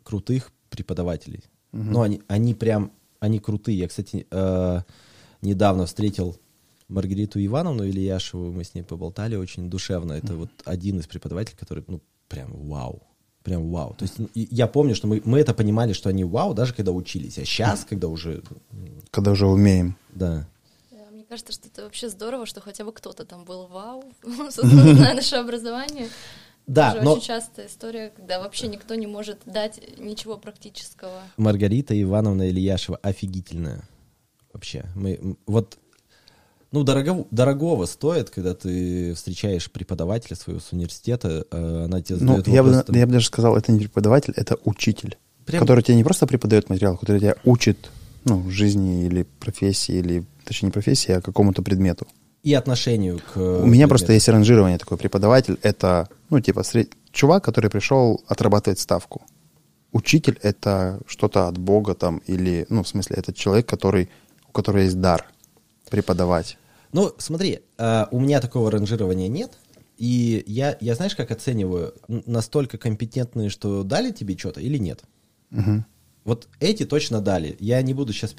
крутых 0.05 0.52
преподавателей. 0.70 1.42
Ну, 1.72 2.02
они, 2.02 2.22
они 2.28 2.55
прям, 2.55 2.92
они 3.18 3.40
крутые. 3.40 3.78
Я, 3.78 3.88
кстати, 3.88 4.26
э, 4.30 4.80
недавно 5.42 5.86
встретил 5.86 6.36
Маргариту 6.88 7.44
Ивановну 7.44 7.84
Ильяшеву, 7.84 8.52
мы 8.52 8.62
с 8.62 8.74
ней 8.74 8.82
поболтали 8.82 9.36
очень 9.36 9.68
душевно. 9.68 10.12
Это 10.12 10.34
вот 10.34 10.50
один 10.64 11.00
из 11.00 11.07
преподавателей, 11.07 11.57
который, 11.59 11.82
ну, 11.88 12.00
прям 12.28 12.52
вау. 12.68 13.02
Прям 13.42 13.70
вау. 13.70 13.94
То 13.98 14.05
есть 14.05 14.16
я 14.34 14.66
помню, 14.66 14.94
что 14.94 15.07
мы, 15.07 15.20
мы 15.24 15.40
это 15.40 15.52
понимали, 15.52 15.92
что 15.92 16.09
они 16.09 16.24
вау, 16.24 16.55
даже 16.55 16.72
когда 16.74 16.92
учились. 16.92 17.38
А 17.38 17.44
сейчас, 17.44 17.84
когда 17.84 18.09
уже... 18.09 18.42
Когда 19.11 19.32
уже 19.32 19.46
умеем. 19.46 19.96
Да. 20.14 20.48
Да, 20.90 21.11
Мне 21.12 21.24
кажется, 21.24 21.52
что 21.52 21.68
это 21.68 21.82
вообще 21.82 22.09
здорово, 22.09 22.46
что 22.46 22.61
хотя 22.61 22.84
бы 22.84 22.92
кто-то 22.92 23.24
там 23.24 23.44
был 23.44 23.66
вау, 23.66 24.05
собственно, 24.50 24.94
наше 25.14 25.36
образование. 25.36 26.09
Да, 26.66 26.90
Это 26.90 26.98
же 26.98 27.04
но 27.04 27.12
очень 27.14 27.22
частая 27.24 27.66
история, 27.66 28.10
когда 28.16 28.40
вообще 28.40 28.68
никто 28.68 28.94
не 28.94 29.06
может 29.06 29.40
дать 29.44 29.80
ничего 29.98 30.38
практического. 30.38 31.20
Маргарита 31.36 32.00
Ивановна 32.00 32.48
Ильяшева 32.48 32.98
офигительная. 33.02 33.82
Вообще. 34.52 34.86
Мы, 34.94 35.36
вот, 35.46 35.78
ну, 36.70 36.82
дорого, 36.82 37.26
дорогого 37.30 37.84
стоит, 37.86 38.30
когда 38.30 38.54
ты 38.54 39.14
встречаешь 39.14 39.70
преподавателя 39.70 40.36
своего 40.36 40.60
с 40.60 40.72
университета, 40.72 41.44
э, 41.50 41.84
она 41.84 42.00
тебе 42.00 42.18
Ну, 42.20 42.36
задает 42.36 42.48
я 42.48 42.62
бы, 42.62 42.84
я 42.98 43.06
бы 43.06 43.12
даже 43.12 43.26
сказал, 43.26 43.56
это 43.56 43.70
не 43.70 43.80
преподаватель, 43.80 44.32
это 44.36 44.56
учитель, 44.64 45.18
Прям- 45.44 45.60
который 45.60 45.82
тебе 45.82 45.96
не 45.96 46.04
просто 46.04 46.26
преподает 46.26 46.70
материал, 46.70 46.96
который 46.96 47.20
тебя 47.20 47.36
учит 47.44 47.90
ну, 48.24 48.48
жизни 48.50 49.04
или 49.04 49.24
профессии, 49.38 49.96
или, 49.96 50.24
точнее, 50.44 50.68
не 50.68 50.72
профессии, 50.72 51.12
а 51.12 51.20
какому-то 51.20 51.62
предмету. 51.62 52.06
И 52.45 52.53
отношению 52.53 53.20
к... 53.32 53.38
У 53.38 53.66
меня 53.66 53.88
просто 53.88 54.12
есть 54.12 54.28
ранжирование 54.28 54.78
такое. 54.78 54.99
Преподаватель— 54.99 55.59
это, 55.62 56.09
ну, 56.28 56.40
типа, 56.40 56.61
сред- 56.61 56.92
чувак, 57.11 57.42
который 57.42 57.70
пришел 57.70 58.22
отрабатывать 58.28 58.78
ставку. 58.78 59.22
Учитель— 59.92 60.38
это 60.42 61.01
что-то 61.07 61.49
от 61.49 61.57
Бога 61.57 61.95
там, 61.95 62.18
или, 62.26 62.66
ну, 62.68 62.82
в 62.82 62.88
смысле, 62.88 63.16
это 63.16 63.32
человек, 63.32 63.66
который, 63.66 64.11
у 64.47 64.53
которого 64.53 64.82
есть 64.82 65.01
дар 65.01 65.24
преподавать. 65.88 66.59
Ну, 66.92 67.14
смотри, 67.16 67.61
э, 67.78 68.05
у 68.11 68.20
меня 68.20 68.42
такого 68.42 68.70
ранжирования 68.70 69.28
нет, 69.28 69.59
и 69.97 70.45
я, 70.47 70.76
я 70.80 70.95
знаешь, 70.95 71.16
как 71.16 71.30
оцениваю, 71.30 71.95
настолько 72.09 72.76
компетентные, 72.76 73.49
что 73.49 73.84
дали 73.84 74.11
тебе 74.11 74.36
что-то 74.36 74.61
или 74.61 74.76
нет? 74.76 75.03
Мгм. 75.51 75.86
Вот 76.24 76.49
эти 76.61 76.84
точно 76.84 77.20
дали. 77.22 77.57
Я 77.59 77.80
не 77.80 77.95
буду 77.95 78.12
сейчас 78.12 78.34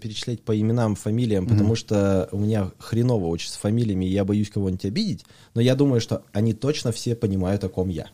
перечислять 0.00 0.42
по 0.42 0.58
именам, 0.58 0.94
фамилиям, 0.94 1.46
потому 1.46 1.74
что 1.74 2.28
у 2.32 2.38
меня 2.38 2.70
хреново 2.78 3.26
очень 3.26 3.50
с 3.50 3.56
фамилиями, 3.56 4.04
и 4.06 4.10
я 4.10 4.24
боюсь 4.24 4.50
кого-нибудь 4.50 4.84
обидеть, 4.84 5.24
но 5.54 5.60
я 5.60 5.74
думаю, 5.74 6.00
что 6.00 6.22
они 6.32 6.52
точно 6.54 6.92
все 6.92 7.14
понимают, 7.14 7.64
о 7.64 7.68
ком 7.68 7.88
я. 7.88 8.08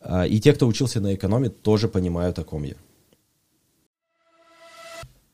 А, 0.00 0.26
И 0.26 0.40
те, 0.40 0.52
кто 0.52 0.66
учился 0.66 1.00
на 1.00 1.14
экономе, 1.14 1.48
тоже 1.48 1.88
понимают, 1.88 2.38
о 2.38 2.44
ком 2.44 2.64
я. 2.64 2.74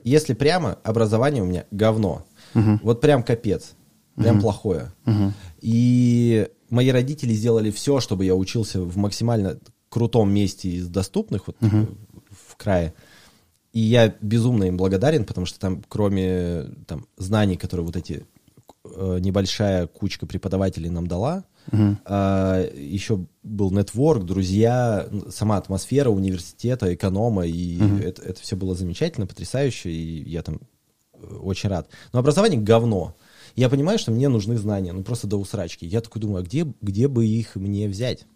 Если 0.04 0.34
прямо, 0.34 0.78
образование 0.84 1.42
у 1.42 1.46
меня 1.46 1.64
говно. 1.70 2.24
Вот 2.82 3.00
прям 3.00 3.22
капец. 3.22 3.74
Прям 4.16 4.40
плохое. 4.40 4.92
И 5.60 6.48
мои 6.70 6.88
родители 6.90 7.32
сделали 7.32 7.70
все, 7.70 8.00
чтобы 8.00 8.24
я 8.24 8.34
учился 8.34 8.80
в 8.80 8.96
максимально 8.96 9.58
крутом 9.88 10.32
месте 10.32 10.68
из 10.70 10.88
доступных 10.88 11.46
вот, 11.46 11.56
в 11.60 12.56
крае. 12.56 12.94
И 13.78 13.80
я 13.80 14.12
безумно 14.20 14.64
им 14.64 14.76
благодарен, 14.76 15.24
потому 15.24 15.46
что 15.46 15.60
там, 15.60 15.84
кроме 15.88 16.64
там, 16.88 17.06
знаний, 17.16 17.56
которые 17.56 17.86
вот 17.86 17.94
эти 17.94 18.26
э, 18.84 19.18
небольшая 19.20 19.86
кучка 19.86 20.26
преподавателей 20.26 20.90
нам 20.90 21.06
дала, 21.06 21.44
а, 21.70 22.68
еще 22.74 23.24
был 23.44 23.70
нетворк, 23.70 24.24
друзья, 24.24 25.08
сама 25.30 25.58
атмосфера 25.58 26.10
университета, 26.10 26.92
эконома, 26.92 27.46
и 27.46 27.78
это, 28.02 28.20
это 28.22 28.40
все 28.40 28.56
было 28.56 28.74
замечательно, 28.74 29.28
потрясающе, 29.28 29.92
и 29.92 30.28
я 30.28 30.42
там 30.42 30.58
э, 31.12 31.36
очень 31.36 31.68
рад. 31.68 31.88
Но 32.12 32.18
образование 32.18 32.60
говно. 32.60 33.14
Я 33.54 33.68
понимаю, 33.68 34.00
что 34.00 34.10
мне 34.10 34.28
нужны 34.28 34.58
знания, 34.58 34.92
ну 34.92 35.04
просто 35.04 35.28
до 35.28 35.36
усрачки. 35.36 35.84
Я 35.86 36.00
такой 36.00 36.20
думаю, 36.20 36.40
а 36.40 36.44
где, 36.44 36.66
где 36.82 37.06
бы 37.06 37.24
их 37.24 37.54
мне 37.54 37.86
взять? 37.86 38.26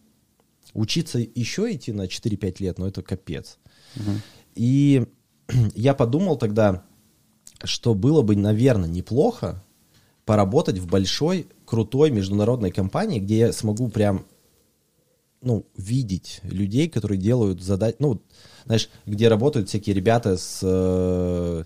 Учиться 0.72 1.18
еще 1.18 1.74
идти 1.74 1.90
на 1.90 2.06
4-5 2.06 2.56
лет, 2.60 2.78
ну 2.78 2.86
это 2.86 3.02
капец. 3.02 3.58
И 4.54 5.04
я 5.74 5.94
подумал 5.94 6.36
тогда, 6.36 6.82
что 7.64 7.94
было 7.94 8.22
бы, 8.22 8.36
наверное, 8.36 8.88
неплохо 8.88 9.62
поработать 10.24 10.78
в 10.78 10.86
большой, 10.86 11.48
крутой 11.64 12.10
международной 12.10 12.70
компании, 12.70 13.18
где 13.18 13.38
я 13.38 13.52
смогу 13.52 13.88
прям, 13.88 14.26
ну, 15.40 15.64
видеть 15.76 16.40
людей, 16.42 16.88
которые 16.88 17.18
делают 17.18 17.62
задачи, 17.62 17.96
ну, 17.98 18.20
знаешь, 18.66 18.88
где 19.06 19.28
работают 19.28 19.68
всякие 19.68 19.94
ребята 19.94 20.36
с, 20.36 20.60
э, 20.62 21.64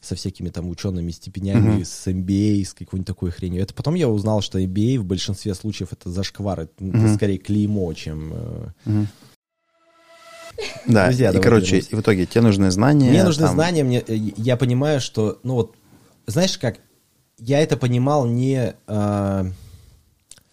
со 0.00 0.14
всякими 0.14 0.50
там 0.50 0.68
учеными 0.68 1.10
степенями, 1.10 1.82
с 1.82 2.06
MBA, 2.06 2.64
с 2.64 2.74
какой-нибудь 2.74 3.06
такой 3.06 3.30
хренью. 3.30 3.62
Это 3.62 3.72
потом 3.72 3.94
я 3.94 4.08
узнал, 4.08 4.40
что 4.40 4.58
MBA 4.58 4.98
в 4.98 5.04
большинстве 5.04 5.54
случаев 5.54 5.92
это 5.92 6.10
зашквар, 6.10 6.60
это, 6.60 6.84
это 6.84 7.14
скорее 7.14 7.38
клеймо, 7.38 7.92
чем... 7.94 8.32
э, 8.86 9.06
Да, 10.86 11.06
Друзья, 11.06 11.30
и, 11.30 11.40
короче, 11.40 11.66
вернемся. 11.66 11.90
и 11.90 11.94
в 11.96 12.00
итоге 12.00 12.26
тебе 12.26 12.40
нужны 12.42 12.70
знания. 12.70 13.10
Мне 13.10 13.24
нужны 13.24 13.44
там, 13.46 13.54
знания, 13.54 13.84
мне, 13.84 14.00
э, 14.06 14.14
я 14.14 14.56
понимаю, 14.56 15.00
что, 15.00 15.38
ну 15.42 15.54
вот, 15.54 15.74
знаешь 16.26 16.56
как, 16.58 16.78
я 17.38 17.60
это 17.60 17.76
понимал 17.76 18.26
не, 18.26 18.74
э, 18.86 19.44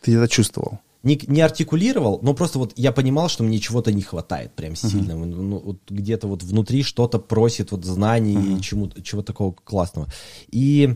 Ты 0.01 0.16
это 0.18 0.28
чувствовал. 0.28 0.80
не, 1.04 1.20
не 1.28 1.41
артикулировал, 1.41 2.20
но 2.22 2.34
просто 2.34 2.60
вот 2.60 2.74
я 2.76 2.91
понимал, 2.91 3.30
что 3.30 3.43
мне 3.43 3.60
чего-то 3.60 3.93
не 3.93 4.01
хватает 4.01 4.51
прям 4.54 4.76
сильно. 4.76 5.16
Ну, 5.16 5.60
вот 5.60 5.78
где-то 5.89 6.28
вот 6.28 6.43
внутри 6.43 6.84
что-то 6.84 7.20
просит 7.20 7.72
вот 7.72 7.86
знаний 7.86 8.58
и 8.58 8.62
чему 8.62 8.89
чего 9.04 9.22
такого 9.22 9.54
классного. 9.54 10.08
И, 10.49 10.95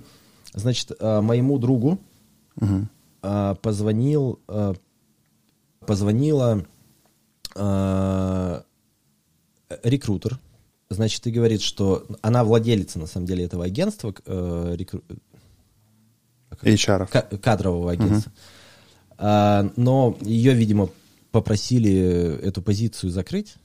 значит, 0.54 0.92
э, 1.00 1.22
моему 1.22 1.58
другу 1.58 2.00
э, 2.60 3.56
позвонил, 3.62 4.40
э, 4.48 4.74
позвонила 5.86 6.66
э, 7.56 8.62
рекрутер, 9.84 10.40
значит, 10.90 11.26
и 11.28 11.32
говорит, 11.32 11.62
что 11.62 12.06
она 12.22 12.44
владелица, 12.44 13.00
на 13.00 13.08
самом 13.08 13.26
деле, 13.28 13.46
этого 13.46 13.66
агентства, 13.66 14.12
к- 14.14 14.22
э, 14.26 14.76
рекру- 14.78 15.04
HR. 16.62 17.08
ка- 17.08 17.38
кадрового 17.38 17.92
агентства. 17.92 18.32
А, 19.18 19.72
но 19.76 20.18
ее, 20.22 20.54
видимо, 20.54 20.90
попросили 21.32 22.40
эту 22.42 22.62
позицию 22.62 23.10
закрыть. 23.12 23.56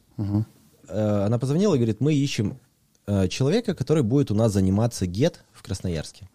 Э, 0.88 1.24
Она 1.26 1.38
позвонила 1.38 1.74
и 1.74 1.78
говорит, 1.78 2.00
мы 2.00 2.12
ищем 2.14 2.58
э, 3.06 3.28
человека, 3.28 3.74
который 3.74 4.02
будет 4.02 4.30
у 4.30 4.34
нас 4.34 4.52
заниматься 4.52 5.06
ГЕТ 5.06 5.40
в 5.52 5.62
Красноярске. 5.62 6.28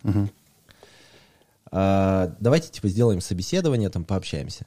А, 1.71 2.33
давайте, 2.39 2.69
типа, 2.69 2.87
сделаем 2.87 3.21
собеседование, 3.21 3.89
там, 3.89 4.03
пообщаемся. 4.05 4.65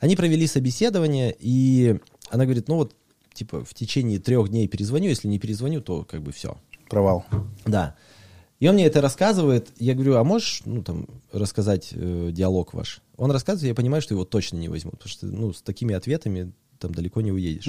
Они 0.00 0.16
провели 0.16 0.46
собеседование, 0.46 1.34
и 1.38 1.98
она 2.30 2.44
говорит, 2.44 2.66
ну 2.68 2.76
вот, 2.76 2.94
типа, 3.42 3.64
в 3.64 3.74
течение 3.74 4.20
трех 4.20 4.48
дней 4.50 4.68
перезвоню, 4.68 5.08
если 5.08 5.26
не 5.26 5.40
перезвоню, 5.40 5.80
то 5.80 6.04
как 6.04 6.22
бы 6.22 6.30
все. 6.30 6.56
Провал. 6.88 7.24
Да. 7.66 7.96
И 8.60 8.68
он 8.68 8.74
мне 8.74 8.86
это 8.86 9.00
рассказывает. 9.00 9.70
Я 9.78 9.94
говорю, 9.94 10.14
а 10.14 10.22
можешь, 10.22 10.62
ну, 10.64 10.84
там, 10.84 11.08
рассказать 11.32 11.88
э, 11.92 12.30
диалог 12.32 12.72
ваш? 12.74 13.00
Он 13.16 13.32
рассказывает, 13.32 13.70
я 13.70 13.74
понимаю, 13.74 14.00
что 14.00 14.14
его 14.14 14.24
точно 14.24 14.58
не 14.58 14.68
возьмут, 14.68 14.94
потому 14.94 15.08
что, 15.08 15.26
ну, 15.26 15.52
с 15.52 15.60
такими 15.60 15.92
ответами 15.94 16.52
там 16.78 16.94
далеко 16.94 17.20
не 17.20 17.32
уедешь. 17.32 17.66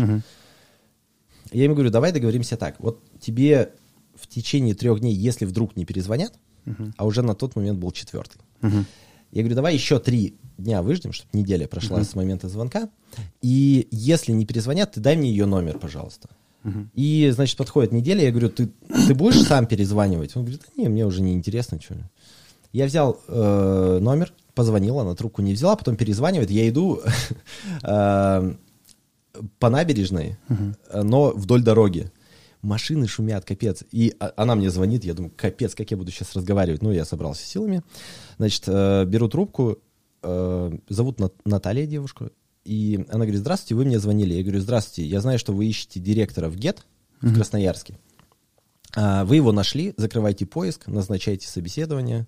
Я 1.52 1.64
ему 1.64 1.74
говорю, 1.74 1.90
давай 1.90 2.12
договоримся 2.12 2.56
так. 2.56 2.80
Вот 2.80 3.02
тебе 3.20 3.72
в 4.14 4.28
течение 4.28 4.76
трех 4.76 5.00
дней, 5.00 5.16
если 5.16 5.46
вдруг 5.46 5.76
не 5.76 5.86
перезвонят, 5.86 6.34
а 6.98 7.06
уже 7.06 7.24
на 7.24 7.34
тот 7.34 7.56
момент 7.56 7.80
был 7.80 7.92
четвертый. 7.92 8.40
Я 8.62 9.42
говорю, 9.42 9.56
давай 9.56 9.74
еще 9.74 10.00
три 10.00 10.36
дня 10.58 10.82
выждем, 10.82 11.12
чтобы 11.14 11.30
неделя 11.34 11.68
прошла 11.68 12.04
с 12.04 12.16
момента 12.16 12.50
звонка. 12.50 12.90
И 13.42 13.88
если 13.92 14.32
не 14.32 14.46
перезвонят, 14.46 14.94
ты 14.94 15.00
дай 15.00 15.16
мне 15.16 15.30
ее 15.30 15.46
номер, 15.46 15.80
пожалуйста. 15.80 16.30
И, 16.94 17.30
значит, 17.34 17.58
подходит 17.58 17.92
неделя, 17.92 18.24
я 18.24 18.32
говорю, 18.32 18.50
ты, 18.50 18.70
ты 19.08 19.14
будешь 19.14 19.42
сам 19.44 19.66
перезванивать? 19.66 20.36
Он 20.36 20.44
говорит, 20.44 20.62
да 20.62 20.82
не, 20.82 20.88
мне 20.88 21.06
уже 21.06 21.22
не 21.22 21.34
интересно, 21.34 21.80
что. 21.82 21.96
Я 22.72 22.86
взял 22.86 23.20
э, 23.28 24.00
номер, 24.02 24.34
позвонил, 24.56 25.00
она 25.00 25.14
трубку 25.14 25.42
не 25.42 25.54
взяла, 25.54 25.76
потом 25.76 25.96
перезванивает, 25.96 26.50
я 26.50 26.68
иду 26.68 27.02
э, 27.84 28.54
по 29.60 29.70
набережной, 29.70 30.38
э, 30.50 31.02
но 31.04 31.32
вдоль 31.32 31.64
дороги. 31.64 32.12
Машины 32.62 33.08
шумят, 33.08 33.44
капец. 33.44 33.84
И 33.92 34.16
а- 34.20 34.34
она 34.38 34.56
мне 34.56 34.70
звонит, 34.70 35.04
я 35.04 35.14
думаю, 35.14 35.34
капец, 35.36 35.76
как 35.76 35.92
я 35.92 35.98
буду 35.98 36.12
сейчас 36.12 36.34
разговаривать. 36.34 36.82
Ну, 36.82 36.92
я 36.92 37.04
собрался 37.04 37.46
силами. 37.46 37.84
Значит, 38.38 38.64
э, 38.68 39.04
беру 39.06 39.28
трубку, 39.28 39.80
зовут 40.90 41.20
Нат- 41.20 41.34
Наталья 41.46 41.86
девушку, 41.86 42.30
и 42.66 43.06
она 43.10 43.26
говорит, 43.26 43.40
здравствуйте, 43.42 43.76
вы 43.76 43.86
мне 43.86 44.00
звонили. 44.00 44.34
Я 44.34 44.44
говорю, 44.44 44.60
здравствуйте, 44.62 45.04
я 45.10 45.20
знаю, 45.22 45.38
что 45.40 45.54
вы 45.54 45.66
ищете 45.66 46.00
директора 46.00 46.50
в 46.50 46.56
ГЕТ 46.56 46.86
в 47.22 47.34
Красноярске. 47.36 47.98
А, 48.96 49.26
Вы 49.26 49.38
его 49.38 49.52
нашли, 49.52 49.94
закрывайте 49.98 50.46
поиск, 50.46 50.88
назначайте 50.88 51.48
собеседование 51.48 52.28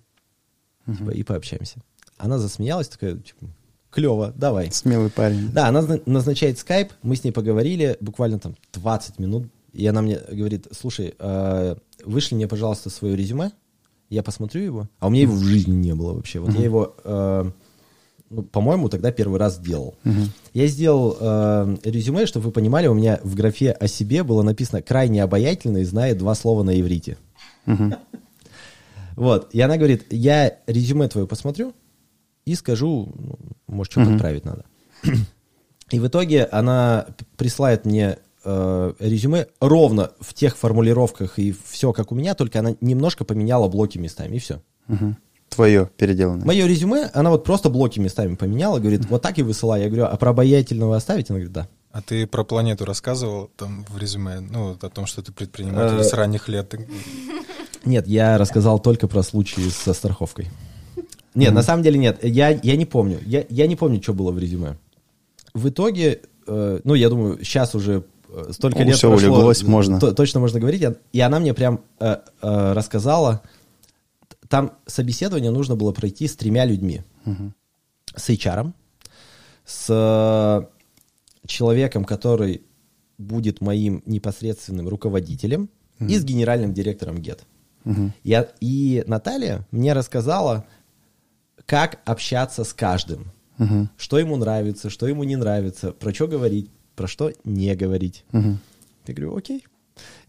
типа, 0.86 1.10
и 1.10 1.22
пообщаемся. 1.22 1.80
Она 2.18 2.38
засмеялась, 2.38 2.88
такая, 2.88 3.16
типа, 3.16 3.46
клево, 3.90 4.32
давай. 4.36 4.70
Смелый 4.72 5.10
парень. 5.10 5.50
Да, 5.52 5.68
она 5.68 5.82
зна- 5.82 6.00
назначает 6.06 6.58
скайп, 6.58 6.92
мы 7.02 7.14
с 7.16 7.24
ней 7.24 7.30
поговорили 7.32 7.96
буквально 8.00 8.38
там 8.38 8.56
20 8.72 9.18
минут, 9.18 9.48
и 9.72 9.86
она 9.86 10.02
мне 10.02 10.18
говорит, 10.30 10.66
слушай, 10.72 11.14
э, 11.18 11.76
вышли 12.04 12.34
мне, 12.34 12.48
пожалуйста, 12.48 12.90
свое 12.90 13.14
резюме, 13.16 13.52
я 14.08 14.22
посмотрю 14.22 14.62
его, 14.62 14.88
а 14.98 15.06
у 15.08 15.10
меня 15.10 15.22
его 15.22 15.34
в 15.34 15.42
жизни 15.44 15.74
не 15.74 15.94
было 15.94 16.14
вообще. 16.14 16.40
Вот 16.40 16.52
я 16.54 16.64
его, 16.64 16.96
э, 17.04 17.50
ну, 18.30 18.42
по-моему, 18.42 18.88
тогда 18.88 19.12
первый 19.12 19.38
раз 19.38 19.56
сделал. 19.56 19.94
Я 20.52 20.66
сделал 20.66 21.16
э, 21.18 21.76
резюме, 21.84 22.26
чтобы 22.26 22.46
вы 22.46 22.52
понимали, 22.52 22.86
у 22.86 22.94
меня 22.94 23.20
в 23.22 23.34
графе 23.34 23.70
о 23.72 23.86
себе 23.86 24.22
было 24.22 24.42
написано 24.42 24.82
«крайне 24.82 25.22
обаятельный, 25.22 25.84
знает 25.84 26.18
два 26.18 26.34
слова 26.34 26.62
на 26.62 26.78
иврите». 26.80 27.18
Вот, 29.16 29.48
и 29.54 29.60
она 29.62 29.78
говорит, 29.78 30.12
я 30.12 30.58
резюме 30.66 31.08
твое 31.08 31.26
посмотрю 31.26 31.72
и 32.44 32.54
скажу, 32.54 33.12
ну, 33.14 33.38
может, 33.66 33.92
что-то 33.92 34.12
отправить 34.14 34.44
надо. 34.44 34.64
И 35.90 36.00
в 36.00 36.06
итоге 36.08 36.44
она 36.44 37.06
присылает 37.36 37.86
мне 37.86 38.18
э, 38.44 38.92
резюме 38.98 39.46
ровно 39.60 40.10
в 40.20 40.34
тех 40.34 40.56
формулировках 40.56 41.38
и 41.38 41.54
все 41.64 41.92
как 41.92 42.10
у 42.10 42.14
меня, 42.14 42.34
только 42.34 42.58
она 42.58 42.74
немножко 42.80 43.24
поменяла 43.24 43.68
блоки 43.68 43.96
местами, 43.96 44.36
и 44.36 44.38
все. 44.38 44.60
Мгм. 44.88 45.16
Твое 45.56 45.90
переделанное. 45.96 46.46
Мое 46.46 46.66
резюме, 46.66 47.10
она 47.12 47.30
вот 47.30 47.44
просто 47.44 47.68
блоки 47.68 47.98
местами 47.98 48.34
поменяла, 48.36 48.78
говорит, 48.78 49.06
вот 49.10 49.22
так 49.22 49.38
и 49.38 49.42
высылай. 49.42 49.82
Я 49.82 49.88
говорю, 49.88 50.04
а 50.04 50.16
про 50.16 50.30
обаятельного 50.30 50.96
оставить? 50.96 51.30
Она 51.30 51.38
говорит, 51.38 51.52
да. 51.52 51.68
А 51.92 52.02
ты 52.02 52.26
про 52.26 52.44
планету 52.44 52.84
рассказывал 52.84 53.50
там 53.56 53.84
в 53.88 53.98
резюме, 53.98 54.40
ну, 54.40 54.76
о 54.80 54.88
том, 54.90 55.06
что 55.06 55.22
ты 55.22 55.32
предприниматель 55.32 56.02
с 56.04 56.12
ранних 56.12 56.48
лет. 56.48 56.74
Нет, 57.84 58.06
я 58.06 58.36
рассказал 58.38 58.78
только 58.80 59.08
про 59.08 59.22
случаи 59.22 59.68
со 59.70 59.94
страховкой. 59.94 60.48
Нет, 61.34 61.52
на 61.52 61.62
самом 61.62 61.82
деле 61.82 61.98
нет. 61.98 62.22
Я, 62.24 62.48
я 62.50 62.76
не 62.76 62.86
помню. 62.86 63.18
Я, 63.24 63.44
я 63.48 63.66
не 63.66 63.76
помню, 63.76 64.02
что 64.02 64.12
было 64.14 64.32
в 64.32 64.38
резюме. 64.38 64.76
В 65.54 65.68
итоге, 65.68 66.20
э, 66.46 66.80
ну, 66.84 66.94
я 66.94 67.08
думаю, 67.08 67.38
сейчас 67.44 67.74
уже 67.74 68.04
э, 68.28 68.52
столько 68.52 68.80
Ну, 68.80 68.84
лет 68.86 68.96
всё 68.96 69.10
прошло, 69.10 69.34
улеглось, 69.34 69.62
можно. 69.62 70.00
то- 70.00 70.12
точно 70.12 70.40
можно 70.40 70.60
говорить. 70.60 70.82
И 71.12 71.20
она 71.20 71.38
мне 71.38 71.54
прям 71.54 71.80
э, 72.00 72.16
э, 72.42 72.72
рассказала, 72.72 73.42
там 74.48 74.78
собеседование 74.86 75.50
нужно 75.50 75.76
было 75.76 75.92
пройти 75.92 76.26
с 76.26 76.36
тремя 76.36 76.64
людьми. 76.64 77.02
С 78.14 78.30
HR, 78.30 78.72
с 79.64 79.86
э, 79.90 80.66
человеком, 81.46 82.04
который 82.04 82.62
будет 83.18 83.60
моим 83.60 84.02
непосредственным 84.06 84.88
руководителем, 84.88 85.68
и 85.98 86.18
с 86.18 86.24
генеральным 86.24 86.74
директором 86.74 87.18
ГЕТ. 87.20 87.44
Я, 88.24 88.48
и 88.60 89.04
Наталья 89.06 89.66
мне 89.70 89.92
рассказала, 89.92 90.66
как 91.66 92.00
общаться 92.04 92.64
с 92.64 92.74
каждым. 92.74 93.32
Мгм. 93.58 93.90
Что 93.96 94.18
ему 94.18 94.36
нравится, 94.36 94.90
что 94.90 95.06
ему 95.06 95.24
не 95.24 95.36
нравится, 95.36 95.92
про 95.92 96.12
что 96.12 96.26
говорить, 96.26 96.70
про 96.94 97.06
что 97.06 97.32
не 97.44 97.74
говорить. 97.74 98.24
Мгм. 98.32 98.58
Я 99.06 99.14
говорю, 99.14 99.36
окей. 99.36 99.64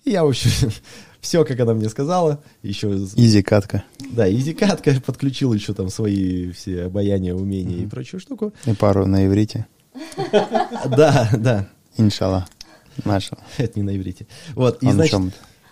И 0.05 0.11
я 0.11 0.23
вообще 0.23 0.49
все, 1.27 1.43
как 1.43 1.59
она 1.59 1.73
мне 1.73 1.89
сказала, 1.89 2.41
еще 2.63 2.89
из- 2.93 3.13
Изи 3.17 3.41
катка. 3.43 3.83
да, 4.13 4.31
изи 4.31 4.53
катка, 4.53 4.93
подключил 5.05 5.51
еще 5.53 5.73
там 5.73 5.89
свои 5.89 6.51
все 6.51 6.83
обаяния, 6.85 7.35
умения 7.35 7.83
и 7.83 7.85
прочую 7.85 8.21
штуку. 8.21 8.53
И 8.65 8.71
пару 8.73 9.05
на 9.05 9.27
иврите. 9.27 9.67
Да, 10.89 11.29
да, 11.37 11.67
Иншалла. 11.97 12.47
Нашел. 13.03 13.37
это 13.57 13.77
не 13.77 13.83
на 13.83 13.97
иврите. 13.97 14.25
Вот, 14.55 14.81
и 14.81 14.85
на 14.85 14.93
значит, 14.93 15.19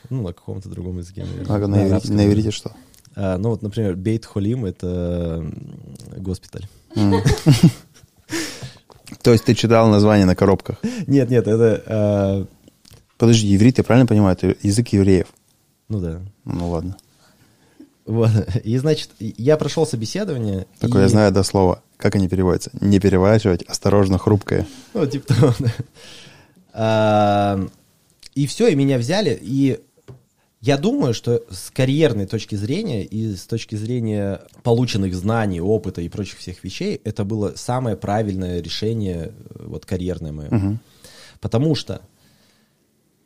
ну, 0.10 0.24
на 0.24 0.34
каком-то 0.34 0.68
другом 0.68 0.98
языке, 0.98 1.24
наверное. 1.24 1.56
А 1.56 1.68
на, 1.68 2.16
На 2.16 2.26
иврите, 2.28 2.48
на 2.48 2.52
что? 2.52 2.72
А, 3.16 3.38
ну, 3.38 3.50
вот, 3.52 3.62
например, 3.62 3.96
Бейт 3.96 4.26
Холим— 4.26 4.66
это 4.68 5.50
госпиталь. 6.18 6.68
То 9.22 9.32
есть 9.32 9.46
ты 9.46 9.56
читал 9.56 9.88
название 9.88 10.26
на 10.26 10.36
коробках. 10.36 10.80
Нет, 11.08 11.30
нет, 11.30 11.48
это, 11.48 11.84
а, 11.88 12.46
Подожди, 13.18 13.56
иврит, 13.56 13.78
я 13.78 13.84
правильно 13.86 14.06
понимаю, 14.08 14.36
это 14.40 14.56
язык 14.62 14.90
евреев? 14.90 15.28
Ну 15.90 16.00
да. 16.00 16.22
Ну 16.46 16.70
ладно. 16.70 16.98
Вот. 18.06 18.30
И, 18.64 18.78
значит, 18.78 19.10
я 19.20 19.58
прошел 19.58 19.86
собеседование. 19.88 20.68
Такое 20.80 21.02
и- 21.02 21.06
я 21.06 21.10
знаю 21.10 21.32
до 21.32 21.44
слова. 21.44 21.82
Как 21.98 22.16
они 22.16 22.28
переводятся? 22.28 22.70
Не 22.82 23.00
переворачивать, 23.00 23.64
осторожно, 23.64 24.18
хрупкое. 24.18 24.68
Ну, 24.94 25.06
типа 25.08 25.34
того, 25.34 25.54
да. 25.60 25.72
А, 26.74 27.68
И 28.36 28.48
все, 28.48 28.68
и 28.68 28.76
меня 28.76 28.98
взяли, 28.98 29.38
и 29.42 29.80
я 30.62 30.78
думаю, 30.78 31.14
что 31.14 31.44
с 31.50 31.72
карьерной 31.72 32.26
точки 32.26 32.56
зрения 32.56 33.04
и 33.04 33.34
с 33.36 33.46
точки 33.46 33.76
зрения 33.76 34.42
полученных 34.64 35.16
знаний, 35.16 35.62
опыта 35.62 36.02
и 36.02 36.10
прочих 36.10 36.40
всех 36.40 36.64
вещей, 36.64 37.00
это 37.06 37.24
было 37.24 37.54
самое 37.56 37.96
правильное 37.96 38.62
решение, 38.62 39.32
э, 39.32 39.64
вот 39.68 39.86
карьерное 39.86 40.32
мое. 40.34 40.80
Потому 41.40 41.76
что 41.76 42.02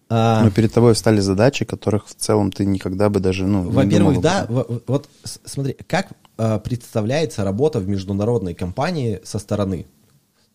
а, 0.10 0.44
Но 0.44 0.52
перед 0.52 0.74
тобой 0.74 0.94
встали 0.94 1.20
задачи, 1.20 1.66
которых 1.66 2.08
в 2.08 2.16
целом 2.16 2.52
ты 2.52 2.66
никогда 2.66 3.10
бы 3.10 3.20
даже, 3.20 3.46
ну, 3.46 3.70
Во-первых, 3.70 4.22
да, 4.22 4.48
вот 4.50 5.10
смотри, 5.24 5.76
как 5.88 6.12
а, 6.38 6.60
представляется 6.60 7.44
работа 7.44 7.80
в 7.80 7.88
международной 7.88 8.54
компании 8.56 9.22
со 9.24 9.40
стороны? 9.40 9.86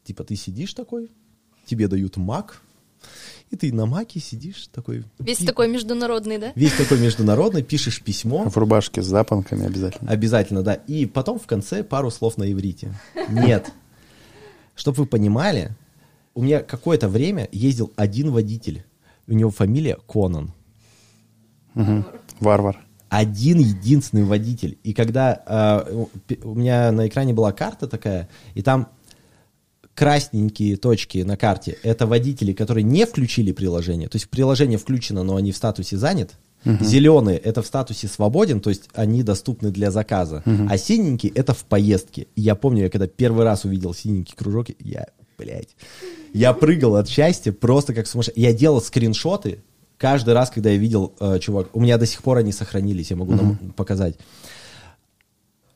Типа 0.04 0.24
ты 0.24 0.36
сидишь 0.36 0.74
такой, 0.74 1.10
тебе 1.66 1.88
дают 1.88 2.16
мак, 2.16 2.60
и 3.50 3.56
ты 3.56 3.72
на 3.72 3.86
маке 3.86 4.18
сидишь 4.18 4.68
такой. 4.72 5.04
Весь 5.18 5.40
и- 5.40 5.46
такой 5.46 5.68
международный, 5.68 6.38
да? 6.38 6.52
Весь 6.54 6.72
такой 6.72 6.98
международный, 6.98 7.62
пишешь 7.62 8.02
письмо, 8.02 8.48
В 8.48 8.56
рубашке 8.56 9.02
с 9.02 9.06
запонками 9.06 9.66
обязательно. 9.66 10.10
обязательно, 10.10 10.62
да, 10.62 10.74
и 10.74 11.06
потом 11.06 11.38
в 11.38 11.46
конце 11.46 11.84
пару 11.84 12.10
слов 12.10 12.36
на 12.38 12.50
иврите. 12.50 12.92
Нет. 13.28 13.70
Чтобы 14.74 15.02
вы 15.02 15.06
понимали, 15.06 15.70
у 16.34 16.42
меня 16.42 16.60
какое-то 16.60 17.08
время 17.08 17.48
ездил 17.52 17.92
один 17.96 18.32
водитель, 18.32 18.84
у 19.26 19.32
него 19.32 19.50
фамилия 19.50 19.96
Конан. 20.06 20.52
Мгм. 21.74 22.04
Варвар. 22.40 22.84
один 23.08 23.58
единственный 23.58 24.24
водитель. 24.24 24.78
И 24.82 24.92
когда 24.92 25.42
э, 25.46 26.04
у 26.42 26.54
меня 26.54 26.90
на 26.92 27.06
экране 27.06 27.32
была 27.32 27.52
карта 27.52 27.86
такая, 27.86 28.28
и 28.54 28.62
там 28.62 28.88
красненькие 29.94 30.76
точки 30.76 31.18
на 31.18 31.36
карте, 31.36 31.78
это 31.82 32.06
водители, 32.06 32.52
которые 32.52 32.82
не 32.82 33.06
включили 33.06 33.52
приложение. 33.52 34.08
То 34.08 34.16
есть 34.16 34.28
приложение 34.28 34.78
включено, 34.78 35.22
но 35.22 35.36
они 35.36 35.52
в 35.52 35.56
статусе 35.56 35.96
занят. 35.96 36.34
Зеленые 36.64 37.36
это 37.36 37.62
в 37.62 37.66
статусе 37.66 38.08
свободен, 38.08 38.60
то 38.60 38.70
есть 38.70 38.88
они 38.94 39.22
доступны 39.22 39.70
для 39.70 39.90
заказа. 39.90 40.42
А 40.68 40.78
синенькие 40.78 41.30
это 41.32 41.52
в 41.54 41.64
поездке. 41.64 42.26
И 42.34 42.40
я 42.40 42.54
помню, 42.54 42.84
я 42.84 42.90
когда 42.90 43.06
первый 43.06 43.44
раз 43.44 43.64
увидел 43.64 43.94
синенький 43.94 44.34
кружок, 44.34 44.68
я, 44.80 45.06
блядь, 45.38 45.76
я 46.34 46.52
прыгал 46.52 46.96
от 46.96 47.08
счастья 47.08 47.52
просто 47.52 47.94
как 47.94 48.06
сумасшедший. 48.06 48.42
Я 48.42 48.52
делал 48.52 48.80
скриншоты 48.82 49.62
каждый 49.96 50.34
раз, 50.34 50.50
когда 50.50 50.68
я 50.70 50.76
видел 50.76 51.14
э, 51.20 51.38
чувак. 51.38 51.68
У 51.72 51.80
меня 51.80 51.96
до 51.96 52.04
сих 52.06 52.22
пор 52.22 52.38
они 52.38 52.52
сохранились, 52.52 53.10
я 53.10 53.16
могу 53.16 53.32
нам 53.34 53.56
показать. 53.76 54.16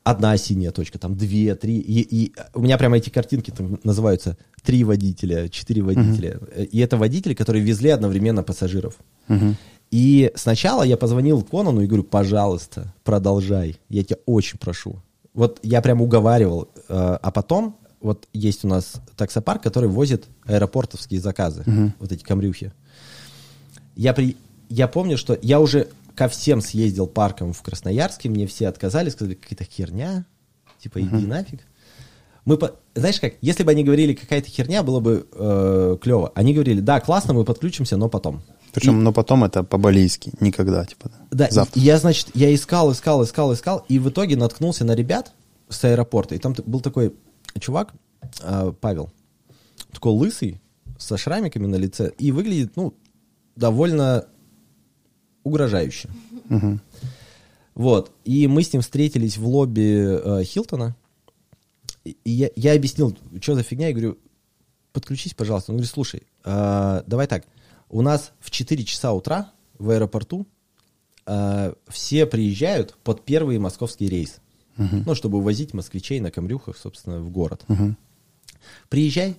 Одна 0.03 0.37
синяя 0.37 0.71
точка, 0.71 0.97
там 0.97 1.15
две, 1.15 1.53
три. 1.55 1.77
И, 1.79 2.01
и 2.01 2.33
у 2.55 2.61
меня 2.61 2.77
прямо 2.77 2.97
эти 2.97 3.09
картинки 3.09 3.51
там 3.51 3.79
называются 3.83 4.37
три 4.63 4.83
водителя, 4.83 5.49
четыре 5.49 5.81
водителя. 5.81 6.39
Э, 6.55 6.63
И 6.63 6.79
это 6.79 6.97
водители, 6.97 7.33
которые 7.33 7.63
везли 7.63 7.89
одновременно 7.89 8.43
пассажиров. 8.43 8.95
И 9.91 10.31
сначала 10.35 10.83
я 10.83 10.97
позвонил 10.97 11.41
Конану 11.41 11.81
и 11.81 11.87
говорю, 11.87 12.03
пожалуйста, 12.03 12.93
продолжай, 13.03 13.79
я 13.89 14.03
тебя 14.03 14.17
очень 14.25 14.57
прошу. 14.59 15.01
Вот 15.33 15.59
я 15.63 15.81
прям 15.81 16.01
уговаривал. 16.01 16.69
э, 16.89 17.17
А 17.21 17.31
потом, 17.31 17.75
вот 18.01 18.27
есть 18.33 18.63
у 18.65 18.67
нас 18.67 18.93
таксопарк, 19.17 19.61
который 19.61 19.89
возит 19.89 20.25
аэропортовские 20.45 21.19
заказы, 21.19 21.63
вот 21.99 22.11
эти 22.11 22.23
камрюхи. 22.23 22.71
Я, 23.95 24.13
при... 24.13 24.37
я 24.69 24.87
помню, 24.87 25.17
что 25.17 25.37
я 25.41 25.59
уже 25.59 25.89
ко 26.15 26.27
всем 26.27 26.61
съездил 26.61 27.07
парком 27.07 27.53
в 27.53 27.61
Красноярске, 27.61 28.29
мне 28.29 28.47
все 28.47 28.67
отказали, 28.67 29.09
сказали, 29.09 29.35
какая-то 29.35 29.63
херня, 29.65 30.25
типа 30.79 31.01
иди 31.01 31.25
нафиг. 31.25 31.61
Мы 32.45 32.57
по... 32.57 32.75
Знаешь 32.95 33.19
как, 33.19 33.33
если 33.41 33.63
бы 33.63 33.71
они 33.71 33.83
говорили 33.83 34.13
какая-то 34.13 34.49
херня, 34.49 34.81
было 34.83 34.99
бы 34.99 35.27
э, 35.31 35.97
клево. 36.01 36.31
Они 36.35 36.53
говорили, 36.53 36.79
да, 36.79 36.99
классно, 36.99 37.33
мы 37.33 37.43
подключимся, 37.45 37.95
но 37.97 38.09
потом. 38.09 38.41
Причем, 38.73 39.03
но 39.03 39.11
потом 39.11 39.43
это 39.43 39.63
по-балийски. 39.63 40.31
Никогда, 40.39 40.85
типа. 40.85 41.11
Да, 41.31 41.45
и- 41.45 41.51
Завтра. 41.51 41.79
и 41.79 41.83
я, 41.83 41.97
значит, 41.97 42.29
я 42.33 42.53
искал, 42.53 42.91
искал, 42.91 43.23
искал, 43.23 43.53
искал, 43.53 43.85
и 43.87 43.99
в 43.99 44.09
итоге 44.09 44.35
наткнулся 44.35 44.85
на 44.85 44.95
ребят 44.95 45.33
с 45.69 45.83
аэропорта. 45.83 46.35
И 46.35 46.37
там 46.39 46.55
был 46.65 46.79
такой 46.79 47.13
чувак, 47.59 47.93
э, 48.41 48.73
Павел, 48.79 49.11
такой 49.91 50.13
лысый, 50.13 50.61
со 50.97 51.17
шрамиками 51.17 51.65
на 51.65 51.75
лице, 51.75 52.11
и 52.17 52.31
выглядит, 52.31 52.75
ну, 52.75 52.93
довольно 53.55 54.27
угрожающе. 55.43 56.09
Вот. 57.75 58.11
И 58.25 58.47
мы 58.47 58.63
с 58.63 58.73
ним 58.73 58.81
встретились 58.81 59.37
в 59.37 59.47
лобби 59.47 60.41
э, 60.41 60.43
Хилтона. 60.43 60.97
И 62.03 62.17
и 62.23 62.31
я, 62.31 62.49
я 62.55 62.73
объяснил, 62.73 63.15
что 63.41 63.55
за 63.55 63.63
фигня, 63.63 63.87
я 63.87 63.93
говорю, 63.93 64.17
подключись, 64.91 65.33
пожалуйста. 65.33 65.71
Он 65.71 65.77
говорит, 65.77 65.91
слушай, 65.91 66.23
э, 66.43 67.03
давай 67.05 67.27
так, 67.27 67.45
у 67.89 68.01
нас 68.01 68.31
в 68.39 68.51
4 68.51 68.83
часа 68.83 69.13
утра 69.13 69.51
в 69.77 69.89
аэропорту 69.89 70.45
э, 71.25 71.73
все 71.87 72.25
приезжают 72.25 72.97
под 73.03 73.23
первый 73.23 73.59
московский 73.59 74.09
рейс. 74.09 74.39
Ну, 74.79 75.13
чтобы 75.13 75.37
увозить 75.37 75.73
москвичей 75.73 76.19
на 76.19 76.31
камрюхах, 76.31 76.77
собственно, 76.77 77.19
в 77.19 77.29
город. 77.29 77.65
Приезжай, 78.89 79.35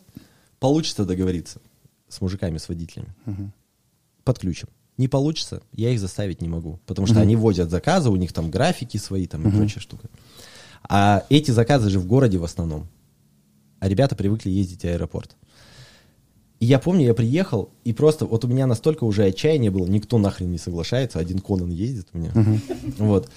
получится 0.58 1.04
договориться 1.04 1.60
с 2.08 2.20
мужиками, 2.20 2.58
с 2.58 2.68
водителями. 2.68 3.14
Подключим. 4.24 4.68
Не 4.98 5.08
получится, 5.08 5.62
я 5.72 5.90
их 5.90 5.98
заставить 5.98 6.42
не 6.42 6.48
могу, 6.48 6.78
потому 6.86 7.06
что 7.06 7.20
они 7.20 7.34
возят 7.34 7.70
заказы, 7.70 8.10
у 8.10 8.16
них 8.16 8.32
там 8.32 8.50
графики 8.50 8.98
свои 8.98 9.26
там 9.26 9.48
и 9.48 9.50
прочая 9.50 9.80
штука. 9.80 10.08
А 10.82 11.24
эти 11.30 11.50
заказы 11.50 11.88
же 11.90 11.98
в 11.98 12.06
городе 12.06 12.38
в 12.38 12.44
основном. 12.44 12.88
А 13.78 13.88
ребята 13.88 14.14
привыкли 14.14 14.50
ездить 14.50 14.82
в 14.82 14.84
аэропорт. 14.84 15.36
И 16.58 16.66
я 16.66 16.78
помню, 16.78 17.06
я 17.06 17.14
приехал, 17.14 17.70
и 17.84 17.94
просто 17.94 18.26
вот 18.26 18.44
у 18.44 18.48
меня 18.48 18.66
настолько 18.66 19.04
уже 19.04 19.24
отчаяние 19.24 19.70
было, 19.70 19.86
никто 19.86 20.18
нахрен 20.18 20.50
не 20.50 20.58
соглашается, 20.58 21.18
один 21.18 21.38
Конан 21.38 21.70
ездит 21.70 22.08
у 22.12 22.18
меня. 22.18 22.32
Вот. 22.98 23.30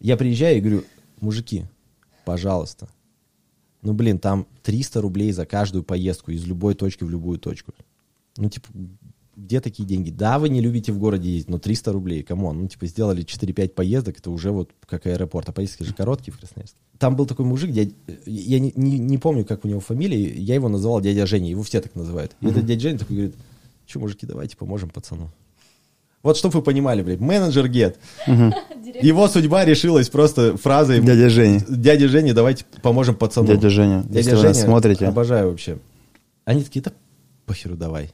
Я 0.00 0.16
приезжаю 0.16 0.58
и 0.58 0.60
говорю, 0.60 0.84
мужики, 1.20 1.66
пожалуйста, 2.24 2.88
ну, 3.82 3.92
блин, 3.92 4.18
там 4.18 4.46
300 4.62 5.00
рублей 5.00 5.32
за 5.32 5.46
каждую 5.46 5.84
поездку 5.84 6.30
из 6.32 6.44
любой 6.44 6.74
точки 6.74 7.04
в 7.04 7.10
любую 7.10 7.38
точку. 7.38 7.72
Ну, 8.36 8.48
типа, 8.50 8.68
где 9.36 9.60
такие 9.60 9.86
деньги? 9.88 10.10
Да, 10.10 10.40
вы 10.40 10.48
не 10.48 10.60
любите 10.60 10.92
в 10.92 10.98
городе 10.98 11.30
ездить, 11.30 11.48
но 11.48 11.58
300 11.58 11.92
рублей, 11.92 12.22
come 12.24 12.46
on. 12.46 12.62
Ну, 12.62 12.68
типа, 12.68 12.86
сделали 12.86 13.24
4-5 13.24 13.68
поездок, 13.68 14.18
это 14.18 14.30
уже 14.30 14.50
вот 14.50 14.72
как 14.86 15.06
аэропорт. 15.06 15.48
А 15.48 15.52
поездки 15.52 15.84
же 15.84 15.94
короткие 15.94 16.34
в 16.34 16.38
Красноярске. 16.38 16.76
Там 16.98 17.14
был 17.14 17.26
такой 17.26 17.44
мужик, 17.44 17.70
дядь, 17.70 17.94
я 18.26 18.58
не, 18.58 18.72
не, 18.74 18.98
не 18.98 19.18
помню, 19.18 19.44
как 19.44 19.64
у 19.64 19.68
него 19.68 19.78
фамилия, 19.78 20.34
я 20.34 20.56
его 20.56 20.68
называл 20.68 21.00
дядя 21.00 21.26
Женя, 21.26 21.48
его 21.48 21.62
все 21.62 21.80
так 21.80 21.94
называют. 21.94 22.34
И 22.40 22.46
этот 22.48 22.66
дядя 22.66 22.80
Женя 22.80 22.98
такой 22.98 23.16
говорит, 23.16 23.36
что, 23.86 24.00
мужики, 24.00 24.26
давайте 24.26 24.56
поможем 24.56 24.90
пацану. 24.90 25.30
Вот 26.22 26.36
чтобы 26.36 26.58
вы 26.58 26.62
понимали, 26.62 27.02
блядь, 27.02 27.20
менеджер 27.20 27.68
Гет. 27.68 27.98
Его 28.26 29.28
судьба 29.28 29.64
решилась 29.64 30.08
просто 30.08 30.56
фразой 30.56 31.00
Дядя 31.00 31.30
Женя. 31.30 31.64
Дядя 31.68 32.08
Женя, 32.08 32.34
давайте 32.34 32.64
поможем 32.82 33.14
пацану. 33.14 33.46
Дядя 33.46 33.70
Женя, 33.70 34.02
Дядя 34.02 34.18
если 34.18 34.30
вы 34.32 34.36
Женя, 34.38 34.48
нас 34.48 34.62
смотрите. 34.62 35.06
Обожаю 35.06 35.50
вообще. 35.50 35.78
Они 36.44 36.62
такие, 36.64 36.82
да 36.82 36.92
похеру 37.46 37.76
давай. 37.76 38.10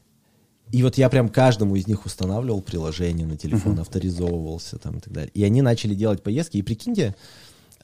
И 0.73 0.83
вот 0.83 0.97
я 0.97 1.09
прям 1.09 1.29
каждому 1.29 1.77
из 1.77 1.87
них 1.87 2.05
устанавливал 2.07 2.61
приложение 2.63 3.27
на 3.27 3.37
телефон, 3.37 3.79
авторизовывался 3.79 4.79
там 4.79 4.99
и 4.99 5.01
так 5.01 5.13
далее. 5.13 5.31
И 5.35 5.45
они 5.45 5.63
начали 5.63 5.95
делать 5.95 6.23
поездки. 6.23 6.57
И 6.57 6.63
прикиньте, 6.63 7.15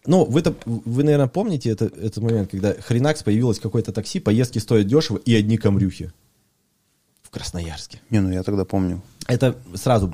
ну, 0.06 0.24
вы-то, 0.24 0.54
вы, 0.64 1.04
наверное, 1.04 1.28
помните 1.28 1.70
это, 1.70 1.84
этот 1.84 2.18
момент, 2.18 2.50
когда 2.50 2.72
Хренакс 2.72 3.22
появилось 3.22 3.58
какое-то 3.58 3.92
такси, 3.92 4.18
поездки 4.18 4.58
стоят 4.58 4.86
дешево 4.86 5.18
и 5.18 5.34
одни 5.34 5.56
камрюхи. 5.56 6.12
В 7.30 7.32
Красноярске. 7.32 8.00
Не, 8.10 8.20
ну 8.20 8.30
я 8.30 8.42
тогда 8.42 8.64
помню. 8.64 9.00
Это 9.28 9.56
сразу... 9.74 10.12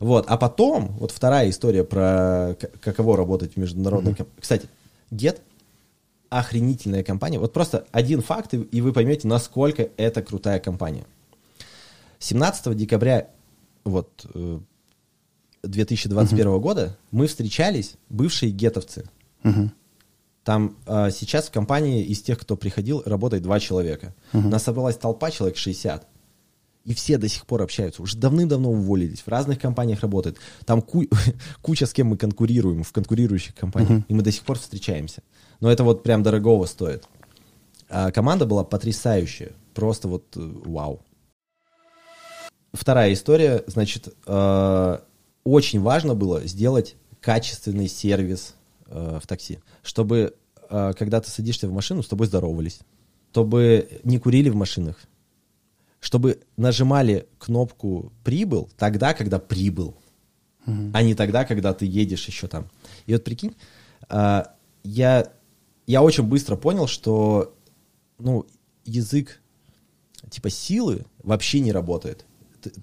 Вот, 0.00 0.24
а 0.28 0.36
потом, 0.36 0.88
вот 0.98 1.12
вторая 1.12 1.48
история 1.48 1.84
про 1.84 2.56
каково 2.80 3.16
работать 3.16 3.54
в 3.54 3.56
международной... 3.56 4.16
ком- 4.16 4.26
Кстати, 4.40 4.68
Get 5.12 5.40
охренительная 6.30 7.04
компания. 7.04 7.38
Вот 7.38 7.52
просто 7.52 7.86
один 7.92 8.22
факт, 8.22 8.54
и, 8.54 8.80
вы 8.80 8.92
поймете, 8.92 9.28
насколько 9.28 9.88
это 9.96 10.22
крутая 10.22 10.58
компания. 10.58 11.04
17 12.18 12.76
декабря 12.76 13.28
вот, 13.84 14.26
э, 14.34 14.58
2021 15.62 16.58
года 16.60 16.96
мы 17.12 17.28
встречались, 17.28 17.94
бывшие 18.08 18.50
гетовцы. 18.50 19.08
Мгм. 19.44 19.72
Там 20.44 20.76
а, 20.86 21.10
сейчас 21.10 21.48
в 21.48 21.52
компании 21.52 22.02
из 22.02 22.22
тех, 22.22 22.38
кто 22.38 22.56
приходил, 22.56 23.02
работает 23.04 23.42
два 23.42 23.60
человека. 23.60 24.14
У 24.32 24.48
нас 24.48 24.62
собралась 24.62 24.96
толпа, 24.96 25.30
человек 25.30 25.56
60. 25.56 26.06
И 26.86 26.94
все 26.94 27.18
до 27.18 27.28
сих 27.28 27.44
пор 27.46 27.60
общаются. 27.62 28.02
Уже 28.02 28.16
давным-давно 28.16 28.70
уволились. 28.70 29.20
В 29.20 29.28
разных 29.28 29.60
компаниях 29.60 30.00
работают. 30.00 30.38
Там 30.64 30.80
ку- 30.80 31.04
куча 31.62 31.86
с 31.86 31.92
кем 31.92 32.08
мы 32.08 32.16
конкурируем 32.16 32.82
в 32.82 32.92
конкурирующих 32.92 33.54
компаниях. 33.54 34.02
И 34.08 34.14
мы 34.14 34.22
до 34.22 34.32
сих 34.32 34.42
пор 34.42 34.58
встречаемся. 34.58 35.22
Но 35.60 35.70
это 35.70 35.84
вот 35.84 36.02
прям 36.02 36.22
дорогого 36.22 36.64
стоит. 36.64 37.04
А 37.90 38.10
команда 38.10 38.46
была 38.46 38.64
потрясающая. 38.64 39.52
Просто 39.74 40.08
вот 40.08 40.24
э, 40.36 40.40
вау. 40.40 41.02
Вторая 42.72 43.12
история. 43.12 43.62
Значит, 43.66 44.14
э, 44.26 44.98
очень 45.44 45.80
важно 45.80 46.14
было 46.14 46.46
сделать 46.46 46.96
качественный 47.20 47.88
сервис 47.88 48.54
э, 48.90 49.18
в 49.22 49.26
такси. 49.26 49.60
Чтобы, 49.82 50.34
э, 50.68 50.92
когда 50.98 51.20
ты 51.20 51.30
садишься 51.30 51.68
в 51.68 51.72
машину, 51.72 52.02
с 52.02 52.08
тобой 52.08 52.26
здоровались. 52.26 52.80
Чтобы 53.32 54.00
не 54.04 54.18
курили 54.18 54.50
в 54.50 54.56
машинах. 54.56 54.96
Чтобы 56.00 56.40
нажимали 56.56 57.28
кнопку 57.38 58.12
«прибыл» 58.24 58.68
тогда, 58.76 59.14
когда 59.14 59.38
прибыл. 59.38 59.94
А 60.92 61.02
не 61.02 61.14
тогда, 61.14 61.44
когда 61.44 61.72
ты 61.72 61.86
едешь 61.86 62.26
еще 62.28 62.46
там. 62.46 62.70
И 63.06 63.12
вот 63.12 63.24
прикинь, 63.24 63.56
э, 64.08 64.42
я, 64.84 65.32
я 65.86 66.02
очень 66.02 66.24
быстро 66.24 66.56
понял, 66.56 66.86
что 66.86 67.56
ну, 68.18 68.46
язык 68.84 69.40
типа 70.28 70.50
силы 70.50 71.06
вообще 71.22 71.60
не 71.60 71.72
работает. 71.72 72.26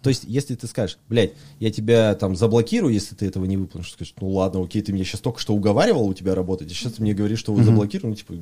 То 0.01 0.09
есть, 0.09 0.23
если 0.25 0.55
ты 0.55 0.67
скажешь, 0.67 0.97
блядь, 1.07 1.33
я 1.59 1.71
тебя 1.71 2.15
там 2.15 2.35
заблокирую, 2.35 2.93
если 2.93 3.15
ты 3.15 3.25
этого 3.25 3.45
не 3.45 3.57
выполнишь, 3.57 3.91
скажешь, 3.91 4.13
ну 4.19 4.29
ладно, 4.29 4.63
окей, 4.63 4.81
ты 4.81 4.91
меня 4.91 5.03
сейчас 5.03 5.21
только 5.21 5.39
что 5.39 5.53
уговаривал 5.53 6.07
у 6.07 6.13
тебя 6.13 6.35
работать, 6.35 6.71
а 6.71 6.73
сейчас 6.73 6.93
ты 6.93 7.01
мне 7.01 7.13
говоришь, 7.13 7.39
что 7.39 7.53
вы 7.53 7.63
заблокированы, 7.63 8.15
типа, 8.15 8.33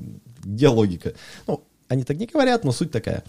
где 0.43 0.67
логика? 0.67 1.13
Ну, 1.47 1.63
они 1.88 2.03
так 2.03 2.17
не 2.17 2.25
говорят, 2.25 2.63
но 2.63 2.71
суть 2.71 2.91
такая. 2.91 3.23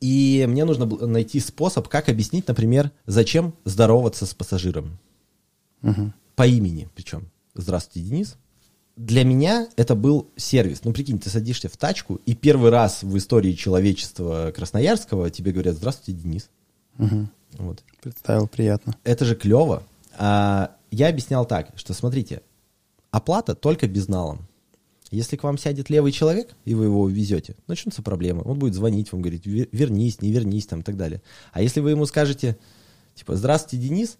И 0.00 0.44
мне 0.48 0.64
нужно 0.64 0.86
найти 0.86 1.40
способ, 1.40 1.88
как 1.88 2.08
объяснить, 2.08 2.46
например, 2.48 2.90
зачем 3.06 3.54
здороваться 3.64 4.26
с 4.26 4.34
пассажиром. 4.34 4.98
По 6.34 6.46
имени 6.46 6.88
причем. 6.94 7.30
Здравствуйте, 7.54 8.08
Денис. 8.08 8.36
Для 8.96 9.24
меня 9.24 9.68
это 9.76 9.94
был 9.94 10.30
сервис. 10.36 10.80
Ну, 10.84 10.92
прикинь, 10.92 11.18
ты 11.18 11.28
садишься 11.28 11.68
в 11.68 11.76
тачку, 11.76 12.20
и 12.24 12.34
первый 12.34 12.70
раз 12.70 13.02
в 13.02 13.16
истории 13.16 13.52
человечества 13.52 14.52
Красноярского 14.56 15.30
тебе 15.30 15.52
говорят 15.52 15.76
«Здравствуйте, 15.76 16.20
Денис». 16.20 16.48
Вот. 17.58 17.82
Представил, 18.02 18.48
приятно. 18.48 18.96
Это 19.04 19.24
же 19.24 19.34
клево. 19.34 19.82
А, 20.18 20.74
я 20.90 21.08
объяснял 21.08 21.46
так, 21.46 21.70
что 21.76 21.94
смотрите, 21.94 22.42
оплата 23.10 23.54
только 23.54 23.88
безналом. 23.88 24.46
Если 25.10 25.36
к 25.36 25.44
вам 25.44 25.56
сядет 25.56 25.88
левый 25.88 26.10
человек, 26.12 26.54
и 26.64 26.74
вы 26.74 26.84
его 26.84 27.08
везете, 27.08 27.54
начнутся 27.68 28.02
проблемы. 28.02 28.42
Он 28.44 28.58
будет 28.58 28.74
звонить 28.74 29.12
вам, 29.12 29.22
говорить, 29.22 29.46
«Вер- 29.46 29.68
вернись, 29.70 30.20
не 30.20 30.32
вернись, 30.32 30.66
там, 30.66 30.80
и 30.80 30.82
так 30.82 30.96
далее. 30.96 31.22
А 31.52 31.62
если 31.62 31.80
вы 31.80 31.90
ему 31.90 32.06
скажете, 32.06 32.58
типа, 33.14 33.36
здравствуйте, 33.36 33.86
Денис, 33.86 34.18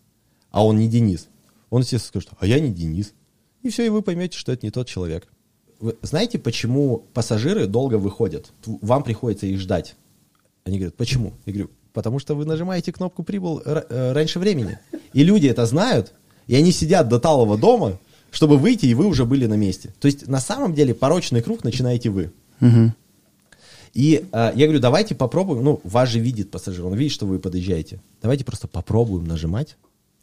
а 0.51 0.65
он 0.65 0.79
не 0.79 0.89
Денис, 0.89 1.29
он, 1.71 1.83
естественно, 1.83 2.23
скажет, 2.23 2.31
а 2.39 2.47
я 2.47 2.61
не 2.61 2.73
Денис. 2.73 3.13
И 3.63 3.69
все, 3.69 3.85
и 3.85 3.89
вы 3.89 4.03
поймете, 4.03 4.39
что 4.39 4.53
это 4.53 4.65
не 4.65 4.71
тот 4.71 4.87
человек. 4.87 5.27
Вы 5.81 5.97
знаете, 6.03 6.39
почему 6.39 7.05
пассажиры 7.13 7.67
долго 7.67 7.97
выходят? 7.97 8.53
Вам 8.65 9.03
приходится 9.03 9.47
их 9.47 9.59
ждать. 9.59 9.97
Они 10.65 10.79
говорят, 10.79 10.95
почему? 10.95 11.35
Я 11.47 11.53
говорю, 11.53 11.71
потому 11.97 12.19
что 12.19 12.35
вы 12.35 12.45
нажимаете 12.45 12.93
кнопку 12.93 13.23
«Прибыл» 13.23 13.63
э, 13.65 14.13
раньше 14.13 14.39
времени. 14.39 14.79
И 15.15 15.25
люди 15.25 15.47
это 15.47 15.65
знают, 15.65 16.13
и 16.47 16.55
они 16.55 16.71
сидят 16.71 17.09
до 17.09 17.19
талого 17.19 17.57
дома, 17.57 17.99
чтобы 18.31 18.59
выйти, 18.59 18.85
и 18.85 18.93
вы 18.93 19.07
уже 19.07 19.25
были 19.25 19.47
на 19.47 19.55
месте. 19.55 19.95
То 19.99 20.07
есть 20.07 20.29
на 20.29 20.39
самом 20.41 20.75
деле 20.75 20.93
порочный 20.95 21.41
круг 21.41 21.65
начинаете 21.65 22.11
вы. 22.11 22.31
И 23.95 24.27
э, 24.31 24.53
я 24.55 24.67
говорю, 24.67 24.79
давайте 24.79 25.15
попробуем, 25.15 25.65
ну, 25.65 25.81
вас 25.85 26.11
же 26.11 26.19
видит 26.21 26.51
пассажир, 26.51 26.85
он 26.85 26.93
видит, 26.95 27.13
что 27.15 27.25
вы 27.25 27.39
подъезжаете. 27.39 27.99
Давайте 28.21 28.45
просто 28.45 28.69
попробуем 28.69 29.25
нажимать 29.27 29.79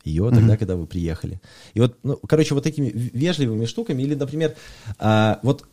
ее 0.05 0.29
тогда, 0.29 0.57
когда 0.57 0.75
вы 0.75 0.85
приехали. 0.85 1.41
И 1.73 1.79
вот, 1.79 1.97
ну, 2.03 2.19
короче, 2.27 2.53
вот 2.53 2.67
в- 2.67 3.17
вежливыми 3.17 3.65
штуками, 3.65 4.03
или, 4.03 4.13
например, 4.13 4.53
а, 4.99 5.39
вот 5.41 5.65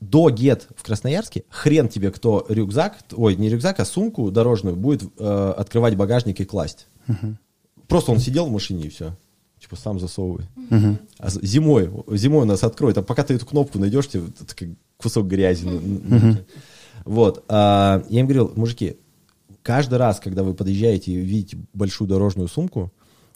до 0.00 0.28
Get 0.30 0.62
в 0.76 0.82
Красноярске 0.82 1.44
хрен 1.50 1.88
тебе 1.88 2.10
кто 2.10 2.46
рюкзак, 2.48 2.98
ой, 3.12 3.36
не 3.36 3.48
рюкзак, 3.50 3.80
а 3.80 3.84
сумку 3.84 4.30
дорожную 4.30 4.76
будет 4.76 5.02
э, 5.18 5.54
открывать 5.56 5.96
багажник 5.96 6.40
и 6.40 6.44
класть. 6.44 6.86
Просто 7.88 8.12
он 8.12 8.18
сидел 8.18 8.46
в 8.46 8.52
машине 8.52 8.84
и 8.84 8.88
все. 8.88 9.16
Типа 9.60 9.76
сам 9.76 10.00
засовывай. 10.00 10.46
А 11.18 11.28
з- 11.28 11.40
зимой, 11.44 11.90
зимой 12.12 12.42
у 12.42 12.46
нас 12.46 12.64
откроет, 12.64 12.96
а 12.96 13.02
пока 13.02 13.24
ты 13.24 13.34
эту 13.34 13.44
кнопку 13.44 13.78
найдешь, 13.78 14.08
тебе 14.08 14.22
такой 14.46 14.74
кусок 14.96 15.26
грязи. 15.26 15.66
на- 15.66 16.38
Вот. 17.04 17.44
а, 17.48 18.02
я 18.08 18.20
им 18.20 18.26
говорил, 18.26 18.52
мужики, 18.56 18.96
каждый 19.62 19.98
раз, 19.98 20.18
когда 20.20 20.42
вы 20.44 20.54
подъезжаете 20.54 21.12
и 21.12 21.16
видите 21.16 21.58
большую 21.74 22.08
дорожную 22.08 22.48
сумку, 22.48 22.90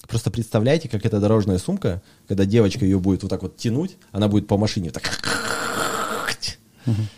просто 0.09 0.31
представляйте, 0.31 0.89
как 0.89 1.05
эта 1.05 1.21
дорожная 1.21 1.59
сумка, 1.59 2.01
когда 2.29 2.45
девочка 2.47 2.85
ее 2.87 2.99
будет 2.99 3.23
вот 3.23 3.29
так 3.29 3.43
вот 3.43 3.57
тянуть, 3.59 3.97
она 4.12 4.29
будет 4.29 4.47
по 4.47 4.57
машине 4.57 4.91
так 4.91 5.03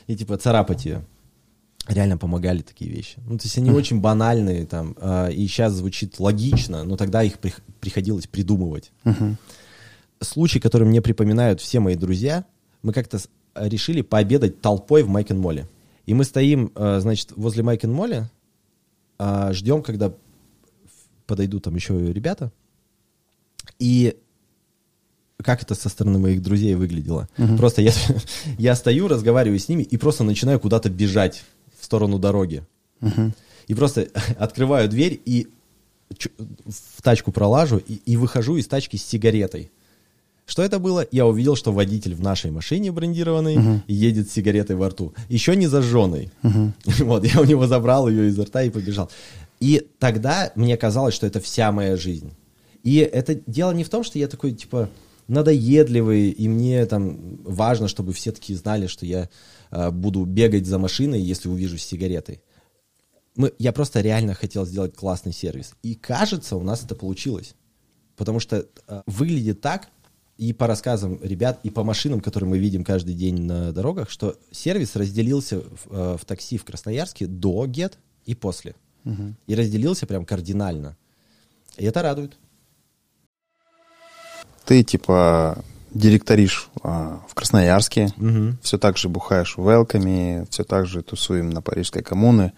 и 0.07 0.17
типа 0.17 0.37
царапать 0.37 0.85
ее. 0.85 1.05
Реально 1.89 2.19
помогали 2.19 2.63
такие 2.63 2.91
вещи. 2.91 3.19
Ну, 3.27 3.39
то 3.39 3.45
есть 3.45 3.57
они 3.59 3.71
очень 3.71 4.01
банальные 4.01 4.67
там, 4.67 4.97
а, 4.99 5.29
и 5.29 5.47
сейчас 5.47 5.73
звучит 5.73 6.19
логично, 6.19 6.83
но 6.83 6.97
тогда 6.97 7.23
их 7.23 7.39
прих- 7.39 7.63
приходилось 7.81 8.27
придумывать. 8.27 8.91
Случай, 10.21 10.59
который 10.59 10.87
мне 10.87 11.01
припоминают 11.01 11.61
все 11.61 11.79
мои 11.79 11.95
друзья, 11.95 12.45
мы 12.83 12.93
как-то 12.93 13.19
решили 13.55 14.03
пообедать 14.03 14.61
толпой 14.61 15.03
в 15.03 15.09
Майкен 15.09 15.39
Молле. 15.39 15.69
И 16.07 16.15
мы 16.15 16.25
стоим, 16.25 16.73
а, 16.75 16.99
значит, 17.01 17.33
возле 17.37 17.63
Майкен 17.63 17.93
Молле, 17.93 18.31
а, 19.19 19.53
ждем, 19.53 19.83
когда 19.83 20.13
подойдут 21.27 21.65
там 21.65 21.75
еще 21.75 22.13
ребята. 22.13 22.53
И 23.79 24.17
как 25.43 25.63
это 25.63 25.75
со 25.75 25.89
стороны 25.89 26.19
моих 26.19 26.43
друзей 26.43 26.75
выглядело? 26.75 27.29
Просто 27.57 27.83
я, 27.83 27.93
я 28.59 28.75
стою, 28.75 29.09
разговариваю 29.09 29.59
с 29.59 29.69
ними 29.69 29.83
и 29.83 29.97
просто 29.97 30.25
начинаю 30.25 30.61
куда-то 30.61 30.89
бежать 30.91 31.45
в 31.79 31.85
сторону 31.85 32.19
дороги. 32.19 32.65
И 33.67 33.75
просто 33.75 34.09
открываю 34.39 34.89
дверь, 34.89 35.21
и 35.25 35.49
в 36.09 37.03
тачку 37.03 37.33
пролажу 37.33 37.79
и, 37.79 37.95
и 38.07 38.17
выхожу 38.17 38.57
из 38.57 38.67
тачки 38.67 38.97
с 38.97 39.05
сигаретой. 39.05 39.71
Что 40.47 40.63
это 40.63 40.79
было? 40.79 41.05
Я 41.11 41.27
увидел, 41.27 41.57
что 41.57 41.73
водитель 41.73 42.15
в 42.15 42.21
нашей 42.21 42.53
машине 42.53 42.93
брендированной 42.93 43.83
едет 43.89 44.31
с 44.31 44.33
сигаретой 44.33 44.77
во 44.77 44.91
рту. 44.91 45.13
Еще 45.29 45.57
не 45.57 45.67
зажженной. 45.67 46.31
Вот, 46.99 47.25
я 47.25 47.41
у 47.41 47.45
него 47.45 47.67
забрал 47.67 48.09
ее 48.09 48.29
изо 48.29 48.45
рта 48.45 48.63
и 48.63 48.71
побежал. 48.71 49.11
И 49.59 49.87
тогда 49.99 50.53
мне 50.55 50.77
казалось, 50.77 51.15
что 51.15 51.27
это 51.27 51.41
вся 51.41 51.73
моя 51.73 51.97
жизнь. 51.97 52.33
И 52.85 52.99
это 52.99 53.35
дело 53.47 53.73
не 53.73 53.83
в 53.83 53.89
том, 53.89 54.05
что 54.05 54.19
я 54.19 54.29
такой, 54.29 54.53
типа, 54.53 54.89
надоедливый, 55.29 56.31
и 56.31 56.49
мне 56.49 56.87
там 56.87 57.37
важно, 57.43 57.89
чтобы 57.89 58.13
все 58.13 58.33
такие 58.33 58.59
знали, 58.59 58.87
что 58.87 59.07
я 59.07 59.29
э, 59.71 59.91
буду 59.91 60.25
бегать 60.25 60.67
за 60.67 60.79
машиной, 60.79 61.21
если 61.21 61.49
увижу 61.49 61.79
с 61.79 61.83
сигаретой. 61.83 62.43
Мы, 63.37 63.53
я 63.59 63.73
просто 63.73 64.01
реально 64.01 64.35
хотел 64.35 64.65
сделать 64.65 64.95
классный 64.95 65.33
сервис. 65.33 65.75
И 65.83 65.95
кажется, 65.95 66.57
у 66.57 66.63
нас 66.63 66.85
это 66.85 66.95
получилось. 66.95 67.55
Потому 68.17 68.41
что 68.41 68.67
э, 68.89 69.03
выглядит 69.07 69.61
так, 69.61 69.89
и 70.39 70.53
по 70.53 70.67
рассказам 70.67 71.19
ребят, 71.23 71.61
и 71.63 71.71
по 71.71 71.83
машинам, 71.83 72.21
которые 72.21 72.51
мы 72.51 72.59
видим 72.59 72.85
каждый 72.85 73.15
день 73.15 73.43
на 73.43 73.73
дорогах, 73.73 74.11
что 74.11 74.39
сервис 74.51 74.95
разделился 74.97 75.61
в, 75.61 75.87
э, 75.91 76.17
в 76.19 76.25
такси 76.25 76.59
в 76.59 76.65
Красноярске 76.65 77.27
до 77.27 77.67
ГЕТ 77.67 77.99
и 78.25 78.35
после. 78.35 78.75
И 79.47 79.55
разделился 79.55 80.07
прям 80.07 80.25
кардинально. 80.25 80.97
И 81.77 81.85
это 81.85 82.03
радует. 82.03 82.37
Ты, 84.67 84.83
типа, 84.83 85.59
директоришь 85.95 86.69
а, 86.83 87.21
в 87.29 87.35
Красноярске, 87.35 88.09
Мгм. 88.17 88.59
все 88.63 88.79
так 88.79 88.99
же 88.99 89.09
бухаешь 89.09 89.57
в 89.57 89.69
Велками, 89.69 90.47
все 90.51 90.65
так 90.65 90.87
же 90.87 91.03
тусуем 91.03 91.51
на 91.51 91.63
Парижской 91.63 92.03
коммуне. 92.03 92.53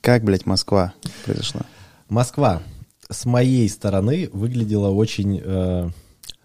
Как, 0.00 0.22
блядь, 0.22 0.44
Москва 0.46 0.92
произошла? 1.24 1.62
Москва 2.08 2.62
с 3.10 3.24
моей 3.24 3.68
стороны 3.68 4.28
выглядела 4.32 4.90
очень 4.90 5.40
э, 5.42 5.90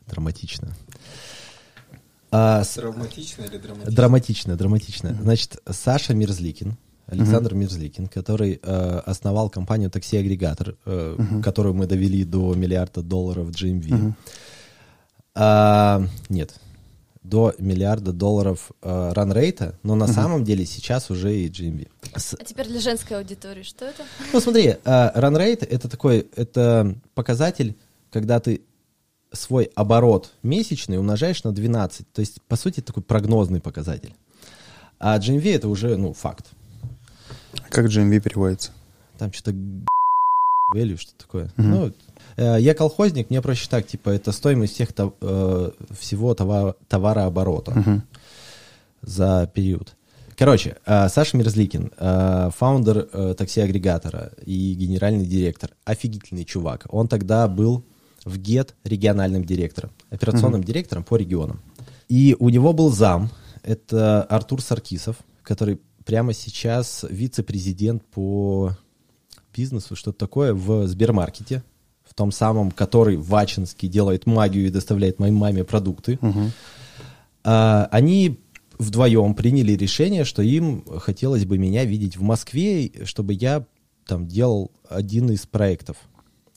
драматично. 0.08 0.74
А, 2.32 2.64
Травматично 2.64 3.44
или 3.44 3.58
драматично? 3.58 3.92
Драматично, 3.92 4.56
драматично. 4.56 5.18
Значит, 5.22 5.58
Саша 5.70 6.14
Мерзликин, 6.14 6.78
Александр 7.08 7.56
Мерзликин, 7.56 8.08
который 8.08 8.60
э, 8.62 9.02
основал 9.06 9.50
компанию 9.50 9.90
«Такси-агрегатор», 9.90 10.76
э, 10.86 11.18
которую 11.44 11.74
мы 11.74 11.88
довели 11.88 12.24
до 12.24 12.54
миллиарда 12.54 13.02
долларов 13.02 13.50
GMV. 13.50 14.14
А, 15.36 16.02
нет, 16.30 16.56
до 17.24 17.54
миллиарда 17.60 18.12
долларов 18.12 18.72
э, 18.82 19.12
ранрейта, 19.14 19.76
но 19.84 19.96
на 19.96 20.08
самом 20.08 20.44
деле 20.44 20.66
сейчас 20.66 21.10
уже 21.12 21.36
и 21.38 21.48
GMV. 21.50 21.88
С- 22.16 22.34
А 22.34 22.44
теперь 22.44 22.68
для 22.68 22.80
женской 22.80 23.18
аудитории 23.18 23.64
что 23.64 23.86
это? 23.86 24.04
ну, 24.34 24.40
смотри, 24.40 24.78
ранрейт 24.84 25.64
это 25.64 25.88
такой, 25.90 26.28
это 26.36 26.96
показатель, 27.14 27.76
когда 28.12 28.40
ты 28.40 28.62
свой 29.32 29.66
оборот 29.76 30.32
месячный 30.42 30.98
умножаешь 30.98 31.44
на 31.44 31.52
12. 31.52 32.12
То 32.14 32.22
есть, 32.22 32.42
по 32.44 32.56
сути, 32.56 32.80
такой 32.82 33.04
прогнозный 33.04 33.62
показатель. 33.62 34.16
А 35.00 35.18
GMV 35.20 35.56
это 35.56 35.68
уже, 35.70 35.96
ну, 35.98 36.14
факт. 36.14 36.48
Как 37.70 37.86
GMV 37.86 38.20
переводится? 38.22 38.72
Там 39.20 39.32
что-то 39.32 39.52
value, 40.76 40.98
что 40.98 41.14
такое. 41.16 41.52
Ну, 41.58 41.88
э, 41.88 41.92
я 42.44 42.74
колхозник, 42.74 43.30
мне 43.30 43.42
проще 43.42 43.68
так, 43.70 43.88
типа, 43.88 44.10
это 44.10 44.32
стоимость 44.32 44.74
всех 44.74 44.90
э, 44.98 45.72
всего 46.00 46.34
товара, 46.34 46.76
товарооборота 46.88 48.04
за 49.02 49.50
период. 49.54 49.96
Короче, 50.40 50.78
э, 50.86 51.10
Саша 51.10 51.36
Мерзликин, 51.36 51.92
э, 51.98 52.50
фаундер 52.56 53.10
э, 53.12 53.36
такси-агрегатора 53.38 54.32
и 54.46 54.74
генеральный 54.74 55.26
директор, 55.26 55.72
офигительный 55.84 56.46
чувак. 56.46 56.86
Он 56.90 57.10
тогда 57.10 57.46
был 57.50 57.84
в 58.24 58.38
ГЕТ 58.38 58.74
региональным 58.86 59.44
директором, 59.44 59.92
операционным 60.10 60.64
директором 60.64 61.04
по 61.04 61.18
регионам. 61.18 61.62
И 62.08 62.38
у 62.40 62.48
него 62.48 62.72
был 62.72 62.90
зам, 62.90 63.30
это 63.64 64.24
Артур 64.24 64.62
Саркисов, 64.62 65.18
который 65.44 65.82
прямо 66.06 66.32
сейчас 66.32 67.06
вице-президент 67.10 68.06
по 68.06 68.78
бизнесу, 69.54 69.98
что-то 69.98 70.20
такое 70.20 70.54
в 70.54 70.88
Сбермаркете, 70.88 71.64
том 72.20 72.34
самом, 72.34 72.72
который 72.72 73.16
в 73.16 73.34
Ачинске 73.34 73.88
делает 73.88 74.26
магию 74.26 74.68
и 74.68 74.70
доставляет 74.70 75.20
моей 75.20 75.32
маме 75.32 75.64
продукты. 75.64 76.20
А, 77.46 77.88
они 77.92 78.42
вдвоем 78.78 79.34
приняли 79.36 79.72
решение, 79.72 80.26
что 80.26 80.42
им 80.42 80.84
хотелось 81.00 81.46
бы 81.46 81.58
меня 81.58 81.86
видеть 81.86 82.18
в 82.18 82.22
Москве, 82.22 82.92
чтобы 83.06 83.34
я 83.34 83.66
там 84.06 84.28
делал 84.28 84.70
один 84.90 85.32
из 85.32 85.46
проектов 85.46 85.96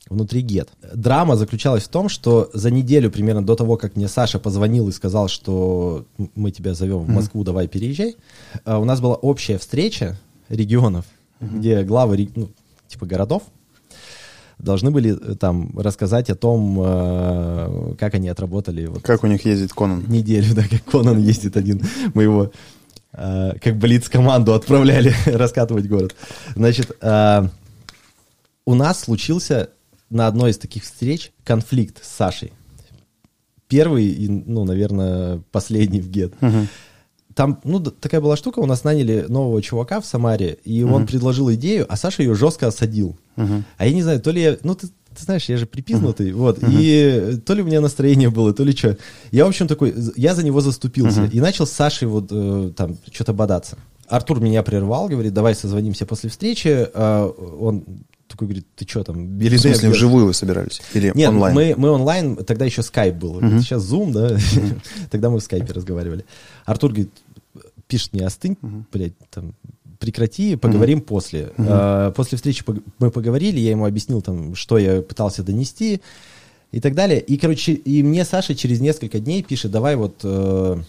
внутри 0.09 0.41
ГЕТ. 0.41 0.71
Драма 0.95 1.37
заключалась 1.37 1.85
в 1.85 1.89
том, 1.89 2.09
что 2.09 2.51
за 2.53 2.73
неделю 2.73 3.09
примерно 3.13 3.47
до 3.47 3.55
того, 3.55 3.77
как 3.77 3.95
мне 3.95 4.09
Саша 4.09 4.41
позвонил 4.41 4.89
и 4.89 4.93
сказал, 4.93 5.29
что 5.29 6.07
мы 6.35 6.51
тебя 6.51 6.75
зовем 6.75 6.99
в 7.05 7.09
Москву, 7.09 7.45
давай 7.45 7.69
переезжай, 7.69 8.17
а, 8.65 8.81
у 8.81 8.85
нас 8.85 9.01
была 9.01 9.15
общая 9.15 9.59
встреча 9.59 10.19
регионов, 10.49 11.05
где 11.41 11.85
главы 11.85 12.29
ну, 12.35 12.51
типа 12.89 13.07
городов 13.07 13.45
должны 14.63 14.91
были 14.91 15.19
э, 15.19 15.35
там 15.35 15.77
рассказать 15.79 16.31
о 16.31 16.35
том, 16.35 16.79
э, 16.81 17.95
как 17.99 18.15
они 18.15 18.29
отработали 18.29 18.87
вот 18.87 19.03
Как 19.03 19.25
у 19.25 19.27
них 19.27 19.45
ездит 19.45 19.73
Конан? 19.73 20.05
неделю, 20.09 20.55
да, 20.55 20.63
как 20.63 20.85
Конан 20.85 21.19
ездит 21.19 21.57
один. 21.57 21.83
Мы 22.15 22.23
его 22.23 22.53
э, 23.13 23.53
как 23.61 23.77
блиц 23.77 24.09
команду 24.09 24.55
отправляли 24.55 25.13
раскатывать 25.27 25.89
город. 25.89 26.15
Значит, 26.55 26.97
у 28.65 28.75
нас 28.75 29.01
случился 29.01 29.71
на 30.09 30.29
одной 30.29 30.53
из 30.53 30.59
таких 30.59 30.85
встреч 30.85 31.33
конфликт 31.43 32.05
с 32.05 32.09
Сашей. 32.09 32.53
Первый 33.67 34.07
и, 34.07 34.29
ну, 34.29 34.65
наверное, 34.65 35.43
последний 35.51 36.01
в 36.01 36.09
ГЕТ. 36.09 36.35
Там, 37.35 37.61
ну, 37.65 37.81
такая 37.81 38.21
была 38.21 38.37
штука, 38.37 38.61
у 38.61 38.67
нас 38.67 38.85
наняли 38.85 39.27
нового 39.29 39.61
чувака 39.63 40.01
в 40.01 40.07
Самаре, 40.07 40.59
и 40.65 40.83
он 40.83 41.07
предложил 41.07 41.53
идею, 41.53 41.87
а 41.89 41.97
Саша 41.97 42.23
ее 42.23 42.35
жестко 42.35 42.69
осадил. 42.69 43.17
А 43.37 43.87
я 43.87 43.93
не 43.93 44.03
знаю, 44.03 44.21
то 44.21 44.31
ли 44.31 44.43
я, 44.43 44.57
ну, 44.63 44.75
ты, 44.75 44.89
ты 44.89 45.25
знаешь, 45.25 45.49
я 45.49 45.57
же 45.57 45.67
припизнутый, 45.67 46.33
вот, 46.33 46.59
и 46.63 47.41
то 47.45 47.55
ли 47.55 47.63
у 47.63 47.67
меня 47.67 47.81
настроение 47.81 48.31
было, 48.31 48.53
то 48.53 48.65
ли 48.65 48.73
что. 48.73 48.97
Я, 49.31 49.45
в 49.45 49.49
общем, 49.49 49.69
такой, 49.69 49.95
я 50.17 50.35
за 50.35 50.45
него 50.45 50.61
заступился, 50.61 51.25
и 51.25 51.41
начал 51.41 51.67
с 51.67 51.73
Сашей 51.73 52.09
вот 52.09 52.29
э, 52.31 52.73
там 52.77 52.97
что-то 53.13 53.33
бодаться. 53.33 53.79
Артур 54.09 54.41
меня 54.41 54.63
прервал, 54.63 55.09
говорит, 55.09 55.33
давай 55.33 55.55
созвонимся 55.55 56.05
после 56.05 56.29
встречи. 56.29 56.87
А, 56.93 57.27
он 57.27 57.85
такой 58.33 58.49
говорит, 58.49 58.67
ты 58.75 58.87
что 58.89 59.05
там, 59.05 59.17
В 59.17 59.29
Белидей 59.31 59.59
смысле, 59.59 59.89
объявил?» 59.89 59.93
вживую 59.93 60.27
вы 60.27 60.35
собирались? 60.35 60.83
Или 60.95 61.13
Нет, 61.15 61.31
онлайн? 61.31 61.55
Мы, 61.55 61.75
мы 61.77 61.91
онлайн, 61.91 62.37
тогда 62.37 62.65
еще 62.65 62.83
скайп 62.83 63.15
был. 63.15 63.35
Вот 63.35 63.63
Сейчас 63.63 63.85
Zoom, 63.85 64.13
да? 64.13 64.39
тогда 65.11 65.31
мы 65.31 65.39
в 65.39 65.43
скайпе 65.43 65.73
разговаривали. 65.73 66.25
Артур 66.65 66.91
говорит, 66.91 67.11
пишет 67.87 68.13
мне, 68.13 68.27
остынь, 68.27 68.57
блядь, 68.93 69.13
там, 69.31 69.55
прекрати, 69.99 70.57
поговорим 70.57 71.01
после. 71.01 71.53
А, 71.59 72.11
после 72.13 72.37
встречи 72.37 72.65
мы 72.99 73.11
поговорили, 73.11 73.61
я 73.61 73.71
ему 73.71 73.85
объяснил, 73.85 74.21
там, 74.21 74.55
что 74.55 74.79
я 74.79 75.01
пытался 75.01 75.43
донести 75.43 76.01
и 76.73 76.81
так 76.81 76.95
далее. 76.95 77.21
И, 77.21 77.37
короче, 77.37 77.73
и 77.73 78.03
мне 78.03 78.25
Саша 78.25 78.55
через 78.55 78.81
несколько 78.81 79.21
дней 79.21 79.43
пишет, 79.43 79.71
давай 79.71 79.95
вот 79.97 80.21
э, 80.25 80.83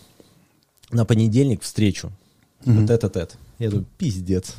на 0.92 1.06
понедельник 1.06 1.62
встречу. 1.62 2.12
Вот 2.66 2.90
этот-этот. 2.90 3.38
Я 3.60 3.70
думаю, 3.70 3.86
пиздец. 3.98 4.56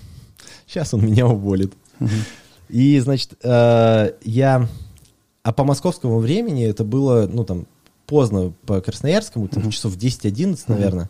Сейчас 0.66 0.94
он 0.94 1.04
меня 1.06 1.26
уволит. 1.26 1.72
И, 2.74 2.98
значит, 2.98 3.34
э, 3.44 4.14
я... 4.24 4.68
А 5.44 5.52
по 5.52 5.62
московскому 5.62 6.18
времени 6.18 6.64
это 6.64 6.82
было, 6.82 7.28
ну, 7.32 7.44
там, 7.44 7.68
поздно 8.04 8.52
по 8.66 8.80
красноярскому, 8.80 9.46
там, 9.46 9.70
часов 9.70 9.96
10-11, 9.96 10.58
наверное. 10.66 11.08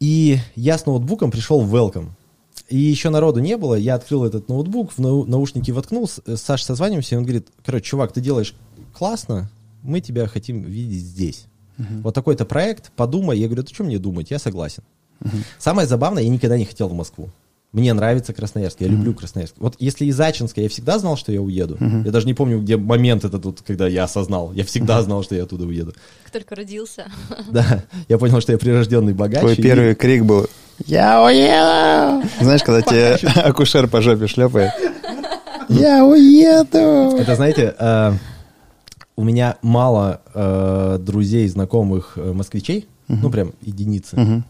И 0.00 0.38
я 0.56 0.78
с 0.78 0.86
ноутбуком 0.86 1.30
пришел 1.30 1.60
в 1.60 1.74
Welcome. 1.74 2.08
И 2.70 2.78
еще 2.78 3.10
народу 3.10 3.40
не 3.40 3.58
было, 3.58 3.74
я 3.74 3.96
открыл 3.96 4.24
этот 4.24 4.48
ноутбук, 4.48 4.92
в 4.92 4.98
нау- 4.98 5.26
наушники 5.26 5.70
воткнул, 5.72 6.08
с 6.08 6.22
с 6.24 6.40
Сашей 6.40 6.64
созваниваемся, 6.64 7.16
и 7.16 7.18
он 7.18 7.24
говорит, 7.24 7.48
короче, 7.62 7.84
чувак, 7.84 8.12
ты 8.12 8.22
делаешь 8.22 8.54
классно, 8.94 9.50
мы 9.82 10.00
тебя 10.00 10.26
хотим 10.26 10.62
видеть 10.62 11.02
здесь. 11.02 11.44
Вот 12.02 12.14
такой-то 12.14 12.46
проект, 12.46 12.92
подумай. 12.92 13.38
Я 13.38 13.48
говорю, 13.48 13.64
ты 13.64 13.74
что 13.74 13.84
мне 13.84 13.98
думать, 13.98 14.30
я 14.30 14.38
согласен. 14.38 14.84
Самое 15.58 15.86
забавное, 15.86 16.22
я 16.22 16.30
никогда 16.30 16.56
не 16.56 16.64
хотел 16.64 16.88
в 16.88 16.94
Москву. 16.94 17.28
Мне 17.74 17.92
нравится 17.92 18.32
Красноярск, 18.32 18.80
я 18.80 18.86
люблю 18.86 19.12
Красноярск. 19.14 19.56
Вот 19.58 19.74
если 19.80 20.04
из 20.04 20.18
Ачинска 20.20 20.60
я 20.60 20.68
всегда 20.68 20.96
знал, 21.00 21.16
что 21.16 21.32
я 21.32 21.42
уеду. 21.42 21.76
Я 22.04 22.12
даже 22.12 22.24
не 22.24 22.32
помню, 22.32 22.60
где 22.60 22.76
момент 22.76 23.24
этот, 23.24 23.44
вот, 23.44 23.62
когда 23.66 23.88
я 23.88 24.04
осознал. 24.04 24.52
Я 24.52 24.64
всегда 24.64 25.02
знал, 25.02 25.24
что 25.24 25.34
я 25.34 25.42
оттуда 25.42 25.64
уеду. 25.66 25.92
Как 26.22 26.32
только 26.32 26.54
родился. 26.54 27.06
Да, 27.50 27.82
я 28.08 28.16
понял, 28.18 28.40
что 28.40 28.52
я 28.52 28.58
прирожденный 28.58 29.12
богач. 29.12 29.40
Твой 29.40 29.54
и- 29.54 29.62
первый 29.62 29.94
крик 29.96 30.24
был 30.24 30.46
«Я 30.86 31.22
уеду!» 31.24 32.28
Знаешь, 32.40 32.62
когда 32.62 32.80
тебе 32.82 33.14
акушер 33.42 33.88
по 33.88 34.00
жопе 34.00 34.28
шлепает. 34.28 34.72
«Я 35.68 36.04
уеду!» 36.04 37.16
Это, 37.18 37.34
знаете, 37.34 37.74
э, 37.78 38.12
у 39.16 39.24
меня 39.24 39.56
мало 39.62 40.20
э, 40.34 40.98
друзей, 41.00 41.48
знакомых 41.48 42.12
э, 42.16 42.32
москвичей, 42.32 42.86
ну 43.08 43.30
прям 43.30 43.52
единицы. 43.62 44.42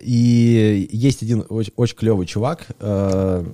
И 0.00 0.88
есть 0.92 1.22
один 1.22 1.44
очень, 1.48 1.72
очень 1.76 1.96
клевый 1.96 2.26
чувак, 2.26 2.66
э, 2.80 3.44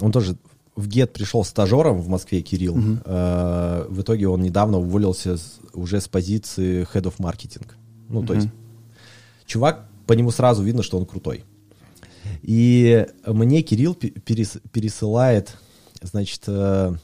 он 0.00 0.12
тоже 0.12 0.36
в 0.74 0.88
ГЕТ 0.88 1.12
пришел 1.12 1.44
стажером 1.44 2.00
в 2.00 2.08
Москве 2.08 2.40
Кирилл. 2.40 2.76
Э, 3.04 3.86
в 3.88 4.00
итоге 4.00 4.28
он 4.28 4.42
недавно 4.42 4.78
уволился 4.78 5.36
с- 5.36 5.58
уже 5.74 6.00
с 6.00 6.08
позиции 6.08 6.86
Head 6.94 7.02
of 7.04 7.14
Marketing. 7.18 7.66
Ну, 8.08 8.24
то 8.24 8.34
есть 8.34 8.48
чувак, 9.46 9.86
по 10.06 10.14
нему 10.14 10.30
сразу 10.30 10.62
видно, 10.62 10.82
что 10.82 10.98
он 10.98 11.04
крутой. 11.06 11.44
И 12.42 13.06
мне 13.26 13.62
Кирилл 13.62 13.94
пе- 13.94 14.08
перес- 14.10 14.60
пересылает, 14.72 15.56
значит, 16.02 16.42
э, 16.46 16.94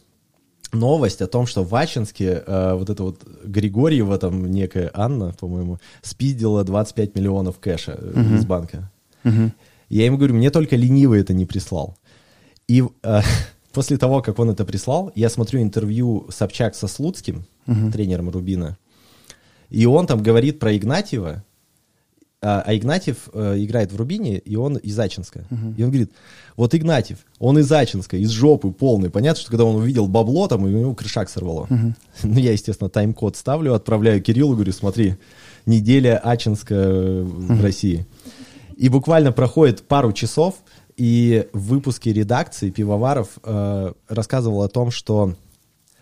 новость 0.72 1.22
о 1.22 1.26
том, 1.26 1.46
что 1.46 1.64
в 1.64 1.74
Ачинске 1.74 2.42
э, 2.46 2.74
вот 2.74 2.90
эта 2.90 3.02
вот 3.02 3.24
Григорьева, 3.44 4.18
там 4.18 4.50
некая 4.50 4.90
Анна, 4.94 5.34
по-моему, 5.38 5.78
спиздила 6.02 6.64
25 6.64 7.14
миллионов 7.14 7.58
кэша 7.58 7.98
э, 7.98 8.36
из 8.36 8.44
банка. 8.44 8.90
Я 9.88 10.04
ему 10.04 10.18
говорю, 10.18 10.34
мне 10.34 10.50
только 10.50 10.76
ленивый 10.76 11.20
это 11.20 11.32
не 11.32 11.46
прислал. 11.46 11.96
И 12.66 12.84
э, 13.02 13.20
после 13.72 13.96
того, 13.96 14.22
как 14.22 14.38
он 14.38 14.50
это 14.50 14.64
прислал, 14.64 15.10
я 15.14 15.30
смотрю 15.30 15.62
интервью 15.62 16.26
Собчак 16.30 16.74
со 16.74 16.88
Слуцким, 16.88 17.44
тренером 17.92 18.30
Рубина, 18.30 18.78
и 19.70 19.84
он 19.86 20.06
там 20.06 20.22
говорит 20.22 20.58
про 20.58 20.74
Игнатьева, 20.74 21.44
а, 22.40 22.62
а 22.64 22.74
Игнатьев 22.74 23.28
э, 23.32 23.56
играет 23.58 23.92
в 23.92 23.96
Рубине, 23.96 24.38
и 24.38 24.54
он 24.54 24.76
из 24.76 24.98
Ачинска. 24.98 25.44
И 25.76 25.82
он 25.82 25.90
говорит, 25.90 26.12
вот 26.56 26.74
Игнатьев, 26.74 27.18
он 27.40 27.58
из 27.58 27.70
Ачинска, 27.70 28.16
из 28.16 28.30
жопы 28.30 28.70
полный. 28.70 29.10
Понятно, 29.10 29.40
что 29.40 29.50
когда 29.50 29.64
он 29.64 29.76
увидел 29.76 30.06
бабло, 30.06 30.46
там, 30.46 30.62
у 30.62 30.68
него 30.68 30.94
крышак 30.94 31.28
сорвало. 31.28 31.66
Ну, 32.22 32.38
я, 32.38 32.52
естественно, 32.52 32.90
тайм-код 32.90 33.36
ставлю, 33.36 33.74
отправляю 33.74 34.20
Кириллу, 34.20 34.54
говорю, 34.54 34.72
смотри, 34.72 35.16
неделя 35.66 36.18
Ачинска 36.18 36.74
э, 36.74 37.22
в 37.22 37.62
России. 37.62 38.06
И 38.76 38.88
буквально 38.88 39.32
проходит 39.32 39.82
пару 39.82 40.12
часов, 40.12 40.56
и 40.96 41.46
в 41.52 41.68
выпуске 41.68 42.12
редакции 42.12 42.70
Пивоваров 42.70 43.38
э, 43.42 43.92
рассказывал 44.08 44.62
о 44.62 44.68
том, 44.68 44.90
что 44.90 45.34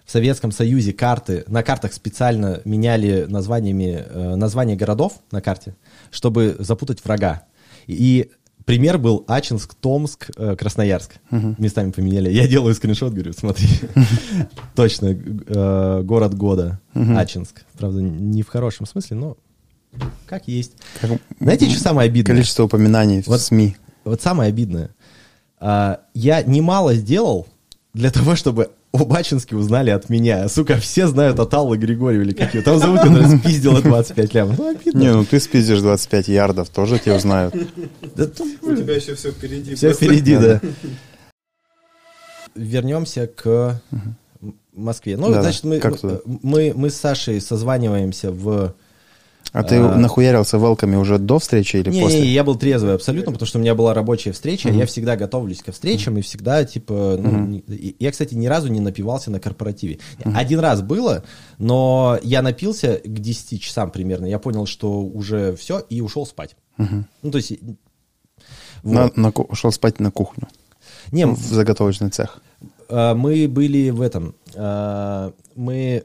в 0.06 0.10
Советском 0.10 0.52
Союзе 0.52 0.92
карты, 0.92 1.44
на 1.48 1.62
картах 1.62 1.92
специально 1.92 2.60
меняли 2.64 3.26
названиями, 3.28 4.04
э, 4.06 4.36
названия 4.36 4.76
городов 4.76 5.20
на 5.32 5.42
карте, 5.42 5.74
чтобы 6.10 6.56
запутать 6.58 7.04
врага. 7.04 7.44
И 7.86 8.30
пример 8.64 8.98
был 8.98 9.24
Ачинск, 9.28 9.74
Томск, 9.74 10.30
э, 10.36 10.56
Красноярск. 10.56 11.16
Местами 11.30 11.90
поменяли. 11.90 12.30
Я 12.30 12.46
делаю 12.48 12.74
скриншот, 12.74 13.12
говорю, 13.12 13.32
смотри. 13.32 13.68
Точно, 14.74 15.06
э, 15.06 16.02
город 16.02 16.34
года, 16.34 16.80
Ачинск. 16.94 17.64
Правда, 17.78 18.00
не 18.00 18.42
в 18.42 18.48
хорошем 18.48 18.86
смысле, 18.86 19.16
но 19.16 19.36
как 20.26 20.48
есть. 20.48 20.72
Знаете, 21.40 21.70
что 21.70 21.80
самое 21.80 22.08
обидное? 22.08 22.34
Количество 22.34 22.64
упоминаний 22.64 23.22
в 23.26 23.38
СМИ. 23.38 23.76
Вот 24.04 24.20
самое 24.20 24.48
обидное. 24.48 24.90
А, 25.58 26.00
я 26.14 26.42
немало 26.42 26.94
сделал 26.94 27.46
для 27.94 28.10
того, 28.10 28.36
чтобы 28.36 28.70
об 29.00 29.12
Ачинске 29.12 29.56
узнали 29.56 29.90
от 29.90 30.08
меня. 30.08 30.48
Сука, 30.48 30.76
все 30.76 31.06
знают 31.06 31.38
от 31.40 31.52
Аллы 31.54 31.76
Григорьевой 31.76 32.26
или 32.26 32.34
как 32.34 32.54
ее 32.54 32.62
там 32.62 32.78
зовут, 32.78 33.00
которая 33.00 33.38
спиздила 33.38 33.80
25 33.82 34.34
лямов. 34.34 34.58
Ну, 34.58 34.70
обидно. 34.70 34.98
Не, 34.98 35.12
ну 35.12 35.24
ты 35.24 35.40
спиздишь 35.40 35.80
25 35.80 36.28
ярдов, 36.28 36.68
тоже 36.68 36.98
тебя 36.98 37.16
узнают. 37.16 37.54
Да 38.14 38.24
У 38.62 38.74
тебя 38.74 38.96
еще 38.96 39.14
все 39.14 39.30
впереди. 39.30 39.74
все 39.74 39.88
просто. 39.88 40.04
впереди, 40.04 40.36
да. 40.36 40.60
Вернемся 42.54 43.26
к 43.26 43.80
Москве. 44.72 45.16
Ну, 45.16 45.28
Да-да, 45.28 45.42
значит, 45.42 45.64
мы, 45.64 45.80
мы, 46.42 46.72
мы 46.74 46.90
с 46.90 46.96
Сашей 46.96 47.40
созваниваемся 47.40 48.30
в... 48.30 48.74
А 49.52 49.62
ты 49.62 49.76
А. 49.76 49.94
нахуярился 49.96 50.58
велками 50.58 50.96
уже 50.96 51.18
до 51.18 51.38
встречи 51.38 51.76
или 51.76 51.88
Не, 51.90 52.02
после? 52.02 52.20
не, 52.20 52.26
я 52.28 52.44
был 52.44 52.56
трезвый 52.56 52.94
абсолютно, 52.94 53.32
потому 53.32 53.46
что 53.46 53.58
у 53.58 53.62
меня 53.62 53.74
была 53.74 53.94
рабочая 53.94 54.32
встреча, 54.32 54.68
я 54.68 54.84
всегда 54.86 55.16
готовлюсь 55.16 55.62
ко 55.62 55.72
встречам 55.72 56.18
и 56.18 56.20
всегда, 56.20 56.64
типа, 56.64 57.16
ну, 57.18 57.46
не- 57.46 57.58
и- 57.60 57.96
я, 57.98 58.10
кстати, 58.10 58.34
ни 58.34 58.46
разу 58.46 58.68
не 58.68 58.80
напивался 58.80 59.30
на 59.30 59.40
корпоративе. 59.40 59.98
Один 60.24 60.60
раз 60.60 60.82
было, 60.82 61.24
но 61.58 62.18
я 62.22 62.42
напился 62.42 63.00
к 63.04 63.18
10 63.18 63.60
часам 63.62 63.90
примерно, 63.90 64.26
я 64.26 64.38
понял, 64.38 64.66
что 64.66 65.00
уже 65.00 65.56
все, 65.56 65.78
и 65.78 66.00
ушел 66.00 66.26
спать. 66.26 66.56
Ну, 66.76 67.30
то 67.30 67.38
есть... 67.38 67.52
На- 68.82 69.04
вот. 69.04 69.16
на 69.16 69.32
ку- 69.32 69.46
ушел 69.48 69.72
спать 69.72 70.00
на 70.00 70.10
кухню. 70.10 70.48
Не, 71.12 71.26
В 71.26 71.38
заготовочный 71.38 72.10
цех. 72.10 72.40
э, 72.88 73.14
мы 73.14 73.48
были 73.48 73.90
в 73.90 74.00
этом, 74.00 74.34
э, 74.54 75.30
мы 75.54 76.04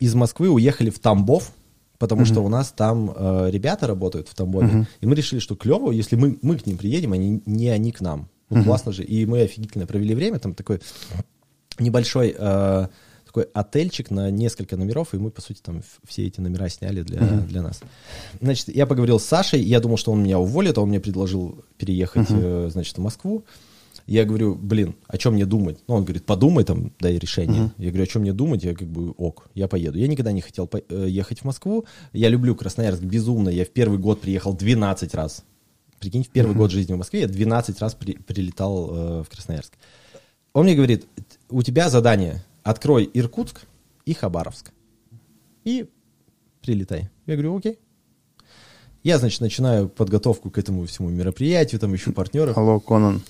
из 0.00 0.14
Москвы 0.14 0.48
уехали 0.48 0.90
в 0.90 0.98
Тамбов, 0.98 1.52
потому 2.04 2.26
что 2.26 2.40
у 2.40 2.48
нас 2.48 2.72
там 2.72 3.10
э, 3.16 3.50
ребята 3.50 3.86
работают 3.86 4.28
в 4.28 4.34
Тамбове, 4.34 4.86
и 5.00 5.06
мы 5.06 5.14
решили, 5.14 5.40
что 5.40 5.56
клево, 5.56 5.90
если 5.90 6.16
мы, 6.16 6.38
мы 6.42 6.58
к 6.58 6.66
ним 6.66 6.76
приедем, 6.76 7.12
а 7.12 7.16
не, 7.16 7.68
они 7.68 7.92
к 7.92 8.00
нам. 8.00 8.28
Ну, 8.50 8.62
классно 8.62 8.92
же. 8.92 9.02
И 9.02 9.26
мы 9.26 9.40
офигительно 9.40 9.86
провели 9.86 10.14
время, 10.14 10.38
там 10.38 10.54
такой 10.54 10.80
небольшой 11.78 12.34
э, 12.38 12.88
такой 13.34 13.48
отельчик 13.52 14.10
на 14.10 14.30
несколько 14.30 14.76
номеров, 14.76 15.12
и 15.12 15.18
мы, 15.18 15.30
по 15.30 15.40
сути, 15.40 15.60
там 15.60 15.82
все 16.06 16.26
эти 16.26 16.40
номера 16.40 16.68
сняли 16.68 17.02
для, 17.02 17.20
для 17.20 17.62
нас. 17.62 17.80
Значит, 18.40 18.68
я 18.68 18.86
поговорил 18.86 19.18
с 19.18 19.24
Сашей, 19.24 19.60
я 19.60 19.80
думал, 19.80 19.96
что 19.96 20.12
он 20.12 20.22
меня 20.22 20.38
уволит, 20.38 20.78
а 20.78 20.82
он 20.82 20.88
мне 20.90 21.00
предложил 21.00 21.64
переехать, 21.76 22.28
э, 22.30 22.68
значит, 22.70 22.96
в 22.96 23.00
Москву. 23.00 23.44
Я 24.06 24.24
говорю, 24.26 24.54
блин, 24.54 24.94
о 25.06 25.16
чем 25.16 25.34
мне 25.34 25.46
думать? 25.46 25.78
Ну, 25.88 25.94
он 25.94 26.04
говорит, 26.04 26.26
подумай 26.26 26.62
там, 26.64 26.92
дай 27.00 27.16
решение. 27.18 27.72
Я 27.78 27.88
говорю, 27.88 28.04
о 28.04 28.06
чем 28.06 28.22
мне 28.22 28.32
думать? 28.34 28.62
Я 28.62 28.74
как 28.74 28.86
бы, 28.86 29.12
ок, 29.12 29.48
я 29.54 29.66
поеду. 29.66 29.98
Я 29.98 30.08
никогда 30.08 30.30
не 30.32 30.42
хотел 30.42 30.68
э, 30.72 31.06
ехать 31.08 31.40
в 31.40 31.44
Москву. 31.44 31.86
Я 32.12 32.28
люблю 32.28 32.54
Красноярск 32.54 33.02
безумно. 33.02 33.48
Я 33.48 33.64
в 33.64 33.70
первый 33.70 33.98
год 33.98 34.20
приехал 34.20 34.52
12 34.54 35.14
раз. 35.14 35.44
Прикинь, 36.00 36.22
в 36.22 36.28
первый 36.28 36.54
год 36.54 36.70
жизни 36.70 36.92
в 36.92 36.98
Москве 36.98 37.20
я 37.20 37.28
12 37.28 37.80
раз 37.80 37.94
при- 37.94 38.18
прилетал 38.18 38.90
э, 38.90 39.22
в 39.22 39.30
Красноярск. 39.30 39.72
Он 40.52 40.64
мне 40.66 40.74
говорит, 40.74 41.06
у 41.48 41.62
тебя 41.62 41.88
задание, 41.88 42.44
открой 42.62 43.08
Иркутск 43.14 43.62
и 44.04 44.12
Хабаровск. 44.12 44.70
И 45.64 45.88
прилетай. 46.60 47.08
Я 47.26 47.34
говорю, 47.36 47.56
окей. 47.56 47.78
Я, 49.04 49.18
значит, 49.18 49.42
начинаю 49.42 49.90
подготовку 49.90 50.50
к 50.50 50.56
этому 50.56 50.86
всему 50.86 51.10
мероприятию, 51.10 51.78
там 51.78 51.94
ищу 51.94 52.14
партнеров. 52.14 52.56
Алло, 52.56 52.80
Конан, 52.80 53.20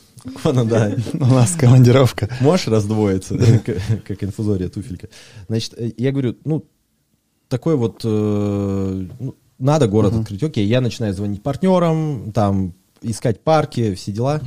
Конан, 0.41 0.69
да. 0.69 0.95
у 1.15 1.27
нас 1.27 1.57
командировка. 1.57 2.31
Можешь 2.41 2.69
раздвоиться, 2.69 3.37
как, 3.67 3.79
как 4.07 4.23
инфузория 4.23 4.69
туфелька. 4.69 5.09
Значит, 5.49 5.75
э, 5.77 5.91
я 5.97 6.13
говорю, 6.13 6.37
ну, 6.45 6.65
такой 7.49 7.75
вот, 7.75 8.03
э, 8.05 9.07
ну, 9.19 9.35
надо 9.59 9.89
город 9.89 10.15
открыть. 10.15 10.45
Окей, 10.45 10.65
я 10.65 10.81
начинаю 10.81 11.13
звонить 11.13 11.43
партнерам, 11.43 12.31
там, 12.33 12.75
искать 13.03 13.41
парки, 13.41 13.95
все 13.97 14.13
дела. 14.13 14.41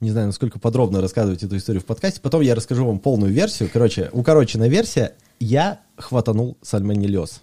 Не 0.00 0.12
знаю, 0.12 0.28
насколько 0.28 0.60
подробно 0.60 1.00
рассказывать 1.00 1.42
эту 1.42 1.56
историю 1.56 1.82
в 1.82 1.84
подкасте. 1.84 2.20
Потом 2.20 2.42
я 2.42 2.54
расскажу 2.54 2.86
вам 2.86 3.00
полную 3.00 3.32
версию. 3.32 3.70
Короче, 3.72 4.08
укороченная 4.12 4.68
версия. 4.68 5.14
Я 5.40 5.80
хватанул 5.96 6.56
сальмонеллез. 6.62 7.42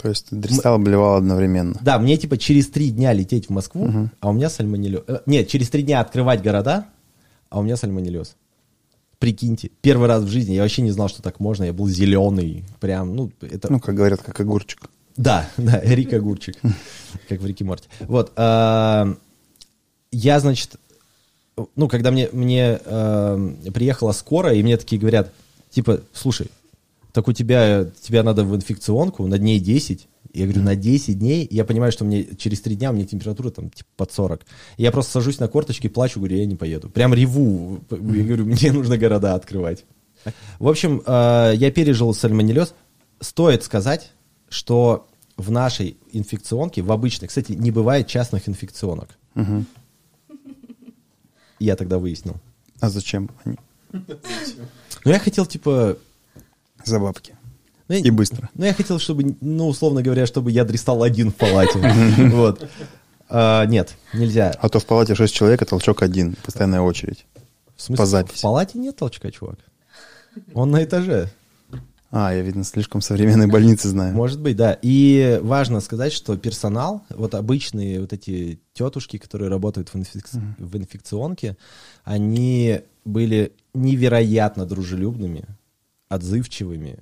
То 0.00 0.08
есть 0.08 0.26
ты 0.26 0.36
дристал 0.36 0.78
блевал 0.78 1.16
одновременно. 1.16 1.76
Да, 1.80 1.98
мне 1.98 2.16
типа 2.16 2.38
через 2.38 2.68
три 2.68 2.90
дня 2.90 3.12
лететь 3.12 3.46
в 3.46 3.50
Москву, 3.50 4.10
а 4.20 4.28
у 4.30 4.32
меня 4.32 4.48
сальмонеллез. 4.48 5.02
Э, 5.06 5.20
нет, 5.26 5.48
через 5.48 5.70
три 5.70 5.82
дня 5.82 6.00
открывать 6.00 6.42
города, 6.42 6.86
а 7.50 7.58
у 7.58 7.62
меня 7.62 7.76
сальмонеллез. 7.76 8.36
Прикиньте, 9.18 9.70
первый 9.80 10.06
раз 10.06 10.22
в 10.22 10.28
жизни 10.28 10.54
я 10.54 10.62
вообще 10.62 10.82
не 10.82 10.92
знал, 10.92 11.08
что 11.08 11.22
так 11.22 11.40
можно. 11.40 11.64
Я 11.64 11.72
был 11.72 11.88
зеленый, 11.88 12.64
прям, 12.78 13.16
ну 13.16 13.32
это. 13.40 13.72
Ну, 13.72 13.80
как 13.80 13.96
говорят, 13.96 14.22
как 14.22 14.38
огурчик. 14.38 14.88
Да, 15.18 15.50
да, 15.56 15.80
Рик 15.80 16.12
Огурчик, 16.14 16.56
как 17.28 17.40
в 17.40 17.46
Рике 17.46 17.64
Морти. 17.64 17.88
Вот, 18.00 18.32
а, 18.36 19.14
я, 20.12 20.40
значит, 20.40 20.76
ну, 21.74 21.88
когда 21.88 22.12
мне, 22.12 22.28
мне 22.32 22.78
а, 22.84 23.36
приехала 23.74 24.12
скорая, 24.12 24.54
и 24.54 24.62
мне 24.62 24.76
такие 24.76 25.00
говорят, 25.00 25.32
типа, 25.70 26.02
слушай, 26.12 26.50
так 27.12 27.28
у 27.28 27.32
тебя, 27.32 27.86
тебя 28.00 28.22
надо 28.22 28.44
в 28.44 28.54
инфекционку 28.54 29.26
на 29.26 29.38
дней 29.38 29.60
10. 29.60 30.08
Я 30.34 30.44
говорю, 30.44 30.62
на 30.62 30.76
10 30.76 31.18
дней, 31.18 31.48
я 31.50 31.64
понимаю, 31.64 31.90
что 31.90 32.04
мне 32.04 32.26
через 32.36 32.60
3 32.60 32.76
дня 32.76 32.90
у 32.90 32.94
меня 32.94 33.06
температура 33.06 33.50
там 33.50 33.70
типа 33.70 33.88
под 33.96 34.12
40. 34.12 34.46
Я 34.76 34.92
просто 34.92 35.12
сажусь 35.12 35.38
на 35.38 35.48
корточки, 35.48 35.88
плачу, 35.88 36.20
говорю, 36.20 36.36
я 36.36 36.46
не 36.46 36.54
поеду. 36.56 36.90
Прям 36.90 37.14
реву. 37.14 37.80
Я 37.90 37.96
говорю, 37.98 38.44
мне 38.44 38.72
нужно 38.72 38.98
города 38.98 39.34
открывать. 39.34 39.84
В 40.58 40.68
общем, 40.68 41.02
э, 41.06 41.52
я 41.56 41.70
пережил 41.70 42.12
сальмонеллез. 42.12 42.74
Стоит 43.20 43.62
сказать, 43.62 44.12
что 44.48 45.08
в 45.36 45.50
нашей 45.50 45.96
инфекционке, 46.12 46.82
в 46.82 46.92
обычной, 46.92 47.28
кстати, 47.28 47.52
не 47.52 47.70
бывает 47.70 48.06
частных 48.06 48.48
инфекционок. 48.48 49.16
Я 51.58 51.74
тогда 51.76 51.98
выяснил. 51.98 52.36
А 52.80 52.90
зачем 52.90 53.30
они? 53.44 53.56
Ну, 53.92 55.10
я 55.10 55.18
хотел, 55.18 55.46
типа... 55.46 55.98
За 56.88 56.98
бабки. 56.98 57.34
ну, 57.88 57.94
я- 57.94 58.00
И 58.00 58.10
быстро. 58.10 58.48
Ну, 58.54 58.64
я 58.64 58.74
хотел, 58.74 58.98
чтобы, 58.98 59.36
ну, 59.40 59.68
условно 59.68 60.02
говоря, 60.02 60.26
чтобы 60.26 60.50
я 60.50 60.64
дристал 60.64 61.02
один 61.02 61.30
в 61.30 61.34
палате. 61.36 61.78
Вот. 62.32 62.68
А, 63.30 63.66
Нет, 63.66 63.94
нельзя. 64.14 64.54
А 64.60 64.68
то 64.68 64.78
в 64.80 64.86
палате 64.86 65.14
6 65.14 65.34
человек, 65.34 65.60
а 65.62 65.66
толчок 65.66 66.02
один. 66.02 66.34
Постоянная 66.44 66.80
очередь. 66.80 67.26
В 67.76 67.82
смысле, 67.82 68.02
по 68.02 68.06
записи. 68.06 68.38
в 68.38 68.42
палате 68.42 68.78
нет 68.78 68.96
толчка, 68.96 69.30
чувак? 69.30 69.58
Он 70.54 70.70
на 70.70 70.82
этаже. 70.82 71.30
А, 72.10 72.32
я, 72.32 72.40
видно, 72.40 72.64
слишком 72.64 73.02
современные 73.02 73.48
больницы 73.48 73.88
знаю. 73.88 74.14
Может 74.14 74.40
быть, 74.40 74.56
да. 74.56 74.78
И 74.80 75.38
важно 75.42 75.80
сказать, 75.80 76.14
что 76.14 76.38
персонал, 76.38 77.04
вот 77.10 77.34
обычные 77.34 78.00
вот 78.00 78.14
эти 78.14 78.60
тетушки, 78.72 79.18
которые 79.18 79.50
работают 79.50 79.90
в, 79.92 79.96
инфек... 79.96 80.24
в 80.58 80.76
инфекционке, 80.78 81.58
они 82.04 82.80
были 83.04 83.52
невероятно 83.74 84.64
дружелюбными, 84.64 85.44
отзывчивыми, 86.08 86.98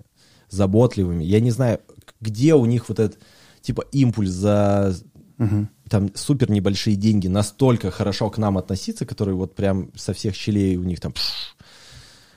заботливыми. 0.51 1.25
Я 1.25 1.41
не 1.41 1.51
знаю, 1.51 1.81
где 2.21 2.55
у 2.55 2.65
них 2.67 2.89
вот 2.89 2.99
этот, 3.01 3.21
типа, 3.61 3.85
импульс 3.93 4.31
за 4.31 4.95
Мгм. 5.39 5.69
там 5.91 6.11
супер 6.15 6.51
небольшие 6.51 6.97
деньги 6.97 7.29
настолько 7.29 7.91
хорошо 7.91 8.31
к 8.31 8.39
нам 8.39 8.57
относиться, 8.57 9.05
которые 9.05 9.35
вот 9.35 9.55
прям 9.55 9.91
со 9.95 10.13
всех 10.15 10.35
щелей 10.35 10.77
у 10.77 10.83
них 10.83 10.99
там... 11.01 11.13
пш. 11.13 11.55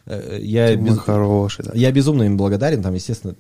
Э, 0.06 0.38
Я, 0.42 0.76
без- 0.76 0.98
хороший, 0.98 1.64
да. 1.66 1.72
я 1.76 1.92
безумно 1.92 2.24
им 2.24 2.36
благодарен, 2.36 2.82
там, 2.84 2.94
естественно, 2.96 3.36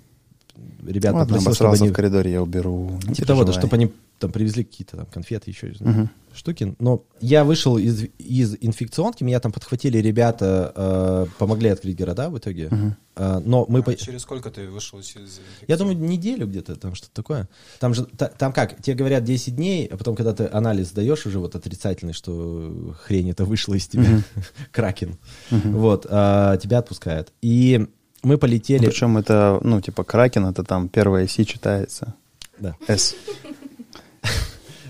ребят 0.85 1.13
Ладно, 1.13 1.25
попросил, 1.35 1.53
чтобы 1.53 1.67
обосрался 1.69 1.83
они... 1.83 1.91
в 1.91 1.95
коридоре, 1.95 2.31
я 2.31 2.41
уберу. 2.41 2.99
не 3.07 3.15
Типа 3.15 3.27
того, 3.27 3.43
да, 3.43 3.53
чтобы 3.53 3.75
они 3.75 3.91
там 4.19 4.31
привезли 4.31 4.63
какие-то 4.65 4.97
там 4.97 5.05
конфеты, 5.05 5.49
еще 5.49 5.73
Мгм. 5.79 6.09
штуки. 6.33 6.75
Но 6.79 7.03
я 7.21 7.43
вышел 7.45 7.77
из, 7.77 8.03
из 8.17 8.55
инфекционки, 8.59 9.23
меня 9.23 9.39
там 9.39 9.51
подхватили 9.53 9.97
ребята, 9.97 10.73
э, 10.75 11.25
помогли 11.37 11.69
открыть 11.69 11.95
города 11.97 12.29
в 12.29 12.37
итоге. 12.37 12.67
Мгм. 12.69 12.95
Э, 13.15 13.39
но 13.43 13.65
мы... 13.69 13.79
А 13.79 13.83
по- 13.83 13.95
через 13.95 14.21
сколько 14.23 14.49
ты 14.51 14.67
вышел 14.67 14.99
из 14.99 15.15
из 15.15 15.39
Я 15.67 15.77
думаю, 15.77 15.97
неделю 15.97 16.47
где-то, 16.47 16.75
там 16.75 16.95
что-то 16.95 17.13
такое. 17.13 17.47
Там 17.79 17.93
же, 17.93 18.05
та- 18.05 18.27
там 18.27 18.51
как, 18.51 18.81
тебе 18.81 18.95
говорят 18.95 19.23
10 19.23 19.55
дней, 19.55 19.85
а 19.87 19.95
потом, 19.95 20.15
когда 20.15 20.33
ты 20.33 20.45
анализ 20.51 20.89
сдаешь 20.89 21.25
уже 21.25 21.39
вот 21.39 21.55
отрицательный, 21.55 22.13
что 22.13 22.93
хрень 23.01 23.29
это 23.29 23.45
вышла 23.45 23.75
из 23.75 23.87
тебя, 23.87 24.21
кракен, 24.71 25.17
вот, 25.49 26.05
а, 26.09 26.57
тебя 26.57 26.79
отпускают. 26.79 27.31
И 27.41 27.87
мы 28.23 28.37
полетели... 28.37 28.85
Причем 28.85 29.17
это, 29.17 29.59
ну, 29.63 29.81
типа, 29.81 30.03
Кракен, 30.03 30.45
это 30.45 30.63
там 30.63 30.89
первая 30.89 31.27
Си 31.27 31.45
читается. 31.45 32.13
Да. 32.59 32.75
С. 32.87 33.15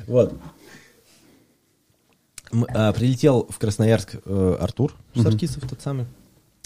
Вот. 0.07 0.34
А, 2.69 2.91
прилетел 2.93 3.47
в 3.49 3.60
Красноярск 3.60 4.15
э, 4.26 4.57
Артур 4.60 4.95
Саркисов, 5.15 5.69
тот 5.69 5.81
самый. 5.81 6.07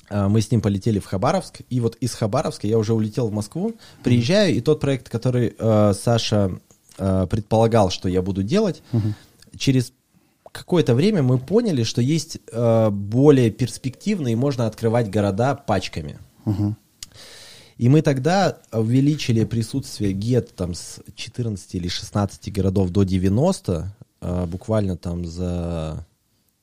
А, 0.09 0.29
мы 0.29 0.41
с 0.41 0.49
ним 0.49 0.61
полетели 0.61 0.99
в 0.99 1.05
Хабаровск, 1.05 1.61
и 1.69 1.79
вот 1.79 1.95
из 1.95 2.13
Хабаровска 2.13 2.67
я 2.67 2.77
уже 2.77 2.93
улетел 2.93 3.27
в 3.27 3.33
Москву, 3.33 3.75
приезжаю, 4.03 4.55
и 4.55 4.61
тот 4.61 4.79
проект, 4.79 5.09
который 5.09 5.55
э, 5.57 5.93
Саша 5.93 6.57
э, 6.97 7.27
предполагал, 7.29 7.89
что 7.89 8.07
я 8.07 8.21
буду 8.21 8.43
делать, 8.43 8.81
через 9.57 9.91
какое-то 10.51 10.93
время 10.93 11.23
мы 11.23 11.39
поняли, 11.39 11.83
что 11.83 12.01
есть 12.01 12.37
э, 12.51 12.89
более 12.89 13.49
перспективные, 13.49 14.35
можно 14.35 14.67
открывать 14.67 15.09
города 15.09 15.55
пачками. 15.55 16.19
Мгм. 16.45 16.77
И 17.77 17.89
мы 17.89 18.01
тогда 18.01 18.59
увеличили 18.71 19.43
присутствие 19.45 20.13
ГЕТ 20.13 20.55
там 20.55 20.73
с 20.73 21.01
14 21.15 21.75
или 21.75 21.87
16 21.87 22.53
городов 22.53 22.91
до 22.91 23.03
90, 23.03 23.95
а, 24.21 24.45
буквально 24.45 24.95
там 24.95 25.25
за 25.25 26.05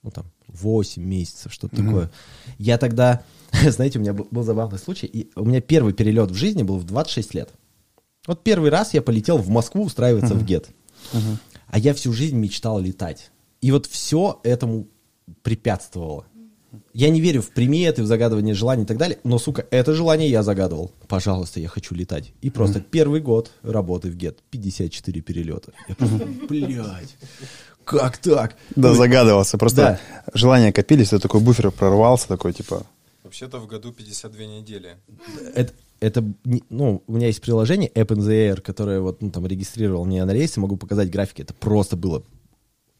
ну, 0.02 0.10
там, 0.10 0.26
8 0.48 1.02
месяцев, 1.02 1.52
что-то 1.52 1.76
такое. 1.76 2.10
Я 2.58 2.78
тогда, 2.78 3.22
знаете, 3.68 3.98
у 3.98 4.02
меня 4.02 4.12
был, 4.12 4.28
был 4.30 4.42
забавный 4.42 4.78
случай, 4.78 5.06
и 5.06 5.30
у 5.36 5.44
меня 5.44 5.60
первый 5.60 5.92
перелет 5.92 6.30
в 6.30 6.34
жизни 6.34 6.62
был 6.62 6.78
в 6.78 6.84
26 6.84 7.34
лет. 7.34 7.50
Вот 8.26 8.42
первый 8.42 8.70
раз 8.70 8.94
я 8.94 9.02
полетел 9.02 9.38
в 9.38 9.48
Москву 9.48 9.84
устраиваться 9.84 10.34
в 10.34 10.44
ГЕТ. 10.44 10.68
А 11.68 11.78
я 11.78 11.94
всю 11.94 12.12
жизнь 12.12 12.36
мечтал 12.36 12.80
летать. 12.80 13.30
И 13.60 13.72
вот 13.72 13.86
все 13.86 14.40
этому 14.42 14.88
препятствовало. 15.42 16.24
Я 16.94 17.10
не 17.10 17.20
верю 17.20 17.42
в 17.42 17.50
приметы, 17.50 18.02
в 18.02 18.06
загадывание 18.06 18.54
желаний 18.54 18.84
и 18.84 18.86
так 18.86 18.96
далее, 18.96 19.18
но, 19.24 19.38
сука, 19.38 19.66
это 19.70 19.92
желание 19.94 20.30
я 20.30 20.42
загадывал. 20.42 20.92
Пожалуйста, 21.08 21.58
я 21.60 21.68
хочу 21.68 21.94
летать. 21.94 22.32
И 22.42 22.50
просто 22.50 22.80
первый 22.80 23.20
год 23.20 23.50
работы 23.62 24.08
в 24.10 24.14
ГЕТ, 24.16 24.38
54 24.50 25.20
перелета. 25.20 25.72
Я 25.88 25.94
просто, 25.96 26.28
блядь, 26.48 27.16
как 27.84 28.18
так? 28.18 28.56
Да, 28.76 28.90
Ну, 28.90 28.94
загадывался. 28.94 29.58
Просто 29.58 29.98
желания 30.32 30.72
копились, 30.72 31.08
ты 31.08 31.18
такой 31.18 31.40
буфер 31.40 31.70
прорвался, 31.72 32.28
такой, 32.28 32.52
типа, 32.52 32.86
Вообще-то 33.24 33.58
в 33.58 33.66
году 33.66 33.92
52 33.92 34.44
недели. 34.44 34.96
это, 35.54 35.72
это, 36.00 36.24
не- 36.44 36.64
ну, 36.70 37.02
у 37.06 37.12
меня 37.12 37.26
есть 37.28 37.40
приложение 37.40 37.88
App 37.90 38.08
in 38.08 38.18
the 38.18 38.52
Air, 38.54 38.60
которое 38.60 39.00
вот, 39.00 39.22
ну, 39.22 39.30
там, 39.30 39.46
регистрировал 39.46 40.04
меня 40.04 40.24
на 40.24 40.32
рейсе, 40.32 40.58
могу 40.60 40.76
показать 40.76 41.10
графики, 41.10 41.42
это 41.42 41.52
просто 41.54 41.96
было... 41.96 42.22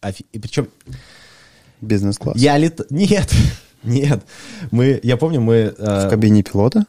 офи- 0.02 0.26
И 0.32 0.38
причем 0.38 0.68
бизнес-класс. 1.81 2.36
я 2.36 2.57
лет... 2.59 2.81
Нет, 2.90 3.32
нет. 3.85 4.23
Мы, 4.70 5.01
я 5.02 5.16
помню, 5.16 5.40
мы... 5.40 5.55
э, 5.77 6.07
В 6.07 6.11
кабине 6.11 6.43
пилота? 6.43 6.86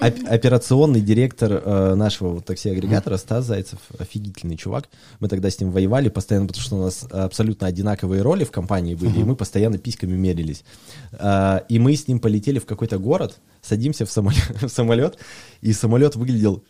Оп- 0.00 0.28
операционный 0.28 1.00
директор 1.00 1.52
э, 1.64 1.94
нашего 1.94 2.28
вот 2.30 2.44
такси-агрегатора 2.44 3.16
Стас 3.16 3.46
Зайцев, 3.46 3.78
офигительный 3.98 4.56
чувак. 4.56 4.88
Мы 5.20 5.28
тогда 5.28 5.48
с 5.48 5.58
ним 5.60 5.70
воевали 5.70 6.08
постоянно, 6.08 6.46
потому 6.48 6.62
что 6.64 6.76
у 6.76 6.82
нас 6.82 7.04
абсолютно 7.10 7.66
одинаковые 7.66 8.20
роли 8.22 8.44
в 8.44 8.50
компании 8.50 8.94
были, 8.94 9.20
и 9.20 9.24
мы 9.24 9.36
постоянно 9.36 9.78
письками 9.78 10.16
мерились. 10.16 10.64
А, 11.12 11.64
и 11.68 11.78
мы 11.78 11.94
с 11.96 12.08
ним 12.08 12.18
полетели 12.18 12.58
в 12.58 12.66
какой-то 12.66 12.98
город, 12.98 13.38
садимся 13.62 14.04
в 14.04 14.10
самолет, 14.10 14.42
в 14.62 14.68
самолет 14.68 15.16
и 15.62 15.72
самолет 15.72 16.16
выглядел... 16.16 16.62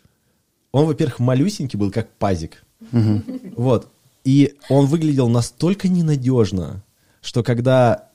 Он, 0.71 0.85
во-первых, 0.85 1.19
малюсенький 1.19 1.79
был, 1.79 1.89
как 1.91 2.09
пазик. 2.11 2.63
Вот. 3.55 3.87
И 4.23 4.55
он 4.69 4.85
выглядел 4.87 5.27
настолько 5.29 5.87
ненадежно, 5.87 6.83
что 7.25 7.43
когда 7.43 8.09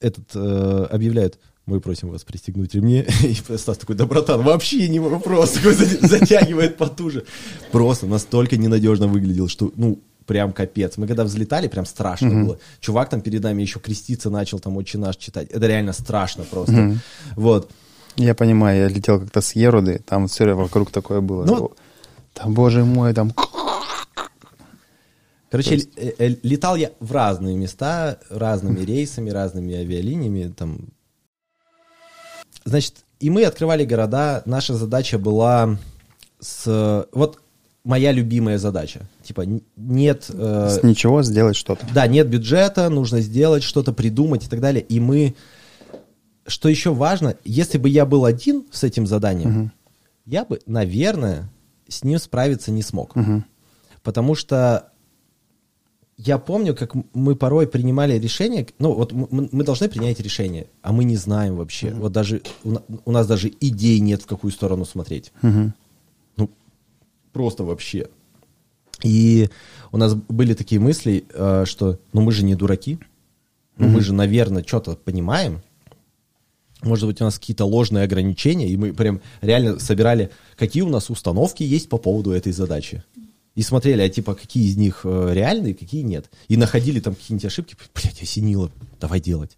этот 0.00 0.24
э, 0.34 0.86
объявляют, 0.90 1.38
мы 1.66 1.80
просим 1.80 2.08
вас 2.08 2.24
пристегнуть 2.24 2.74
ремни, 2.74 3.04
и 3.22 3.34
Стас 3.34 3.78
такой, 3.78 3.94
да, 3.96 4.06
братан, 4.06 4.42
вообще 4.42 4.88
не 4.88 4.98
вопрос, 4.98 5.50
такой 5.54 5.74
за- 5.74 6.06
затягивает 6.06 6.76
потуже. 6.76 7.24
Просто 7.70 8.06
настолько 8.06 8.56
ненадежно 8.56 9.06
выглядел, 9.06 9.48
что, 9.48 9.70
ну, 9.76 10.00
прям 10.26 10.52
капец. 10.52 10.96
Мы 10.96 11.06
когда 11.06 11.24
взлетали, 11.24 11.68
прям 11.68 11.84
страшно 11.84 12.30
было. 12.44 12.58
Чувак 12.80 13.10
там 13.10 13.20
перед 13.20 13.42
нами 13.42 13.62
еще 13.62 13.80
креститься 13.80 14.30
начал, 14.30 14.58
там, 14.60 14.76
отче 14.76 14.96
наш 14.98 15.16
читать. 15.16 15.48
Это 15.50 15.66
реально 15.66 15.92
страшно 15.92 16.44
просто. 16.44 16.96
Вот. 17.36 17.70
Я 18.16 18.34
понимаю, 18.34 18.80
я 18.82 18.88
летел 18.88 19.20
как-то 19.20 19.40
с 19.40 19.52
Еруды, 19.56 20.00
там 20.06 20.28
все 20.28 20.54
вокруг 20.54 20.90
такое 20.90 21.20
было. 21.20 21.44
Ну, 21.44 21.72
Там, 22.34 22.54
боже 22.54 22.84
мой, 22.84 23.12
там... 23.12 23.32
Короче, 25.50 25.76
л- 25.76 25.82
э, 25.96 26.12
э, 26.18 26.36
летал 26.42 26.76
я 26.76 26.92
в 27.00 27.12
разные 27.12 27.56
места, 27.56 28.18
разными 28.30 28.80
рейсами, 28.84 29.30
разными 29.30 29.74
авиалиниями. 29.74 30.52
Там. 30.56 30.88
Значит, 32.64 33.04
и 33.18 33.30
мы 33.30 33.44
открывали 33.44 33.84
города. 33.84 34.42
Наша 34.46 34.74
задача 34.74 35.18
была 35.18 35.76
с... 36.38 37.06
Вот 37.12 37.40
моя 37.84 38.12
любимая 38.12 38.58
задача. 38.58 39.00
Типа 39.22 39.44
нет... 39.76 40.26
э, 40.28 40.68
С 40.70 40.82
ничего 40.82 41.22
сделать 41.22 41.56
что-то. 41.56 41.86
да, 41.94 42.06
нет 42.06 42.28
бюджета, 42.28 42.88
нужно 42.88 43.20
сделать 43.20 43.62
что-то, 43.62 43.92
придумать 43.92 44.46
и 44.46 44.48
так 44.48 44.60
далее. 44.60 44.82
И 44.82 45.00
мы... 45.00 45.34
Что 46.46 46.68
еще 46.68 46.92
важно, 46.92 47.36
если 47.44 47.78
бы 47.78 47.88
я 47.88 48.06
был 48.06 48.24
один 48.24 48.64
с 48.72 48.82
этим 48.84 49.06
заданием, 49.06 49.72
я 50.26 50.44
бы, 50.44 50.60
наверное, 50.66 51.48
с 51.88 52.02
ним 52.04 52.18
справиться 52.18 52.70
не 52.70 52.82
смог. 52.82 53.14
Потому 54.02 54.34
что 54.34 54.89
я 56.26 56.38
помню, 56.38 56.74
как 56.74 56.92
мы 57.14 57.34
порой 57.34 57.66
принимали 57.66 58.18
решения, 58.18 58.66
ну 58.78 58.92
вот 58.92 59.12
м- 59.12 59.28
м- 59.30 59.48
мы 59.52 59.64
должны 59.64 59.88
принять 59.88 60.20
решение, 60.20 60.66
а 60.82 60.92
мы 60.92 61.04
не 61.04 61.16
знаем 61.16 61.56
вообще. 61.56 61.90
Вот 61.92 62.12
даже 62.12 62.42
у, 62.64 62.76
у 63.06 63.12
нас 63.12 63.26
даже 63.26 63.50
идей 63.60 64.00
нет, 64.00 64.22
в 64.22 64.26
какую 64.26 64.50
сторону 64.52 64.84
смотреть. 64.84 65.32
Ну, 66.36 66.50
просто 67.32 67.64
вообще. 67.64 68.08
И 69.02 69.48
у 69.92 69.96
нас 69.96 70.14
были 70.14 70.52
такие 70.54 70.80
мысли, 70.80 71.24
э, 71.32 71.64
что 71.66 71.98
ну 72.12 72.20
мы 72.20 72.32
же 72.32 72.44
не 72.44 72.54
дураки, 72.54 72.98
ну 73.78 73.88
мы 73.88 74.00
же, 74.02 74.12
наверное, 74.12 74.62
что-то 74.62 74.96
понимаем. 74.96 75.62
Может 76.82 77.06
быть, 77.06 77.20
у 77.20 77.24
нас 77.24 77.38
какие-то 77.38 77.66
ложные 77.66 78.04
ограничения, 78.04 78.66
и 78.68 78.76
мы 78.76 78.92
прям 78.94 79.20
реально 79.42 79.78
собирали, 79.78 80.30
какие 80.56 80.82
у 80.82 80.88
нас 80.88 81.10
установки 81.10 81.62
есть 81.62 81.88
по 81.90 81.98
поводу 81.98 82.30
этой 82.30 82.52
задачи. 82.52 83.02
И 83.54 83.62
смотрели, 83.62 84.02
а 84.02 84.08
типа, 84.08 84.34
какие 84.34 84.68
из 84.68 84.76
них 84.76 85.00
э, 85.04 85.30
реальные, 85.32 85.74
какие 85.74 86.02
нет. 86.02 86.30
И 86.48 86.56
находили 86.56 87.00
там 87.00 87.14
какие-нибудь 87.14 87.46
ошибки, 87.46 87.76
блядь, 87.94 88.22
осенило, 88.22 88.70
давай 89.00 89.20
делать. 89.20 89.56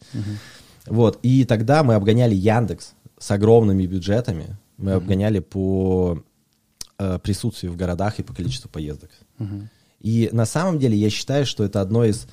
Вот, 0.86 1.18
и 1.22 1.44
тогда 1.44 1.84
мы 1.84 1.94
обгоняли 1.94 2.34
Яндекс 2.34 2.94
с 3.18 3.30
огромными 3.30 3.86
бюджетами. 3.86 4.56
Мы 4.78 4.92
обгоняли 4.92 5.38
по 5.38 6.22
э, 6.98 7.18
присутствию 7.22 7.72
в 7.72 7.76
городах 7.76 8.18
и 8.18 8.22
по 8.22 8.34
количеству 8.34 8.68
поездок. 8.68 9.10
И 10.00 10.28
на 10.32 10.46
самом 10.46 10.80
деле 10.80 10.96
я 10.96 11.10
считаю, 11.10 11.46
что 11.46 11.62
это 11.62 11.80
одно 11.80 12.04
из 12.04 12.26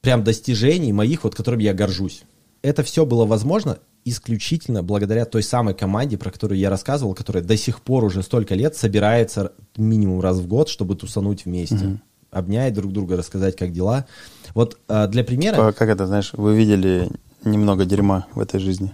прям 0.00 0.24
достижений 0.24 0.92
моих, 0.92 1.24
вот 1.24 1.34
которым 1.34 1.60
я 1.60 1.74
горжусь. 1.74 2.22
Это 2.62 2.82
все 2.82 3.04
было 3.04 3.26
возможно 3.26 3.78
исключительно 4.04 4.82
благодаря 4.82 5.24
той 5.24 5.42
самой 5.42 5.74
команде, 5.74 6.18
про 6.18 6.30
которую 6.30 6.58
я 6.58 6.70
рассказывал, 6.70 7.14
которая 7.14 7.42
до 7.42 7.56
сих 7.56 7.80
пор 7.80 8.04
уже 8.04 8.22
столько 8.22 8.54
лет 8.54 8.76
собирается 8.76 9.52
минимум 9.76 10.20
раз 10.20 10.38
в 10.38 10.46
год, 10.46 10.68
чтобы 10.68 10.96
тусануть 10.96 11.44
вместе, 11.44 12.00
обнять 12.30 12.74
друг 12.74 12.92
друга, 12.92 13.16
рассказать, 13.16 13.56
как 13.56 13.72
дела. 13.72 14.06
Вот 14.54 14.78
э, 14.88 15.06
для 15.08 15.22
примера... 15.22 15.54
Типа, 15.54 15.72
Как 15.72 15.88
это, 15.88 16.06
знаешь, 16.06 16.32
вы 16.32 16.56
видели 16.56 17.10
немного 17.44 17.84
дерьма 17.84 18.26
в 18.34 18.40
этой 18.40 18.58
жизни. 18.58 18.92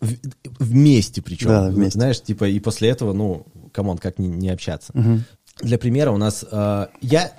В- 0.00 0.16
вместе 0.58 1.22
причем. 1.22 1.48
Да, 1.48 1.70
вместе. 1.70 1.98
Знаешь, 1.98 2.20
типа, 2.20 2.48
и 2.48 2.58
после 2.58 2.88
этого, 2.88 3.12
ну, 3.12 3.46
come 3.72 3.87
on, 3.87 3.98
как 3.98 4.18
не, 4.18 4.28
не 4.28 4.50
общаться. 4.50 4.92
Мгм. 4.94 5.24
Для 5.60 5.78
примера 5.78 6.10
у 6.10 6.16
нас... 6.16 6.44
э, 6.50 6.86
я 7.00 7.32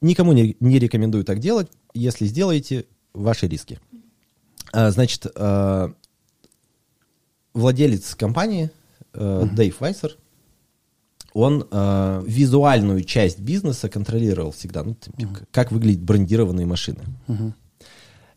никому 0.00 0.32
не, 0.32 0.56
не 0.60 0.78
рекомендую 0.78 1.24
так 1.24 1.38
делать. 1.38 1.68
Если 1.94 2.26
сделаете, 2.26 2.84
ваши 3.14 3.48
риски. 3.48 3.80
А, 4.72 4.90
значит, 4.90 5.26
э, 5.34 5.88
владелец 7.56 8.14
компании 8.14 8.70
э, 9.14 9.48
Дэйв 9.52 9.80
Вайсер, 9.80 10.16
он 11.32 11.66
э, 11.70 12.22
визуальную 12.26 13.02
часть 13.04 13.40
бизнеса 13.40 13.88
контролировал 13.88 14.52
всегда. 14.52 14.82
Ну, 14.84 14.94
типа, 14.94 15.40
как 15.50 15.72
выглядят 15.72 16.02
брендированные 16.02 16.66
машины. 16.66 17.00
Мгм. 17.26 17.54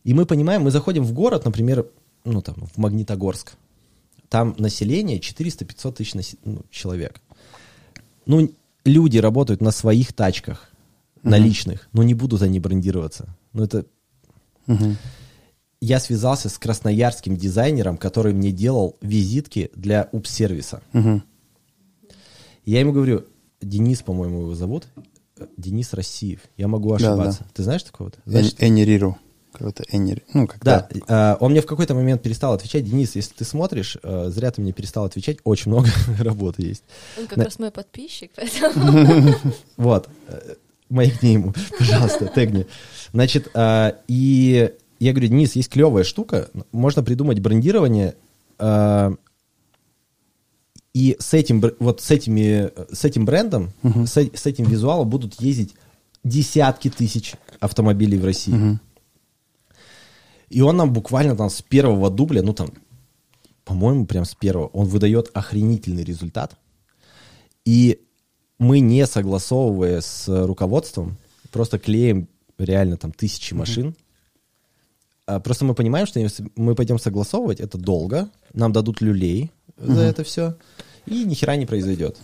И 0.03 0.13
мы 0.13 0.25
понимаем, 0.25 0.63
мы 0.63 0.71
заходим 0.71 1.03
в 1.03 1.13
город, 1.13 1.45
например, 1.45 1.85
ну 2.25 2.41
там, 2.41 2.55
в 2.73 2.77
Магнитогорск. 2.77 3.53
Там 4.29 4.55
население 4.57 5.19
400-500 5.19 5.93
тысяч 5.93 6.13
насе- 6.13 6.37
ну, 6.43 6.61
человек. 6.69 7.21
Ну, 8.25 8.51
люди 8.85 9.17
работают 9.17 9.61
на 9.61 9.71
своих 9.71 10.13
тачках, 10.13 10.69
на 11.23 11.37
личных, 11.37 11.89
но 11.93 12.03
не 12.03 12.13
будут 12.13 12.41
они 12.41 12.59
брендироваться. 12.59 13.35
Ну, 13.53 13.63
это... 13.63 13.85
Мгм. 14.67 14.97
Я 15.81 15.99
связался 15.99 16.49
с 16.49 16.57
красноярским 16.57 17.37
дизайнером, 17.37 17.97
который 17.97 18.33
мне 18.33 18.51
делал 18.51 18.97
визитки 19.01 19.71
для 19.75 20.09
УПС-сервиса. 20.11 20.81
Мгм. 20.91 21.23
Я 22.65 22.81
ему 22.81 22.91
говорю, 22.91 23.25
Денис, 23.61 24.01
по-моему, 24.01 24.41
его 24.41 24.55
зовут, 24.55 24.87
э, 25.37 25.45
Денис 25.55 25.93
Россиев. 25.93 26.41
Я 26.57 26.67
могу 26.67 26.89
Да, 26.89 26.95
ошибаться. 27.13 27.45
Ты 27.53 27.63
знаешь 27.63 27.83
такого-то? 27.83 28.19
Знаешь, 28.25 28.53
Эн- 28.59 28.67
Энни 28.67 28.81
Риру. 28.81 29.17
Какой-то 29.53 29.83
Энни 29.89 30.11
Ри- 30.15 30.23
Ну, 30.33 30.47
как 30.47 30.63
Да, 30.63 30.87
э, 31.07 31.35
он 31.39 31.51
мне 31.51 31.61
в 31.61 31.65
какой-то 31.65 31.95
момент 31.95 32.21
перестал 32.21 32.53
отвечать. 32.53 32.83
Денис, 32.85 33.15
если 33.15 33.33
ты 33.33 33.45
смотришь, 33.45 33.97
э, 34.03 34.29
зря 34.29 34.51
ты 34.51 34.61
мне 34.61 34.73
перестал 34.73 35.05
отвечать. 35.05 35.37
Очень 35.45 35.71
много 35.71 35.87
работы 36.19 36.61
есть. 36.63 36.83
Он 37.17 37.25
как 37.27 37.37
Да. 37.39 37.45
раз 37.45 37.57
мой 37.57 37.71
подписчик, 37.71 38.31
поэтому... 38.35 39.33
Вот. 39.77 40.09
э, 40.27 40.55
Маякни 40.89 41.29
ему, 41.29 41.53
пожалуйста, 41.77 42.27
тегни. 42.27 42.65
Значит, 43.13 43.49
э, 43.53 43.93
и 44.07 44.73
я 45.05 45.13
говорю, 45.13 45.29
Денис, 45.29 45.55
есть 45.55 45.69
клевая 45.69 46.03
штука. 46.03 46.49
Можно 46.71 47.03
придумать 47.03 47.39
брендирование. 47.39 48.15
э, 48.59 49.11
И 50.93 51.15
с 51.19 51.33
этим, 51.33 51.63
вот 51.79 52.01
с 52.01 52.11
этими, 52.11 52.71
с 52.93 53.05
этим 53.05 53.25
брендом, 53.25 53.71
с, 53.83 54.17
э- 54.17 54.31
с 54.35 54.45
этим 54.45 54.65
визуалом 54.65 55.07
будут 55.09 55.39
ездить 55.41 55.75
десятки 56.23 56.89
тысяч 56.89 57.35
автомобилей 57.59 58.17
в 58.17 58.25
России. 58.25 58.51
Мгм. 58.53 58.79
И 60.49 60.61
он 60.61 60.77
нам 60.77 60.91
буквально 60.91 61.35
там 61.35 61.49
с 61.49 61.61
первого 61.61 62.09
дубля, 62.09 62.41
ну 62.41 62.53
там, 62.53 62.69
по-моему, 63.63 64.05
прям 64.07 64.25
с 64.25 64.33
первого, 64.33 64.67
он 64.67 64.87
выдает 64.87 65.29
охренительный 65.33 66.03
результат. 66.03 66.57
И 67.65 68.01
мы, 68.57 68.79
не 68.79 69.05
согласовывая 69.05 70.01
с 70.01 70.27
руководством, 70.27 71.17
просто 71.51 71.77
клеим 71.77 72.27
реально 72.57 72.97
там 72.97 73.11
тысячи 73.11 73.53
машин. 73.53 73.89
А 73.89 74.08
Просто 75.43 75.65
мы 75.65 75.73
понимаем, 75.73 76.07
что 76.07 76.19
если 76.19 76.49
мы 76.55 76.75
пойдем 76.75 76.99
согласовывать, 76.99 77.59
это 77.59 77.77
долго, 77.77 78.29
нам 78.53 78.73
дадут 78.73 79.01
люлей 79.01 79.51
за 79.77 80.01
это 80.01 80.23
все, 80.23 80.55
и 81.05 81.23
ни 81.23 81.33
хера 81.33 81.55
не 81.55 81.65
произойдет. 81.65 82.17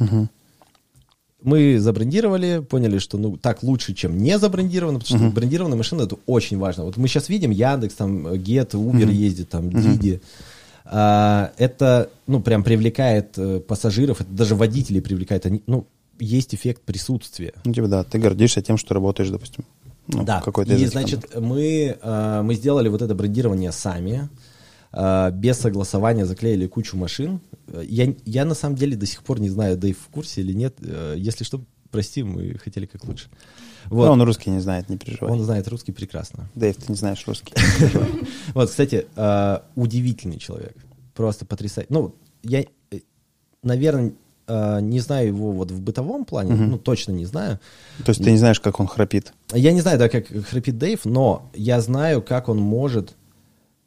Мы 1.41 1.79
забрендировали, 1.79 2.65
поняли, 2.67 2.97
что 2.97 3.19
ну 3.19 3.37
так 3.37 3.61
лучше, 3.61 3.93
чем 3.93 4.17
не 4.17 4.39
забрендировано, 4.39 4.99
потому 4.99 5.19
что 5.19 5.29
брендированная 5.29 5.77
машина 5.77 6.03
это 6.03 6.17
очень 6.25 6.57
важно. 6.57 6.85
Вот 6.85 6.97
мы 6.97 7.07
сейчас 7.07 7.29
видим 7.29 7.51
Яндекс, 7.51 7.93
там 7.93 8.27
Get, 8.27 8.71
Uber 8.71 9.11
ездит, 9.11 9.49
там 9.49 9.69
Didi. 9.69 10.21
А, 10.85 11.51
это 11.57 12.09
ну 12.25 12.41
прям 12.41 12.63
привлекает 12.63 13.37
э, 13.37 13.59
пассажиров, 13.59 14.21
это 14.21 14.31
даже 14.31 14.55
водителей 14.55 15.01
привлекает. 15.01 15.45
Они, 15.45 15.61
ну 15.67 15.87
есть 16.19 16.55
эффект 16.55 16.81
присутствия. 16.83 17.53
Ну, 17.65 17.73
типа, 17.73 17.87
да, 17.87 18.03
ты 18.03 18.19
гордишься 18.19 18.61
тем, 18.61 18.77
что 18.77 18.93
работаешь, 18.93 19.29
допустим, 19.29 19.65
ну, 20.07 20.23
да. 20.23 20.41
какой-то 20.41 20.73
И 20.75 20.85
значит 20.85 21.35
мы 21.39 21.97
э, 22.01 22.41
мы 22.43 22.55
сделали 22.55 22.89
вот 22.89 23.01
это 23.01 23.15
брендирование 23.15 23.71
сами. 23.71 24.29
э, 24.91 25.31
без 25.31 25.57
согласования 25.59 26.25
заклеили 26.25 26.67
кучу 26.67 26.95
машин. 26.97 27.39
Э, 27.67 27.83
Я, 27.85 28.13
я 28.25 28.45
на 28.45 28.55
самом 28.55 28.75
деле 28.75 28.95
до 28.95 29.05
сих 29.05 29.23
пор 29.23 29.39
не 29.39 29.49
знаю, 29.49 29.77
Дэйв 29.77 29.97
в 29.97 30.09
курсе 30.11 30.41
или 30.41 30.53
нет. 30.53 30.75
Э, 30.81 31.15
Если 31.17 31.43
что, 31.43 31.61
прости, 31.91 32.23
мы 32.23 32.57
хотели 32.63 32.85
как 32.85 33.03
лучше. 33.05 33.29
Вот. 33.85 34.05
Ну, 34.07 34.11
он 34.13 34.21
русский 34.23 34.49
не 34.49 34.59
знает, 34.61 34.89
не 34.89 34.97
переживай. 34.97 35.31
Он 35.31 35.43
знает 35.43 35.67
русский 35.67 35.91
прекрасно. 35.91 36.49
Дэйв, 36.55 36.75
ты 36.77 36.91
не 36.91 36.97
знаешь 36.97 37.23
русский. 37.27 37.53
Вот, 38.53 38.69
кстати, 38.69 39.05
удивительный 39.75 40.39
человек. 40.39 40.75
Просто 41.13 41.45
потрясающий. 41.45 41.93
Ну, 41.93 42.15
я, 42.41 42.65
наверное, 43.61 44.13
не 44.81 44.99
знаю 44.99 45.27
его 45.27 45.51
вот 45.51 45.71
в 45.71 45.81
бытовом 45.81 46.25
плане, 46.25 46.53
ну, 46.67 46.77
точно 46.77 47.11
не 47.13 47.25
знаю. 47.25 47.59
То 48.03 48.09
есть 48.11 48.23
ты 48.23 48.31
не 48.31 48.37
знаешь, 48.37 48.59
как 48.59 48.79
он 48.79 48.87
храпит. 48.87 49.33
Я 49.53 49.71
не 49.73 49.81
знаю, 49.81 49.97
да, 49.99 50.09
как 50.09 50.27
храпит 50.27 50.77
Дэйв, 50.77 51.05
но 51.05 51.49
я 51.55 51.81
знаю, 51.81 52.21
как 52.21 52.47
он 52.49 52.57
может 52.59 53.15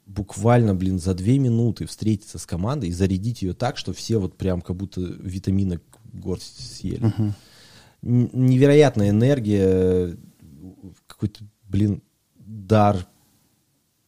буквально, 0.07 0.75
блин, 0.75 0.99
за 0.99 1.15
две 1.15 1.39
минуты 1.39 1.87
встретиться 1.87 2.39
с 2.39 2.47
командой 2.47 2.89
и 2.89 2.93
зарядить 2.93 3.43
ее 3.43 3.53
так, 3.53 3.77
что 3.77 3.93
все 3.93 4.19
вот 4.19 4.37
прям 4.37 4.61
как 4.63 4.75
будто 4.77 5.01
витаминок 5.01 5.83
горсть 6.13 6.77
съели. 6.77 7.13
Н- 8.03 8.31
Невероятная 8.33 9.11
энергия, 9.11 10.17
какой-то, 11.07 11.45
блин, 11.69 12.03
дар 12.39 13.07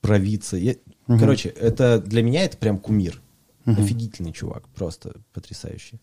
провидца. 0.01 0.57
Я- 0.57 0.77
Короче, 1.07 1.49
это 1.51 2.01
для 2.01 2.23
меня 2.23 2.45
это 2.45 2.57
прям 2.57 2.79
кумир. 2.79 3.21
Офигительный 3.67 4.33
чувак, 4.33 4.67
просто 4.69 5.13
потрясающий. 5.35 6.01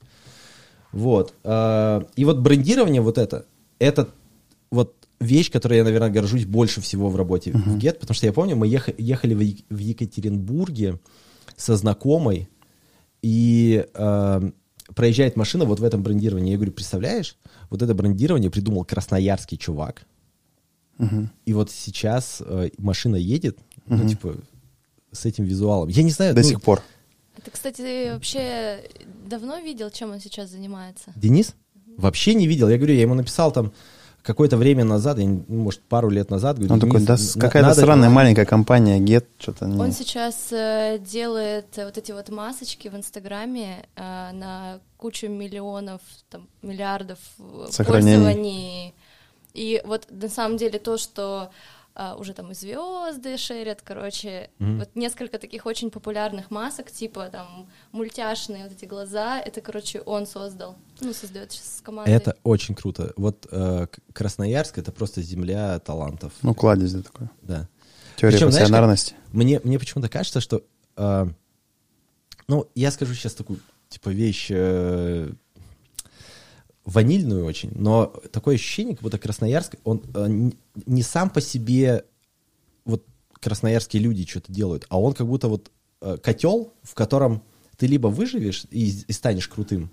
Вот. 0.97 1.33
а, 1.43 2.05
И 2.15 2.25
вот 2.25 2.39
брендирование 2.39 3.01
вот 3.01 3.17
это, 3.17 3.45
это 3.79 4.09
вот 4.71 4.95
вещь, 5.19 5.51
которой 5.51 5.77
я, 5.77 5.83
наверное, 5.83 6.09
горжусь 6.09 6.45
больше 6.45 6.81
всего 6.81 7.09
в 7.09 7.15
работе 7.15 7.51
в 7.51 7.77
Get, 7.77 7.99
потому 7.99 8.15
что 8.15 8.25
я 8.25 8.33
помню, 8.33 8.55
мы 8.55 8.67
еха- 8.67 8.95
ехали 8.97 9.33
в 9.35 9.39
Е- 9.39 9.63
в 9.69 9.77
Екатеринбурге 9.77 10.99
со 11.55 11.75
знакомой, 11.75 12.49
и 13.21 13.85
э, 13.93 14.51
проезжает 14.95 15.35
машина 15.35 15.65
вот 15.65 15.79
в 15.79 15.83
этом 15.83 16.01
брендировании. 16.03 16.51
Я 16.51 16.57
говорю, 16.57 16.71
представляешь, 16.71 17.35
вот 17.69 17.81
это 17.81 17.93
брендирование 17.93 18.49
придумал 18.49 18.85
красноярский 18.85 19.57
чувак, 19.57 20.05
и 21.45 21.53
вот 21.53 21.69
сейчас 21.71 22.41
э, 22.45 22.69
машина 22.79 23.15
едет, 23.17 23.59
ну, 23.87 24.07
типа, 24.09 24.35
с 25.11 25.25
этим 25.25 25.45
визуалом. 25.45 25.89
Я 25.89 26.03
не 26.03 26.11
знаю, 26.11 26.33
До 26.33 26.41
ну, 26.41 26.47
сих 26.47 26.61
пор. 26.61 26.81
Ты, 27.43 27.51
кстати, 27.51 28.11
вообще 28.14 28.84
давно 29.26 29.57
видел, 29.59 29.89
чем 29.89 30.11
он 30.11 30.19
сейчас 30.19 30.49
занимается? 30.49 31.11
Денис? 31.15 31.55
Вообще 31.97 32.34
не 32.34 32.47
видел. 32.47 32.69
Я 32.69 32.77
говорю, 32.77 32.93
я 32.93 33.01
ему 33.01 33.14
написал 33.15 33.51
там 33.51 33.72
какое-то 34.23 34.57
время 34.57 34.84
назад, 34.84 35.18
ну, 35.18 35.43
может, 35.47 35.81
пару 35.81 36.09
лет 36.09 36.30
назад. 36.30 36.57
Говорю, 36.57 36.73
Он 36.73 36.80
такой, 36.81 36.99
«Денис, 36.99 37.34
да, 37.35 37.41
какая-то 37.41 37.69
надо- 37.69 37.80
странная 37.81 38.09
маленькая 38.09 38.45
компания, 38.45 38.99
Get, 38.99 39.26
что-то 39.39 39.65
не... 39.65 39.80
Он 39.80 39.91
сейчас 39.93 40.51
э, 40.51 40.99
делает 40.99 41.77
э, 41.77 41.85
вот 41.85 41.97
эти 41.97 42.11
вот 42.11 42.27
масочки 42.30 42.89
в 42.89 42.95
Инстаграме 42.95 43.85
э, 43.95 44.01
на 44.34 44.80
кучу 44.97 45.27
миллионов, 45.30 46.01
там, 46.30 46.49
миллиардов 46.61 47.19
э, 47.39 47.68
Сохранений. 47.72 48.15
пользований. 48.26 48.93
И 49.53 49.81
вот 49.85 50.07
на 50.11 50.30
самом 50.30 50.57
деле 50.57 50.77
то, 50.77 50.97
что 50.97 51.49
а, 51.99 52.15
уже 52.15 52.35
там 52.35 52.51
и 52.51 52.53
звезды 52.53 53.37
шерят, 53.37 53.81
короче, 53.83 54.51
вот 54.59 54.89
несколько 54.93 55.39
таких 55.39 55.65
очень 55.65 55.89
популярных 55.89 56.51
масок, 56.51 56.91
типа 56.91 57.29
там 57.31 57.67
мультяшные 57.91 58.65
вот 58.65 58.71
эти 58.71 58.85
глаза, 58.85 59.39
это, 59.39 59.61
короче, 59.61 60.01
он 60.01 60.27
создал, 60.27 60.75
ну, 61.01 61.11
создает 61.11 61.51
сейчас 61.51 61.77
с 61.77 61.81
командой. 61.81 62.11
Это 62.11 62.37
очень 62.43 62.75
круто. 62.75 63.13
Вот 63.17 63.47
э, 63.49 63.87
Красноярск 64.13 64.77
это 64.77 64.91
просто 64.91 65.23
земля 65.23 65.79
талантов. 65.79 66.33
Ну, 66.43 66.53
кладезь, 66.53 66.93
да, 66.93 67.01
такой. 67.01 67.29
Да. 67.41 67.67
Теория 68.15 68.37
Причем, 68.37 68.51
знаешь, 68.51 68.69
как-. 68.69 69.17
Мне, 69.33 69.59
мне 69.63 69.79
почему-то 69.79 70.07
кажется, 70.07 70.39
что... 70.39 70.61
э, 70.97 71.25
ну, 72.47 72.69
я 72.75 72.91
скажу 72.91 73.15
сейчас 73.15 73.33
такую, 73.33 73.59
типа, 73.89 74.09
вещь 74.09 74.49
э, 74.51 75.31
ванильную 76.88 77.45
очень, 77.45 77.72
но 77.76 78.14
такое 78.31 78.55
ощущение, 78.55 78.95
как 78.95 79.03
будто 79.03 79.19
Красноярск, 79.19 79.76
он 79.84 80.01
э, 80.15 80.51
не 80.85 81.03
сам 81.03 81.30
по 81.30 81.41
себе 81.41 82.05
вот 82.85 83.05
красноярские 83.41 84.01
люди 84.01 84.26
что-то 84.26 84.53
делают, 84.53 84.85
а 84.88 84.99
он 84.99 85.14
как 85.14 85.27
будто 85.27 85.49
вот 85.49 85.69
э, 86.01 86.18
котел, 86.23 86.73
в 86.84 86.95
котором 86.95 87.43
ты 87.76 87.88
либо 87.88 88.07
выживешь 88.07 88.64
и, 88.72 89.03
и 89.05 89.11
станешь 89.11 89.49
крутым, 89.49 89.91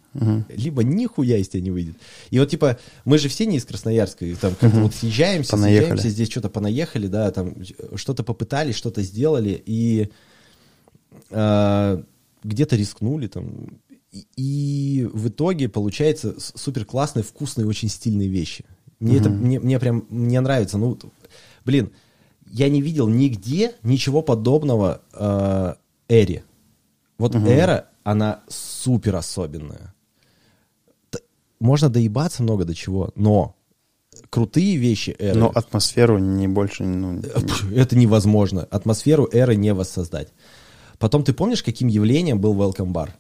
либо 0.48 0.84
нихуя 0.84 1.36
из 1.36 1.48
тебя 1.48 1.62
не 1.62 1.72
выйдет. 1.72 1.96
И 2.30 2.38
вот 2.38 2.48
типа 2.48 2.78
мы 3.04 3.18
же 3.18 3.28
все 3.28 3.44
не 3.44 3.56
из 3.56 3.64
Красноярска, 3.64 4.24
и 4.24 4.34
там 4.36 4.54
как-то 4.54 4.78
вот 4.78 4.94
съезжаемся, 4.94 5.50
Понаехали. 5.50 5.80
съезжаемся, 5.80 6.08
здесь 6.10 6.30
что-то 6.30 6.48
понаехали, 6.48 7.08
да, 7.08 7.30
там 7.32 7.56
что-то 7.96 8.22
попытались, 8.22 8.76
что-то 8.76 9.02
сделали, 9.02 9.60
и 9.66 10.10
э, 11.30 12.02
где-то 12.44 12.76
рискнули 12.76 13.26
там. 13.26 13.80
И, 14.36 15.08
в 15.12 15.28
итоге 15.28 15.68
получается 15.68 16.34
супер 16.38 16.84
классные, 16.84 17.22
вкусные, 17.22 17.66
очень 17.66 17.88
стильные 17.88 18.28
вещи. 18.28 18.64
Мне 19.00 19.18
это 19.18 19.28
мне, 19.28 19.58
мне 19.58 19.78
прям 19.80 20.06
мне 20.08 20.40
нравится. 20.40 20.78
Ну, 20.78 20.98
блин, 21.64 21.90
я 22.46 22.68
не 22.68 22.80
видел 22.80 23.08
нигде 23.08 23.74
ничего 23.82 24.22
подобного 24.22 25.02
э, 25.12 25.74
Эре. 26.08 26.44
Вот 27.18 27.34
эра, 27.34 27.88
она 28.02 28.42
супер 28.48 29.16
особенная. 29.16 29.94
Можно 31.60 31.88
доебаться 31.88 32.42
много 32.42 32.64
до 32.64 32.74
чего, 32.74 33.10
но 33.14 33.56
крутые 34.30 34.76
вещи 34.76 35.14
эры... 35.18 35.38
Но 35.38 35.50
атмосферу 35.54 36.18
не 36.18 36.48
больше, 36.48 36.84
ну, 36.84 37.22
Пф, 37.22 37.72
Это 37.72 37.96
невозможно. 37.96 38.64
Атмосферу 38.70 39.28
эры 39.32 39.56
не 39.56 39.72
воссоздать. 39.72 40.28
Потом 40.98 41.24
ты 41.24 41.32
помнишь, 41.32 41.62
каким 41.62 41.88
явлением 41.88 42.40
был 42.40 42.54
Welcome 42.54 42.92
Bar? 42.92 43.10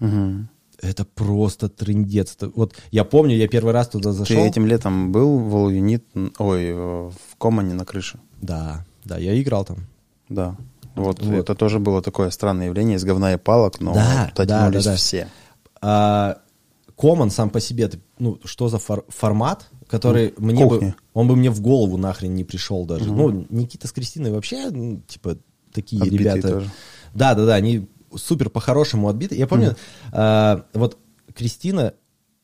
Мгм. 0.00 0.48
Это 0.80 1.04
просто 1.04 1.68
трындец. 1.68 2.36
Это 2.36 2.50
Вот 2.54 2.74
я 2.92 3.04
помню, 3.04 3.34
я 3.36 3.48
первый 3.48 3.72
раз 3.72 3.88
туда 3.88 4.10
Ты 4.10 4.16
зашел. 4.18 4.44
этим 4.44 4.64
летом 4.66 5.10
был 5.10 5.38
в 5.40 5.54
All 5.56 5.70
Unit, 5.76 6.32
ой, 6.38 6.64
э, 6.66 6.74
в 7.10 7.36
Комане 7.36 7.74
на 7.74 7.84
крыше? 7.84 8.20
Да, 8.40 8.84
да, 9.04 9.18
я 9.18 9.40
играл 9.42 9.64
там. 9.64 9.78
Да. 10.28 10.56
Вот, 10.94 11.20
Вот. 11.22 11.34
это 11.34 11.54
тоже 11.56 11.78
было 11.80 12.00
такое 12.02 12.30
странное 12.30 12.66
явление 12.66 12.96
из 12.96 13.04
говна 13.04 13.32
и 13.34 13.36
палок, 13.38 13.80
но 13.80 13.92
Да, 13.94 14.30
туда 14.36 14.70
да, 14.70 14.70
да, 14.70 14.82
да. 14.84 14.94
все. 14.96 15.28
А, 15.80 16.38
Common 16.96 17.30
сам 17.30 17.50
по 17.50 17.60
себе, 17.60 17.88
ты- 17.88 18.00
ну, 18.18 18.38
что 18.44 18.68
за 18.68 18.78
фор- 18.78 19.04
формат, 19.08 19.68
который 19.88 20.34
Ну, 20.38 20.46
мне 20.46 20.64
бы, 20.64 20.74
кухня. 20.76 20.96
он 21.14 21.28
бы 21.28 21.36
мне 21.36 21.50
в 21.50 21.60
голову 21.60 21.96
нахрен 21.96 22.34
не 22.34 22.44
пришел 22.44 22.84
даже. 22.86 23.12
Ну, 23.12 23.46
Никита 23.50 23.86
с 23.88 23.92
Кристиной 23.92 24.30
вообще, 24.32 24.70
ну, 24.70 25.00
типа, 25.06 25.38
такие 25.72 26.02
Отбитые 26.02 26.18
ребята. 26.34 26.48
тоже. 26.54 26.70
Да, 27.14 27.34
да, 27.34 27.46
да, 27.46 27.54
они 27.54 27.88
супер 28.16 28.50
по-хорошему 28.50 29.08
отбиты. 29.08 29.36
Я 29.36 29.46
помню, 29.46 29.76
а, 30.12 30.64
вот 30.74 30.96
Кристина 31.34 31.94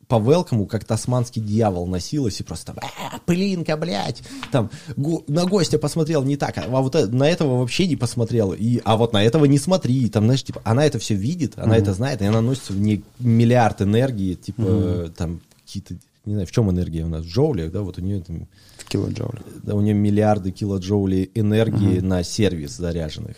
по 0.07 0.19
велкому, 0.21 0.67
как 0.67 0.85
тасманский 0.85 1.41
дьявол, 1.41 1.87
носилась 1.87 2.39
и 2.39 2.43
просто 2.45 2.75
там, 2.75 2.77
«А, 2.83 3.19
пылинка, 3.25 3.75
блядь, 3.79 4.23
там, 4.53 4.71
го- 4.97 5.25
на 5.29 5.47
гостя 5.47 5.79
посмотрел 5.79 6.23
не 6.23 6.37
так, 6.37 6.59
а 6.59 6.69
вот 6.69 6.95
э- 6.95 7.07
на 7.07 7.27
этого 7.29 7.59
вообще 7.61 7.87
не 7.87 7.97
посмотрел, 7.97 8.53
и, 8.53 8.83
а 8.85 8.99
вот 8.99 9.15
на 9.15 9.25
этого 9.25 9.47
не 9.47 9.59
смотри, 9.59 10.11
там, 10.11 10.25
знаешь, 10.25 10.45
типа, 10.45 10.61
она 10.63 10.85
это 10.85 10.99
все 10.99 11.15
видит, 11.15 11.55
она 11.57 11.79
это 11.79 11.95
знает, 11.95 12.21
и 12.21 12.27
она 12.27 12.43
носится 12.43 12.75
в 12.75 12.81
ней 12.81 13.03
миллиард 13.19 13.81
энергии, 13.81 14.35
типа, 14.35 15.11
там, 15.17 15.41
какие-то, 15.65 15.95
не 16.27 16.35
знаю, 16.35 16.47
в 16.47 16.51
чем 16.53 16.71
энергия 16.71 17.03
у 17.05 17.09
нас, 17.09 17.25
в 17.25 17.29
джоулях, 17.29 17.73
да, 17.73 17.81
вот 17.81 17.97
у 17.97 18.03
нее 18.03 18.21
там, 18.21 18.47
В 18.77 18.85
килоджоуле. 18.85 19.41
да, 19.63 19.75
у 19.75 19.81
нее 19.81 19.95
миллиарды 19.95 20.51
килоджоулей 20.53 21.31
энергии 21.35 22.01
на 22.01 22.23
сервис 22.25 22.77
заряженных. 22.77 23.37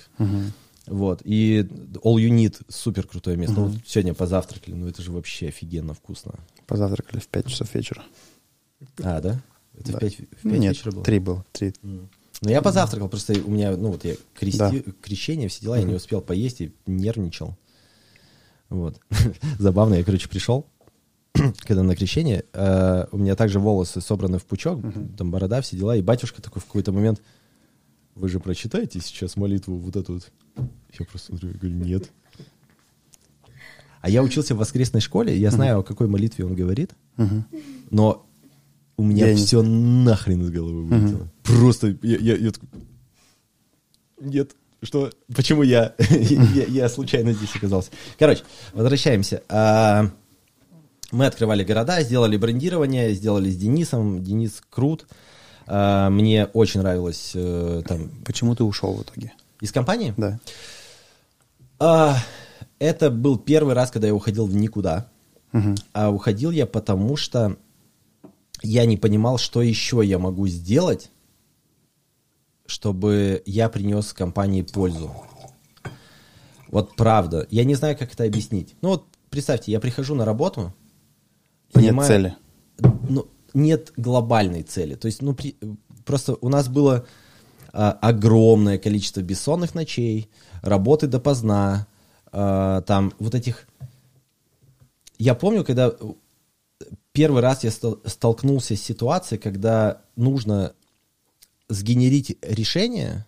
Вот. 0.87 1.23
И 1.25 1.61
All 2.05 2.17
You 2.17 2.31
Need 2.31 2.63
супер 2.69 3.07
крутое 3.07 3.37
место. 3.37 3.57
Ну, 3.61 3.67
вот 3.67 3.77
сегодня 3.87 4.15
позавтракали, 4.15 4.75
ну 4.75 4.89
это 4.89 5.03
же 5.03 5.11
вообще 5.13 5.49
офигенно 5.49 5.95
вкусно. 5.95 6.35
Позавтракали 6.67 7.21
в 7.21 7.29
5 7.29 7.47
часов 7.47 7.75
вечера. 7.75 8.03
А, 9.03 9.21
да? 9.21 9.41
Это 9.79 9.93
Да. 9.93 9.99
в 9.99 10.01
5, 10.01 10.15
в 10.15 10.19
пять 10.19 10.45
Нет, 10.45 10.77
вечера 10.77 10.93
было? 10.93 11.05
три 11.05 11.19
было. 11.19 11.45
Три. 11.53 11.75
Ну, 11.83 12.09
я 12.51 12.61
позавтракал, 12.63 13.09
просто 13.09 13.33
у 13.45 13.51
меня, 13.51 13.77
ну, 13.77 13.93
вот 13.93 14.05
я 14.05 14.15
крести... 14.35 14.59
Да. 14.59 14.93
крещение, 15.03 15.49
все 15.49 15.63
дела, 15.63 15.79
я 15.79 15.85
не 15.85 15.95
успел 15.95 16.21
поесть 16.21 16.61
и 16.61 16.73
нервничал. 16.87 17.57
Вот. 18.69 19.01
Забавно, 19.59 19.95
я, 19.95 20.05
короче, 20.05 20.29
пришел, 20.29 20.67
когда 21.61 21.83
на 21.83 21.97
крещение, 21.97 22.45
э, 22.53 23.07
у 23.11 23.17
меня 23.19 23.37
также 23.37 23.59
волосы 23.59 24.01
собраны 24.01 24.39
в 24.39 24.45
пучок, 24.45 24.81
там 25.17 25.31
борода, 25.31 25.61
все 25.63 25.77
дела, 25.77 25.97
и 25.97 26.03
батюшка 26.03 26.43
такой 26.43 26.61
в 26.61 26.67
какой-то 26.67 26.93
момент, 26.93 27.23
вы 28.15 28.29
же 28.29 28.39
прочитаете 28.41 29.01
сейчас 29.01 29.37
молитву 29.37 29.77
вот 29.79 29.97
эту 29.97 30.15
вот? 30.15 30.31
Я 30.99 31.05
просто 31.07 31.29
смотрю, 31.29 31.51
я 31.51 31.55
говорю, 31.59 31.77
нет. 31.77 32.11
А 34.01 34.09
я 34.11 34.23
учился 34.23 34.55
в 34.55 34.59
воскресной 34.59 35.01
школе, 35.01 35.37
я 35.37 35.51
знаю, 35.51 35.81
о 35.81 35.83
какой 35.83 36.07
молитве 36.07 36.45
он 36.45 36.55
говорит, 36.55 36.93
но 37.91 38.27
у 38.97 39.03
меня 39.05 39.27
Я 39.27 39.35
не- 39.35 39.45
все 39.45 39.63
нахрен 39.63 40.43
из 40.43 40.51
головы 40.51 40.85
вылетело. 40.85 41.29
Просто 41.43 41.97
я, 42.03 42.17
я- 42.19 42.37
я 42.37 42.51
такой, 42.53 42.69
нет, 44.21 44.53
что? 44.83 45.11
Почему 45.35 45.63
я? 45.65 45.95
я? 45.99 46.65
Я 46.67 46.89
случайно 46.89 47.33
здесь 47.33 47.55
оказался. 47.57 47.91
Короче, 48.19 48.43
возвращаемся. 48.73 49.43
А, 49.49 50.11
Мы 51.13 51.27
открывали 51.27 51.65
города, 51.65 52.01
сделали 52.03 52.37
брендирование, 52.37 53.13
сделали 53.15 53.51
с 53.51 53.57
Денисом. 53.57 54.23
Денис 54.25 54.63
крут. 54.71 55.07
А, 55.67 56.11
Мне 56.11 56.47
очень 56.47 56.81
нравилось 56.81 57.33
э, 57.35 57.83
там 57.87 58.11
Почему 58.25 58.55
ты 58.55 58.65
ушел 58.65 58.95
в 58.95 59.03
итоге? 59.03 59.33
Из 59.61 59.73
компании. 59.73 60.15
Да. 60.17 60.39
А, 61.79 62.17
Это 62.79 63.11
был 63.11 63.39
первый 63.39 63.75
раз, 63.75 63.91
когда 63.91 64.07
я 64.07 64.15
уходил 64.15 64.47
в 64.47 64.55
никуда. 64.55 65.09
А 65.95 66.11
уходил 66.11 66.51
я 66.51 66.67
потому, 66.67 67.17
что 67.17 67.57
я 68.63 68.85
не 68.85 68.97
понимал, 68.99 69.39
что 69.39 69.63
еще 69.63 70.03
я 70.05 70.19
могу 70.19 70.47
сделать, 70.49 71.11
чтобы 72.67 73.43
я 73.47 73.69
принес 73.69 74.13
компании 74.13 74.63
пользу. 74.63 75.11
Вот 76.69 76.97
правда. 76.97 77.47
Я 77.51 77.65
не 77.65 77.75
знаю, 77.75 77.97
как 77.97 78.13
это 78.13 78.25
объяснить. 78.25 78.75
Ну 78.83 78.91
вот 78.91 79.07
представьте, 79.31 79.73
я 79.73 79.81
прихожу 79.81 80.15
на 80.15 80.25
работу, 80.25 80.75
Нет 81.75 81.95
цели. 82.07 82.37
ну, 83.09 83.29
нет 83.55 83.93
глобальной 83.97 84.63
цели. 84.63 84.95
То 84.95 85.07
есть, 85.07 85.23
ну, 85.23 85.35
при- 85.35 85.57
просто 86.05 86.37
у 86.41 86.49
нас 86.49 86.69
было 86.69 87.07
огромное 87.77 88.79
количество 88.79 89.21
бессонных 89.21 89.75
ночей, 89.75 90.31
работы 90.63 91.07
допоздна, 91.07 91.87
а, 92.33 92.81
там 92.83 93.13
вот 93.19 93.35
этих... 93.35 93.67
Я 95.19 95.35
помню, 95.35 95.65
когда 95.65 95.93
первый 97.13 97.43
раз 97.43 97.65
я 97.65 97.71
столкнулся 97.71 98.77
с 98.77 98.83
ситуацией, 98.83 99.41
когда 99.41 100.03
нужно 100.17 100.73
сгенерить 101.69 102.37
решение, 102.43 103.27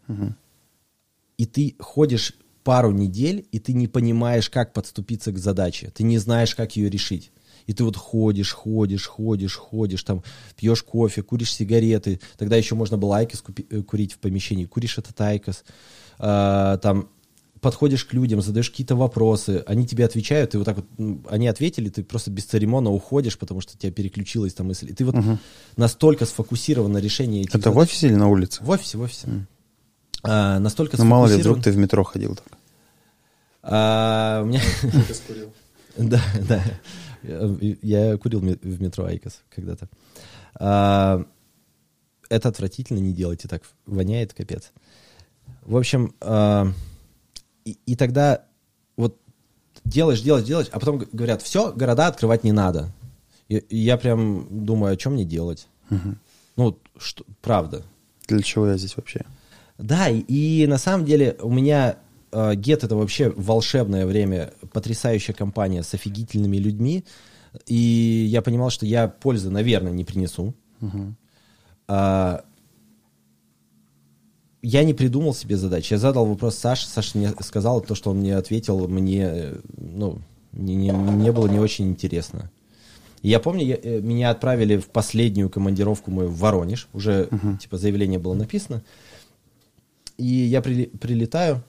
и 1.36 1.46
ты 1.46 1.76
ходишь 1.78 2.34
пару 2.64 2.90
недель, 2.90 3.46
и 3.52 3.58
ты 3.58 3.72
не 3.72 3.88
понимаешь, 3.88 4.50
как 4.50 4.72
подступиться 4.72 5.32
к 5.32 5.38
задаче. 5.38 5.90
Ты 5.94 6.02
не 6.02 6.18
знаешь, 6.18 6.54
как 6.54 6.76
ее 6.76 6.90
решить. 6.90 7.30
И 7.68 7.72
ты 7.74 7.84
вот 7.84 7.96
ходишь, 7.96 8.52
ходишь, 8.52 9.06
ходишь, 9.06 9.54
ходишь, 9.56 10.02
там, 10.02 10.24
пьешь 10.56 10.82
кофе, 10.82 11.22
куришь 11.22 11.52
сигареты. 11.52 12.18
Тогда 12.36 12.56
еще 12.56 12.74
можно 12.74 12.96
было 12.96 13.18
IQOS 13.18 13.44
купи- 13.46 13.66
э, 13.70 13.82
курить 13.82 14.14
в 14.14 14.18
помещении. 14.18 14.64
Куришь 14.64 14.98
этот 14.98 15.20
IQOS. 15.20 15.64
А, 16.18 16.78
там, 16.78 17.08
подходишь 17.60 18.04
к 18.04 18.14
людям, 18.14 18.40
задаешь 18.40 18.70
какие-то 18.70 18.96
вопросы, 18.96 19.62
они 19.66 19.86
тебе 19.86 20.04
отвечают, 20.06 20.54
и 20.54 20.58
вот 20.58 20.64
так 20.64 20.76
вот, 20.76 20.86
они 21.28 21.46
ответили, 21.48 21.88
ты 21.90 22.02
просто 22.04 22.30
бесцеремонно 22.30 22.90
уходишь, 22.90 23.36
потому 23.38 23.60
что 23.60 23.76
тебя 23.76 23.92
переключилась 23.92 24.54
там 24.54 24.68
мысль. 24.68 24.90
И 24.90 24.94
ты 24.94 25.04
вот 25.04 25.14
настолько 25.76 26.24
сфокусирован 26.24 26.92
на 26.92 26.98
решении 26.98 27.42
этих 27.42 27.50
Это 27.54 27.70
в 27.70 27.74
задач. 27.74 27.88
офисе 27.88 28.06
или 28.08 28.14
на 28.14 28.28
улице? 28.28 28.62
В 28.64 28.70
офисе, 28.70 28.96
в 28.98 29.02
офисе. 29.02 29.28
А, 30.22 30.58
настолько 30.58 30.96
Ну, 30.96 31.04
мало 31.04 31.26
ли, 31.26 31.34
сфокусирован- 31.34 31.40
вдруг 31.40 31.62
ты 31.64 31.70
в 31.72 31.76
метро 31.76 32.02
ходил 32.04 32.34
так. 32.34 32.46
А, 33.62 34.40
у 34.42 34.46
меня... 34.46 34.62
Да, 35.96 36.22
да. 36.48 36.62
Я 37.22 38.16
курил 38.16 38.40
в 38.40 38.82
метро 38.82 39.04
IQOS 39.04 39.42
когда-то. 39.50 39.88
А, 40.54 41.24
Это 42.28 42.48
отвратительно, 42.48 42.98
не 42.98 43.12
делайте 43.12 43.48
так. 43.48 43.62
Воняет 43.86 44.34
капец. 44.34 44.72
В 45.62 45.76
общем, 45.76 46.14
а, 46.20 46.72
и, 47.64 47.78
и 47.86 47.96
тогда 47.96 48.44
вот 48.96 49.18
делаешь, 49.84 50.20
делаешь, 50.20 50.46
делаешь, 50.46 50.68
а 50.72 50.80
потом 50.80 50.98
говорят, 51.12 51.42
все, 51.42 51.72
города 51.72 52.06
открывать 52.06 52.44
не 52.44 52.52
надо. 52.52 52.92
И, 53.48 53.56
и 53.56 53.76
я 53.78 53.96
прям 53.96 54.46
думаю, 54.64 54.92
о 54.92 54.96
чем 54.96 55.14
мне 55.14 55.24
делать? 55.24 55.68
Ну, 56.56 56.78
что, 56.96 57.24
правда. 57.40 57.82
Для 58.26 58.42
чего 58.42 58.66
я 58.66 58.76
здесь 58.76 58.96
вообще? 58.96 59.24
Да, 59.78 60.08
и, 60.08 60.18
и 60.20 60.66
на 60.66 60.76
самом 60.76 61.06
деле 61.06 61.36
у 61.40 61.50
меня 61.50 61.98
Get 62.54 62.84
это 62.84 62.94
вообще 62.96 63.30
волшебное 63.30 64.06
время, 64.06 64.52
потрясающая 64.72 65.34
компания 65.34 65.82
с 65.82 65.94
офигительными 65.94 66.56
людьми, 66.58 67.04
и 67.66 67.74
я 68.30 68.42
понимал, 68.42 68.70
что 68.70 68.84
я 68.86 69.08
пользы, 69.08 69.50
наверное, 69.50 69.92
не 69.92 70.04
принесу. 70.04 70.54
А, 71.88 72.44
я 74.62 74.84
не 74.84 74.92
придумал 74.92 75.34
себе 75.34 75.56
задач. 75.56 75.90
Я 75.90 75.98
задал 75.98 76.26
вопрос 76.26 76.56
Саше, 76.56 76.86
Саша 76.86 77.16
мне 77.16 77.32
сказал 77.40 77.80
то, 77.80 77.94
что 77.94 78.10
он 78.10 78.18
мне 78.18 78.36
ответил, 78.36 78.88
мне, 78.88 79.22
э, 79.24 79.56
ну, 79.76 80.18
не, 80.52 80.74
не- 80.74 80.92
мне 80.92 81.32
было 81.32 81.46
не 81.46 81.58
очень 81.60 81.88
интересно. 81.88 82.50
И 83.22 83.28
Я 83.28 83.40
помню, 83.40 83.64
я- 83.64 83.78
э, 83.82 84.00
меня 84.00 84.30
отправили 84.30 84.76
в 84.76 84.88
последнюю 84.88 85.48
командировку 85.48 86.10
мою 86.10 86.28
в 86.28 86.38
Воронеж, 86.38 86.88
уже 86.92 87.28
типа 87.58 87.78
заявление 87.78 88.18
было 88.18 88.34
написано. 88.34 88.82
И 90.18 90.24
я 90.26 90.60
прили- 90.60 90.90
прилетаю, 90.98 91.62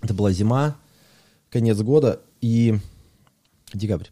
это 0.00 0.14
была 0.14 0.32
зима, 0.32 0.76
конец 1.50 1.78
года, 1.78 2.20
и 2.40 2.78
декабрь. 3.72 4.08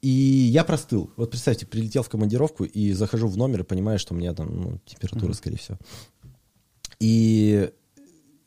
И 0.00 0.08
я 0.08 0.64
простыл. 0.64 1.10
Вот 1.16 1.30
представьте, 1.30 1.66
прилетел 1.66 2.02
в 2.02 2.08
командировку 2.08 2.64
и 2.64 2.92
захожу 2.92 3.26
в 3.28 3.36
номер 3.36 3.60
и 3.60 3.64
понимаю, 3.64 3.98
что 3.98 4.14
у 4.14 4.16
меня 4.16 4.32
там 4.32 4.60
ну, 4.60 4.80
температура, 4.86 5.32
скорее 5.32 5.56
всего. 5.56 5.78
И 7.00 7.70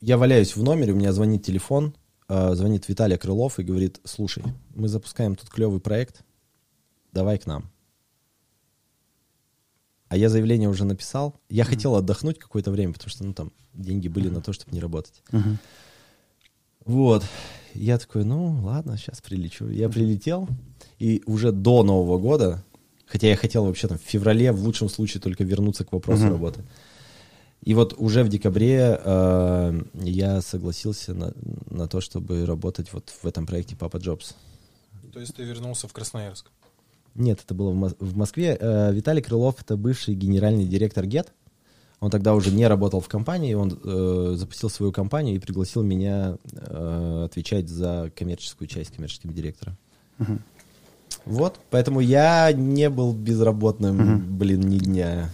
я 0.00 0.16
валяюсь 0.16 0.56
в 0.56 0.62
номере, 0.62 0.92
у 0.92 0.96
меня 0.96 1.12
звонит 1.12 1.44
телефон, 1.44 1.94
э, 2.28 2.54
звонит 2.54 2.88
Виталий 2.88 3.18
Крылов 3.18 3.58
и 3.58 3.64
говорит, 3.64 4.00
слушай, 4.04 4.42
мы 4.74 4.88
запускаем 4.88 5.36
тут 5.36 5.50
клевый 5.50 5.80
проект, 5.80 6.24
давай 7.12 7.38
к 7.38 7.46
нам. 7.46 7.70
А 10.08 10.16
я 10.16 10.28
заявление 10.28 10.68
уже 10.68 10.84
написал. 10.84 11.40
Я 11.48 11.64
хотел 11.64 11.94
отдохнуть 11.96 12.38
какое-то 12.38 12.70
время, 12.70 12.92
потому 12.92 13.10
что, 13.10 13.24
ну, 13.24 13.32
там, 13.32 13.52
деньги 13.72 14.08
были 14.08 14.28
на 14.28 14.42
то, 14.42 14.52
чтобы 14.52 14.72
не 14.72 14.80
работать. 14.80 15.22
Вот. 16.84 17.24
Я 17.74 17.98
такой, 17.98 18.24
ну 18.24 18.60
ладно, 18.62 18.96
сейчас 18.98 19.20
прилечу. 19.20 19.68
Я 19.68 19.88
прилетел, 19.88 20.48
и 20.98 21.22
уже 21.26 21.52
до 21.52 21.82
Нового 21.82 22.18
года, 22.18 22.62
хотя 23.06 23.28
я 23.28 23.36
хотел 23.36 23.64
вообще 23.64 23.88
там 23.88 23.98
в 23.98 24.02
феврале, 24.02 24.52
в 24.52 24.62
лучшем 24.62 24.88
случае, 24.88 25.20
только 25.20 25.42
вернуться 25.44 25.84
к 25.84 25.92
вопросу 25.92 26.24
Мгм. 26.24 26.32
работы. 26.32 26.64
И 27.62 27.74
вот 27.74 27.94
уже 27.96 28.24
в 28.24 28.28
декабре 28.28 29.00
э, 29.02 29.82
я 29.94 30.42
согласился 30.42 31.14
на, 31.14 31.32
на 31.70 31.86
то, 31.86 32.00
чтобы 32.00 32.44
работать 32.44 32.92
вот 32.92 33.10
в 33.22 33.26
этом 33.26 33.46
проекте 33.46 33.76
Папа 33.76 33.98
Джобс. 33.98 34.34
То 35.12 35.20
есть 35.20 35.34
ты 35.36 35.44
вернулся 35.44 35.86
в 35.86 35.92
Красноярск. 35.92 36.50
Нет, 37.14 37.40
это 37.44 37.54
было 37.54 37.70
в, 37.70 37.76
Мос- 37.76 37.96
в 38.00 38.16
Москве. 38.16 38.56
Э, 38.60 38.92
Виталий 38.92 39.22
Крылов 39.22 39.62
это 39.62 39.76
бывший 39.76 40.14
генеральный 40.14 40.66
директор 40.66 41.06
ГЕТ. 41.06 41.32
Он 42.02 42.10
тогда 42.10 42.34
уже 42.34 42.50
не 42.50 42.66
работал 42.66 43.00
в 43.00 43.06
компании, 43.06 43.54
он 43.54 43.78
э, 43.84 44.32
запустил 44.34 44.68
свою 44.68 44.90
компанию 44.90 45.36
и 45.36 45.38
пригласил 45.38 45.84
меня 45.84 46.36
э, 46.52 47.22
отвечать 47.26 47.68
за 47.68 48.10
коммерческую 48.16 48.66
часть 48.66 48.92
коммерческим 48.92 49.32
директором. 49.32 49.76
Мгм. 50.18 50.42
Вот, 51.26 51.60
поэтому 51.70 52.00
я 52.00 52.50
не 52.50 52.90
был 52.90 53.12
безработным, 53.12 53.96
Мгм. 53.96 54.36
блин, 54.36 54.62
ни 54.62 54.78
дня. 54.78 55.30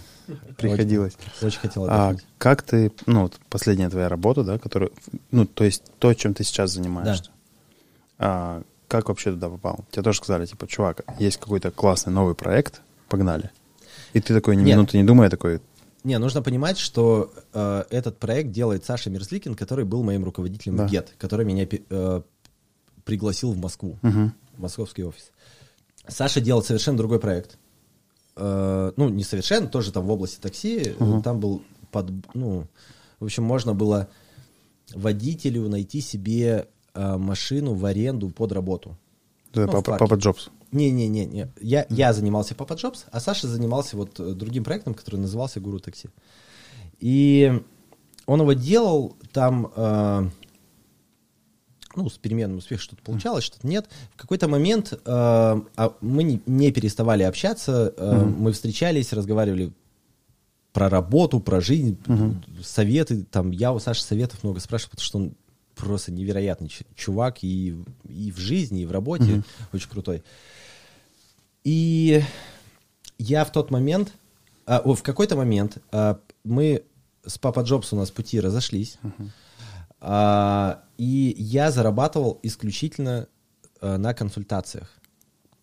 Приходилось. 0.57 1.13
Очень, 1.39 1.47
очень 1.47 1.59
хотел 1.59 1.85
А 1.89 2.15
как 2.37 2.61
ты, 2.61 2.91
ну, 3.07 3.23
вот 3.23 3.39
последняя 3.49 3.89
твоя 3.89 4.07
работа, 4.07 4.43
да, 4.43 4.59
которая, 4.59 4.91
ну, 5.31 5.47
то 5.47 5.63
есть 5.63 5.81
то, 5.97 6.13
чем 6.13 6.35
ты 6.35 6.43
сейчас 6.43 6.73
занимаешься. 6.73 7.31
А, 8.19 8.61
как 8.87 9.09
вообще 9.09 9.31
туда 9.31 9.49
попал? 9.49 9.85
Тебе 9.89 10.03
тоже 10.03 10.19
сказали, 10.19 10.45
типа, 10.45 10.67
чувак, 10.67 11.01
есть 11.17 11.37
какой-то 11.37 11.71
классный 11.71 12.13
новый 12.13 12.35
проект, 12.35 12.81
погнали. 13.07 13.49
И 14.13 14.21
ты 14.21 14.35
такой, 14.35 14.55
ни 14.55 14.61
Нет. 14.61 14.75
минуты 14.77 14.97
не 14.97 15.03
думая, 15.03 15.31
такой, 15.31 15.61
Не, 16.03 16.17
нужно 16.17 16.41
понимать, 16.41 16.77
что 16.77 17.31
э, 17.53 17.83
этот 17.89 18.19
проект 18.19 18.51
делает 18.51 18.85
Саша 18.85 19.09
Мерзликин, 19.09 19.55
который 19.55 19.85
был 19.85 20.03
моим 20.03 20.23
руководителем 20.23 20.77
Да. 20.77 20.87
в 20.87 20.91
ГЕТ, 20.91 21.15
который 21.17 21.45
меня 21.45 21.67
э, 21.69 22.21
пригласил 23.03 23.51
в 23.51 23.57
Москву. 23.57 23.97
«Мгм, 24.01 24.33
в 24.55 24.61
московский 24.61 25.03
офис. 25.03 25.31
Саша 26.07 26.41
делал 26.41 26.63
совершенно 26.63 26.97
другой 26.97 27.19
проект. 27.19 27.57
Э, 28.35 28.91
ну, 28.95 29.09
не 29.09 29.23
совершенно, 29.23 29.67
тоже 29.67 29.91
там 29.91 30.05
в 30.05 30.11
области 30.11 30.39
такси. 30.39 30.95
Мгм. 30.99 31.21
Там 31.21 31.39
был 31.39 31.61
под, 31.91 32.11
ну, 32.33 32.67
в 33.19 33.25
общем, 33.25 33.43
можно 33.43 33.73
было 33.73 34.07
водителю 34.93 35.67
найти 35.67 36.01
себе 36.01 36.67
э, 36.93 37.17
машину 37.17 37.73
в 37.73 37.85
аренду 37.85 38.29
под 38.29 38.51
работу. 38.51 38.97
это 39.51 39.65
Ну, 39.65 39.71
папа, 39.71 39.97
папа 39.97 40.13
Джобс. 40.15 40.49
Не-не-не, 40.71 41.25
не. 41.25 41.47
я, 41.61 41.85
я 41.89 42.13
занимался 42.13 42.53
Папа 42.53 42.73
Джобс, 42.73 43.05
а 43.11 43.19
Саша 43.19 43.47
занимался 43.47 43.97
вот 43.97 44.19
э, 44.19 44.33
другим 44.33 44.63
проектом, 44.63 44.93
который 44.93 45.19
назывался 45.19 45.59
Гуру 45.59 45.79
Такси. 45.79 46.09
И 46.99 47.61
он 48.27 48.41
его 48.41 48.53
делал 48.53 49.15
там, 49.31 49.71
э, 49.75 50.29
ну, 51.95 52.09
с 52.09 52.17
переменным 52.17 52.59
успехом 52.59 52.83
что-то 52.83 53.01
получалось, 53.01 53.43
что-то 53.43 53.67
нет. 53.67 53.87
В 54.13 54.17
какой-то 54.17 54.47
момент 54.47 54.93
э, 54.93 54.99
а 55.05 55.95
мы 56.01 56.23
не, 56.23 56.41
не 56.45 56.71
переставали 56.71 57.23
общаться, 57.23 57.93
э, 57.97 58.25
мы 58.25 58.51
встречались, 58.51 59.11
разговаривали 59.11 59.73
про 60.71 60.87
работу, 60.87 61.39
про 61.39 61.61
жизнь, 61.61 61.97
советы. 62.63 63.25
Там 63.31 63.49
я 63.49 63.73
у 63.73 63.79
Саши 63.79 64.03
советов 64.03 64.43
много 64.43 64.59
спрашивал, 64.59 64.91
потому 64.91 65.05
что 65.05 65.17
он 65.17 65.33
просто 65.75 66.11
невероятный 66.11 66.71
чувак 66.95 67.43
и, 67.43 67.75
и 68.07 68.31
в 68.31 68.37
жизни, 68.37 68.81
и 68.81 68.85
в 68.85 68.91
работе 68.91 69.43
очень 69.73 69.89
крутой. 69.89 70.23
И 71.69 72.23
я 73.19 73.45
в 73.45 73.51
тот 73.51 73.69
момент, 73.69 74.13
а, 74.65 74.79
о, 74.79 74.95
в 74.95 75.03
какой-то 75.03 75.35
момент 75.35 75.77
а, 75.91 76.19
мы 76.43 76.83
с 77.23 77.37
Папа 77.37 77.59
Джобс 77.59 77.93
у 77.93 77.95
нас 77.95 78.09
пути 78.09 78.39
разошлись, 78.39 78.97
А, 80.01 80.83
и 80.97 81.35
я 81.37 81.69
зарабатывал 81.69 82.39
исключительно 82.41 83.27
а, 83.81 83.99
на 83.99 84.15
консультациях. 84.15 84.91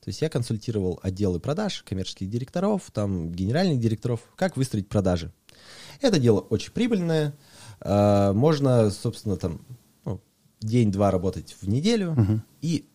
То 0.01 0.11
есть 0.11 0.23
я 0.23 0.29
консультировал 0.29 1.01
отделы 1.03 1.41
продаж, 1.41 1.83
коммерческих 1.83 2.31
директоров, 2.31 2.83
там 2.93 3.33
генеральных 3.33 3.81
директоров, 3.81 4.21
как 4.37 4.57
выстроить 4.57 4.89
продажи. 4.89 5.33
Это 6.01 6.21
дело 6.21 6.39
очень 6.39 6.71
прибыльное. 6.71 7.35
А, 7.81 8.33
Можно, 8.33 8.93
собственно, 8.93 9.37
там 9.37 9.61
ну, 10.05 10.21
день-два 10.61 11.11
работать 11.11 11.57
в 11.61 11.69
неделю 11.69 12.15
и 12.63 12.89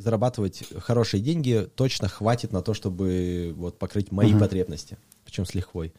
зарабатывать 0.00 0.64
хорошие 0.78 1.20
деньги 1.20 1.68
точно 1.74 2.08
хватит 2.08 2.52
на 2.52 2.62
то, 2.62 2.74
чтобы 2.74 3.52
вот 3.56 3.78
покрыть 3.78 4.10
мои 4.10 4.34
потребности, 4.38 4.98
причем 5.24 5.44
с 5.44 5.54
лихвой. 5.54 5.92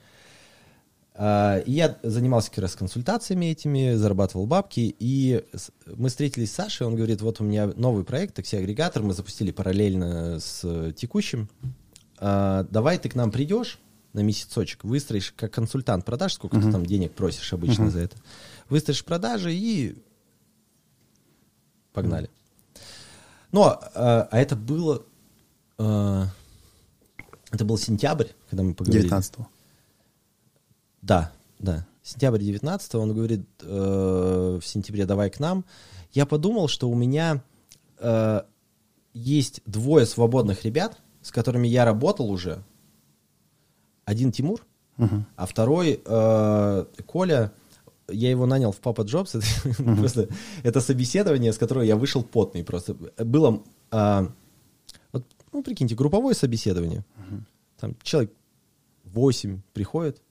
А, 1.14 1.60
и 1.60 1.74
я 1.74 1.98
занимался 2.04 2.50
как 2.50 2.60
раз 2.60 2.76
консультациями 2.76 3.48
этими, 3.48 3.94
зарабатывал 3.94 4.48
бабки, 4.48 4.96
и 4.98 5.44
мы 5.86 6.10
встретились 6.10 6.52
с 6.52 6.56
Сашей, 6.56 6.88
он 6.88 6.96
говорит, 6.96 7.22
вот 7.22 7.42
у 7.42 7.44
меня 7.44 7.68
новый 7.76 8.04
проект, 8.04 8.36
такси-агрегатор, 8.36 9.04
мы 9.04 9.14
запустили 9.14 9.52
параллельно 9.52 10.40
с 10.40 10.94
текущим, 10.94 11.50
А, 12.18 12.66
давай 12.70 12.98
ты 12.98 13.10
к 13.10 13.16
нам 13.16 13.32
придешь 13.32 13.80
на 14.14 14.22
месяцочек, 14.22 14.84
выстроишь 14.84 15.34
как 15.36 15.54
консультант 15.54 16.06
продаж, 16.06 16.34
сколько 16.34 16.60
ты 16.60 16.72
там 16.72 16.86
денег 16.86 17.14
просишь 17.14 17.54
обычно 17.54 17.90
за 17.90 18.00
это, 18.00 18.18
выстроишь 18.70 19.04
продажи 19.04 19.54
и 19.54 19.96
погнали. 21.94 22.30
Ну, 23.52 23.64
а, 23.64 24.28
а 24.32 24.40
это 24.40 24.56
было, 24.56 25.04
э, 25.78 26.24
это 27.52 27.66
был 27.66 27.78
сентябрь, 27.78 28.28
когда 28.50 28.64
мы 28.64 28.74
поговорили. 28.74 29.10
19-го. 29.10 29.48
Да, 31.02 31.32
да. 31.60 31.86
Сентябрь 32.04 32.40
19 32.40 32.96
он 32.96 33.14
говорит, 33.14 33.42
э, 33.62 34.60
в 34.62 34.66
сентябре 34.66 35.06
давай 35.06 35.30
к 35.30 35.40
нам. 35.40 35.66
Я 36.14 36.26
подумал, 36.26 36.68
что 36.68 36.90
у 36.90 36.96
меня 36.96 37.44
э, 38.00 38.42
есть 39.14 39.62
двое 39.66 40.06
свободных 40.06 40.64
ребят, 40.66 40.98
с 41.22 41.32
которыми 41.32 41.68
я 41.68 41.86
работал 41.86 42.30
уже. 42.32 42.64
Один 44.06 44.32
Тимур, 44.32 44.66
Мгм. 44.98 45.26
а 45.36 45.46
второй 45.46 46.02
э, 46.04 46.86
Коля. 47.06 47.52
Я 48.12 48.30
его 48.30 48.46
нанял 48.46 48.72
в 48.72 48.80
Папа 48.80 49.02
Джобс. 49.02 49.36
Это, 49.64 49.84
просто, 49.84 50.28
это 50.64 50.82
собеседование, 50.82 51.54
с 51.54 51.58
которого 51.58 51.84
я 51.84 51.96
вышел 51.96 52.24
потный 52.24 52.64
просто. 52.64 52.96
Было, 53.18 53.64
а, 53.90 54.32
вот, 55.12 55.26
ну, 55.52 55.64
прикиньте, 55.64 55.96
групповое 55.96 56.36
собеседование. 56.36 57.04
Там 57.80 57.96
человек 58.04 58.32
8 59.06 59.62
приходит, 59.74 60.22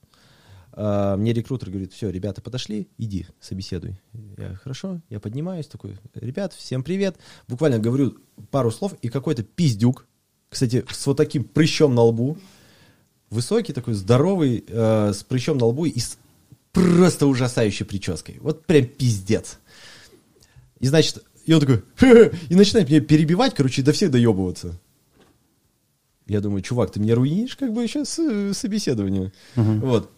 а, 0.73 1.16
мне 1.16 1.32
рекрутер 1.32 1.70
говорит, 1.70 1.93
все, 1.93 2.11
ребята 2.11 2.40
подошли, 2.40 2.89
иди, 2.98 3.27
собеседуй. 3.40 4.01
Я, 4.39 4.55
хорошо, 4.55 5.01
я 5.09 5.20
поднимаюсь, 5.20 5.66
такой, 5.66 5.98
ребят, 6.15 6.52
всем 6.52 6.82
привет. 6.82 7.16
Буквально 7.48 7.78
говорю 7.78 8.19
пару 8.51 8.70
слов, 8.70 8.94
и 9.02 9.09
какой-то 9.09 9.43
пиздюк, 9.43 10.07
кстати, 10.48 10.85
с 10.89 11.07
вот 11.07 11.16
таким 11.16 11.44
прыщом 11.44 11.94
на 11.94 12.02
лбу, 12.02 12.39
высокий 13.31 13.73
такой, 13.73 13.94
здоровый, 13.94 14.65
э, 14.66 15.12
с 15.12 15.23
прыщом 15.24 15.59
на 15.59 15.66
лбу 15.66 15.86
и 15.86 15.98
с 15.98 16.19
просто 16.72 17.26
ужасающей 17.26 17.84
прической. 17.86 18.38
Вот 18.40 18.64
прям 18.66 18.86
пиздец. 18.86 19.59
И 20.78 20.86
значит, 20.86 21.22
и 21.47 21.52
он 21.52 21.60
такой, 21.60 21.82
«Хе-хе», 21.98 22.32
и 22.48 22.55
начинает 22.55 22.88
меня 22.88 23.01
перебивать, 23.01 23.55
короче, 23.55 23.82
до 23.82 23.92
всех 23.92 24.10
доебываться. 24.10 24.78
Я 26.26 26.40
думаю, 26.40 26.62
чувак, 26.62 26.92
ты 26.92 27.01
меня 27.01 27.14
руинишь 27.16 27.56
как 27.56 27.72
бы 27.72 27.86
сейчас 27.88 28.18
собеседование. 28.56 29.32
Вот. 29.56 30.10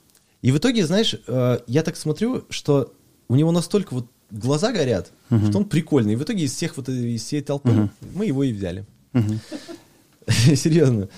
И 0.43 0.53
в 0.53 0.59
итоге, 0.59 0.87
знаешь, 0.87 1.15
э, 1.27 1.59
я 1.67 1.83
так 1.83 1.97
смотрю, 1.97 2.45
что 2.51 2.93
у 3.29 3.35
него 3.37 3.51
настолько 3.53 3.95
вот 3.95 4.07
глаза 4.31 4.73
горят, 4.73 5.11
что 5.29 5.59
он 5.59 5.65
прикольный. 5.65 6.13
И 6.13 6.17
в 6.17 6.23
итоге 6.23 6.45
из 6.45 6.53
всех 6.53 6.77
вот 6.77 6.89
этой- 6.89 7.15
из 7.15 7.23
всей 7.23 7.41
толпы 7.43 7.71
мы 8.15 8.27
его 8.27 8.43
и 8.45 8.53
взяли. 8.53 8.85
Серьезно. 10.29 11.09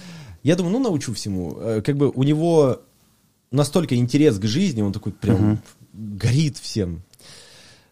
Я 0.43 0.57
думаю, 0.57 0.73
ну 0.75 0.79
научу 0.81 1.13
всему. 1.15 1.57
Э, 1.61 1.83
Как 1.83 1.97
бы 1.97 2.11
у 2.11 2.23
него 2.23 2.83
настолько 3.55 3.97
интерес 3.97 4.39
к 4.39 4.45
жизни, 4.45 4.83
он 4.83 4.93
такой 4.93 5.13
прям 5.13 5.61
горит 5.93 6.59
всем. 6.59 7.03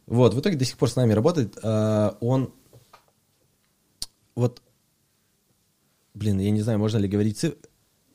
Вот, 0.07 0.35
в 0.35 0.41
итоге 0.41 0.57
до 0.57 0.65
сих 0.65 0.77
пор 0.77 0.91
с 0.91 0.97
нами 0.97 1.13
работает. 1.13 1.57
А, 1.63 2.17
Он 2.21 2.53
вот, 4.35 4.63
блин, 6.15 6.39
я 6.41 6.51
не 6.51 6.63
знаю, 6.63 6.79
можно 6.79 6.99
ли 6.99 7.09
говорить 7.09 7.39
цифры. 7.39 7.59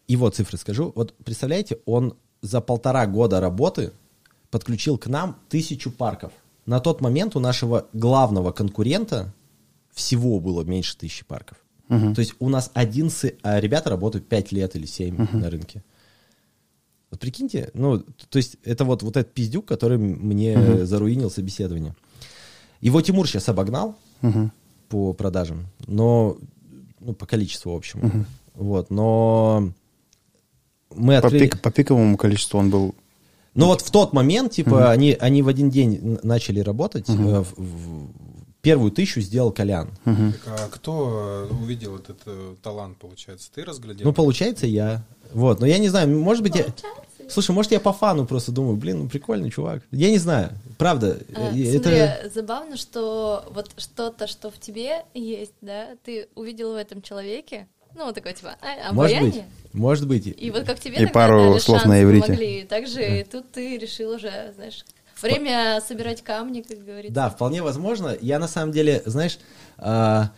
Его 0.07 0.29
цифры 0.29 0.57
скажу. 0.57 0.91
Вот 0.95 1.13
представляете, 1.23 1.79
он 1.85 2.15
за 2.41 2.61
полтора 2.61 3.05
года 3.07 3.41
работы 3.41 3.91
подключил 4.51 4.97
к 4.97 5.07
нам 5.07 5.37
тысячу 5.49 5.91
парков. 5.91 6.31
На 6.65 6.79
тот 6.79 7.01
момент 7.01 7.35
у 7.35 7.39
нашего 7.39 7.87
главного 7.93 8.51
конкурента 8.51 9.33
всего 9.93 10.39
было 10.39 10.63
меньше 10.63 10.97
тысячи 10.97 11.25
парков. 11.25 11.57
То 12.13 12.19
есть 12.19 12.35
у 12.39 12.49
нас 12.49 12.71
11, 12.73 13.35
а 13.43 13.59
ребята 13.59 13.89
работают 13.89 14.27
5 14.27 14.51
лет 14.51 14.75
или 14.75 14.85
7 14.85 15.27
на 15.33 15.49
рынке. 15.49 15.83
Вот 17.11 17.19
прикиньте, 17.19 17.69
ну, 17.73 17.99
то 17.99 18.37
есть 18.37 18.57
это 18.63 18.83
вот, 18.83 19.01
вот 19.03 19.15
этот 19.15 19.33
пиздюк, 19.33 19.65
который 19.65 19.97
мне 19.97 20.85
заруинил 20.85 21.31
собеседование. 21.31 21.95
Его 22.81 23.01
Тимур 23.01 23.27
сейчас 23.27 23.47
обогнал 23.49 23.95
Мгм. 24.21 24.51
по 24.89 25.13
продажам, 25.13 25.67
но, 25.87 26.37
ну, 26.99 27.13
по 27.13 27.25
количеству 27.25 27.75
общему. 27.75 28.25
Вот, 28.55 28.89
но 28.89 29.71
мы 30.93 31.19
По, 31.21 31.27
открыли... 31.27 31.45
пик- 31.47 31.61
по 31.61 31.71
пиковому 31.71 32.17
количеству 32.17 32.59
он 32.59 32.69
был... 32.69 32.95
Ну 33.55 33.67
вот 33.67 33.81
в 33.81 33.89
тот 33.89 34.13
момент, 34.13 34.51
типа, 34.51 34.91
они, 34.91 35.13
они 35.19 35.41
в 35.41 35.47
один 35.47 35.69
день 35.71 36.19
начали 36.23 36.59
работать. 36.59 37.09
э, 37.09 37.13
в- 37.13 37.53
в- 37.55 38.09
первую 38.61 38.91
тысячу 38.91 39.21
сделал 39.21 39.51
Колян. 39.51 39.89
Мгм. 40.05 40.33
Так, 40.33 40.41
а 40.47 40.67
кто 40.69 41.47
э, 41.49 41.53
увидел 41.53 41.95
этот 41.95 42.19
э, 42.25 42.55
талант, 42.61 42.97
получается? 42.97 43.49
Ты 43.53 43.63
разглядел? 43.63 44.05
Ну, 44.05 44.13
получается, 44.13 44.67
я. 44.67 45.03
Вот, 45.33 45.59
но 45.59 45.65
я 45.65 45.77
не 45.77 45.89
знаю, 45.89 46.09
может 46.09 46.43
быть, 46.43 46.55
я... 46.55 46.63
Получается. 46.63 47.03
Слушай, 47.29 47.51
может, 47.51 47.71
я 47.73 47.79
по 47.79 47.91
фану 47.91 48.25
просто 48.25 48.51
думаю, 48.51 48.77
блин, 48.77 48.99
ну 48.99 49.09
прикольный 49.09 49.51
чувак. 49.51 49.83
Я 49.91 50.09
не 50.09 50.17
знаю, 50.17 50.51
правда. 50.77 51.19
А, 51.35 51.53
э, 51.53 51.71
Смотри, 51.71 51.95
это... 51.95 52.31
забавно, 52.33 52.77
что 52.77 53.45
вот 53.51 53.69
что-то, 53.77 54.27
что 54.27 54.49
в 54.49 54.57
тебе 54.59 55.03
есть, 55.13 55.53
да, 55.61 55.87
ты 56.05 56.29
увидел 56.35 56.71
в 56.71 56.75
этом 56.75 57.01
человеке, 57.01 57.67
ну, 57.95 58.05
вот 58.05 58.15
такой, 58.15 58.33
типа, 58.33 58.55
а, 58.61 58.93
Может 58.93 59.21
быть, 59.21 59.43
может 59.73 60.07
быть. 60.07 60.27
И 60.27 60.51
вот 60.51 60.63
как 60.63 60.79
тебе 60.79 60.95
И 60.95 60.99
тогда 60.99 61.13
пару 61.13 61.49
дали 61.49 61.59
слов 61.59 61.79
шанс, 61.79 61.89
на 61.89 62.03
иврите. 62.03 62.27
помогли, 62.27 62.63
так 62.63 62.87
же 62.87 63.19
и 63.19 63.23
тут 63.23 63.51
ты 63.51 63.77
решил 63.77 64.11
уже, 64.11 64.53
знаешь, 64.55 64.85
время 65.21 65.81
собирать 65.85 66.23
камни, 66.23 66.61
как 66.61 66.85
говорится. 66.85 67.13
Да, 67.13 67.29
вполне 67.29 67.61
возможно. 67.61 68.15
Я 68.21 68.39
на 68.39 68.47
самом 68.47 68.71
деле, 68.71 69.01
знаешь, 69.05 69.39
все, 69.77 70.29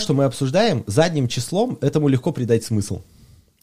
что 0.00 0.14
мы 0.14 0.24
обсуждаем, 0.24 0.82
задним 0.86 1.28
числом 1.28 1.78
этому 1.80 2.08
легко 2.08 2.32
придать 2.32 2.64
смысл. 2.64 3.02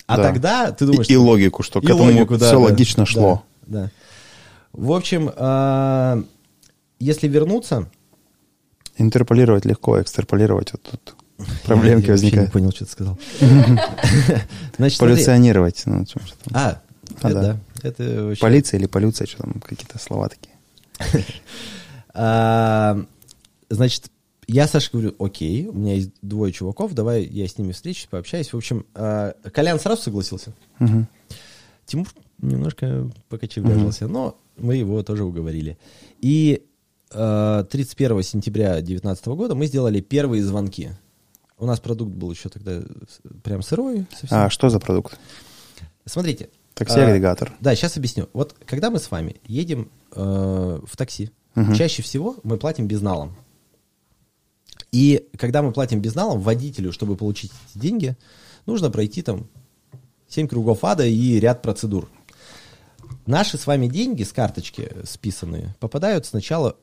А 0.08 0.18
Да. 0.18 0.24
тогда 0.24 0.72
ты 0.72 0.86
думаешь... 0.86 1.08
и, 1.10 1.14
и 1.14 1.18
логику, 1.18 1.64
что 1.64 1.80
к 1.82 1.84
и 1.84 1.88
этому 1.88 2.04
логику, 2.06 2.38
да, 2.38 2.46
все 2.48 2.56
да, 2.56 2.60
логично 2.60 3.04
да, 3.04 3.06
шло. 3.06 3.44
Да. 3.68 3.92
В 4.74 4.92
общем, 4.94 5.32
а, 5.36 6.24
если 7.00 7.28
вернуться... 7.28 7.90
Интерполировать 8.98 9.66
легко, 9.66 10.02
экстраполировать 10.02 10.72
вот 10.72 10.82
тут 10.82 11.16
проблемки 11.66 12.06
Я 12.08 12.12
вообще 12.14 12.26
не 12.26 12.32
возникают. 12.32 12.52
понял, 12.52 12.72
что 12.72 12.86
ты 12.86 12.92
сказал. 12.92 13.20
Значит. 14.78 15.00
Полюционировать. 15.00 15.84
Ну. 15.86 16.04
А, 16.54 16.82
А, 17.22 17.28
это 17.30 17.34
да. 17.34 17.42
да. 17.42 17.58
Это 17.84 18.24
вообще- 18.24 18.42
Полиция 18.42 18.80
или 18.80 18.88
полюция, 18.88 19.28
что 19.28 19.38
там, 19.44 19.54
какие-то 19.62 20.00
слова 20.00 20.30
такие. 20.30 20.56
А, 22.14 22.98
Значит, 23.70 24.10
я 24.48 24.68
Саше 24.68 24.90
говорю, 24.91 25.15
окей, 25.19 25.68
у 25.68 25.74
меня 25.74 25.95
есть 25.95 26.11
двое 26.22 26.52
чуваков, 26.53 26.94
давай 26.94 27.24
я 27.26 27.48
с 27.48 27.57
ними 27.57 27.72
встречусь, 27.74 28.07
пообщаюсь. 28.10 28.53
В 28.53 28.57
общем, 28.57 28.86
а, 28.95 29.34
Колян 29.53 29.80
сразу 29.80 30.02
согласился. 30.03 30.53
Мгм. 30.80 31.07
Тимур 31.86 32.07
немножко 32.40 33.10
покочевряжился, 33.30 34.07
но 34.07 34.38
мы 34.57 34.76
его 34.76 35.03
тоже 35.03 35.24
уговорили. 35.24 35.78
И 36.19 36.64
э, 37.11 37.65
31 37.69 38.24
сентября 38.24 38.74
2019 38.76 39.28
года 39.28 39.56
мы 39.56 39.65
сделали 39.68 40.02
первые 40.02 40.44
звонки. 40.44 40.90
У 41.57 41.65
нас 41.65 41.80
продукт 41.80 42.11
был 42.11 42.32
еще 42.32 42.49
тогда 42.49 42.82
прям 43.44 43.61
сырой. 43.61 44.06
совсем. 44.11 44.38
А 44.38 44.49
что 44.49 44.69
за 44.69 44.80
продукт? 44.80 45.18
Смотрите. 46.06 46.49
Такси-агрегатор. 46.74 47.49
а, 47.49 47.56
да, 47.60 47.76
сейчас 47.76 47.98
объясню. 47.98 48.30
Вот 48.34 48.56
когда 48.65 48.91
мы 48.91 48.99
с 48.99 49.10
вами 49.10 49.38
едем 49.45 49.90
э, 50.14 50.80
в 50.86 50.95
такси, 50.98 51.32
Мгм. 51.56 51.74
чаще 51.74 52.03
всего 52.03 52.36
мы 52.44 52.57
платим 52.57 52.88
безналом. 52.88 53.36
И 54.92 55.28
когда 55.38 55.62
мы 55.62 55.72
платим 55.72 56.02
безналом, 56.02 56.40
водителю, 56.40 56.92
чтобы 56.92 57.16
получить 57.16 57.52
эти 57.70 57.82
деньги, 57.82 58.18
нужно 58.66 58.90
пройти 58.90 59.22
там 59.22 59.48
7 60.30 60.48
кругов 60.48 60.84
ада 60.84 61.06
и 61.06 61.40
ряд 61.40 61.62
процедур. 61.62 62.10
Наши 63.26 63.58
с 63.58 63.68
вами 63.68 63.88
деньги 63.88 64.24
с 64.24 64.32
карточки 64.32 64.92
списанные 65.04 65.76
попадают 65.80 66.26
сначала 66.26 66.78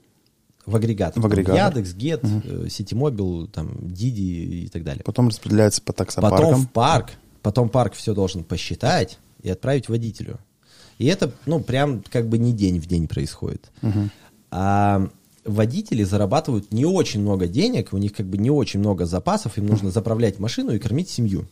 в 0.67 0.77
агрегат. 0.77 1.17
В 1.17 1.25
агрегатор. 1.25 1.77
Яндекс, 1.77 1.95
Гет, 1.95 2.21
э, 2.23 2.69
Ситимобил, 2.69 3.49
там, 3.49 3.93
Диди 3.93 4.65
и 4.65 4.69
так 4.69 4.85
далее. 4.85 5.03
Потом 5.05 5.29
распределяется 5.29 5.83
по 5.83 5.93
Потом 5.93 6.07
таксопаркам. 6.07 6.63
в 6.63 6.71
парк, 6.71 7.11
потом 7.43 7.69
парк 7.69 7.95
все 7.95 8.15
должен 8.15 8.45
посчитать 8.45 9.19
и 9.43 9.51
отправить 9.51 9.89
водителю. 9.89 10.39
И 10.99 11.07
это, 11.07 11.33
ну, 11.47 11.61
прям 11.61 12.03
как 12.11 12.29
бы 12.29 12.39
не 12.39 12.53
день 12.53 12.81
в 12.81 12.87
день 12.87 13.09
происходит. 13.09 13.71
А 14.51 15.09
водители 15.45 16.03
зарабатывают 16.05 16.73
не 16.73 16.85
очень 16.85 17.21
много 17.21 17.47
денег, 17.47 17.93
у 17.93 17.99
них 17.99 18.13
как 18.15 18.27
бы 18.27 18.39
не 18.39 18.51
очень 18.51 18.81
много 18.81 19.07
запасов, 19.07 19.59
им 19.59 19.67
нужно 19.67 19.91
заправлять 19.91 20.39
машину 20.39 20.75
и 20.75 20.79
кормить 20.79 21.09
семью. 21.09 21.47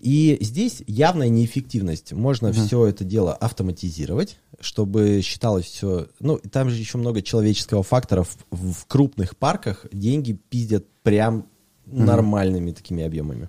И 0.00 0.36
здесь 0.40 0.82
явная 0.86 1.28
неэффективность. 1.28 2.12
Можно 2.12 2.52
все 2.52 2.86
это 2.86 3.04
дело 3.04 3.34
автоматизировать, 3.34 4.36
чтобы 4.58 5.20
считалось 5.22 5.66
все... 5.66 6.08
Ну, 6.18 6.38
там 6.38 6.70
же 6.70 6.76
еще 6.76 6.98
много 6.98 7.22
человеческого 7.22 7.84
фактора. 7.84 8.24
В, 8.24 8.36
в 8.50 8.86
крупных 8.86 9.36
парках 9.36 9.86
деньги 9.92 10.36
пиздят 10.48 10.86
прям 11.04 11.46
нормальными 11.86 12.72
такими 12.72 13.04
объемами. 13.04 13.48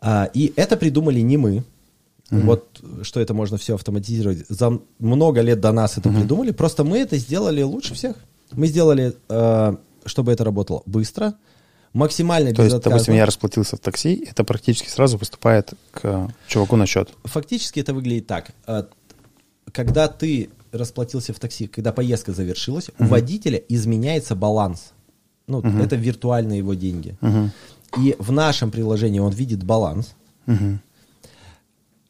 А, 0.00 0.30
и 0.32 0.52
это 0.56 0.78
придумали 0.78 1.20
не 1.20 1.36
мы. 1.36 1.62
Вот 2.30 2.80
что 3.02 3.20
это 3.20 3.34
можно 3.34 3.58
все 3.58 3.74
автоматизировать. 3.74 4.46
За 4.48 4.80
много 4.98 5.40
лет 5.40 5.60
до 5.60 5.72
нас 5.72 5.98
это 5.98 6.08
придумали. 6.10 6.52
Просто 6.52 6.84
мы 6.84 6.98
это 6.98 7.18
сделали 7.18 7.60
лучше 7.62 7.94
всех. 7.94 8.16
Мы 8.52 8.66
сделали, 8.66 9.14
э, 9.28 9.76
чтобы 10.04 10.32
это 10.32 10.44
работало 10.44 10.82
быстро, 10.86 11.34
максимально 11.92 12.54
То 12.54 12.62
есть, 12.62 12.80
допустим, 12.80 13.14
я 13.14 13.26
расплатился 13.26 13.76
в 13.76 13.80
такси, 13.80 14.26
это 14.30 14.44
практически 14.44 14.88
сразу 14.88 15.18
поступает 15.18 15.72
к 15.92 16.32
чуваку 16.46 16.76
на 16.76 16.86
счет. 16.86 17.10
Фактически 17.24 17.80
это 17.80 17.94
выглядит 17.94 18.26
так. 18.26 18.52
Э, 18.66 18.84
Когда 19.72 20.08
ты 20.08 20.50
расплатился 20.72 21.32
в 21.32 21.38
такси, 21.38 21.66
когда 21.66 21.92
поездка 21.92 22.32
завершилась, 22.32 22.90
у 22.98 23.04
водителя 23.04 23.58
изменяется 23.68 24.34
баланс. 24.34 24.92
Ну, 25.46 25.60
это 25.60 25.96
виртуальные 25.96 26.58
его 26.58 26.74
деньги. 26.74 27.16
И 27.98 28.14
в 28.18 28.30
нашем 28.30 28.70
приложении 28.70 29.18
он 29.18 29.32
видит 29.32 29.64
баланс. 29.64 30.14
Мгм. 30.46 30.80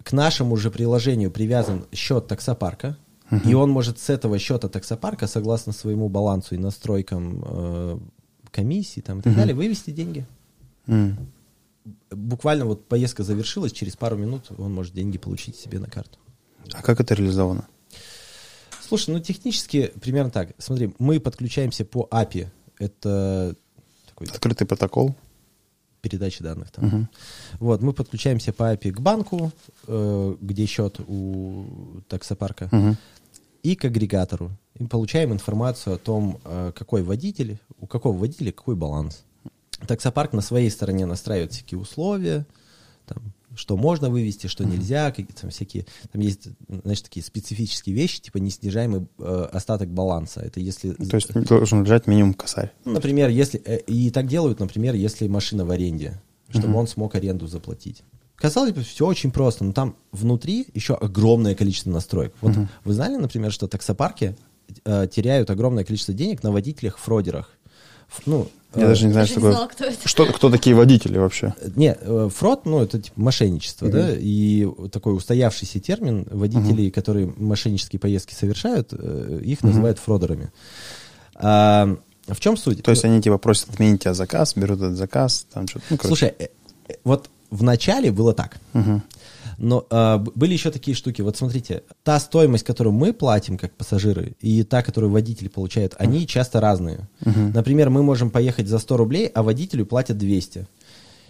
К 0.03 0.13
нашему 0.13 0.57
же 0.57 0.71
приложению 0.71 1.31
привязан 1.31 1.87
счет 1.93 2.27
таксопарка. 2.27 2.97
И 3.45 3.55
он 3.55 3.71
может 3.71 3.99
с 3.99 4.11
этого 4.11 4.39
счета 4.39 4.69
таксопарка, 4.69 5.27
согласно 5.27 5.73
своему 5.73 6.09
балансу 6.09 6.55
и 6.55 6.59
настройкам 6.59 7.43
э, 7.47 7.99
комиссии 8.51 9.01
там, 9.01 9.21
и 9.21 9.23
так 9.23 9.35
далее, 9.37 9.55
вывести 9.55 9.91
деньги. 9.91 10.27
М. 10.87 11.17
Буквально 12.11 12.65
вот 12.67 12.87
поездка 12.89 13.23
завершилась, 13.23 13.73
через 13.73 13.97
пару 13.97 14.17
минут 14.17 14.51
он 14.59 14.75
может 14.75 14.95
деньги 14.95 15.19
получить 15.19 15.57
себе 15.57 15.79
на 15.79 15.87
карту. 15.87 16.19
А 16.73 16.83
как 16.83 17.01
это 17.01 17.15
реализовано? 17.15 17.67
Слушай, 18.87 19.11
ну 19.15 19.21
технически 19.21 19.93
примерно 20.01 20.31
так. 20.31 20.51
Смотри, 20.59 20.93
мы 20.99 21.21
подключаемся 21.21 21.85
по 21.85 22.09
API. 22.11 22.49
Это 22.79 23.55
такой 24.09 24.27
Открытый 24.27 24.67
протокол. 24.67 25.15
передача 26.01 26.43
данных 26.43 26.71
там. 26.73 27.09
Вот, 27.61 27.83
мы 27.83 27.93
подключаемся 27.93 28.53
по 28.53 28.73
API 28.75 28.91
к 28.91 29.01
банку, 29.01 29.53
э, 29.87 30.37
где 30.41 30.67
счет 30.67 30.99
у 31.07 31.65
таксопарка, 32.09 32.69
Мгм. 32.73 32.97
И 33.63 33.75
к 33.77 33.85
агрегатору. 33.85 34.51
И 34.79 34.85
получаем 34.85 35.33
информацию 35.33 35.95
о 35.95 35.99
том, 35.99 36.39
э, 36.45 36.73
какой 36.75 37.03
водитель, 37.03 37.59
у 37.79 37.87
какого 37.87 38.17
водителя 38.17 38.53
какой 38.53 38.77
баланс. 38.77 39.25
Таксопарк 39.87 40.33
на 40.33 40.41
своей 40.41 40.71
стороне 40.71 41.07
настраивает 41.07 41.53
всякие 41.53 41.79
условия, 41.81 42.47
там, 43.07 43.33
что 43.55 43.77
можно 43.77 44.11
вывести, 44.11 44.47
что 44.47 44.65
нельзя, 44.65 45.11
какие-то 45.11 45.43
там 45.43 45.51
всякие, 45.51 45.87
там 46.13 46.23
есть, 46.23 46.49
значит, 46.85 47.05
такие 47.05 47.25
специфические 47.25 47.95
вещи, 47.95 48.21
типа 48.21 48.39
неснижаемый 48.39 49.07
э, 49.19 49.49
остаток 49.53 49.91
баланса. 49.91 50.41
Это 50.41 50.61
если... 50.61 50.93
То 50.93 51.17
есть 51.17 51.33
должен 51.33 51.83
лежать 51.83 52.07
минимум 52.07 52.35
косарь. 52.35 52.73
Ну, 52.85 52.93
например, 52.93 53.29
если... 53.29 53.61
э, 53.65 53.81
И 53.87 54.11
так 54.11 54.27
делают, 54.27 54.61
например, 54.61 54.95
если 54.95 55.27
машина 55.29 55.65
в 55.65 55.71
аренде, 55.71 56.21
чтобы 56.49 56.77
он 56.77 56.87
смог 56.87 57.15
аренду 57.15 57.47
заплатить. 57.47 58.03
Казалось 58.41 58.73
бы, 58.73 58.83
все 58.83 59.07
очень 59.07 59.31
просто, 59.31 59.65
но 59.65 59.73
там 59.73 59.97
внутри 60.13 60.67
еще 60.73 60.95
огромное 60.95 61.55
количество 61.55 61.91
настроек. 61.91 62.33
Вот 62.41 62.55
вы 62.85 62.93
знали, 62.95 63.17
например, 63.17 63.53
что 63.53 63.69
таксопарки 63.69 64.37
э, 64.85 65.07
теряют 65.13 65.51
огромное 65.51 65.85
количество 65.85 66.15
денег 66.15 66.43
на 66.43 66.51
водителях-фродерах? 66.51 67.51
Ну, 68.27 68.49
Я 68.75 68.85
э, 68.85 68.89
даже 68.89 69.07
не 69.07 69.13
знаю, 69.13 69.27
Даже 69.27 69.33
что 69.33 69.41
не 69.41 69.45
такое. 69.45 69.53
знала, 69.53 69.69
кто 69.69 69.85
это. 69.85 70.09
Что, 70.09 70.27
кто 70.27 70.51
такие 70.51 70.75
водители 70.75 71.19
вообще? 71.19 71.55
Не, 71.77 71.97
э, 72.01 72.29
фрод, 72.35 72.65
ну, 72.65 72.81
это 72.81 73.01
типа 73.01 73.21
мошенничество, 73.21 73.89
да, 73.89 74.11
и 74.17 74.67
такой 74.91 75.15
устоявшийся 75.15 75.81
термин, 75.81 76.27
водителей, 76.31 76.91
которые 76.91 77.33
мошеннические 77.37 78.01
поездки 78.01 78.35
совершают, 78.35 78.89
э, 78.93 79.41
их 79.45 79.63
называют 79.63 79.99
фродерами. 79.99 80.51
А, 81.35 81.97
в 82.27 82.41
чем 82.41 82.57
суть? 82.57 82.83
То 82.83 82.91
есть 82.91 83.05
они 83.05 83.21
типа 83.23 83.39
просят 83.39 83.71
отменить 83.71 84.03
тебя 84.03 84.15
заказ, 84.15 84.55
берут 84.55 84.79
этот 84.79 84.97
заказ, 84.97 85.47
там 85.53 85.67
что-то. 85.67 85.85
Ну, 85.91 85.97
короче. 85.97 86.09
Слушай, 86.09 86.35
э, 86.39 86.49
э, 86.89 86.95
вот 87.05 87.31
в 87.51 87.63
начале 87.63 88.11
было 88.13 88.33
так. 88.33 88.59
Мгм. 88.73 89.03
Но 89.59 89.87
а, 89.91 90.19
б- 90.19 90.31
были 90.35 90.53
еще 90.55 90.71
такие 90.71 90.95
штуки. 90.97 91.21
Вот 91.23 91.37
смотрите, 91.37 91.83
та 92.03 92.19
стоимость, 92.21 92.65
которую 92.65 92.95
мы 92.95 93.13
платим 93.13 93.59
как 93.59 93.73
пассажиры, 93.77 94.35
и 94.41 94.63
та, 94.63 94.83
которую 94.83 95.11
водители 95.13 95.49
получают, 95.49 95.95
они 95.99 96.27
часто 96.27 96.61
разные. 96.61 97.09
Например, 97.55 97.91
мы 97.91 98.03
можем 98.03 98.31
поехать 98.31 98.69
за 98.69 98.79
100 98.79 98.97
рублей, 98.97 99.27
а 99.35 99.43
водителю 99.43 99.85
платят 99.87 100.17
200. 100.19 100.67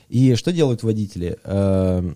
И 0.09 0.35
что 0.35 0.53
делают 0.53 0.83
водители? 0.83 1.39
Э, 1.45 2.13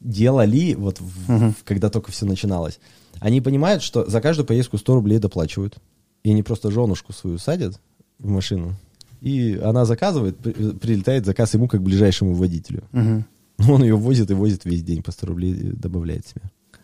Делали, 0.00 0.74
вот 0.74 1.00
в- 1.00 1.54
когда 1.64 1.90
только 1.90 2.10
все 2.12 2.24
начиналось. 2.26 2.78
Они 3.20 3.40
понимают, 3.40 3.82
что 3.82 4.08
за 4.08 4.20
каждую 4.20 4.46
поездку 4.46 4.78
100 4.78 4.94
рублей 4.94 5.18
доплачивают. 5.18 5.76
И 6.24 6.30
они 6.30 6.42
просто 6.42 6.70
женушку 6.70 7.12
свою 7.12 7.38
садят 7.38 7.80
в 8.18 8.28
машину, 8.28 8.74
и 9.20 9.56
она 9.62 9.84
заказывает, 9.84 10.36
при- 10.38 10.72
прилетает 10.72 11.26
заказ 11.26 11.54
ему 11.54 11.68
как 11.68 11.82
ближайшему 11.82 12.34
водителю. 12.34 12.82
Мгм. 12.92 13.24
Он 13.68 13.82
ее 13.82 13.96
возит 13.96 14.30
и 14.30 14.34
возит 14.34 14.64
весь 14.64 14.82
день, 14.82 15.02
по 15.02 15.12
100 15.12 15.26
рублей 15.26 15.52
добавляет 15.54 16.26
себе. 16.26 16.40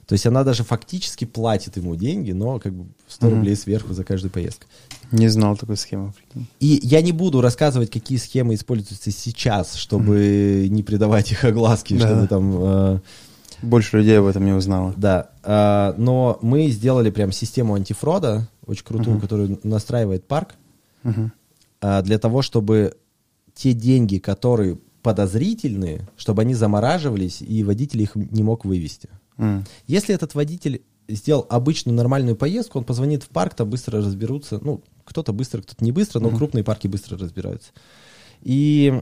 То 0.07 0.13
есть 0.13 0.25
она 0.27 0.45
даже 0.45 0.63
фактически 0.63 1.25
платит 1.25 1.77
ему 1.79 1.97
деньги, 1.97 2.31
но 2.33 2.61
как 2.61 2.73
бы 2.75 2.87
100 3.09 3.27
Мгм. 3.27 3.37
рублей 3.37 3.57
сверху 3.57 3.93
за 3.93 4.05
каждую 4.05 4.31
поездку. 4.31 4.67
Не 5.11 5.29
знал 5.29 5.57
такой 5.57 5.77
схемы. 5.77 6.13
И 6.61 6.79
я 6.83 7.01
не 7.03 7.13
буду 7.13 7.41
рассказывать, 7.41 7.91
какие 7.91 8.19
схемы 8.19 8.55
используются 8.55 9.11
сейчас, 9.11 9.75
чтобы 9.75 10.67
не 10.71 10.83
придавать 10.83 11.33
их 11.33 11.45
огласки, 11.45 11.95
Да-да. 11.95 12.09
чтобы 12.09 12.29
там... 12.29 12.55
э, 12.59 13.01
Больше 13.63 13.97
людей 13.99 14.19
об 14.19 14.27
этом 14.27 14.45
не 14.45 14.53
узнало. 14.53 14.95
да. 14.97 15.31
Э, 15.43 15.95
но 15.97 16.39
мы 16.43 16.69
сделали 16.69 17.11
прям 17.11 17.33
систему 17.33 17.75
антифрода, 17.75 18.49
очень 18.67 18.85
крутую, 18.85 19.13
Мгм. 19.17 19.21
которую 19.21 19.59
настраивает 19.65 20.25
парк, 20.25 20.51
Мгм. 21.03 21.33
Э, 21.81 22.03
для 22.03 22.19
того, 22.19 22.43
чтобы 22.43 22.97
те 23.55 23.73
деньги, 23.73 24.19
которые 24.19 24.79
подозрительные, 25.03 26.07
чтобы 26.17 26.43
они 26.43 26.55
замораживались, 26.55 27.41
и 27.41 27.63
водитель 27.63 28.03
их 28.03 28.17
не 28.17 28.43
мог 28.43 28.65
вывести. 28.65 29.09
М. 29.39 29.65
Если 29.87 30.15
этот 30.15 30.35
водитель 30.35 30.83
сделал 31.09 31.47
обычную 31.49 31.95
нормальную 31.95 32.37
поездку, 32.37 32.79
он 32.79 32.85
позвонит 32.85 33.23
в 33.23 33.29
парк, 33.29 33.55
там 33.55 33.71
быстро 33.71 33.99
разберутся. 33.99 34.59
Ну, 34.63 34.83
кто-то 35.05 35.33
быстро, 35.33 35.63
кто-то 35.63 35.85
не 35.85 35.93
быстро, 35.93 36.19
но 36.21 36.29
Мгм. 36.29 36.39
крупные 36.39 36.65
парки 36.65 36.89
быстро 36.89 37.17
разбираются. 37.17 37.71
И 38.43 39.01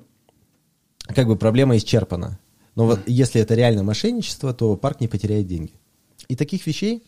как 1.07 1.27
бы 1.27 1.37
проблема 1.37 1.77
исчерпана. 1.77 2.39
Но 2.75 2.87
вот 2.87 3.01
если 3.07 3.41
это 3.41 3.55
реально 3.55 3.83
мошенничество, 3.83 4.53
то 4.53 4.77
парк 4.77 5.01
не 5.01 5.09
потеряет 5.09 5.47
деньги. 5.47 5.73
И 6.29 6.37
таких 6.37 6.67
вещей, 6.67 7.03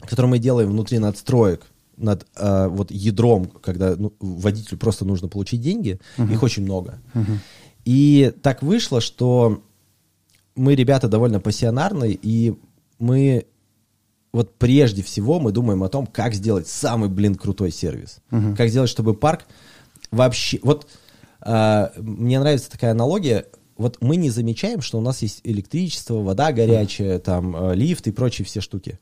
которые 0.00 0.30
мы 0.30 0.38
делаем 0.38 0.70
внутри 0.70 0.98
надстроек, 0.98 1.66
над 1.98 2.26
э, 2.36 2.68
вот 2.68 2.90
ядром, 2.90 3.46
когда 3.46 3.96
ну, 3.96 4.12
водителю 4.20 4.78
просто 4.78 5.04
нужно 5.04 5.28
получить 5.28 5.60
деньги, 5.60 6.00
их 6.16 6.42
очень 6.42 6.62
много. 6.62 7.00
Мгм. 7.14 7.40
И 7.84 8.32
так 8.42 8.62
вышло, 8.62 9.00
что 9.00 9.62
мы 10.54 10.74
ребята 10.74 11.08
довольно 11.08 11.40
пассионарные, 11.40 12.18
и 12.20 12.54
мы 12.98 13.46
вот 14.32 14.54
прежде 14.56 15.02
всего 15.02 15.40
мы 15.40 15.52
думаем 15.52 15.82
о 15.82 15.88
том, 15.88 16.06
как 16.06 16.34
сделать 16.34 16.68
самый, 16.68 17.08
блин, 17.08 17.34
крутой 17.34 17.70
сервис. 17.70 18.18
Мгм. 18.30 18.56
Как 18.56 18.68
сделать, 18.68 18.90
чтобы 18.90 19.14
парк 19.14 19.46
вообще... 20.10 20.60
Вот 20.62 20.86
а, 21.40 21.92
мне 21.96 22.38
нравится 22.38 22.70
такая 22.70 22.90
аналогия. 22.92 23.46
Вот 23.76 23.98
мы 24.00 24.16
не 24.16 24.30
замечаем, 24.30 24.80
что 24.80 24.98
у 24.98 25.00
нас 25.00 25.22
есть 25.22 25.40
электричество, 25.44 26.14
вода 26.14 26.52
горячая, 26.52 27.20
там, 27.20 27.54
э, 27.56 27.74
лифт 27.76 28.08
и 28.08 28.10
прочие 28.10 28.44
все 28.44 28.60
штуки. 28.60 28.98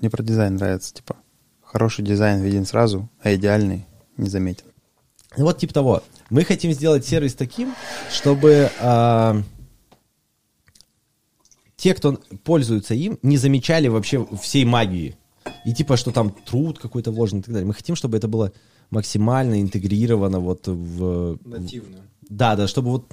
Мне 0.00 0.08
про 0.08 0.22
дизайн 0.22 0.54
нравится, 0.54 0.94
типа, 0.94 1.16
хороший 1.76 2.02
дизайн 2.02 2.40
виден 2.40 2.64
сразу, 2.64 3.10
а 3.22 3.34
идеальный 3.34 3.84
не 4.16 4.30
заметен. 4.30 4.64
Ну, 5.36 5.44
Вот 5.44 5.58
типа 5.58 5.74
того. 5.74 6.02
Мы 6.30 6.42
хотим 6.42 6.72
сделать 6.72 7.04
сервис 7.04 7.34
таким, 7.34 7.74
чтобы 8.10 8.70
а, 8.80 9.42
те, 11.76 11.92
кто 11.92 12.18
пользуется 12.44 12.94
им, 12.94 13.18
не 13.22 13.36
замечали 13.36 13.88
вообще 13.88 14.26
всей 14.40 14.64
магии. 14.64 15.16
И 15.66 15.74
типа, 15.74 15.98
что 15.98 16.12
там 16.12 16.30
труд 16.30 16.78
какой-то 16.78 17.10
вложен 17.10 17.40
и 17.40 17.42
так 17.42 17.52
далее. 17.52 17.66
Мы 17.66 17.74
хотим, 17.74 17.94
чтобы 17.94 18.16
это 18.16 18.26
было 18.26 18.52
максимально 18.88 19.60
интегрировано 19.60 20.40
вот 20.40 20.66
в... 20.68 21.38
Нативную. 21.44 22.04
Да, 22.30 22.56
да, 22.56 22.68
чтобы 22.68 22.90
вот 22.90 23.04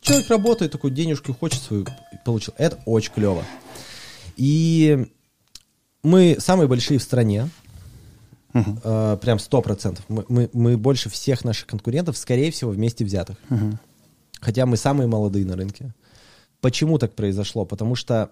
человек 0.00 0.30
работает, 0.30 0.72
такой 0.72 0.92
денежку 0.92 1.34
хочет 1.34 1.60
свою 1.60 1.86
получил. 2.24 2.54
Это 2.56 2.78
очень 2.86 3.12
клево. 3.12 3.44
И 4.38 5.06
мы 6.02 6.36
самые 6.38 6.68
большие 6.68 6.98
в 6.98 7.02
стране. 7.02 7.50
Мгм. 8.58 8.80
Э, 8.84 9.16
прям 9.20 9.38
сто 9.38 9.62
процентов. 9.62 10.04
Мы, 10.08 10.24
мы, 10.28 10.50
мы 10.52 10.76
больше 10.76 11.08
всех 11.10 11.44
наших 11.44 11.66
конкурентов, 11.66 12.16
скорее 12.16 12.50
всего, 12.50 12.70
вместе 12.70 13.04
взятых. 13.04 13.36
Мгм. 13.48 13.78
Хотя 14.40 14.66
мы 14.66 14.76
самые 14.76 15.06
молодые 15.08 15.44
на 15.46 15.56
рынке. 15.56 15.94
Почему 16.60 16.98
так 16.98 17.14
произошло? 17.14 17.64
Потому 17.64 17.94
что, 17.94 18.30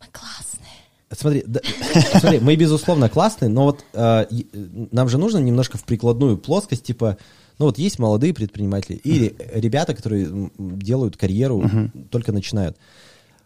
Мы 0.00 0.06
классные. 0.12 0.70
смотри, 1.10 1.44
да, 1.46 1.60
смотри, 2.20 2.40
мы 2.40 2.56
безусловно 2.56 3.08
классные, 3.08 3.48
но 3.48 3.64
вот 3.64 3.84
э, 3.92 4.26
и- 4.30 4.46
нам 4.92 5.08
же 5.08 5.18
нужно 5.18 5.38
немножко 5.38 5.78
в 5.78 5.84
прикладную 5.84 6.36
плоскость, 6.38 6.84
типа, 6.84 7.16
ну 7.58 7.66
вот 7.66 7.78
есть 7.78 7.98
молодые 7.98 8.34
предприниматели 8.34 8.96
и 8.96 9.34
ребята, 9.54 9.94
которые 9.94 10.50
делают 10.58 11.16
карьеру, 11.16 11.70
только 12.10 12.32
начинают. 12.32 12.76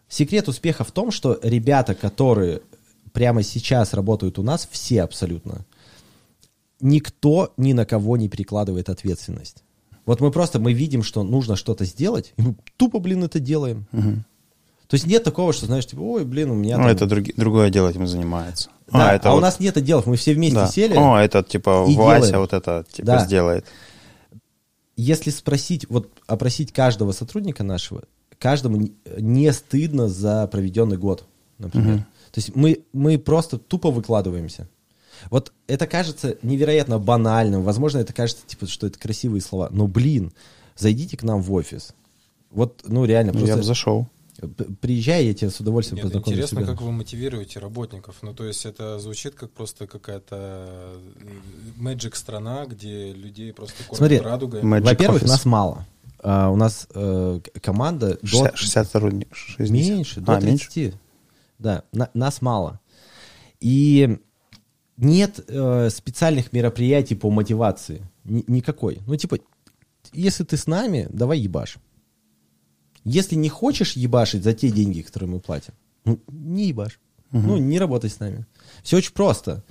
Секрет 0.07 0.47
успеха 0.47 0.83
в 0.83 0.91
том, 0.91 1.11
что 1.11 1.39
ребята, 1.43 1.93
которые 1.93 2.61
прямо 3.19 3.43
сейчас 3.43 3.93
работают 3.93 4.39
у 4.39 4.43
нас, 4.43 4.65
все 4.71 5.03
абсолютно, 5.03 5.65
никто 6.79 7.51
ни 7.57 7.73
на 7.73 7.85
кого 7.85 8.15
не 8.15 8.29
перекладывает 8.29 8.87
ответственность. 8.87 9.57
Вот 10.05 10.21
мы 10.21 10.31
просто, 10.31 10.57
мы 10.59 10.71
видим, 10.71 11.03
что 11.03 11.21
нужно 11.23 11.57
что-то 11.57 11.83
сделать, 11.83 12.33
и 12.37 12.41
мы 12.41 12.55
тупо, 12.77 12.99
блин, 12.99 13.25
это 13.25 13.41
делаем. 13.41 13.87
Мгм. 13.91 14.23
То 14.87 14.95
есть 14.95 15.05
нет 15.05 15.25
такого, 15.25 15.51
что, 15.51 15.65
знаешь, 15.65 15.85
типа, 15.85 15.99
ой, 15.99 16.23
блин, 16.23 16.49
у 16.51 16.55
меня 16.55 16.77
Ну, 16.77 16.83
там- 16.83 16.91
это 16.93 17.05
други- 17.07 17.33
другое 17.35 17.69
дело 17.69 17.89
этим 17.89 18.07
занимается. 18.07 18.69
Да, 18.89 19.09
а, 19.09 19.13
это 19.15 19.31
у 19.31 19.33
вот- 19.33 19.41
нас 19.41 19.59
нет 19.59 19.75
отделов, 19.75 20.05
мы 20.05 20.15
все 20.15 20.33
вместе 20.33 20.55
да. 20.55 20.67
сели. 20.67 20.95
О, 20.95 21.17
это 21.17 21.43
типа 21.43 21.85
и 21.89 21.95
Вася 21.97 22.27
делаем. 22.27 22.39
вот 22.39 22.53
это 22.53 22.85
типа 22.89 23.05
Да. 23.05 23.25
сделает. 23.25 23.65
Если 24.95 25.29
спросить, 25.29 25.85
вот 25.89 26.07
опросить 26.25 26.71
каждого 26.71 27.11
сотрудника 27.11 27.65
нашего, 27.65 28.03
каждому 28.37 28.87
не- 29.17 29.51
стыдно 29.51 30.07
за 30.07 30.47
проведенный 30.47 30.95
год, 30.97 31.25
например. 31.57 31.95
Мгм. 31.95 32.05
То 32.31 32.39
есть 32.39 32.55
мы, 32.55 32.83
мы 32.93 33.17
просто 33.17 33.57
тупо 33.57 33.91
выкладываемся. 33.91 34.67
Вот 35.29 35.51
это 35.67 35.87
кажется 35.87 36.37
невероятно 36.41 36.99
банальным. 36.99 37.63
Возможно, 37.63 37.99
это 37.99 38.13
кажется, 38.13 38.43
типа, 38.45 38.67
что 38.67 38.87
это 38.87 38.97
красивые 38.97 39.41
слова. 39.41 39.69
Но, 39.71 39.87
блин, 39.87 40.31
зайдите 40.77 41.17
к 41.17 41.23
нам 41.23 41.41
в 41.41 41.51
офис. 41.53 41.93
Вот, 42.51 42.83
ну, 42.87 43.05
реально, 43.05 43.33
Ну, 43.33 43.39
Я 43.39 43.45
бы 43.45 43.51
просто 43.53 43.67
зашел. 43.67 44.07
приезжай, 44.81 45.25
я 45.25 45.33
тебя 45.33 45.51
с 45.51 45.59
удовольствием 45.59 45.97
Нет, 45.97 46.05
познакомлю 46.05 46.39
интересно, 46.39 46.65
как 46.65 46.81
вы 46.81 46.91
мотивируете 46.91 47.59
работников. 47.59 48.17
Ну, 48.21 48.33
то 48.33 48.45
есть 48.45 48.65
это 48.65 48.99
звучит 48.99 49.35
как 49.35 49.51
просто 49.51 49.87
какая-то 49.87 50.95
мэджик 51.77 52.15
страна, 52.15 52.65
где 52.65 53.11
людей 53.11 53.53
просто 53.53 53.75
кормят 53.83 53.97
Смотри, 53.97 54.19
радугой. 54.19 54.61
Magic 54.61 54.83
Во-первых, 54.83 55.23
нас 55.23 55.45
мало. 55.45 55.85
А, 56.21 56.49
у 56.49 56.55
нас 56.55 56.87
э, 56.93 57.39
команда 57.61 58.17
до 58.21 58.27
60, 58.27 58.57
60 58.57 58.91
сотрудников. 58.91 59.37
60. 59.37 59.71
Меньше, 59.71 60.21
до 60.21 60.33
а, 60.33 60.41
30. 60.41 60.75
меньше? 60.75 60.99
Да, 61.59 61.83
на- 61.91 62.09
нас 62.13 62.41
мало. 62.41 62.79
И 63.59 64.17
нет 64.97 65.39
э, 65.47 65.89
специальных 65.89 66.51
мероприятий 66.53 67.15
по 67.15 67.29
мотивации. 67.29 68.01
Ни- 68.23 68.43
никакой. 68.47 68.99
Ну, 69.07 69.15
типа, 69.15 69.37
если 70.13 70.43
ты 70.43 70.57
с 70.57 70.67
нами, 70.67 71.07
давай 71.11 71.39
ебашь. 71.39 71.77
Если 73.05 73.35
не 73.35 73.49
хочешь 73.49 73.93
ебашить 73.93 74.43
за 74.43 74.53
те 74.53 74.69
деньги, 74.71 75.01
которые 75.01 75.29
мы 75.29 75.39
платим, 75.39 75.73
ну, 76.05 76.19
не 76.27 76.67
ебашь. 76.67 76.99
Ну, 77.31 77.57
не 77.57 77.77
работай 77.77 78.09
с 78.09 78.19
нами. 78.19 78.45
Все 78.83 78.97
очень 78.97 79.13
просто. 79.13 79.63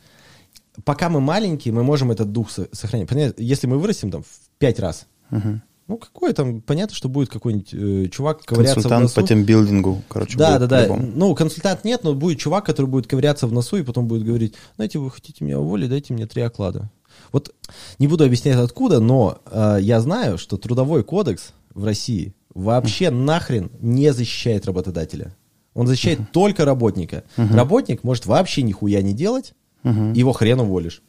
Пока 0.84 1.08
мы 1.08 1.20
маленькие, 1.20 1.74
мы 1.74 1.82
можем 1.82 2.12
этот 2.12 2.30
дух 2.30 2.50
со- 2.50 2.68
сохранять. 2.72 3.08
Понятно, 3.08 3.42
Если 3.42 3.66
мы 3.66 3.78
вырастем 3.78 4.10
там 4.12 4.22
в 4.22 4.28
пять 4.58 4.78
раз, 4.78 5.06
Мгм. 5.30 5.60
Ну, 5.88 5.96
какой 5.96 6.32
там, 6.34 6.60
понятно, 6.60 6.94
что 6.94 7.08
будет 7.08 7.30
какой-нибудь 7.30 7.72
э, 7.72 8.08
чувак 8.10 8.44
ковыряться 8.44 8.74
в 8.80 8.82
Консультант 8.82 9.02
носу. 9.04 9.20
по 9.20 9.26
тимбилдингу, 9.26 10.02
короче, 10.08 10.36
Да, 10.38 10.58
будет 10.58 10.68
да, 10.68 10.80
да. 10.82 10.86
по-любому. 10.88 11.12
Ну, 11.16 11.34
консультант 11.34 11.84
нет, 11.84 12.04
но 12.04 12.14
будет 12.14 12.38
чувак, 12.38 12.66
который 12.66 12.86
будет 12.86 13.06
ковыряться 13.06 13.46
в 13.46 13.52
носу 13.52 13.78
и 13.78 13.82
потом 13.82 14.06
будет 14.06 14.22
говорить, 14.24 14.54
знаете, 14.76 14.98
вы 14.98 15.10
хотите 15.10 15.44
меня 15.44 15.58
уволить, 15.58 15.88
дайте 15.88 16.12
мне 16.14 16.26
три 16.26 16.42
оклада. 16.42 16.90
Вот 17.32 17.54
не 17.98 18.06
буду 18.06 18.24
объяснять 18.24 18.56
откуда, 18.56 19.00
но 19.00 19.38
э, 19.50 19.78
я 19.80 20.00
знаю, 20.00 20.38
что 20.38 20.56
трудовой 20.56 21.02
кодекс 21.02 21.52
в 21.74 21.84
России 21.84 22.34
вообще 22.54 23.10
нахрен 23.10 23.70
не 23.80 24.12
защищает 24.12 24.66
работодателя. 24.66 25.34
Он 25.74 25.86
защищает 25.86 26.32
только 26.32 26.64
работника. 26.64 27.24
Работник 27.36 28.02
может 28.04 28.26
вообще 28.26 28.62
нихуя 28.62 29.00
не 29.02 29.12
делать, 29.14 29.54
Мгм. 29.84 30.12
его 30.12 30.32
хрен 30.32 30.60
уволишь. 30.60 31.02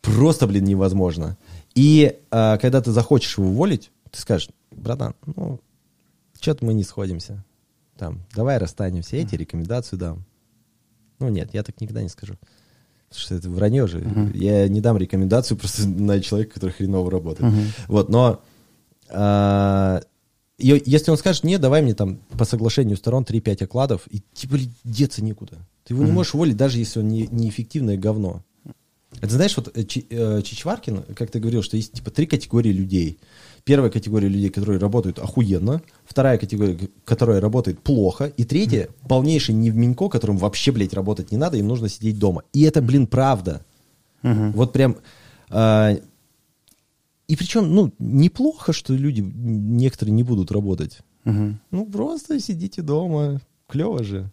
Просто, 0.00 0.46
блин, 0.48 0.64
невозможно. 0.64 1.36
И 1.76 2.16
э, 2.30 2.58
когда 2.60 2.80
ты 2.80 2.90
захочешь 2.90 3.38
его 3.38 3.48
уволить, 3.48 3.90
ты 4.12 4.20
скажешь, 4.20 4.50
братан, 4.70 5.14
ну, 5.26 5.60
что-то 6.40 6.64
мы 6.64 6.74
не 6.74 6.84
сходимся. 6.84 7.44
Там, 7.96 8.20
давай 8.34 8.58
расстанемся, 8.58 9.16
я 9.16 9.26
тебе 9.26 9.38
рекомендацию 9.38 9.98
дам. 9.98 10.24
Ну, 11.18 11.28
нет, 11.28 11.50
я 11.52 11.62
так 11.62 11.80
никогда 11.80 12.02
не 12.02 12.08
скажу. 12.08 12.34
Потому 13.08 13.20
что 13.20 13.34
это 13.34 13.50
вранье 13.50 13.86
же. 13.86 14.04
Я 14.34 14.68
не 14.68 14.80
дам 14.80 14.96
рекомендацию 14.96 15.58
просто 15.58 15.88
на 15.88 16.20
человека, 16.20 16.54
который 16.54 16.70
хреново 16.70 17.10
работает. 17.10 17.52
Мгм. 17.52 17.64
Вот, 17.88 18.08
но 18.08 18.42
а, 19.08 20.02
если 20.58 21.10
он 21.10 21.16
скажет, 21.16 21.44
нет, 21.44 21.60
давай 21.60 21.82
мне 21.82 21.94
там 21.94 22.18
по 22.38 22.44
соглашению 22.44 22.96
сторон 22.96 23.24
3-5 23.24 23.64
окладов, 23.64 24.02
и 24.10 24.22
типа 24.32 24.58
деться 24.84 25.22
некуда. 25.22 25.58
Ты 25.84 25.94
его 25.94 26.04
не 26.04 26.12
можешь 26.12 26.34
уволить, 26.34 26.56
даже 26.56 26.78
если 26.78 27.00
он 27.00 27.08
не, 27.08 27.26
неэффективное 27.26 27.96
говно. 27.96 28.44
Это 29.20 29.34
знаешь, 29.34 29.56
вот 29.56 29.76
э, 29.76 29.84
э, 30.10 30.42
Чичваркин, 30.42 31.02
как 31.14 31.30
ты 31.30 31.38
говорил, 31.38 31.62
что 31.62 31.76
есть 31.76 31.92
типа 31.92 32.10
три 32.10 32.26
категории 32.26 32.72
людей. 32.72 33.18
Первая 33.64 33.90
категория 33.90 34.28
людей, 34.28 34.50
которые 34.50 34.78
работают 34.78 35.18
охуенно, 35.18 35.82
вторая 36.04 36.36
категория, 36.36 36.78
которая 37.04 37.40
работает 37.40 37.78
плохо, 37.80 38.24
и 38.26 38.44
третья 38.44 38.88
полнейший 39.08 39.54
невменько, 39.54 40.08
которым 40.08 40.36
вообще, 40.36 40.72
блядь, 40.72 40.94
работать 40.94 41.30
не 41.30 41.38
надо, 41.38 41.56
им 41.58 41.68
нужно 41.68 41.88
сидеть 41.88 42.18
дома. 42.18 42.42
И 42.52 42.62
это, 42.62 42.82
блин, 42.82 43.06
правда. 43.06 43.64
Мгм. 44.22 44.52
Вот 44.52 44.72
прям... 44.72 44.96
а, 45.48 45.96
и 47.28 47.36
причем, 47.36 47.72
ну, 47.72 47.92
неплохо, 47.98 48.72
что 48.72 48.94
люди, 48.94 49.20
некоторые 49.20 50.12
не 50.12 50.24
будут 50.24 50.50
работать. 50.50 50.98
Мгм. 51.24 51.60
Ну, 51.70 51.86
просто 51.86 52.40
сидите 52.40 52.82
дома. 52.82 53.40
Клево 53.68 54.02
же. 54.02 54.30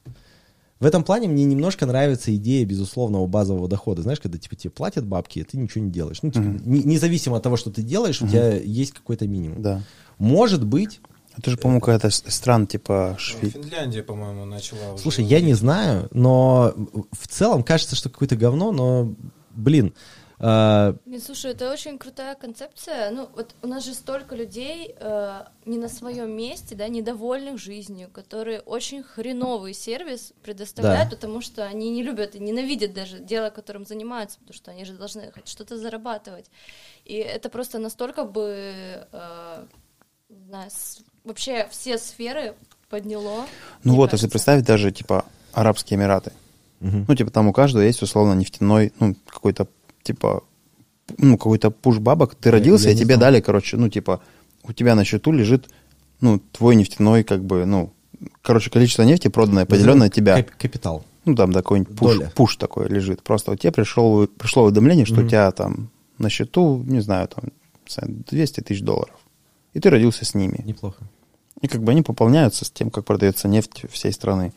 В 0.79 0.85
этом 0.85 1.03
плане 1.03 1.27
мне 1.27 1.43
немножко 1.43 1.85
нравится 1.85 2.33
идея 2.35 2.65
безусловного 2.65 3.27
базового 3.27 3.67
дохода. 3.67 4.01
Знаешь, 4.01 4.19
когда 4.21 4.37
типа 4.37 4.55
тебе 4.55 4.71
платят 4.71 5.05
бабки, 5.05 5.39
а 5.41 5.45
ты 5.45 5.57
ничего 5.57 5.83
не 5.83 5.91
делаешь. 5.91 6.19
Ну, 6.21 6.31
типа, 6.31 6.45
Мгм. 6.45 6.71
не- 6.71 6.83
независимо 6.83 7.35
от 7.37 7.43
того, 7.43 7.57
что 7.57 7.69
ты 7.69 7.81
делаешь, 7.81 8.21
у 8.21 8.27
тебя 8.27 8.53
есть 8.55 8.93
какой-то 8.93 9.27
минимум. 9.27 9.61
Да. 9.61 9.81
Может 10.17 10.65
быть, 10.65 11.01
Это 11.37 11.51
же, 11.51 11.57
по-моему, 11.57 11.79
какая-то 11.79 12.09
стран 12.09 12.67
типа 12.67 13.11
Ну, 13.13 13.19
Швейц. 13.19 13.53
Финляндия, 13.53 14.03
по-моему, 14.03 14.43
начала 14.45 14.93
уже 14.93 15.01
слушай, 15.03 15.23
я 15.23 15.39
не 15.39 15.53
знаю, 15.53 16.09
но 16.11 16.73
в 17.11 17.27
целом 17.29 17.63
кажется, 17.63 17.95
что 17.95 18.09
какое-то 18.09 18.35
говно, 18.35 18.71
но, 18.73 19.13
блин, 19.55 19.93
Не, 20.39 21.19
слушай, 21.19 21.51
это 21.51 21.69
очень 21.71 21.97
крутая 21.97 22.33
концепция. 22.35 23.11
Ну, 23.11 23.29
вот 23.35 23.53
у 23.61 23.67
нас 23.67 23.83
же 23.83 23.93
столько 23.93 24.35
людей 24.35 24.95
э, 24.97 25.41
не 25.65 25.77
на 25.77 25.89
своем 25.89 26.31
месте, 26.31 26.75
да, 26.75 26.87
недовольных 26.87 27.57
жизнью, 27.59 28.09
которые 28.13 28.61
очень 28.61 29.03
хреновый 29.03 29.73
сервис 29.73 30.31
предоставляют, 30.41 31.09
Да. 31.09 31.15
потому 31.17 31.41
что 31.41 31.65
они 31.65 31.89
не 31.91 32.03
любят 32.03 32.35
и 32.35 32.39
ненавидят 32.39 32.93
даже 32.93 33.19
дело, 33.19 33.49
которым 33.49 33.85
занимаются, 33.85 34.39
потому 34.39 34.53
что 34.55 34.71
они 34.71 34.85
же 34.85 34.93
должны 34.93 35.29
хоть 35.31 35.47
что-то 35.47 35.77
зарабатывать. 35.77 36.45
И 37.03 37.15
это 37.15 37.49
просто 37.49 37.77
настолько 37.79 38.23
бы, 38.23 39.05
э, 39.11 39.65
не 40.29 40.45
знаю, 40.45 40.69
с- 40.71 41.01
вообще 41.25 41.67
все 41.69 41.97
сферы 41.97 42.55
подняло. 42.89 43.45
Ну 43.83 43.95
вот, 43.95 44.11
кажется. 44.11 44.25
если 44.25 44.31
представить 44.31 44.65
даже, 44.65 44.91
типа, 44.91 45.25
Арабские 45.51 45.99
Эмираты. 45.99 46.31
мгм. 46.79 47.05
Ну, 47.09 47.15
типа, 47.15 47.29
там 47.29 47.47
у 47.49 47.53
каждого 47.53 47.81
есть, 47.83 48.01
условно, 48.01 48.33
нефтяной, 48.33 48.93
ну, 49.01 49.15
какой-то, 49.27 49.67
типа, 50.09 50.43
ну, 51.17 51.37
какой-то 51.37 51.69
пуш 51.71 51.99
бабок. 51.99 52.35
Ты 52.35 52.49
Я- 52.49 52.53
родился, 52.53 52.85
я 52.85 52.91
и 52.91 52.95
не 52.95 53.01
тебе 53.01 53.15
знал. 53.15 53.27
дали, 53.31 53.41
короче, 53.41 53.77
ну, 53.77 53.89
типа, 53.89 54.21
у 54.63 54.73
тебя 54.73 54.95
на 54.95 55.03
счету 55.05 55.31
лежит, 55.31 55.69
ну, 56.21 56.39
твой 56.51 56.75
нефтяной, 56.75 57.23
как 57.23 57.43
бы, 57.43 57.65
ну, 57.65 57.91
короче, 58.41 58.69
количество 58.71 59.03
нефти 59.03 59.27
проданное, 59.27 59.65
поделенное 59.65 60.07
на 60.07 60.09
тебя. 60.09 60.35
Кап- 60.43 60.55
Капитал. 60.57 61.03
Ну, 61.25 61.35
там 61.35 61.53
какой-нибудь 61.53 61.95
пуш, 61.97 62.15
Доля. 62.17 62.31
пуш 62.35 62.55
такой 62.57 62.87
лежит. 62.89 63.21
Просто 63.21 63.51
у 63.51 63.55
тебя 63.55 63.71
пришел, 63.71 64.25
пришло 64.27 64.63
уведомление, 64.63 65.05
что 65.05 65.15
Мгм. 65.17 65.25
у 65.25 65.29
тебя 65.29 65.51
там 65.51 65.89
на 66.17 66.29
счету, 66.29 66.83
не 66.87 67.01
знаю, 67.01 67.27
там, 67.27 67.43
не 67.87 67.91
знаю, 67.93 68.23
200 68.29 68.61
тысяч 68.61 68.81
долларов. 68.81 69.15
И 69.73 69.79
ты 69.79 69.89
родился 69.89 70.25
с 70.25 70.33
ними. 70.33 70.61
Неплохо. 70.65 71.03
И 71.61 71.67
как 71.67 71.83
бы 71.83 71.91
они 71.91 72.01
пополняются 72.01 72.65
с 72.65 72.71
тем, 72.71 72.89
как 72.89 73.05
продается 73.05 73.47
нефть 73.47 73.83
всей 73.91 74.11
страны. 74.13 74.53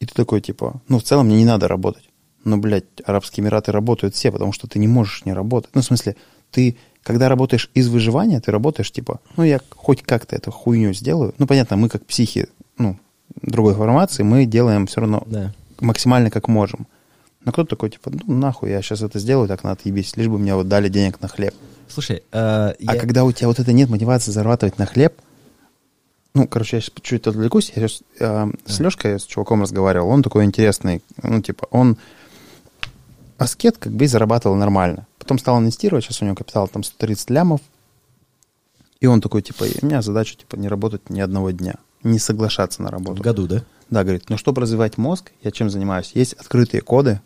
И 0.00 0.06
ты 0.06 0.14
такой, 0.14 0.40
типа, 0.40 0.80
ну, 0.88 0.98
в 0.98 1.02
целом 1.02 1.26
мне 1.26 1.36
не 1.36 1.44
надо 1.44 1.68
работать. 1.68 2.08
Но, 2.44 2.56
блядь, 2.56 2.84
Арабские 3.04 3.44
Эмираты 3.44 3.70
работают 3.72 4.14
все, 4.14 4.32
потому 4.32 4.52
что 4.52 4.66
ты 4.66 4.78
не 4.78 4.88
можешь 4.88 5.24
не 5.24 5.32
работать. 5.32 5.70
Ну, 5.74 5.82
в 5.82 5.84
смысле, 5.84 6.16
ты, 6.50 6.76
когда 7.02 7.28
работаешь 7.28 7.70
из 7.74 7.88
выживания, 7.88 8.40
ты 8.40 8.50
работаешь, 8.50 8.90
типа, 8.90 9.20
ну, 9.36 9.44
я 9.44 9.60
хоть 9.70 10.02
как-то 10.02 10.36
эту 10.36 10.50
хуйню 10.50 10.92
сделаю. 10.94 11.34
Ну, 11.38 11.46
понятно, 11.46 11.76
мы 11.76 11.88
как 11.88 12.04
психи, 12.06 12.48
ну, 12.78 12.96
другой 13.42 13.74
формации, 13.74 14.22
мы 14.22 14.46
делаем 14.46 14.86
все 14.86 15.00
равно 15.02 15.22
Да. 15.26 15.52
максимально 15.80 16.30
как 16.30 16.48
можем. 16.48 16.86
Но 17.44 17.52
кто-то 17.52 17.70
такой, 17.70 17.90
типа, 17.90 18.10
ну, 18.26 18.34
нахуй, 18.34 18.70
я 18.70 18.82
сейчас 18.82 19.02
это 19.02 19.18
сделаю, 19.18 19.48
так 19.48 19.62
надо 19.64 19.80
отъебись, 19.80 20.16
лишь 20.16 20.28
бы 20.28 20.38
мне 20.38 20.54
вот 20.54 20.68
дали 20.68 20.88
денег 20.88 21.20
на 21.20 21.28
хлеб. 21.28 21.54
Слушай, 21.88 22.16
э, 22.16 22.20
А 22.32 22.74
я- 22.78 22.94
когда 23.00 23.24
у 23.24 23.32
тебя 23.32 23.48
вот 23.48 23.58
это 23.58 23.72
нет 23.72 23.88
мотивации 23.90 24.30
зарабатывать 24.30 24.78
на 24.78 24.86
хлеб, 24.86 25.14
ну, 26.34 26.46
короче, 26.46 26.76
я 26.76 26.80
сейчас 26.80 26.94
чуть 27.02 27.26
отвлекусь. 27.26 27.72
Я 27.74 27.88
сейчас 27.88 28.02
с 28.66 28.80
Лешкой, 28.80 29.18
с 29.18 29.24
чуваком 29.24 29.62
разговаривал. 29.62 30.08
Он 30.10 30.22
такой 30.22 30.44
интересный. 30.44 31.02
Ну, 31.22 31.40
типа, 31.42 31.66
он 31.70 31.96
аскет 33.40 33.78
как 33.78 33.92
бы 33.92 34.04
и 34.04 34.06
зарабатывал 34.06 34.54
нормально. 34.56 35.06
Потом 35.18 35.38
стал 35.38 35.58
инвестировать, 35.60 36.04
сейчас 36.04 36.20
у 36.20 36.26
него 36.26 36.36
капитал 36.36 36.68
там 36.68 36.82
130 36.82 37.30
лямов. 37.30 37.60
И 39.00 39.06
он 39.06 39.22
такой, 39.22 39.40
типа, 39.40 39.64
у 39.82 39.86
меня 39.86 40.02
задача, 40.02 40.36
типа, 40.36 40.56
не 40.56 40.68
работать 40.68 41.08
ни 41.08 41.20
одного 41.20 41.50
дня. 41.50 41.76
Не 42.02 42.18
соглашаться 42.18 42.82
на 42.82 42.88
в 42.88 42.92
работу. 42.92 43.22
году, 43.22 43.46
да? 43.46 43.64
Да, 43.88 44.04
говорит, 44.04 44.28
но 44.28 44.36
чтобы 44.36 44.60
развивать 44.60 44.98
мозг, 44.98 45.32
я 45.42 45.50
чем 45.50 45.70
занимаюсь? 45.70 46.12
Есть 46.14 46.34
открытые 46.34 46.82
коды, 46.82 47.20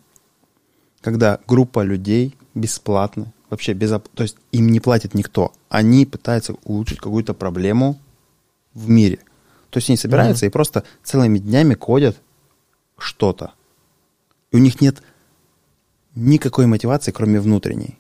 когда 1.00 1.40
группа 1.48 1.82
людей 1.82 2.36
бесплатно, 2.54 3.32
вообще 3.50 3.72
без... 3.72 3.90
оп- 3.90 4.08
То 4.14 4.22
есть 4.22 4.36
им 4.52 4.68
не 4.68 4.78
платит 4.78 5.14
никто. 5.14 5.52
Они 5.68 6.06
пытаются 6.06 6.54
улучшить 6.64 6.98
какую-то 6.98 7.34
проблему 7.34 7.98
в 8.72 8.88
мире. 8.88 9.18
То 9.70 9.78
есть 9.78 9.90
они 9.90 9.96
собираются 9.96 10.46
и 10.46 10.50
просто 10.50 10.84
целыми 11.02 11.38
днями 11.38 11.74
кодят 11.74 12.16
что-то. 12.98 13.52
И 14.52 14.56
у 14.56 14.60
них 14.60 14.80
нет 14.80 15.02
никакой 16.14 16.66
мотивации, 16.66 17.12
кроме 17.12 17.40
внутренней. 17.40 17.98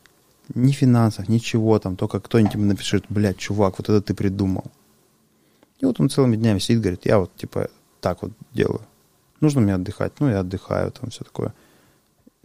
Ни 0.54 0.72
финансов, 0.72 1.28
ничего 1.28 1.78
там. 1.78 1.96
Только 1.96 2.20
кто-нибудь 2.20 2.54
ему 2.54 2.64
напишет, 2.66 3.04
блядь, 3.08 3.38
чувак, 3.38 3.78
вот 3.78 3.88
это 3.88 4.00
ты 4.02 4.14
придумал. 4.14 4.64
И 5.80 5.86
вот 5.86 6.00
он 6.00 6.10
целыми 6.10 6.36
днями 6.36 6.58
сидит, 6.58 6.82
говорит, 6.82 7.06
я 7.06 7.18
вот 7.18 7.34
типа 7.36 7.68
так 8.00 8.22
вот 8.22 8.32
делаю. 8.52 8.82
Нужно 9.40 9.60
мне 9.60 9.74
отдыхать, 9.74 10.12
ну 10.20 10.28
я 10.28 10.40
отдыхаю, 10.40 10.92
там 10.92 11.10
все 11.10 11.24
такое. 11.24 11.52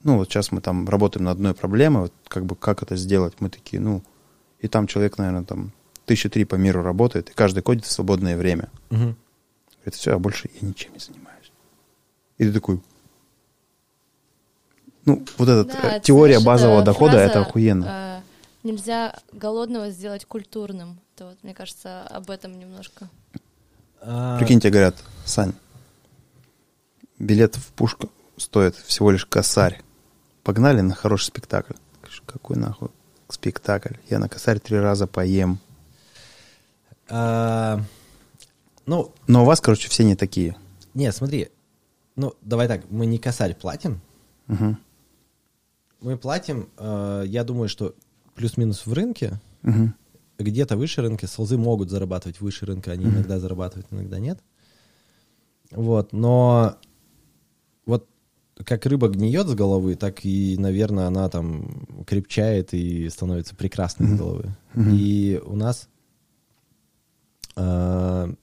Ну 0.04 0.18
вот 0.18 0.30
сейчас 0.30 0.52
мы 0.52 0.62
там 0.62 0.88
работаем 0.88 1.26
над 1.26 1.36
одной 1.36 1.54
проблемой, 1.54 2.04
вот 2.04 2.14
как 2.28 2.46
бы 2.46 2.56
как 2.56 2.84
это 2.84 2.96
сделать, 2.96 3.34
мы 3.40 3.50
такие, 3.50 3.82
ну, 3.82 4.02
и 4.60 4.68
там 4.68 4.88
человек, 4.88 5.18
наверное, 5.18 5.44
там 5.44 5.72
тысячи 6.06 6.30
три 6.30 6.46
по 6.46 6.56
миру 6.56 6.82
работает, 6.82 7.30
и 7.30 7.34
каждый 7.34 7.62
кодит 7.62 7.86
в 7.86 7.92
свободное 7.92 8.38
время. 8.38 8.70
Мгм. 8.90 9.16
Говорит, 9.78 9.96
все, 9.96 10.16
а 10.16 10.20
больше 10.20 10.50
я 10.62 10.68
ничем 10.68 10.94
не 10.94 11.00
занимаюсь. 11.00 11.52
И 12.38 12.46
ты 12.46 12.54
такой, 12.54 12.82
ну, 15.06 15.26
вот 15.38 15.50
эта 15.50 15.64
Да, 15.66 15.80
это, 15.96 16.06
теория 16.06 16.40
знаешь, 16.40 16.46
базового 16.46 16.78
это 16.78 16.86
дохода, 16.86 17.12
фраза, 17.14 17.26
это 17.26 17.42
охуенно. 17.42 18.22
э, 18.64 18.68
нельзя 18.68 19.16
голодного 19.34 19.90
сделать 19.92 20.26
культурным. 20.26 21.00
Это 21.16 21.26
вот, 21.28 21.38
мне 21.44 21.54
кажется, 21.54 22.04
об 22.04 22.30
этом 22.30 22.58
немножко. 22.60 23.10
А, 24.02 24.38
Прикинь, 24.40 24.60
тебе 24.60 24.72
говорят, 24.72 24.96
Сань, 25.26 25.54
билет 27.18 27.56
в 27.56 27.72
пушку 27.74 28.10
стоит 28.38 28.76
всего 28.76 29.12
лишь 29.12 29.26
косарь. 29.26 29.82
Погнали 30.44 30.82
на 30.82 30.96
хороший 30.96 31.26
спектакль. 31.26 31.74
Какой 32.26 32.56
нахуй 32.58 32.90
спектакль? 33.30 33.96
Я 34.10 34.20
на 34.20 34.30
косарь 34.30 34.60
три 34.60 34.78
раза 34.80 35.06
поем. 35.08 35.60
а, 37.10 37.82
ну, 38.86 39.12
Но 39.28 39.44
у 39.44 39.46
вас, 39.46 39.62
короче, 39.62 39.90
все 39.90 40.04
не 40.04 40.16
такие. 40.16 40.56
не, 40.94 41.12
смотри. 41.12 41.50
Ну, 42.16 42.34
давай 42.42 42.68
так, 42.68 42.82
мы 42.90 43.06
не 43.06 43.18
косарь 43.18 43.56
платим. 43.56 44.02
Мгм. 44.48 44.78
Мы 46.02 46.18
платим, 46.18 46.70
э, 46.78 47.24
я 47.28 47.44
думаю, 47.44 47.68
что 47.70 47.94
плюс-минус 48.36 48.86
в 48.86 48.94
рынке, 48.94 49.40
Мгм. 49.64 49.94
где-то 50.38 50.78
выше 50.78 51.02
рынка, 51.02 51.28
солзы 51.28 51.58
могут 51.58 51.90
зарабатывать 51.90 52.40
выше 52.40 52.66
рынка, 52.66 52.92
они 52.92 53.06
иногда 53.06 53.40
зарабатывают, 53.40 53.88
иногда 53.92 54.20
нет. 54.20 54.40
Вот, 55.72 56.14
но 56.14 56.78
вот 57.86 58.08
как 58.66 58.86
рыба 58.86 59.10
гниет 59.10 59.48
с 59.48 59.54
головы, 59.54 59.96
так 59.96 60.24
и, 60.26 60.56
наверное, 60.58 61.08
она 61.08 61.30
там 61.30 61.86
крепчает 62.08 62.74
и 62.74 63.10
становится 63.10 63.56
прекрасной 63.56 64.08
с 64.08 64.18
головы. 64.18 64.56
И 64.76 65.42
у 65.46 65.56
нас... 65.56 65.90
э, 67.58 68.34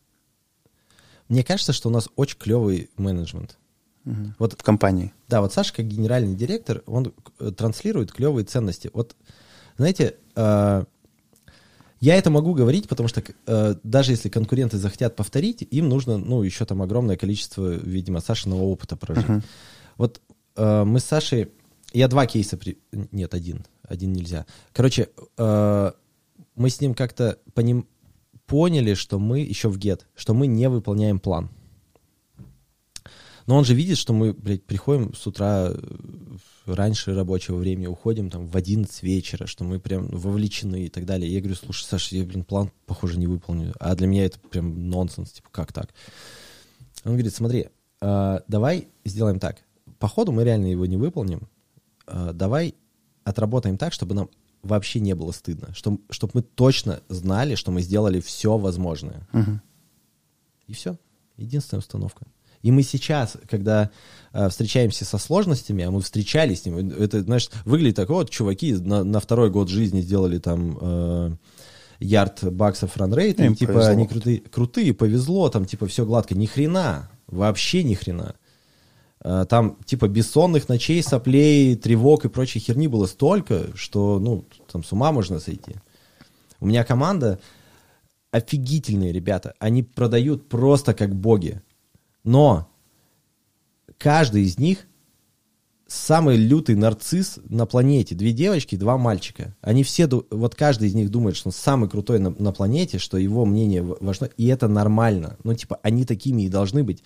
мне 1.28 1.42
кажется, 1.42 1.72
что 1.72 1.88
у 1.88 1.92
нас 1.92 2.08
очень 2.16 2.38
клевый 2.38 2.90
менеджмент. 2.96 3.58
Мгм. 4.06 4.34
Вот 4.38 4.54
В 4.54 4.62
компании. 4.62 5.12
да, 5.28 5.40
вот 5.40 5.52
Саша, 5.52 5.74
как 5.74 5.86
генеральный 5.86 6.34
директор, 6.34 6.82
он 6.86 7.12
транслирует 7.56 8.12
клевые 8.12 8.44
ценности. 8.44 8.88
Вот, 8.94 9.16
знаете, 9.76 10.14
э, 10.36 10.84
я 12.00 12.14
это 12.14 12.30
могу 12.30 12.54
говорить, 12.54 12.88
потому 12.88 13.08
что 13.08 13.22
э, 13.46 13.74
даже 13.82 14.12
если 14.12 14.28
конкуренты 14.28 14.78
захотят 14.78 15.16
повторить, 15.16 15.66
им 15.70 15.88
нужно, 15.88 16.18
ну, 16.18 16.42
еще 16.42 16.64
там 16.64 16.82
огромное 16.82 17.16
количество, 17.16 17.68
видимо, 17.68 18.20
Сашиного 18.20 18.62
опыта 18.62 18.96
прожить. 18.96 19.28
Мгм. 19.28 19.42
Вот 19.96 20.20
э, 20.54 20.84
мы 20.84 21.00
с 21.00 21.04
Сашей, 21.04 21.50
я 21.92 22.06
два 22.06 22.26
кейса, 22.26 22.56
при... 22.56 22.78
нет, 22.92 23.34
один, 23.34 23.66
один 23.82 24.12
нельзя. 24.12 24.46
Короче, 24.72 25.08
э, 25.36 25.92
мы 26.54 26.70
с 26.70 26.80
ним 26.80 26.94
как-то 26.94 27.38
по 27.54 27.60
ним 27.60 27.88
поняли, 28.46 28.94
что 28.94 29.18
мы 29.18 29.40
еще 29.40 29.68
в 29.68 29.76
ГЕТ, 29.76 30.06
что 30.14 30.32
мы 30.32 30.46
не 30.46 30.68
выполняем 30.68 31.18
план. 31.18 31.50
Но 33.47 33.56
он 33.56 33.64
же 33.64 33.74
видит, 33.74 33.97
что 33.97 34.12
мы, 34.12 34.32
блядь, 34.32 34.64
приходим 34.64 35.14
с 35.14 35.27
утра 35.27 35.70
э, 35.70 35.77
раньше 36.66 37.14
рабочего 37.14 37.56
времени, 37.56 37.86
уходим 37.86 38.28
там 38.28 38.47
в 38.47 38.56
11 38.56 39.02
вечера, 39.02 39.47
что 39.47 39.62
мы 39.62 39.78
прям 39.78 40.09
вовлечены 40.09 40.86
и 40.86 40.89
так 40.89 41.05
далее. 41.05 41.32
Я 41.32 41.40
говорю, 41.40 41.55
слушай, 41.55 41.85
Саша, 41.85 42.16
я, 42.16 42.24
блин, 42.24 42.44
план, 42.44 42.73
похоже, 42.86 43.18
не 43.18 43.28
выполню. 43.28 43.73
А 43.78 43.94
для 43.94 44.09
меня 44.09 44.24
это 44.24 44.39
прям 44.40 44.90
нонсенс, 44.90 45.31
типа, 45.31 45.48
как 45.52 45.73
так? 45.73 45.94
Он 47.05 47.12
говорит, 47.12 47.35
смотри, 47.35 47.68
э, 48.01 48.40
давай 48.48 48.89
сделаем 49.05 49.39
так. 49.39 49.59
По 50.01 50.09
ходу 50.09 50.32
мы 50.32 50.43
реально 50.43 50.66
его 50.66 50.86
не 50.86 50.97
выполним. 50.97 51.48
Э, 52.09 52.32
давай 52.35 52.74
отработаем 53.23 53.78
так, 53.78 53.93
чтобы 53.93 54.14
нам 54.16 54.28
вообще 54.62 54.98
не 54.98 55.14
было 55.14 55.31
стыдно. 55.31 55.73
Чтобы, 55.73 56.01
чтобы 56.10 56.32
мы 56.35 56.43
точно 56.43 57.01
знали, 57.09 57.55
что 57.55 57.70
мы 57.70 57.81
сделали 57.81 58.20
все 58.20 58.59
возможное. 58.59 59.28
Мгм. 59.32 59.62
И 60.66 60.73
все. 60.73 60.97
Единственная 61.36 61.81
установка. 61.81 62.27
И 62.66 62.72
мы 62.72 62.82
сейчас, 62.82 63.36
когда 63.48 63.90
э, 64.32 64.48
встречаемся 64.48 65.05
со 65.05 65.18
сложностями, 65.18 65.84
а 65.84 65.93
мы 65.93 66.01
встречались 66.01 66.62
с 66.62 66.66
ним, 66.66 66.90
это, 66.90 67.22
знаешь, 67.22 67.48
выглядит 67.64 67.94
так, 67.94 68.09
вот, 68.09 68.28
чуваки 68.28 68.72
на, 68.72 69.05
на 69.05 69.20
второй 69.20 69.51
год 69.51 69.68
жизни 69.68 70.01
сделали 70.01 70.38
там 70.38 70.76
э, 70.80 71.30
ярд 72.01 72.43
баксов 72.43 72.97
ранрейт, 72.97 73.38
Им 73.38 73.55
типа 73.55 73.74
повезло. 73.74 73.90
они 73.93 74.06
крутые, 74.09 74.40
крутые, 74.40 74.94
повезло, 74.94 75.48
там 75.48 75.64
типа 75.64 75.86
все 75.86 76.05
гладко. 76.05 76.34
Ни 76.34 76.47
хрена, 76.47 77.09
вообще 77.28 77.84
ни 77.84 77.94
хрена. 77.94 78.34
А, 79.20 79.44
Там, 79.44 79.76
типа, 79.84 80.09
бессонных 80.09 80.68
ночей, 80.68 81.05
соплей, 81.05 81.76
тревог 81.76 82.24
и 82.24 82.28
прочей 82.28 82.59
херни 82.59 82.88
было 82.88 83.06
столько, 83.06 83.76
что, 83.76 84.18
ну, 84.18 84.44
там 84.72 84.82
с 84.82 84.90
ума 84.90 85.12
можно 85.12 85.38
сойти. 85.38 85.76
У 86.59 86.66
меня 86.66 86.82
команда 86.82 87.38
офигительные 88.32 89.12
ребята. 89.12 89.55
Они 89.60 89.84
продают 89.84 90.48
просто 90.48 90.94
как 90.94 91.14
боги. 91.14 91.62
Но 92.26 92.68
каждый 93.96 94.42
из 94.42 94.58
них 94.58 94.86
самый 95.86 96.36
лютый 96.36 96.74
нарцисс 96.74 97.38
на 97.48 97.64
планете. 97.66 98.16
Две 98.16 98.32
девочки, 98.32 98.74
два 98.76 98.98
мальчика. 98.98 99.54
Они 99.60 99.84
все, 99.84 100.08
вот 100.30 100.56
каждый 100.56 100.88
из 100.88 100.94
них 100.94 101.10
думает, 101.10 101.36
что 101.36 101.48
он 101.48 101.52
самый 101.52 101.88
крутой 101.88 102.18
на, 102.18 102.30
на 102.30 102.52
планете, 102.52 102.98
что 102.98 103.16
его 103.16 103.46
мнение 103.46 103.82
важно, 103.82 104.28
и 104.36 104.46
это 104.48 104.66
нормально. 104.66 105.36
Ну, 105.44 105.54
типа, 105.54 105.78
они 105.82 106.04
такими 106.04 106.42
и 106.42 106.48
должны 106.48 106.82
быть. 106.82 107.04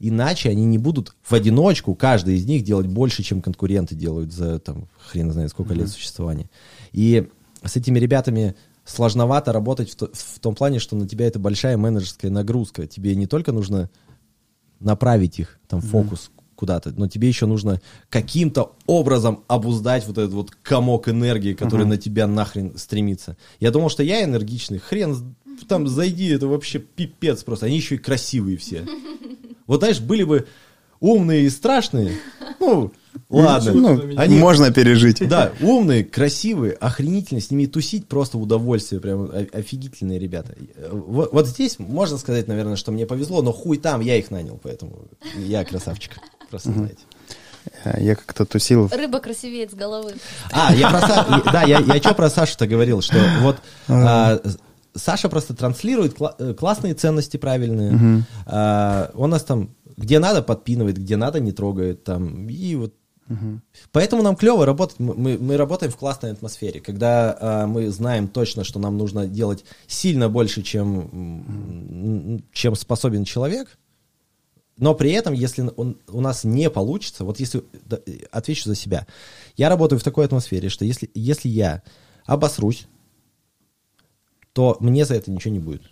Иначе 0.00 0.50
они 0.50 0.64
не 0.66 0.78
будут 0.78 1.16
в 1.22 1.32
одиночку, 1.32 1.94
каждый 1.94 2.36
из 2.36 2.44
них, 2.44 2.62
делать 2.62 2.86
больше, 2.86 3.22
чем 3.22 3.40
конкуренты 3.40 3.96
делают 3.96 4.32
за, 4.32 4.60
там, 4.60 4.86
хрен 4.98 5.32
знает 5.32 5.50
сколько 5.50 5.72
лет 5.74 5.88
существования. 5.88 6.50
И 6.92 7.26
с 7.64 7.74
этими 7.74 7.98
ребятами 7.98 8.54
сложновато 8.84 9.52
работать 9.52 9.90
в, 9.90 9.96
то- 9.96 10.10
в 10.12 10.38
том 10.38 10.54
плане, 10.54 10.78
что 10.78 10.94
на 10.94 11.08
тебя 11.08 11.26
это 11.26 11.38
большая 11.38 11.78
менеджерская 11.78 12.30
нагрузка. 12.30 12.86
Тебе 12.86 13.16
не 13.16 13.26
только 13.26 13.50
нужно 13.52 13.90
направить 14.80 15.38
их, 15.38 15.58
там, 15.68 15.80
фокус 15.80 16.30
куда-то, 16.54 16.92
но 16.96 17.06
тебе 17.06 17.28
еще 17.28 17.46
нужно 17.46 17.80
каким-то 18.10 18.74
образом 18.86 19.44
обуздать 19.46 20.04
вот 20.08 20.18
этот 20.18 20.32
вот 20.32 20.50
комок 20.50 21.08
энергии, 21.08 21.54
который 21.54 21.86
на 21.86 21.96
тебя 21.96 22.26
нахрен 22.26 22.76
стремится. 22.76 23.36
Я 23.60 23.70
думал, 23.70 23.90
что 23.90 24.02
я 24.02 24.24
энергичный, 24.24 24.78
хрен, 24.78 25.36
там, 25.68 25.86
зайди, 25.86 26.26
это 26.28 26.48
вообще 26.48 26.80
пипец 26.80 27.44
просто. 27.44 27.66
Они 27.66 27.76
еще 27.76 27.94
и 27.94 27.98
красивые 27.98 28.56
все. 28.56 28.84
Вот, 29.68 29.80
знаешь, 29.80 30.00
были 30.00 30.24
бы 30.24 30.48
умные 30.98 31.44
и 31.44 31.50
страшные, 31.50 32.16
ну, 32.58 32.92
ладно. 33.28 33.72
Ну, 33.72 34.00
Они- 34.16 34.38
можно 34.38 34.70
пережить. 34.72 35.26
да, 35.28 35.52
умные, 35.60 36.04
красивые, 36.04 36.72
охренительно, 36.72 37.40
с 37.40 37.50
ними 37.50 37.66
тусить 37.66 38.06
просто 38.06 38.38
удовольствие, 38.38 39.00
прям 39.00 39.30
офигительные 39.52 40.18
ребята. 40.18 40.54
Вот, 40.90 41.32
вот 41.32 41.46
здесь 41.46 41.78
можно 41.78 42.18
сказать, 42.18 42.48
наверное, 42.48 42.76
что 42.76 42.92
мне 42.92 43.06
повезло, 43.06 43.42
но 43.42 43.52
хуй 43.52 43.78
там, 43.78 44.00
я 44.00 44.16
их 44.16 44.30
нанял, 44.30 44.58
поэтому 44.62 45.06
я 45.36 45.64
красавчик, 45.64 46.18
просто 46.50 46.72
знаете. 46.72 47.00
Э, 47.84 48.02
Я 48.02 48.14
как-то 48.14 48.44
тусил. 48.46 48.88
Рыба 48.88 49.20
красивеет 49.20 49.72
с 49.72 49.74
головы. 49.74 50.14
А, 50.52 50.74
я 50.74 50.88
про 50.88 51.00
Са- 51.00 51.52
да, 51.52 51.62
я, 51.64 51.80
я 51.80 51.96
что 51.98 52.14
про 52.14 52.30
Сашу-то 52.30 52.66
говорил, 52.66 53.02
что 53.02 53.18
вот 53.42 53.56
а, 53.88 54.40
Саша 54.94 55.28
просто 55.28 55.54
транслирует 55.54 56.16
кла- 56.16 56.34
э, 56.38 56.54
классные 56.54 56.94
ценности 56.94 57.36
правильные, 57.36 58.24
А, 58.46 59.10
он 59.14 59.30
нас 59.30 59.42
там 59.44 59.70
где 59.98 60.20
надо 60.20 60.42
подпинывает, 60.42 60.96
где 60.96 61.16
надо 61.16 61.40
не 61.40 61.50
трогает, 61.50 62.04
там, 62.04 62.48
и 62.48 62.76
вот 62.76 62.94
Поэтому 63.92 64.22
нам 64.22 64.36
клево 64.36 64.64
работать. 64.64 64.98
Мы, 64.98 65.14
мы- 65.14 65.38
мы 65.38 65.56
работаем 65.56 65.92
в 65.92 65.96
классной 65.96 66.32
атмосфере, 66.32 66.80
когда 66.80 67.36
а, 67.40 67.66
мы 67.66 67.90
знаем 67.90 68.28
точно, 68.28 68.64
что 68.64 68.78
нам 68.78 68.96
нужно 68.96 69.26
делать 69.26 69.64
сильно 69.86 70.28
больше, 70.28 70.62
чем, 70.62 72.42
чем 72.52 72.74
способен 72.74 73.24
человек. 73.24 73.78
Но 74.78 74.94
при 74.94 75.10
этом, 75.10 75.34
если 75.34 75.70
он, 75.76 75.98
у 76.06 76.20
нас 76.20 76.44
не 76.44 76.70
получится, 76.70 77.24
вот 77.24 77.40
если 77.40 77.64
да, 77.86 77.98
отвечу 78.30 78.64
за 78.68 78.76
себя, 78.76 79.06
я 79.56 79.68
работаю 79.68 79.98
в 79.98 80.04
такой 80.04 80.24
атмосфере, 80.24 80.68
что 80.68 80.84
если, 80.84 81.10
если 81.14 81.48
я 81.48 81.82
обосрусь, 82.26 82.86
то 84.52 84.76
мне 84.80 85.04
за 85.04 85.14
это 85.16 85.30
ничего 85.30 85.52
не 85.52 85.58
будет. 85.60 85.82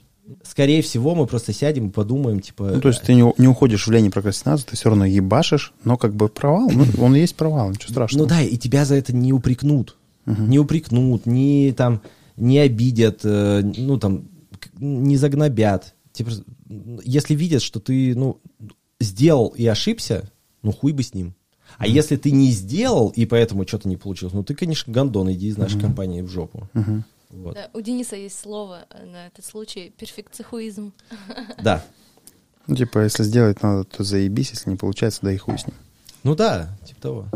Скорее 0.43 0.83
всего, 0.83 1.15
мы 1.15 1.27
просто 1.27 1.53
сядем 1.53 1.89
и 1.89 1.91
подумаем, 1.91 2.41
типа... 2.41 2.73
Ну, 2.75 2.81
то 2.81 2.89
есть 2.89 3.03
ты 3.03 3.15
не, 3.15 3.33
не 3.39 3.47
уходишь 3.47 3.87
в 3.87 3.91
лень 3.91 4.07
и 4.07 4.11
прокрастинацию, 4.11 4.69
ты 4.71 4.77
все 4.77 4.89
равно 4.89 5.05
ебашишь, 5.05 5.73
но 5.85 5.97
как 5.97 6.15
бы 6.15 6.29
провал, 6.29 6.71
ну, 6.71 6.85
он 7.01 7.15
и 7.15 7.21
есть 7.21 7.37
провал, 7.37 7.71
ничего 7.71 7.91
страшного. 7.91 8.23
Ну 8.25 8.29
да, 8.29 8.43
и 8.43 8.57
тебя 8.57 8.85
за 8.85 8.97
это 8.97 9.15
не 9.15 9.33
упрекнут. 9.33 9.97
Не 10.27 10.59
упрекнут, 10.59 11.27
не 11.27 11.73
там, 11.73 12.03
не 12.37 12.59
обидят, 12.59 13.21
э, 13.23 13.63
ну 13.63 13.97
там, 13.97 14.25
не 14.79 15.17
загнобят. 15.17 15.95
Типа, 16.13 16.31
если 17.05 17.35
видят, 17.35 17.63
что 17.63 17.79
ты, 17.79 18.15
ну, 18.17 18.41
сделал 18.99 19.49
и 19.57 19.65
ошибся, 19.67 20.31
ну 20.63 20.73
хуй 20.73 20.93
бы 20.93 21.03
с 21.03 21.15
ним. 21.15 21.35
А 21.79 21.87
если 21.87 22.17
ты 22.17 22.31
не 22.31 22.51
сделал, 22.51 23.11
и 23.11 23.27
поэтому 23.27 23.67
что-то 23.67 23.89
не 23.89 23.97
получилось, 23.97 24.35
ну 24.35 24.43
ты, 24.43 24.55
конечно, 24.55 24.93
гондон, 24.93 25.31
иди 25.33 25.49
из 25.49 25.59
нашей 25.59 25.81
компании 25.81 26.23
в 26.23 26.29
жопу. 26.29 26.69
Вот. 27.31 27.55
Да, 27.55 27.71
у 27.75 27.81
Дениса 27.81 28.17
есть 28.17 28.39
слово 28.39 28.87
э, 28.91 29.05
на 29.05 29.27
этот 29.27 29.45
случай 29.45 29.91
перфекцихуизм. 29.97 30.93
Да. 31.63 31.85
Ну, 32.69 32.75
типа, 32.75 33.01
если 33.05 33.23
сделать 33.23 33.63
надо, 33.63 33.85
то 33.85 34.03
заебись, 34.03 34.51
если 34.51 34.71
не 34.71 34.77
получается, 34.77 35.21
да 35.23 35.31
и 35.33 35.37
хуй 35.37 35.57
с 35.59 35.67
ним. 35.67 35.77
Ну 36.25 36.35
да, 36.35 36.77
типа 36.85 37.01
того. 37.01 37.29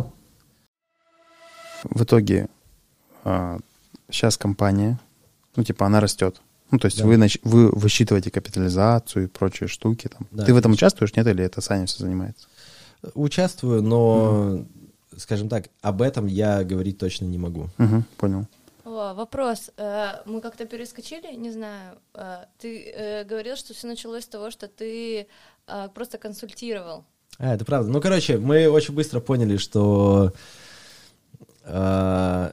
В 1.85 2.03
итоге 2.03 2.49
сейчас 4.11 4.37
компания, 4.37 4.99
ну, 5.57 5.63
типа, 5.63 5.87
она 5.87 6.01
растет. 6.01 6.41
Ну, 6.73 6.79
то 6.79 6.87
есть 6.87 6.99
Да. 6.99 7.07
вы, 7.07 7.15
нач- 7.15 7.41
вы 7.45 7.69
высчитываете 7.71 8.31
капитализацию 8.31 9.25
и 9.25 9.29
прочие 9.29 9.69
штуки. 9.69 10.09
Там. 10.09 10.27
Да, 10.31 10.45
Ты 10.45 10.55
в 10.55 10.57
этом 10.57 10.73
участвуешь, 10.73 11.15
нет, 11.17 11.27
или 11.27 11.45
это 11.45 11.61
Саня 11.61 11.87
все 11.87 11.99
занимается? 12.05 12.49
Участвую, 13.15 13.83
но, 13.83 14.65
скажем 15.17 15.49
так, 15.49 15.69
об 15.81 16.03
этом 16.03 16.27
я 16.27 16.63
говорить 16.65 16.99
точно 16.99 17.25
не 17.27 17.39
могу. 17.39 17.69
Угу, 17.79 18.05
понял. 18.19 18.47
О, 18.91 19.15
вопрос. 19.15 19.71
Э, 19.77 20.23
Мы 20.27 20.41
как-то 20.41 20.67
перескочили, 20.67 21.37
не 21.37 21.53
знаю. 21.53 21.99
Э, 22.15 22.47
Ты 22.59 22.91
э, 22.91 23.25
говорил, 23.25 23.55
что 23.55 23.73
все 23.73 23.87
началось 23.87 24.25
с 24.25 24.29
того, 24.29 24.51
что 24.51 24.67
ты 24.67 25.29
просто 25.95 26.19
консультировал. 26.19 27.05
А, 27.39 27.55
это 27.55 27.65
правда. 27.65 27.89
Ну, 27.93 28.01
короче, 28.01 28.39
мы 28.39 28.69
очень 28.69 28.93
быстро 28.93 29.21
поняли, 29.21 29.57
что... 29.57 30.33
я 31.65 32.53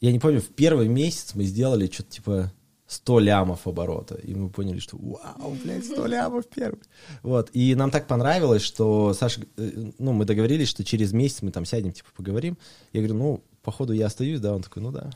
не 0.00 0.18
помню, 0.18 0.40
в 0.40 0.48
первый 0.48 0.88
месяц 0.88 1.36
мы 1.36 1.44
сделали 1.44 1.86
что-то 1.86 2.10
типа 2.10 2.52
100 2.88 3.20
лямов 3.20 3.68
оборота. 3.68 4.16
И 4.16 4.34
мы 4.34 4.50
поняли, 4.50 4.80
что 4.80 4.96
вау, 4.96 5.56
блядь, 5.62 5.84
100 5.84 6.06
лямов 6.08 6.48
первый. 6.48 6.82
Вот. 7.22 7.50
И 7.52 7.76
нам 7.76 7.92
так 7.92 8.08
понравилось, 8.08 8.62
что 8.62 9.14
Саша... 9.14 9.42
Ну, 9.56 10.12
мы 10.12 10.24
договорились, 10.24 10.68
что 10.68 10.82
через 10.82 11.12
месяц 11.12 11.42
мы 11.42 11.52
там 11.52 11.64
сядем, 11.64 11.92
типа, 11.92 12.08
поговорим. 12.16 12.58
Я 12.92 13.02
говорю, 13.02 13.14
ну, 13.14 13.44
походу 13.62 13.92
я 13.92 14.06
остаюсь, 14.06 14.40
да? 14.40 14.52
Он 14.52 14.62
такой, 14.62 14.82
ну 14.82 14.90
да. 14.90 15.10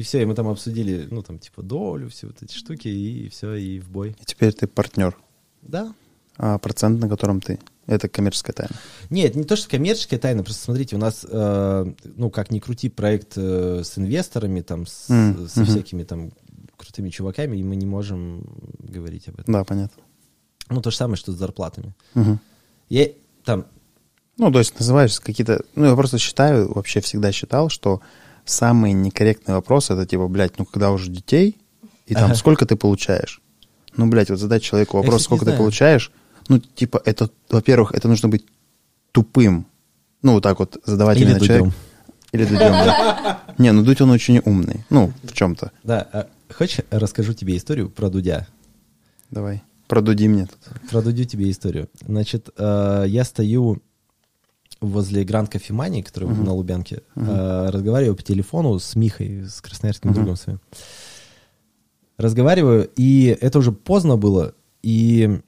И 0.00 0.02
все, 0.02 0.22
и 0.22 0.24
мы 0.24 0.34
там 0.34 0.48
обсудили, 0.48 1.06
ну, 1.10 1.22
там, 1.22 1.38
типа, 1.38 1.62
долю, 1.62 2.08
все 2.08 2.26
вот 2.28 2.42
эти 2.42 2.54
штуки, 2.56 2.88
и 2.88 3.28
все, 3.28 3.52
и 3.52 3.78
в 3.80 3.90
бой. 3.90 4.16
И 4.18 4.24
теперь 4.24 4.54
ты 4.54 4.66
партнер. 4.66 5.14
Да, 5.60 5.92
А 6.38 6.56
процент, 6.56 7.00
на 7.00 7.06
котором 7.06 7.42
ты, 7.42 7.58
это 7.86 8.08
коммерческая 8.08 8.54
тайна. 8.54 8.74
Нет, 9.10 9.34
не 9.36 9.44
то, 9.44 9.56
что 9.56 9.68
коммерческая 9.68 10.18
тайна, 10.18 10.42
просто 10.42 10.62
смотрите, 10.64 10.96
у 10.96 10.98
нас, 10.98 11.26
э, 11.28 11.92
ну, 12.16 12.30
как 12.30 12.50
ни 12.50 12.60
крути, 12.60 12.88
проект 12.88 13.34
э, 13.36 13.82
с 13.84 13.98
инвесторами, 13.98 14.62
там, 14.62 14.86
с- 14.86 15.10
М, 15.10 15.46
со 15.48 15.60
мгм. 15.60 15.68
всякими 15.68 16.04
там 16.04 16.30
крутыми 16.78 17.10
чуваками, 17.10 17.58
и 17.58 17.62
мы 17.62 17.76
не 17.76 17.84
можем 17.84 18.42
говорить 18.78 19.28
об 19.28 19.34
этом. 19.40 19.52
Да, 19.52 19.64
понятно. 19.64 20.02
Ну, 20.70 20.80
то 20.80 20.90
же 20.90 20.96
самое, 20.96 21.16
что 21.18 21.32
с 21.32 21.36
зарплатами. 21.36 21.92
Мгм. 22.14 22.40
Я 22.88 23.08
там, 23.44 23.66
Ну, 24.38 24.50
то 24.50 24.60
есть 24.60 24.78
называешь 24.78 25.20
какие-то... 25.20 25.62
Ну, 25.74 25.84
я 25.84 25.94
просто 25.94 26.16
считаю, 26.16 26.72
вообще 26.72 27.02
всегда 27.02 27.32
считал, 27.32 27.68
что 27.68 28.00
самый 28.50 28.92
некорректный 28.92 29.54
вопрос 29.54 29.90
это 29.90 30.06
типа, 30.06 30.28
блядь, 30.28 30.58
ну 30.58 30.64
когда 30.64 30.90
уже 30.90 31.10
детей, 31.10 31.58
и 32.06 32.14
там 32.14 32.24
Ага. 32.26 32.34
сколько 32.34 32.66
ты 32.66 32.76
получаешь? 32.76 33.40
Ну, 33.96 34.06
блядь, 34.08 34.30
вот 34.30 34.38
задать 34.38 34.62
человеку 34.62 34.96
вопрос, 34.98 35.24
сколько 35.24 35.44
ты 35.44 35.56
получаешь, 35.56 36.12
ну, 36.48 36.58
типа, 36.58 37.00
это, 37.04 37.30
во-первых, 37.48 37.92
это 37.92 38.08
нужно 38.08 38.28
быть 38.28 38.44
тупым. 39.12 39.66
Ну, 40.22 40.32
вот 40.34 40.42
так 40.42 40.58
вот 40.58 40.80
задавать 40.84 41.18
Или 41.18 41.26
именно 41.26 41.40
человек. 41.40 41.64
Дудем. 41.64 41.74
Или 42.32 42.44
Дудем, 42.44 42.58
да. 42.70 43.40
Не, 43.58 43.72
ну 43.72 43.82
Дудь 43.82 44.00
он 44.00 44.10
очень 44.10 44.40
умный. 44.44 44.84
Ну, 44.90 45.12
в 45.22 45.32
чем-то. 45.32 45.72
да, 45.82 46.06
а 46.12 46.26
хочешь, 46.52 46.84
расскажу 46.90 47.32
тебе 47.32 47.56
историю 47.56 47.90
про 47.90 48.10
Дудя? 48.10 48.46
Давай. 49.30 49.62
Продуди 49.88 50.28
мне 50.28 50.46
тут. 50.46 50.90
Про 50.90 51.02
Дудю 51.02 51.24
тебе 51.24 51.50
историю. 51.50 51.88
Значит, 52.06 52.48
э, 52.56 53.04
я 53.08 53.24
стою 53.24 53.82
возле 54.80 55.24
Гранд 55.24 55.50
Кофемании, 55.50 56.02
который 56.02 56.28
на 56.28 56.52
Лубянке, 56.52 57.02
э, 57.14 57.68
разговариваю 57.70 58.16
по 58.16 58.22
телефону 58.22 58.78
с 58.78 58.94
Михой, 58.96 59.44
с 59.48 59.60
красноярским 59.60 60.12
другом 60.12 60.36
своим. 60.36 60.60
Разговариваю, 62.16 62.90
и 62.96 63.36
это 63.40 63.58
уже 63.58 63.72
поздно 63.72 64.16
было, 64.16 64.54
и 64.82 65.40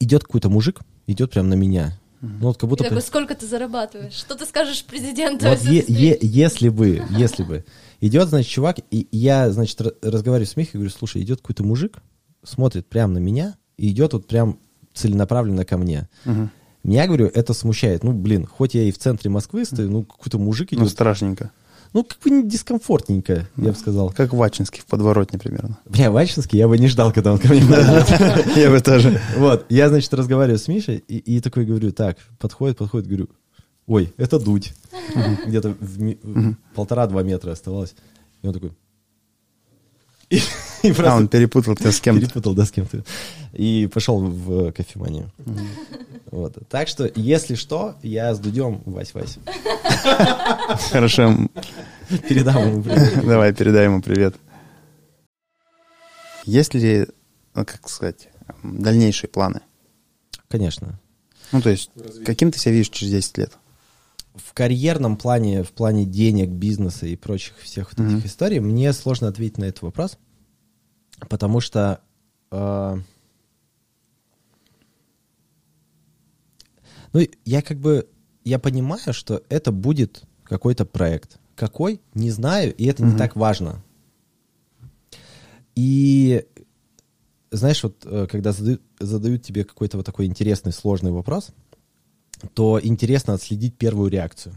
идет 0.00 0.24
какой-то 0.24 0.48
мужик, 0.48 0.80
идет 1.06 1.30
прям 1.32 1.48
на 1.48 1.54
меня. 1.54 1.98
Ну, 2.20 2.48
вот 2.48 2.56
как 2.56 2.64
И 2.64 2.66
будто... 2.66 2.84
такой, 2.84 2.96
прям- 2.96 3.06
сколько 3.06 3.34
ты 3.36 3.46
зарабатываешь? 3.46 4.12
Что 4.12 4.34
ты 4.34 4.44
скажешь 4.44 4.84
президенту? 4.84 5.46
Вот 5.46 5.60
если 5.62 5.92
е- 5.92 6.10
е- 6.10 6.18
если 6.20 6.68
бы, 6.68 7.04
если 7.10 7.44
бы. 7.44 7.64
Идет, 8.00 8.28
значит, 8.28 8.50
чувак, 8.50 8.78
и 8.90 9.06
я, 9.12 9.50
значит, 9.52 9.80
ра- 9.80 9.94
разговариваю 10.02 10.46
с 10.48 10.56
Михой, 10.56 10.74
говорю, 10.74 10.90
слушай, 10.90 11.22
идет 11.22 11.40
какой-то 11.40 11.62
мужик, 11.64 11.98
смотрит 12.42 12.86
прямо 12.88 13.14
на 13.14 13.18
меня, 13.18 13.56
и 13.76 13.88
идет 13.90 14.14
вот 14.14 14.26
прям 14.26 14.58
целенаправленно 14.94 15.64
ко 15.64 15.78
мне. 15.78 16.08
Меня, 16.84 17.06
говорю, 17.06 17.26
это 17.34 17.52
смущает. 17.54 18.04
Ну, 18.04 18.12
блин, 18.12 18.46
хоть 18.46 18.74
я 18.74 18.82
и 18.84 18.90
в 18.92 18.98
центре 18.98 19.30
Москвы 19.30 19.64
стою, 19.64 19.90
ну, 19.90 20.04
какой-то 20.04 20.38
мужик 20.38 20.70
Ну, 20.72 20.78
идет. 20.82 20.90
страшненько. 20.90 21.50
ну, 21.92 22.04
как 22.04 22.18
бы 22.22 22.42
дискомфортненько, 22.42 23.46
я 23.56 23.70
бы 23.72 23.74
сказал. 23.74 24.10
Как 24.10 24.32
в 24.32 24.42
Ачинске, 24.42 24.80
в 24.82 24.86
подворотне 24.86 25.38
примерно. 25.38 25.78
Бля, 25.86 26.10
в 26.10 26.16
Ачинске 26.16 26.56
я 26.58 26.68
бы 26.68 26.78
не 26.78 26.86
ждал, 26.88 27.12
когда 27.12 27.32
он 27.32 27.38
ко 27.38 27.48
мне 27.48 27.60
подойдет. 27.62 28.08
Я 28.56 28.70
бы 28.70 28.80
тоже. 28.80 29.20
Вот, 29.36 29.66
я, 29.70 29.88
значит, 29.88 30.12
разговариваю 30.14 30.58
с 30.58 30.68
Мишей, 30.68 30.96
и, 31.08 31.40
такой 31.40 31.64
говорю, 31.64 31.90
так, 31.92 32.16
подходит, 32.38 32.76
подходит, 32.78 33.08
говорю, 33.08 33.28
ой, 33.86 34.12
это 34.16 34.38
дудь. 34.38 34.72
Где-то 35.46 35.74
полтора-два 36.74 37.22
метра 37.22 37.50
оставалось. 37.52 37.94
И 38.42 38.46
он 38.46 38.54
такой... 38.54 38.72
И, 40.82 40.88
и 40.88 40.90
А, 40.90 40.94
просто 40.94 41.14
он 41.16 41.28
перепутал 41.28 41.74
тебя 41.76 41.90
с 41.92 42.00
кем-то. 42.00 42.22
перепутал, 42.26 42.54
да, 42.54 42.64
с 42.64 42.70
кем-то. 42.70 43.04
И 43.52 43.88
пошел 43.92 44.20
в 44.20 44.72
кофеманию. 44.72 45.30
Вот. 46.30 46.56
Так 46.68 46.88
что, 46.88 47.10
если 47.14 47.54
что, 47.54 47.96
я 48.02 48.34
с 48.34 48.38
Дудем 48.38 48.82
Вась-Вась. 48.86 49.38
Хорошо, 50.90 51.34
Передам 52.28 52.68
ему 52.68 52.82
привет. 52.82 53.26
давай 53.26 53.52
передай 53.54 53.84
ему 53.84 54.00
привет. 54.02 54.36
Есть 56.44 56.74
ли, 56.74 57.06
ну, 57.54 57.64
как 57.64 57.88
сказать, 57.88 58.28
дальнейшие 58.62 59.28
планы? 59.28 59.60
Конечно. 60.48 60.98
Ну, 61.52 61.60
то 61.60 61.70
есть, 61.70 61.90
каким 62.24 62.50
ты 62.50 62.58
себя 62.58 62.72
видишь 62.72 62.90
через 62.90 63.12
10 63.12 63.38
лет? 63.38 63.52
В 64.34 64.52
карьерном 64.54 65.16
плане, 65.16 65.62
в 65.64 65.72
плане 65.72 66.04
денег, 66.04 66.48
бизнеса 66.50 67.06
и 67.06 67.16
прочих 67.16 67.54
всех 67.58 67.90
вот 67.92 68.06
этих 68.06 68.18
Мгм. 68.18 68.26
историй, 68.26 68.60
мне 68.60 68.92
сложно 68.92 69.28
ответить 69.28 69.58
на 69.58 69.64
этот 69.64 69.82
вопрос, 69.82 70.16
потому 71.28 71.60
что 71.60 72.00
э, 72.50 72.96
ну, 77.12 77.20
я 77.44 77.62
как 77.62 77.78
бы, 77.78 78.08
я 78.44 78.58
понимаю, 78.58 79.12
что 79.12 79.42
это 79.48 79.72
будет 79.72 80.22
какой-то 80.44 80.84
проект. 80.84 81.38
Какой? 81.54 82.00
Не 82.14 82.30
знаю, 82.30 82.74
и 82.74 82.84
это 82.86 83.02
не 83.02 83.10
Мгм. 83.10 83.18
так 83.18 83.36
важно. 83.36 83.82
И 85.74 86.44
знаешь, 87.50 87.82
вот 87.82 88.04
э, 88.04 88.26
когда 88.30 88.52
задают, 88.52 88.82
задают 89.00 89.42
тебе 89.42 89.64
какой-то 89.64 89.96
вот 89.96 90.06
такой 90.06 90.26
интересный, 90.26 90.72
сложный 90.72 91.10
вопрос, 91.12 91.50
то 92.54 92.78
интересно 92.82 93.34
отследить 93.34 93.76
первую 93.76 94.10
реакцию. 94.10 94.54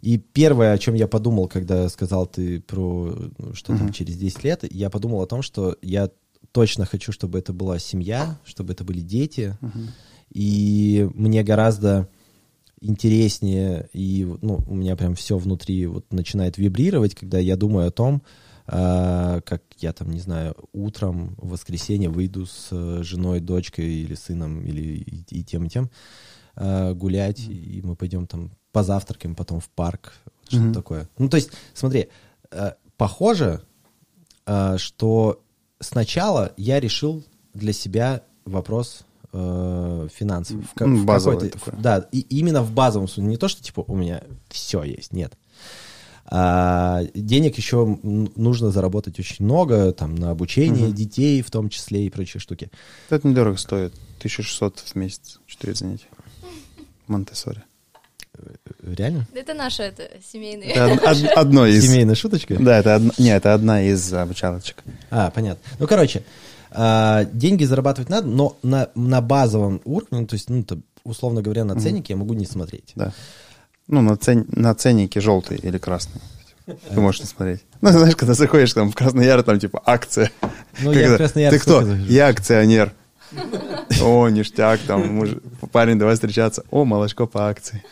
И 0.00 0.16
первое, 0.18 0.72
о 0.72 0.78
чем 0.78 0.94
я 0.94 1.06
подумал, 1.06 1.46
когда 1.48 1.88
сказал 1.88 2.26
ты 2.26 2.60
про 2.60 3.14
ну, 3.38 3.54
что 3.54 3.76
там 3.76 3.92
через 3.92 4.16
10 4.16 4.44
лет, 4.44 4.64
я 4.72 4.88
подумал 4.90 5.20
о 5.22 5.26
том, 5.26 5.42
что 5.42 5.76
я 5.82 6.10
точно 6.52 6.86
хочу, 6.86 7.12
чтобы 7.12 7.38
это 7.38 7.52
была 7.52 7.78
семья, 7.78 8.38
чтобы 8.44 8.72
это 8.72 8.84
были 8.84 9.00
дети. 9.00 9.56
И 10.30 11.08
мне 11.14 11.42
гораздо 11.42 12.08
интереснее, 12.80 13.88
и 13.92 14.26
ну, 14.40 14.60
у 14.66 14.74
меня 14.74 14.96
прям 14.96 15.14
все 15.14 15.36
внутри 15.36 15.86
вот 15.86 16.10
начинает 16.12 16.56
вибрировать, 16.56 17.14
когда 17.14 17.38
я 17.38 17.56
думаю 17.56 17.88
о 17.88 17.90
том, 17.90 18.22
а, 18.66 19.40
как 19.42 19.62
я 19.78 19.92
там, 19.92 20.10
не 20.10 20.20
знаю, 20.20 20.54
утром 20.72 21.34
в 21.36 21.50
воскресенье 21.50 22.08
выйду 22.08 22.46
с 22.46 22.68
э, 22.70 23.02
женой, 23.02 23.40
дочкой 23.40 23.86
или 23.86 24.14
сыном, 24.14 24.64
или 24.64 24.80
и, 24.80 25.40
и 25.40 25.44
тем, 25.44 25.64
и 25.64 25.68
тем 25.68 25.90
а, 26.54 26.94
гулять, 26.94 27.40
и 27.40 27.80
мы 27.82 27.96
пойдем 27.96 28.26
там 28.26 28.52
позавтракаем, 28.72 29.34
потом 29.34 29.60
в 29.60 29.68
парк, 29.70 30.12
что-то 30.48 30.62
Мгм. 30.64 30.74
такое. 30.74 31.08
Ну, 31.18 31.28
то 31.28 31.36
есть, 31.36 31.50
смотри, 31.74 32.08
э, 32.50 32.72
похоже, 32.96 33.62
э, 34.46 34.76
что 34.78 35.40
сначала 35.80 36.52
я 36.56 36.80
решил 36.80 37.22
для 37.54 37.72
себя 37.72 38.22
вопрос 38.44 39.04
э, 39.32 40.08
финансов. 40.12 40.56
В 40.74 40.84
в 40.84 41.04
базовый 41.04 41.50
такой. 41.50 41.72
Да, 41.80 41.98
и 42.10 42.18
именно 42.20 42.62
в 42.62 42.72
базовом 42.72 43.06
смысле. 43.06 43.30
Не 43.30 43.36
то, 43.36 43.46
что 43.46 43.62
типа 43.62 43.84
у 43.86 43.94
меня 43.94 44.22
все 44.48 44.82
есть, 44.82 45.12
нет. 45.12 45.34
А, 46.32 47.02
денег 47.14 47.56
еще 47.56 47.98
нужно 48.02 48.70
заработать 48.70 49.18
очень 49.18 49.44
много, 49.44 49.92
там, 49.92 50.14
на 50.14 50.30
обучение 50.30 50.86
Мгм. 50.88 50.94
детей 50.94 51.42
в 51.42 51.50
том 51.50 51.68
числе 51.68 52.06
и 52.06 52.10
прочие 52.10 52.40
штуки. 52.40 52.70
Это 53.08 53.26
недорого 53.26 53.56
стоит. 53.56 53.92
1600 54.18 54.78
в 54.80 54.94
месяц. 54.96 55.40
4 55.46 55.74
занятия. 55.74 56.06
Монтессори. 57.06 57.62
Реально? 58.82 59.26
Это 59.34 59.54
наше 59.54 59.82
это 59.82 60.08
семейное. 60.32 60.68
Это 60.68 60.92
од- 60.94 61.02
од- 61.02 61.30
одно 61.36 61.66
из... 61.66 61.84
Семейная 61.84 62.14
шуточка? 62.14 62.56
Да, 62.58 62.78
это 62.78 62.94
одна, 62.96 63.10
не, 63.18 63.28
это 63.30 63.54
одна 63.54 63.82
из 63.82 64.12
обучалочек. 64.12 64.82
А, 65.10 65.30
понятно. 65.30 65.62
Ну, 65.78 65.86
короче, 65.86 66.22
а, 66.70 67.24
деньги 67.32 67.64
зарабатывать 67.64 68.08
надо, 68.08 68.26
но 68.28 68.56
на, 68.62 68.88
на 68.94 69.20
базовом 69.20 69.80
уровне, 69.84 70.20
ну, 70.20 70.26
то 70.26 70.34
есть, 70.34 70.48
ну, 70.50 70.62
то, 70.62 70.78
условно 71.04 71.42
говоря, 71.42 71.64
на 71.64 71.78
ценнике 71.80 72.12
я 72.14 72.16
могу 72.16 72.34
не 72.34 72.46
смотреть. 72.46 72.92
Да. 72.94 73.12
Ну, 73.88 74.02
на, 74.02 74.16
цен, 74.16 74.46
на 74.52 74.74
ценнике 74.74 75.20
желтый 75.20 75.58
или 75.58 75.78
красный. 75.78 76.20
Ты 76.66 77.00
можешь 77.00 77.20
не 77.22 77.26
смотреть. 77.26 77.60
Ну, 77.80 77.90
знаешь, 77.90 78.14
когда 78.14 78.34
заходишь 78.34 78.72
там 78.72 78.92
в 78.92 78.94
Красный 78.94 79.24
Яр, 79.26 79.42
там 79.42 79.58
типа 79.58 79.82
акция. 79.84 80.30
Ну, 80.80 80.92
я 80.92 81.14
в 81.14 81.16
Красный 81.16 81.42
Яр 81.42 81.52
Ты 81.52 81.58
кто? 81.58 81.82
Я 81.82 82.28
акционер. 82.28 82.92
О, 84.02 84.28
ништяк, 84.28 84.80
там, 84.86 85.14
муж- 85.14 85.36
парень, 85.72 85.98
давай 85.98 86.14
встречаться. 86.14 86.64
О, 86.70 86.84
молочко 86.84 87.26
по 87.26 87.48
акции. 87.48 87.82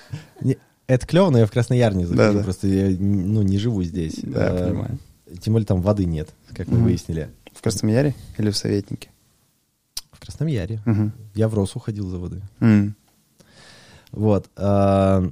Не- 0.41 0.59
Это 0.87 1.07
клево, 1.07 1.31
но 1.31 1.39
я 1.39 1.47
в 1.47 1.51
Красный 1.51 1.79
Яр 1.79 1.95
не 1.95 2.05
захожу, 2.07 2.33
Да-да. 2.33 2.45
просто 2.45 2.67
я 2.69 2.97
ну, 2.99 3.43
не 3.43 3.59
живу 3.59 3.83
здесь. 3.83 4.17
Да, 4.23 4.45
я 4.45 4.51
А, 4.51 4.69
понимаю. 4.69 4.99
Тем 5.41 5.53
более 5.53 5.67
там 5.67 5.83
воды 5.83 6.07
нет, 6.07 6.31
как 6.55 6.69
мы 6.69 6.77
Мгм. 6.79 6.85
выяснили. 6.85 7.29
В 7.53 7.61
Красном 7.63 7.91
Яре 7.91 8.15
или 8.39 8.51
в 8.51 8.57
Советнике? 8.57 9.11
В 10.13 10.21
Красном 10.21 10.49
Яре. 10.49 10.81
Мгм. 10.87 11.13
Я 11.35 11.49
в 11.49 11.55
Росу 11.55 11.79
ходил 11.79 12.09
за 12.09 12.19
водой. 12.19 12.41
М. 12.61 12.95
Вот. 14.13 14.49
а, 14.57 15.29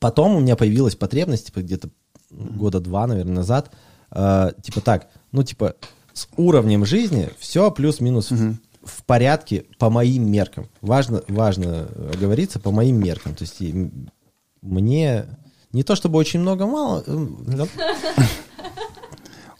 Потом 0.00 0.34
у 0.34 0.40
меня 0.40 0.56
появилась 0.56 0.96
потребность, 0.96 1.46
типа, 1.46 1.60
где-то 1.62 1.88
года 2.30 2.80
два, 2.80 3.06
наверное, 3.06 3.36
назад, 3.36 3.70
а, 4.10 4.50
типа 4.60 4.80
так, 4.80 5.08
ну, 5.30 5.44
типа, 5.44 5.76
с 6.12 6.26
уровнем 6.36 6.84
жизни 6.84 7.30
все 7.38 7.70
плюс-минус 7.70 8.32
Мгм. 8.32 8.58
В 8.84 9.04
порядке 9.04 9.64
по 9.78 9.90
моим 9.90 10.30
меркам. 10.30 10.68
Важно, 10.80 11.22
важно 11.28 11.88
говориться 12.20 12.58
по 12.60 12.70
моим 12.70 12.96
меркам. 13.02 13.34
То 13.34 13.42
есть 13.44 13.60
мне 14.62 15.24
не 15.72 15.82
то 15.82 15.96
чтобы 15.96 16.18
очень 16.18 16.40
много 16.40 16.66
мало, 16.66 17.02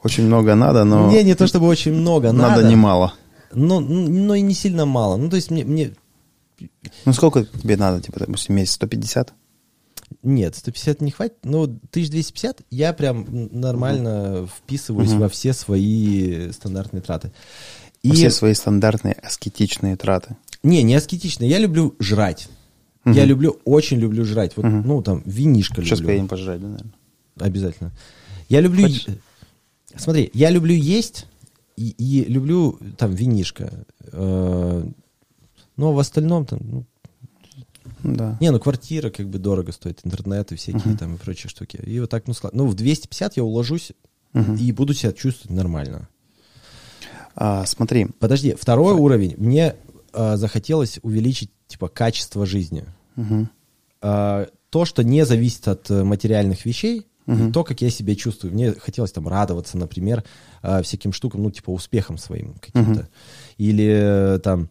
Очень 0.03 0.25
много 0.27 0.55
надо, 0.55 0.85
но 0.85 1.07
мне 1.07 1.23
не 1.23 1.35
то 1.35 1.47
чтобы 1.47 1.67
очень 1.67 1.93
много 1.95 2.31
надо, 2.33 2.57
надо 2.63 2.69
немало. 2.69 3.15
но, 3.55 3.81
но 3.81 4.35
и 4.35 4.43
не 4.43 4.53
сильно 4.55 4.85
мало. 4.85 5.17
Ну, 5.17 5.31
то 5.31 5.37
есть 5.37 5.51
мне, 5.51 5.65
мне 5.65 5.95
Ну, 7.07 7.13
сколько 7.15 7.45
тебе 7.45 7.77
надо, 7.79 8.03
типа, 8.03 8.21
допустим, 8.21 8.55
месяц? 8.55 8.73
150? 8.75 9.33
Нет, 10.23 10.57
150 10.57 11.01
не 11.01 11.11
хватит. 11.11 11.37
Ну, 11.43 11.63
1250 11.63 12.61
я 12.71 12.93
прям 12.93 13.27
нормально 13.51 14.47
вписываюсь 14.47 15.11
Мгм. 15.11 15.21
во 15.21 15.29
все 15.31 15.55
свои 15.55 16.51
стандартные 16.53 17.01
траты. 17.01 17.33
И... 18.05 18.13
Все 18.13 18.31
свои 18.31 18.55
стандартные 18.55 19.15
аскетичные 19.15 19.97
траты. 19.97 20.37
Не, 20.63 20.83
не 20.83 20.95
аскетично. 20.95 21.45
Я 21.45 21.59
люблю 21.59 21.95
жрать. 21.99 22.49
Мгм. 23.05 23.15
Я 23.17 23.25
люблю, 23.25 23.59
очень 23.65 23.99
люблю 23.99 24.25
жрать. 24.25 24.57
Вот, 24.57 24.65
Мгм. 24.67 24.83
ну, 24.87 25.03
там, 25.03 25.23
винишко 25.27 25.83
Сейчас 25.83 25.99
люблю. 25.99 26.09
поедем 26.09 26.29
пожрать, 26.29 26.61
да, 26.61 26.69
наверное? 26.69 26.93
Обязательно. 27.41 27.93
Я 28.49 28.61
люблю... 28.61 28.83
Хочешь? 28.83 29.07
Смотри, 29.97 30.31
я 30.35 30.51
люблю 30.51 30.75
есть 30.75 31.27
и, 31.77 31.91
и 31.99 32.25
люблю 32.31 32.79
там 32.99 33.13
винишко. 33.15 33.73
Э, 34.13 34.87
Но 35.77 35.93
в 35.93 35.99
остальном 35.99 36.45
там... 36.47 36.61
ну, 36.63 36.85
Да. 38.03 38.37
Не, 38.41 38.51
ну 38.51 38.61
квартира 38.61 39.11
как 39.11 39.29
бы 39.29 39.39
дорого 39.39 39.73
стоит, 39.73 40.01
интернет 40.05 40.53
и 40.53 40.57
всякие 40.57 40.83
Мгм. 40.91 40.97
там 40.99 41.15
и 41.15 41.19
прочие 41.19 41.49
штуки. 41.51 41.77
И 41.85 42.01
вот 42.01 42.11
так, 42.11 42.27
ну, 42.27 42.35
склад- 42.35 42.55
ну 42.55 42.67
в 42.67 42.75
250 42.75 43.37
я 43.39 43.45
уложусь 43.45 43.93
Мгм. 44.35 44.57
и 44.57 44.73
буду 44.73 44.95
себя 44.95 45.13
чувствовать 45.13 45.57
нормально. 45.57 46.09
А, 47.37 47.65
смотри, 47.67 48.07
Подожди, 48.19 48.55
второй 48.55 48.95
уровень. 48.95 49.35
Мне 49.39 49.75
а, 50.13 50.37
захотелось 50.37 50.99
увеличить, 51.03 51.51
типа, 51.67 51.89
качество 51.89 52.47
жизни. 52.47 52.85
Мгм. 53.17 53.51
А, 54.01 54.49
то, 54.71 54.85
что 54.85 55.03
не 55.03 55.25
зависит 55.25 55.69
от 55.69 55.91
э, 55.91 56.03
материальных 56.05 56.65
вещей, 56.65 57.07
Мгм. 57.27 57.53
то, 57.53 57.65
как 57.65 57.81
я 57.81 57.91
себя 57.91 58.15
чувствую. 58.15 58.53
Мне 58.53 58.73
хотелось 58.73 59.13
там 59.13 59.27
радоваться, 59.29 59.79
например, 59.79 60.25
а, 60.63 60.83
всяким 60.83 61.13
штукам, 61.13 61.43
ну, 61.43 61.51
типа, 61.51 61.71
успехам 61.71 62.19
своим 62.19 62.55
каким-то. 62.55 63.01
Мгм. 63.01 63.09
Или 63.59 64.35
э, 64.37 64.39
там 64.41 64.69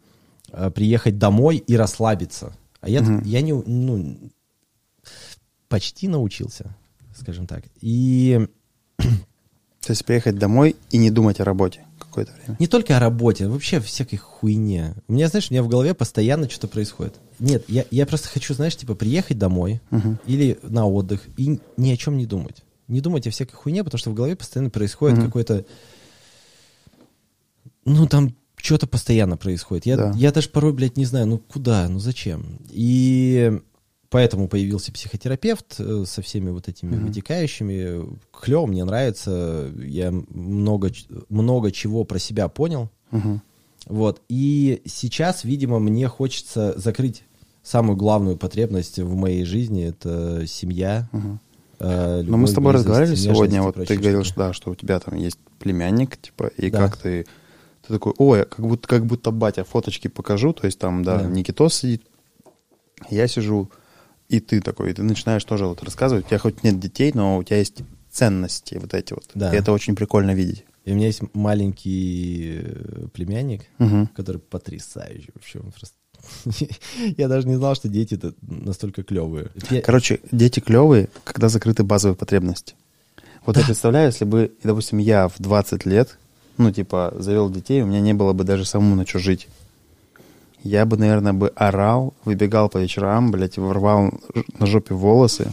а, 0.52 0.70
приехать 0.70 1.18
домой 1.18 1.58
и 1.58 1.76
расслабиться. 1.76 2.56
А 2.80 2.90
я, 2.90 3.02
Мгм. 3.02 3.24
я 3.24 3.42
не, 3.42 3.54
ну, 3.54 4.18
почти 5.68 6.08
научился, 6.08 6.76
скажем 7.18 7.48
так. 7.48 7.64
И 7.82 8.48
то 8.98 9.90
есть 9.90 10.06
приехать 10.06 10.38
домой 10.38 10.76
и 10.92 10.98
не 10.98 11.10
думать 11.10 11.40
о 11.40 11.44
работе 11.44 11.82
какое-то 12.14 12.34
время. 12.34 12.56
Не 12.60 12.68
только 12.68 12.96
о 12.96 13.00
работе, 13.00 13.46
а 13.46 13.50
вообще 13.50 13.78
о 13.78 13.82
всякой 13.82 14.18
хуйне. 14.18 14.96
У 15.08 15.14
меня, 15.14 15.28
знаешь, 15.28 15.50
у 15.50 15.54
меня 15.54 15.64
в 15.64 15.68
голове 15.68 15.94
постоянно 15.94 16.48
что-то 16.50 16.68
происходит. 16.68 17.16
Нет, 17.40 17.66
я, 17.68 17.86
я 17.90 18.06
просто 18.06 18.28
хочу, 18.28 18.54
знаешь, 18.54 18.76
типа 18.76 18.94
приехать 18.96 19.38
домой 19.38 19.82
Мгм. 19.90 20.20
или 20.28 20.60
на 20.62 20.86
отдых 20.86 21.28
и 21.38 21.60
ни 21.78 21.92
о 21.92 21.98
чем 21.98 22.18
не 22.18 22.26
думать. 22.26 22.64
Не 22.88 23.02
думать 23.02 23.26
о 23.28 23.32
всякой 23.32 23.54
хуйне, 23.56 23.84
потому 23.84 23.98
что 24.00 24.12
в 24.12 24.14
голове 24.14 24.36
постоянно 24.36 24.70
происходит 24.70 25.18
Мгм. 25.18 25.26
какой-то... 25.28 25.66
Ну, 27.86 28.08
там 28.08 28.36
что-то 28.58 28.88
постоянно 28.88 29.36
происходит. 29.36 29.86
Я, 29.86 29.98
Да. 29.98 30.14
я 30.16 30.32
даже 30.32 30.50
порой, 30.50 30.72
блядь, 30.74 30.96
не 30.98 31.06
знаю, 31.06 31.28
ну 31.28 31.38
куда, 31.38 31.88
ну 31.90 32.00
зачем. 32.00 32.60
И 32.70 33.60
поэтому 34.14 34.48
появился 34.48 34.92
психотерапевт 34.92 35.76
э, 35.80 36.04
со 36.08 36.22
всеми 36.22 36.52
вот 36.52 36.68
этими 36.68 36.96
Мгм. 36.96 37.08
вытекающими. 37.08 38.18
Клево, 38.32 38.68
мне 38.68 38.86
нравится. 38.86 39.72
Я 39.78 40.12
много, 40.12 40.92
много 41.30 41.72
чего 41.72 42.04
про 42.06 42.20
себя 42.20 42.48
понял. 42.48 42.90
Мгм. 43.10 43.42
Вот. 43.88 44.22
И 44.30 44.82
сейчас, 44.86 45.44
видимо, 45.44 45.80
мне 45.80 46.08
хочется 46.08 46.74
закрыть 46.78 47.24
самую 47.64 47.98
главную 47.98 48.38
потребность 48.38 49.00
в 49.00 49.16
моей 49.16 49.46
жизни. 49.46 49.86
Это 49.86 50.46
семья. 50.48 51.10
Мгм. 51.12 51.40
э, 51.80 52.22
Но 52.22 52.38
мы 52.38 52.48
с 52.48 52.54
тобой 52.54 52.74
разговаривали 52.74 53.16
сегодня, 53.16 53.64
вот 53.64 53.76
ты 53.88 53.98
говорил, 53.98 54.24
что 54.24 54.36
да, 54.38 54.54
что 54.54 54.70
у 54.72 54.76
тебя 54.76 55.00
там 55.00 55.16
есть 55.16 55.40
племянник, 55.60 56.18
типа, 56.18 56.52
и 56.56 56.70
Да. 56.70 56.78
как 56.78 56.98
ты, 56.98 57.26
ты 57.86 57.94
такой, 57.94 58.14
ой, 58.20 58.46
как 58.46 58.66
будто, 58.68 58.88
как 58.88 59.06
будто 59.08 59.32
батя 59.32 59.64
фоточки 59.64 60.08
покажу, 60.08 60.54
то 60.54 60.66
есть 60.68 60.78
там, 60.78 61.04
да, 61.04 61.18
Да. 61.20 61.28
Никитос 61.28 61.74
сидит, 61.74 62.04
я 63.10 63.28
сижу, 63.28 63.70
и 64.34 64.40
ты 64.40 64.62
такой, 64.62 64.90
и 64.92 64.94
ты 64.94 65.04
начинаешь 65.04 65.44
тоже 65.44 65.66
вот 65.68 65.84
рассказывать, 65.84 66.26
у 66.26 66.28
тебя 66.30 66.40
хоть 66.40 66.64
нет 66.64 66.80
детей, 66.80 67.12
но 67.14 67.38
у 67.38 67.44
тебя 67.44 67.58
есть 67.60 67.84
ценности 68.12 68.76
вот 68.82 68.94
эти 68.94 69.14
вот, 69.14 69.26
Да. 69.36 69.54
и 69.54 69.58
это 69.58 69.72
очень 69.72 69.96
прикольно 69.96 70.34
видеть. 70.34 70.66
И 70.86 70.92
у 70.92 70.96
меня 70.96 71.08
есть 71.08 71.22
маленький 71.34 72.62
э, 72.64 73.08
племянник, 73.14 73.62
Мгм. 73.80 74.08
который 74.08 74.40
потрясающий 74.40 75.30
вообще. 75.34 75.60
он 75.60 75.72
просто- 75.72 75.96
Я 77.18 77.28
даже 77.28 77.48
не 77.48 77.56
знал, 77.56 77.76
что 77.76 77.90
дети 77.90 78.20
настолько 78.42 79.04
клевые. 79.04 79.50
Короче, 79.84 80.20
дети 80.32 80.60
клевые, 80.62 81.10
когда 81.24 81.50
закрыты 81.50 81.84
базовые 81.84 82.16
потребности. 82.16 82.76
Вот 83.46 83.58
я 83.58 83.64
представляю, 83.66 84.08
если 84.08 84.26
бы, 84.26 84.52
допустим, 84.64 85.00
я 85.00 85.28
в 85.28 85.36
20 85.38 85.86
лет, 85.86 86.18
ну, 86.58 86.72
типа, 86.72 87.14
завел 87.20 87.50
детей, 87.50 87.82
у 87.82 87.86
меня 87.88 88.00
не 88.00 88.14
было 88.14 88.32
бы 88.34 88.44
даже 88.44 88.64
самому 88.66 88.96
на 88.96 89.06
что 89.06 89.20
жить. 89.20 89.48
Я 90.64 90.86
бы, 90.86 90.98
наверное, 90.98 91.34
бы 91.34 91.50
орал, 91.56 92.14
выбегал 92.26 92.70
по 92.70 92.78
вечерам, 92.78 93.32
блядь, 93.32 93.58
ворвал 93.58 94.12
на 94.60 94.66
жопе 94.66 94.94
волосы. 94.96 95.52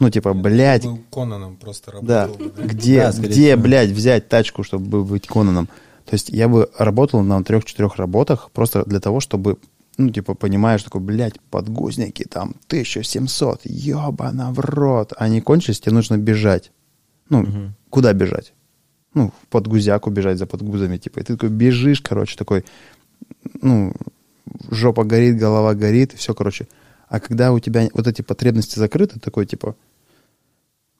Ну, 0.00 0.10
типа, 0.10 0.32
блядь, 0.34 0.84
Был 0.84 0.98
Конаном 1.10 1.56
просто 1.56 1.92
да, 2.02 2.22
работал 2.26 2.46
бы, 2.46 2.52
да. 2.56 2.62
где, 2.64 3.00
Да, 3.02 3.12
где, 3.12 3.52
всего. 3.52 3.62
блядь, 3.62 3.90
взять 3.90 4.28
тачку, 4.28 4.62
чтобы 4.64 5.04
быть 5.04 5.26
Конаном? 5.26 5.66
То 6.06 6.14
есть 6.14 6.30
я 6.30 6.48
бы 6.48 6.68
работал 6.78 7.22
на 7.22 7.44
трех-четырех 7.44 7.96
работах 7.96 8.50
просто 8.52 8.84
для 8.86 8.98
того, 8.98 9.20
чтобы, 9.20 9.58
ну, 9.98 10.10
типа, 10.10 10.34
понимаешь, 10.34 10.82
такой, 10.82 11.00
блядь, 11.02 11.38
подгузники 11.50 12.24
там 12.24 12.54
1700, 12.66 13.60
ебана 13.64 14.52
в 14.52 14.58
рот. 14.60 15.12
Они 15.18 15.40
кончились, 15.42 15.80
тебе 15.80 15.92
нужно 15.94 16.16
бежать. 16.16 16.72
Ну, 17.28 17.42
Мгм. 17.42 17.74
куда 17.90 18.12
бежать? 18.14 18.54
Ну, 19.14 19.32
в 19.42 19.46
подгузяку 19.48 20.10
бежать 20.10 20.38
за 20.38 20.46
подгузами, 20.46 20.96
типа. 20.96 21.20
И 21.20 21.22
ты 21.24 21.34
такой 21.34 21.50
бежишь, 21.50 22.00
короче, 22.00 22.36
такой, 22.36 22.64
ну, 23.60 23.92
жопа 24.70 25.04
горит, 25.04 25.36
голова 25.38 25.74
горит, 25.74 26.14
и 26.14 26.16
все, 26.16 26.34
короче. 26.34 26.68
А 27.08 27.20
когда 27.20 27.52
у 27.52 27.58
тебя 27.58 27.88
вот 27.92 28.06
эти 28.06 28.22
потребности 28.22 28.78
закрыты, 28.78 29.18
такой, 29.20 29.46
типа, 29.46 29.74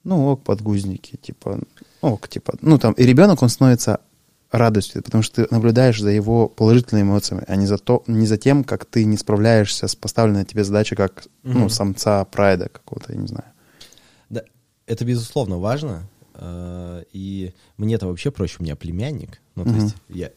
ну, 0.04 0.28
ок, 0.32 0.42
подгузники, 0.42 1.16
типа, 1.16 1.60
ок, 2.00 2.28
типа, 2.28 2.54
ну, 2.62 2.78
там, 2.78 2.92
и 2.94 3.04
ребенок, 3.04 3.42
он 3.42 3.48
становится 3.48 4.00
радостью, 4.50 5.02
потому 5.02 5.22
что 5.22 5.44
ты 5.44 5.54
наблюдаешь 5.54 6.00
за 6.00 6.10
его 6.10 6.48
положительными 6.48 7.04
эмоциями, 7.04 7.44
а 7.46 7.54
не 7.54 7.66
за, 7.66 7.78
то, 7.78 8.02
не 8.08 8.26
за 8.26 8.36
тем, 8.36 8.64
как 8.64 8.84
ты 8.84 9.04
не 9.04 9.16
справляешься 9.16 9.86
с 9.86 9.94
поставленной 9.94 10.44
тебе 10.44 10.64
задачей, 10.64 10.96
как, 10.96 11.24
ну, 11.44 11.60
Мгм. 11.60 11.70
самца 11.70 12.24
прайда 12.24 12.68
какого-то, 12.68 13.12
я 13.12 13.18
не 13.18 13.28
знаю. 13.28 13.44
Да, 14.28 14.42
это 14.86 15.04
безусловно 15.04 15.58
важно. 15.58 16.08
э, 16.34 17.04
И 17.12 17.52
мне-то 17.76 18.06
вообще 18.06 18.30
проще, 18.30 18.56
у 18.58 18.62
меня 18.62 18.74
племянник. 18.74 19.40
Ну, 19.56 19.64
то 19.64 19.70
Мгм. 19.70 19.80
есть 19.80 19.94
я... 20.08 20.30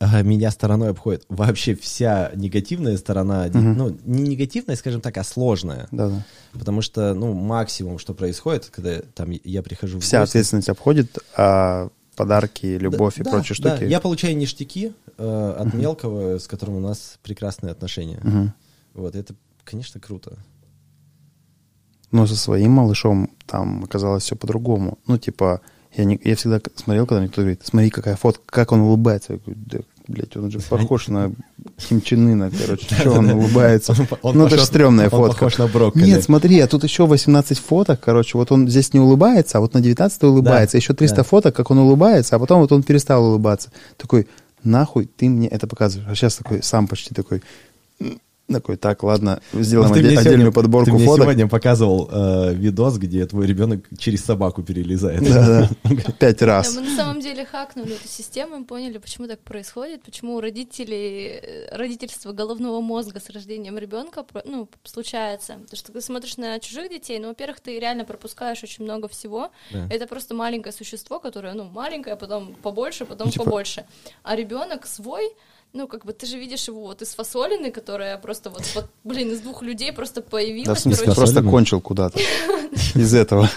Меня 0.00 0.50
стороной 0.50 0.90
обходит 0.90 1.24
вообще 1.28 1.74
вся 1.74 2.30
негативная 2.34 2.96
сторона. 2.96 3.46
Мгм. 3.46 3.76
Ну, 3.76 3.96
не 4.04 4.22
негативная, 4.22 4.76
скажем 4.76 5.00
так, 5.00 5.16
а 5.18 5.24
сложная. 5.24 5.88
Да-да. 5.90 6.24
Потому 6.52 6.82
что, 6.82 7.14
ну, 7.14 7.32
максимум, 7.32 7.98
что 7.98 8.14
происходит, 8.14 8.66
когда 8.66 9.00
там 9.14 9.30
я 9.44 9.62
прихожу 9.62 9.98
в 9.98 10.02
Вся 10.02 10.20
гости- 10.20 10.30
ответственность 10.32 10.68
обходит, 10.68 11.18
а 11.36 11.88
подарки, 12.16 12.66
любовь 12.66 13.14
Да, 13.16 13.20
и 13.22 13.24
да, 13.24 13.30
прочие 13.30 13.56
да. 13.60 13.76
штуки. 13.76 13.88
Я 13.90 14.00
получаю 14.00 14.36
ништяки 14.36 14.92
э, 15.18 15.54
от 15.58 15.72
мелкого, 15.74 16.38
с 16.38 16.46
которым 16.46 16.76
у 16.76 16.80
нас 16.80 17.18
прекрасные 17.22 17.72
отношения. 17.72 18.20
Мгм. 18.22 18.52
Вот, 18.94 19.16
это, 19.16 19.34
конечно, 19.64 20.00
круто. 20.00 20.36
Но 22.10 22.26
со 22.26 22.36
своим 22.36 22.72
малышом 22.72 23.30
там 23.46 23.84
оказалось 23.84 24.24
все 24.24 24.36
по-другому. 24.36 24.98
Ну, 25.06 25.16
типа, 25.16 25.62
я, 25.94 26.04
не, 26.04 26.18
я 26.24 26.36
всегда 26.36 26.60
смотрел, 26.76 27.06
когда 27.06 27.20
мне 27.20 27.28
кто-то 27.28 27.42
говорит, 27.42 27.60
смотри, 27.64 27.90
какая 27.90 28.16
фотка, 28.16 28.42
как 28.46 28.72
он 28.72 28.80
улыбается. 28.80 29.34
Я 29.34 29.38
говорю, 29.38 29.60
да, 29.66 29.78
блядь, 30.08 30.36
он 30.36 30.50
же 30.50 30.60
похож 30.60 31.08
на 31.08 31.32
Ким 31.76 32.00
Чен 32.00 32.28
Ына, 32.28 32.50
короче, 32.50 32.94
что 32.94 33.10
он 33.12 33.30
улыбается. 33.32 33.94
Ну, 34.22 34.46
это 34.46 34.58
же 34.58 34.64
стрёмная 34.64 35.10
фотка. 35.10 35.34
похож 35.34 35.58
на 35.58 35.66
брокколи. 35.66 36.04
Нет, 36.04 36.24
смотри, 36.24 36.58
а 36.60 36.66
тут 36.66 36.84
еще 36.84 37.06
18 37.06 37.58
фоток, 37.58 38.00
короче, 38.00 38.38
вот 38.38 38.50
он 38.52 38.68
здесь 38.68 38.94
не 38.94 39.00
улыбается, 39.00 39.58
а 39.58 39.60
вот 39.60 39.74
на 39.74 39.80
19 39.80 40.22
улыбается, 40.24 40.78
еще 40.78 40.94
300 40.94 41.16
да. 41.16 41.22
фоток, 41.24 41.54
как 41.54 41.70
он 41.70 41.78
улыбается, 41.78 42.36
а 42.36 42.38
потом 42.38 42.60
вот 42.60 42.72
он 42.72 42.82
перестал 42.82 43.24
улыбаться. 43.26 43.70
Такой, 43.98 44.28
нахуй 44.64 45.06
ты 45.06 45.28
мне 45.28 45.48
это 45.48 45.66
показываешь? 45.66 46.08
А 46.10 46.14
сейчас 46.14 46.36
такой, 46.36 46.62
сам 46.62 46.88
почти 46.88 47.14
такой, 47.14 47.42
такой, 48.48 48.76
так, 48.76 49.02
ладно, 49.02 49.40
сделаем 49.52 49.92
ты 49.92 50.00
оде- 50.00 50.08
мне 50.08 50.18
отдельную 50.18 50.52
сегодня- 50.52 50.52
подборку 50.52 50.90
ты 50.90 50.96
мне 50.96 51.06
фоток. 51.06 51.22
сегодня 51.24 51.48
показывал 51.48 52.08
э, 52.12 52.54
видос, 52.54 52.98
где 52.98 53.24
твой 53.26 53.46
ребенок 53.46 53.86
через 53.98 54.24
собаку 54.24 54.62
перелезает. 54.62 55.22
Да, 55.22 55.68
да, 55.84 56.12
пять 56.18 56.38
Да, 56.40 56.46
раз. 56.46 56.74
мы 56.74 56.82
на 56.82 56.96
самом 56.96 57.20
деле 57.20 57.44
хакнули 57.46 57.94
эту 57.94 58.06
систему 58.08 58.60
и 58.60 58.64
поняли, 58.64 58.98
почему 58.98 59.26
так 59.26 59.40
происходит, 59.40 60.02
почему 60.02 60.34
у 60.34 60.40
родителей 60.40 61.28
э, 61.42 61.74
родительство 61.76 62.32
головного 62.32 62.80
мозга 62.80 63.20
с 63.20 63.30
рождением 63.30 63.78
ребенка 63.78 64.24
ну, 64.44 64.68
случается. 64.84 65.54
Потому 65.54 65.76
что 65.76 65.92
ты 65.92 66.00
смотришь 66.00 66.36
на 66.36 66.58
чужих 66.58 66.90
детей, 66.90 67.18
ну, 67.18 67.28
во-первых, 67.28 67.60
ты 67.60 67.78
реально 67.78 68.04
пропускаешь 68.04 68.62
очень 68.62 68.84
много 68.84 69.08
всего. 69.08 69.50
Да. 69.72 69.86
Это 69.90 70.06
просто 70.06 70.34
маленькое 70.34 70.72
существо, 70.72 71.20
которое, 71.20 71.54
ну, 71.54 71.64
маленькое, 71.64 72.16
потом 72.16 72.54
побольше, 72.62 73.04
потом 73.06 73.28
Ну, 73.28 73.32
типа- 73.32 73.44
побольше. 73.44 73.84
А 74.24 74.36
ребенок 74.36 74.86
свой, 74.86 75.30
ну, 75.72 75.88
как 75.88 76.04
бы 76.04 76.12
ты 76.12 76.26
же 76.26 76.38
видишь 76.38 76.68
его 76.68 76.82
вот 76.82 77.02
из 77.02 77.14
фасолины, 77.14 77.70
которая 77.70 78.18
просто 78.18 78.50
вот, 78.50 78.62
вот 78.74 78.86
блин, 79.04 79.30
из 79.30 79.40
двух 79.40 79.62
людей 79.62 79.92
просто 79.92 80.20
появилась. 80.22 80.66
Да, 80.68 80.74
в 80.74 80.80
смысле, 80.80 81.06
короче. 81.06 81.20
просто 81.20 81.42
кончил 81.42 81.80
куда-то 81.80 82.20
из 82.94 83.14
этого. 83.14 83.48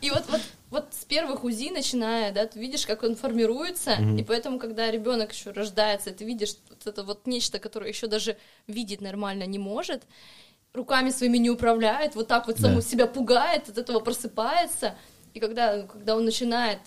И 0.00 0.10
вот, 0.10 0.24
вот, 0.28 0.40
вот 0.70 0.84
с 0.92 1.04
первых 1.04 1.42
УЗИ 1.44 1.70
начиная, 1.70 2.32
да, 2.32 2.46
ты 2.46 2.58
видишь, 2.60 2.86
как 2.86 3.02
он 3.02 3.16
формируется, 3.16 3.94
и 4.18 4.22
поэтому, 4.22 4.58
когда 4.58 4.90
ребенок 4.90 5.32
еще 5.32 5.50
рождается, 5.50 6.12
ты 6.12 6.24
видишь 6.24 6.54
вот 6.68 6.86
это 6.86 7.02
вот 7.02 7.26
нечто, 7.26 7.58
которое 7.58 7.88
еще 7.88 8.06
даже 8.06 8.36
видеть 8.66 9.00
нормально 9.00 9.44
не 9.44 9.58
может, 9.58 10.02
руками 10.72 11.10
своими 11.10 11.38
не 11.38 11.50
управляет, 11.50 12.14
вот 12.14 12.28
так 12.28 12.46
вот 12.46 12.56
Да. 12.56 12.68
саму 12.68 12.80
себя 12.80 13.06
пугает, 13.06 13.68
от 13.68 13.76
этого 13.78 13.98
просыпается, 13.98 14.94
и 15.34 15.40
когда, 15.40 15.82
когда 15.82 16.16
он 16.16 16.24
начинает 16.24 16.78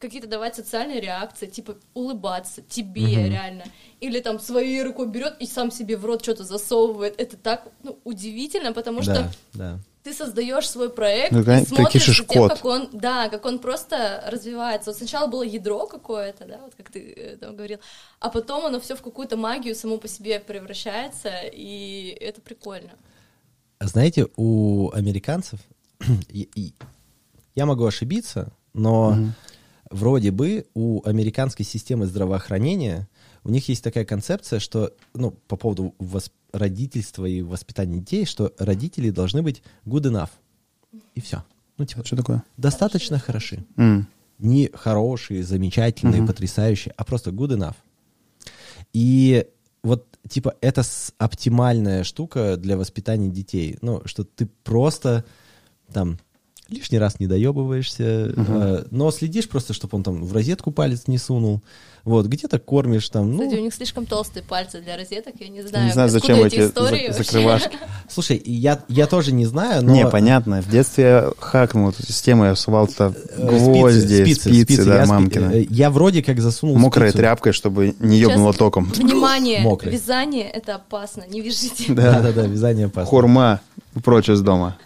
какие-то 0.00 0.28
давать 0.28 0.54
социальные 0.56 1.00
реакции, 1.00 1.46
типа 1.46 1.76
улыбаться 1.94 2.62
тебе 2.62 3.02
Мгм. 3.02 3.30
реально, 3.30 3.64
или 4.00 4.20
там 4.20 4.38
своей 4.40 4.82
рукой 4.82 5.08
берет 5.08 5.36
и 5.40 5.46
сам 5.46 5.70
себе 5.70 5.96
в 5.96 6.04
рот 6.04 6.22
что-то 6.22 6.44
засовывает, 6.44 7.14
это 7.18 7.36
так 7.36 7.68
ну, 7.82 7.98
удивительно, 8.04 8.72
потому 8.72 9.02
что 9.02 9.14
Да, 9.14 9.30
да. 9.54 9.78
ты 10.02 10.12
создаешь 10.12 10.68
свой 10.68 10.90
проект 10.90 11.32
Ну, 11.32 11.40
и 11.40 11.64
смотришь 11.64 12.16
тем, 12.16 12.26
код. 12.26 12.52
как 12.52 12.64
он, 12.64 12.88
да, 12.92 13.28
как 13.28 13.44
он 13.46 13.58
просто 13.58 14.22
развивается. 14.28 14.90
Вот 14.90 14.98
сначала 14.98 15.26
было 15.26 15.42
ядро 15.42 15.86
какое-то, 15.86 16.44
да, 16.44 16.58
вот 16.62 16.74
как 16.76 16.90
ты 16.90 17.12
э, 17.16 17.36
там 17.38 17.56
говорил, 17.56 17.78
а 18.20 18.28
потом 18.30 18.66
оно 18.66 18.78
все 18.80 18.94
в 18.96 19.02
какую-то 19.02 19.36
магию 19.36 19.74
само 19.74 19.98
по 19.98 20.08
себе 20.08 20.38
превращается, 20.40 21.30
и 21.52 22.16
это 22.20 22.40
прикольно. 22.40 22.92
Знаете, 23.80 24.26
у 24.36 24.90
американцев, 24.92 25.60
и- 26.28 26.48
и- 26.54 26.74
я 27.54 27.66
могу 27.66 27.84
ошибиться, 27.86 28.52
но 28.74 29.16
вроде 29.90 30.30
бы 30.30 30.66
у 30.74 31.02
американской 31.04 31.64
системы 31.64 32.06
здравоохранения 32.06 33.08
у 33.44 33.50
них 33.50 33.68
есть 33.68 33.84
такая 33.84 34.04
концепция, 34.04 34.58
что, 34.58 34.92
ну, 35.14 35.30
по 35.46 35.56
поводу 35.56 35.94
вос- 35.98 36.30
родительства 36.52 37.24
и 37.26 37.42
воспитания 37.42 37.98
детей, 38.00 38.24
что 38.24 38.52
родители 38.58 39.10
должны 39.10 39.42
быть 39.42 39.62
good 39.84 40.02
enough. 40.10 40.30
И 41.14 41.20
все. 41.20 41.44
Ну, 41.78 41.84
типа, 41.84 42.04
Что 42.04 42.16
такое? 42.16 42.42
достаточно 42.56 43.18
хороши. 43.18 43.64
М. 43.76 44.08
Не 44.38 44.70
хорошие, 44.74 45.42
замечательные, 45.42 46.18
Мгм. 46.22 46.26
потрясающие, 46.28 46.92
а 46.96 47.04
просто 47.04 47.30
good 47.30 47.56
enough. 47.56 47.76
И 48.92 49.46
вот, 49.82 50.06
типа, 50.28 50.54
это 50.60 50.82
оптимальная 51.18 52.02
штука 52.04 52.56
для 52.56 52.76
воспитания 52.76 53.28
детей. 53.28 53.78
Ну, 53.82 54.02
что 54.04 54.24
ты 54.24 54.46
просто 54.64 55.24
там 55.92 56.18
лишний 56.68 56.98
раз 56.98 57.20
не 57.20 57.26
доебываешься, 57.26 58.32
э, 58.36 58.84
но 58.90 59.10
следишь 59.10 59.48
просто, 59.48 59.72
чтобы 59.72 59.96
он 59.96 60.02
там 60.02 60.24
в 60.24 60.32
розетку 60.32 60.70
палец 60.72 61.04
не 61.06 61.18
сунул. 61.18 61.60
Вот, 62.04 62.26
где-то 62.26 62.60
кормишь 62.60 63.08
там, 63.08 63.32
ну... 63.32 63.42
Кстати, 63.42 63.58
у 63.58 63.62
них 63.64 63.74
слишком 63.74 64.06
толстые 64.06 64.44
пальцы 64.44 64.80
для 64.80 64.96
розеток, 64.96 65.34
я 65.40 65.48
не 65.48 65.62
знаю, 65.62 65.86
Не 65.86 65.92
знаю, 65.92 66.08
зачем 66.08 66.36
эти 66.38 66.54
эти 66.54 66.68
истории 66.68 67.08
вообще. 67.08 67.24
закрывашки. 67.24 67.78
Слушай, 68.08 68.40
я, 68.44 68.80
я 68.88 69.08
тоже 69.08 69.32
не 69.32 69.44
знаю, 69.44 69.84
но... 69.84 69.92
Не, 69.92 70.06
понятно. 70.08 70.62
В 70.62 70.70
детстве 70.70 71.04
я 71.04 71.32
хакнул 71.40 71.88
эту 71.90 72.04
систему, 72.06 72.44
я 72.44 72.54
всувал 72.54 72.86
туда 72.86 73.12
э, 73.36 73.48
гвозди, 73.58 74.34
спицы, 74.34 74.84
да, 74.84 74.98
Я, 74.98 75.04
спи- 75.04 75.10
мамкины. 75.12 75.52
э, 75.52 75.66
я 75.68 75.90
вроде 75.90 76.22
как 76.22 76.38
засунул 76.40 76.76
Мокрой 76.76 77.08
спицу. 77.08 77.18
тряпкой, 77.18 77.52
чтобы 77.52 77.96
не 77.98 78.18
ебнуло 78.18 78.52
Сейчас- 78.52 78.58
током. 78.58 78.84
Внимание, 78.96 79.60
Мокрый. 79.62 79.92
вязание— 79.92 80.48
это 80.52 80.76
опасно, 80.76 81.24
не 81.28 81.40
вяжите. 81.40 81.92
Да-да-да, 81.92 82.42
вязание 82.46 82.86
опасно. 82.86 83.10
Хурма 83.10 83.60
и 83.96 83.98
прочее 83.98 84.36
из 84.36 84.42
дома. 84.42 84.76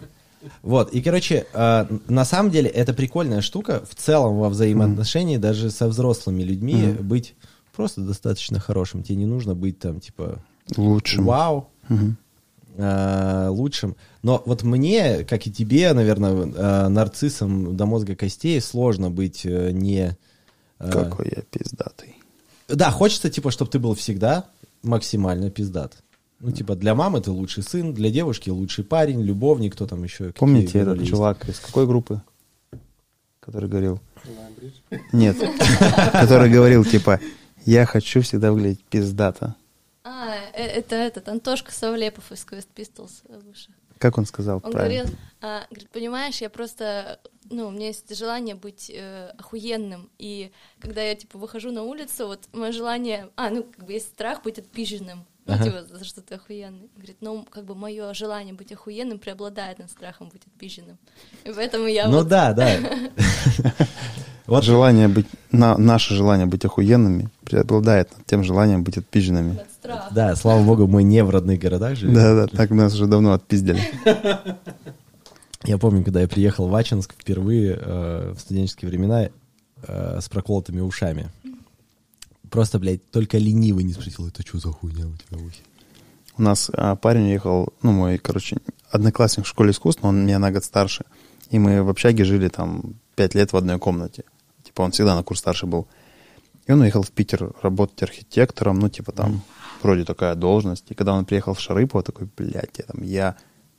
Вот, 0.63 0.91
и, 0.93 1.01
короче, 1.01 1.45
э, 1.53 1.85
на 2.07 2.25
самом 2.25 2.51
деле 2.51 2.69
это 2.69 2.93
прикольная 2.93 3.41
штука 3.41 3.83
в 3.87 3.95
целом 3.95 4.37
во 4.39 4.49
взаимоотношении 4.49 5.37
даже 5.37 5.69
со 5.69 5.87
взрослыми 5.87 6.43
людьми 6.43 6.93
быть 6.99 7.35
просто 7.75 8.01
достаточно 8.01 8.59
хорошим. 8.59 9.03
Тебе 9.03 9.17
не 9.17 9.25
нужно 9.25 9.53
быть 9.55 9.79
там, 9.79 9.99
типа, 9.99 10.39
Лучшим. 10.77 11.25
вау, 11.25 11.69
Мгм. 11.89 12.17
э, 12.77 13.47
лучшим. 13.49 13.95
Но 14.23 14.41
вот 14.45 14.63
мне, 14.63 15.23
как 15.25 15.45
и 15.47 15.51
тебе, 15.51 15.93
наверное, 15.93 16.31
э, 16.33 16.87
нарциссом 16.87 17.75
до 17.77 17.85
мозга 17.85 18.15
костей 18.15 18.59
сложно 18.61 19.09
быть 19.11 19.45
э, 19.45 19.71
не... 19.71 20.17
э, 20.79 20.89
Какой 20.91 21.31
я 21.35 21.41
пиздатый. 21.43 22.15
Да, 22.67 22.89
хочется, 22.91 23.29
типа, 23.29 23.51
чтобы 23.51 23.69
ты 23.71 23.79
был 23.79 23.93
всегда 23.95 24.45
максимально 24.83 25.49
пиздат. 25.51 25.97
Ну, 26.41 26.51
типа, 26.51 26.75
для 26.75 26.95
мамы 26.95 27.21
ты 27.21 27.29
лучший 27.29 27.61
сын, 27.61 27.93
для 27.93 28.09
девушки 28.09 28.49
лучший 28.49 28.83
парень, 28.83 29.21
любовник, 29.21 29.73
кто 29.73 29.85
там 29.85 30.03
еще. 30.03 30.31
Помните 30.31 30.79
этот 30.79 30.97
есть? 30.97 31.11
чувак 31.11 31.47
из 31.47 31.59
какой 31.59 31.85
группы? 31.85 32.21
Который 33.39 33.69
говорил... 33.69 33.99
Нет. 35.11 35.37
Который 36.11 36.49
говорил, 36.49 36.83
типа, 36.83 37.19
я 37.65 37.85
хочу 37.85 38.21
всегда 38.21 38.51
выглядеть 38.51 38.83
пиздато. 38.85 39.55
А, 40.03 40.35
э, 40.53 40.63
это 40.63 40.95
этот, 40.95 41.29
Антошка 41.29 41.71
Савлепов 41.71 42.31
из 42.31 42.45
Quest 42.45 42.69
Pistols 42.75 43.11
э, 43.29 43.39
выше. 43.45 43.69
Как 43.99 44.17
он 44.17 44.25
сказал 44.25 44.61
Он 44.63 44.71
правильно? 44.71 45.03
говорил, 45.03 45.19
а, 45.41 45.63
говорит, 45.69 45.89
понимаешь, 45.91 46.41
я 46.41 46.49
просто, 46.49 47.19
ну, 47.51 47.67
у 47.67 47.71
меня 47.71 47.87
есть 47.87 48.15
желание 48.15 48.55
быть 48.55 48.91
э, 48.91 49.29
охуенным, 49.37 50.09
и 50.17 50.51
когда 50.79 51.03
я, 51.03 51.13
типа, 51.15 51.37
выхожу 51.37 51.71
на 51.71 51.83
улицу, 51.83 52.25
вот 52.25 52.47
мое 52.51 52.71
желание, 52.71 53.29
а, 53.35 53.51
ну, 53.51 53.63
как 53.63 53.85
бы 53.85 53.93
есть 53.93 54.07
страх 54.07 54.41
быть 54.41 54.57
отпизженным, 54.57 55.25
ну, 55.45 55.53
Ага. 55.53 55.63
типа, 55.63 55.83
за 55.89 56.05
что 56.05 56.21
ты 56.21 56.35
охуенный. 56.35 56.89
Говорит, 56.95 57.17
ну, 57.21 57.45
как 57.49 57.65
бы 57.65 57.75
мое 57.75 58.13
желание 58.13 58.53
быть 58.53 58.71
охуенным 58.71 59.19
преобладает 59.19 59.79
над 59.79 59.89
страхом 59.89 60.29
быть 60.29 60.43
отпизженным. 60.45 60.97
И 61.43 61.51
поэтому 61.51 61.87
я 61.87 62.07
Ну 62.07 62.19
вот... 62.19 62.27
да, 62.27 62.53
да. 62.53 62.77
Вот 64.47 64.65
Желание 64.65 65.07
быть, 65.07 65.27
на, 65.51 65.77
наше 65.77 66.13
желание 66.13 66.45
быть 66.45 66.65
охуенными 66.65 67.29
преобладает 67.45 68.11
над 68.17 68.25
тем 68.25 68.43
желанием 68.43 68.83
быть 68.83 68.97
отпизженными. 68.97 69.57
Да, 70.11 70.35
слава 70.35 70.61
богу, 70.61 70.87
мы 70.87 71.03
не 71.03 71.23
в 71.23 71.29
родных 71.29 71.59
городах 71.59 71.95
живем. 71.95 72.15
Да-да, 72.15 72.47
так 72.47 72.69
нас 72.71 72.93
уже 72.93 73.05
давно 73.05 73.31
отпиздили. 73.31 73.79
Я 75.63 75.77
помню, 75.77 76.03
когда 76.03 76.21
я 76.21 76.27
приехал 76.27 76.67
в 76.67 76.75
Ачинск 76.75 77.13
впервые 77.13 77.77
э, 77.79 78.33
в 78.35 78.39
студенческие 78.39 78.89
времена 78.89 79.29
э, 79.87 80.19
с 80.19 80.27
проколотыми 80.27 80.81
ушами. 80.81 81.29
Просто, 82.51 82.79
блядь, 82.79 83.09
только 83.11 83.37
ленивый 83.37 83.85
не 83.85 83.93
спросил, 83.93 84.27
это 84.27 84.45
что 84.45 84.59
за 84.59 84.71
хуйня 84.71 85.07
у 85.07 85.15
тебя 85.15 85.39
в 85.39 85.45
ухе? 85.45 85.61
У 86.37 86.41
нас 86.41 86.69
а, 86.73 86.97
парень 86.97 87.29
ехал, 87.29 87.69
ну, 87.81 87.93
мой, 87.93 88.17
короче, 88.17 88.57
одноклассник 88.89 89.45
в 89.45 89.47
школе 89.47 89.71
искусств, 89.71 90.03
но 90.03 90.09
он 90.09 90.25
меня 90.25 90.37
на 90.37 90.51
год 90.51 90.65
старше. 90.65 91.05
И 91.49 91.59
мы 91.59 91.81
в 91.81 91.89
общаге 91.89 92.25
жили 92.25 92.49
там 92.49 92.95
пять 93.15 93.35
лет 93.35 93.53
в 93.53 93.57
одной 93.57 93.79
комнате. 93.79 94.25
Типа 94.63 94.81
он 94.81 94.91
всегда 94.91 95.15
на 95.15 95.23
курс 95.23 95.39
старше 95.39 95.65
был. 95.65 95.87
И 96.67 96.73
он 96.73 96.81
уехал 96.81 97.03
в 97.03 97.11
Питер 97.11 97.53
работать 97.61 98.03
архитектором, 98.03 98.79
ну, 98.79 98.89
типа 98.89 99.13
там 99.13 99.41
вроде 99.81 100.03
такая 100.03 100.35
должность. 100.35 100.91
И 100.91 100.93
когда 100.93 101.13
он 101.13 101.23
приехал 101.23 101.53
в 101.53 101.59
Шарыпово, 101.61 102.03
такой, 102.03 102.27
блядь, 102.35 102.77
я 102.77 102.83
там, 102.83 103.01
я 103.01 103.37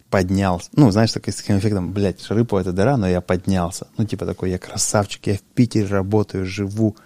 поднялся. 0.08 0.70
Ну, 0.72 0.90
знаешь, 0.90 1.12
такой 1.12 1.34
с 1.34 1.36
таким 1.36 1.58
эффектом, 1.58 1.92
блядь, 1.92 2.22
Шарыпово 2.22 2.60
это 2.60 2.72
дыра, 2.72 2.96
но 2.96 3.06
я 3.06 3.20
поднялся. 3.20 3.88
Ну, 3.98 4.06
типа 4.06 4.24
такой, 4.24 4.50
я 4.50 4.58
красавчик, 4.58 5.26
я 5.26 5.36
в 5.36 5.42
Питере 5.42 5.86
работаю, 5.86 6.46
живу. 6.46 6.96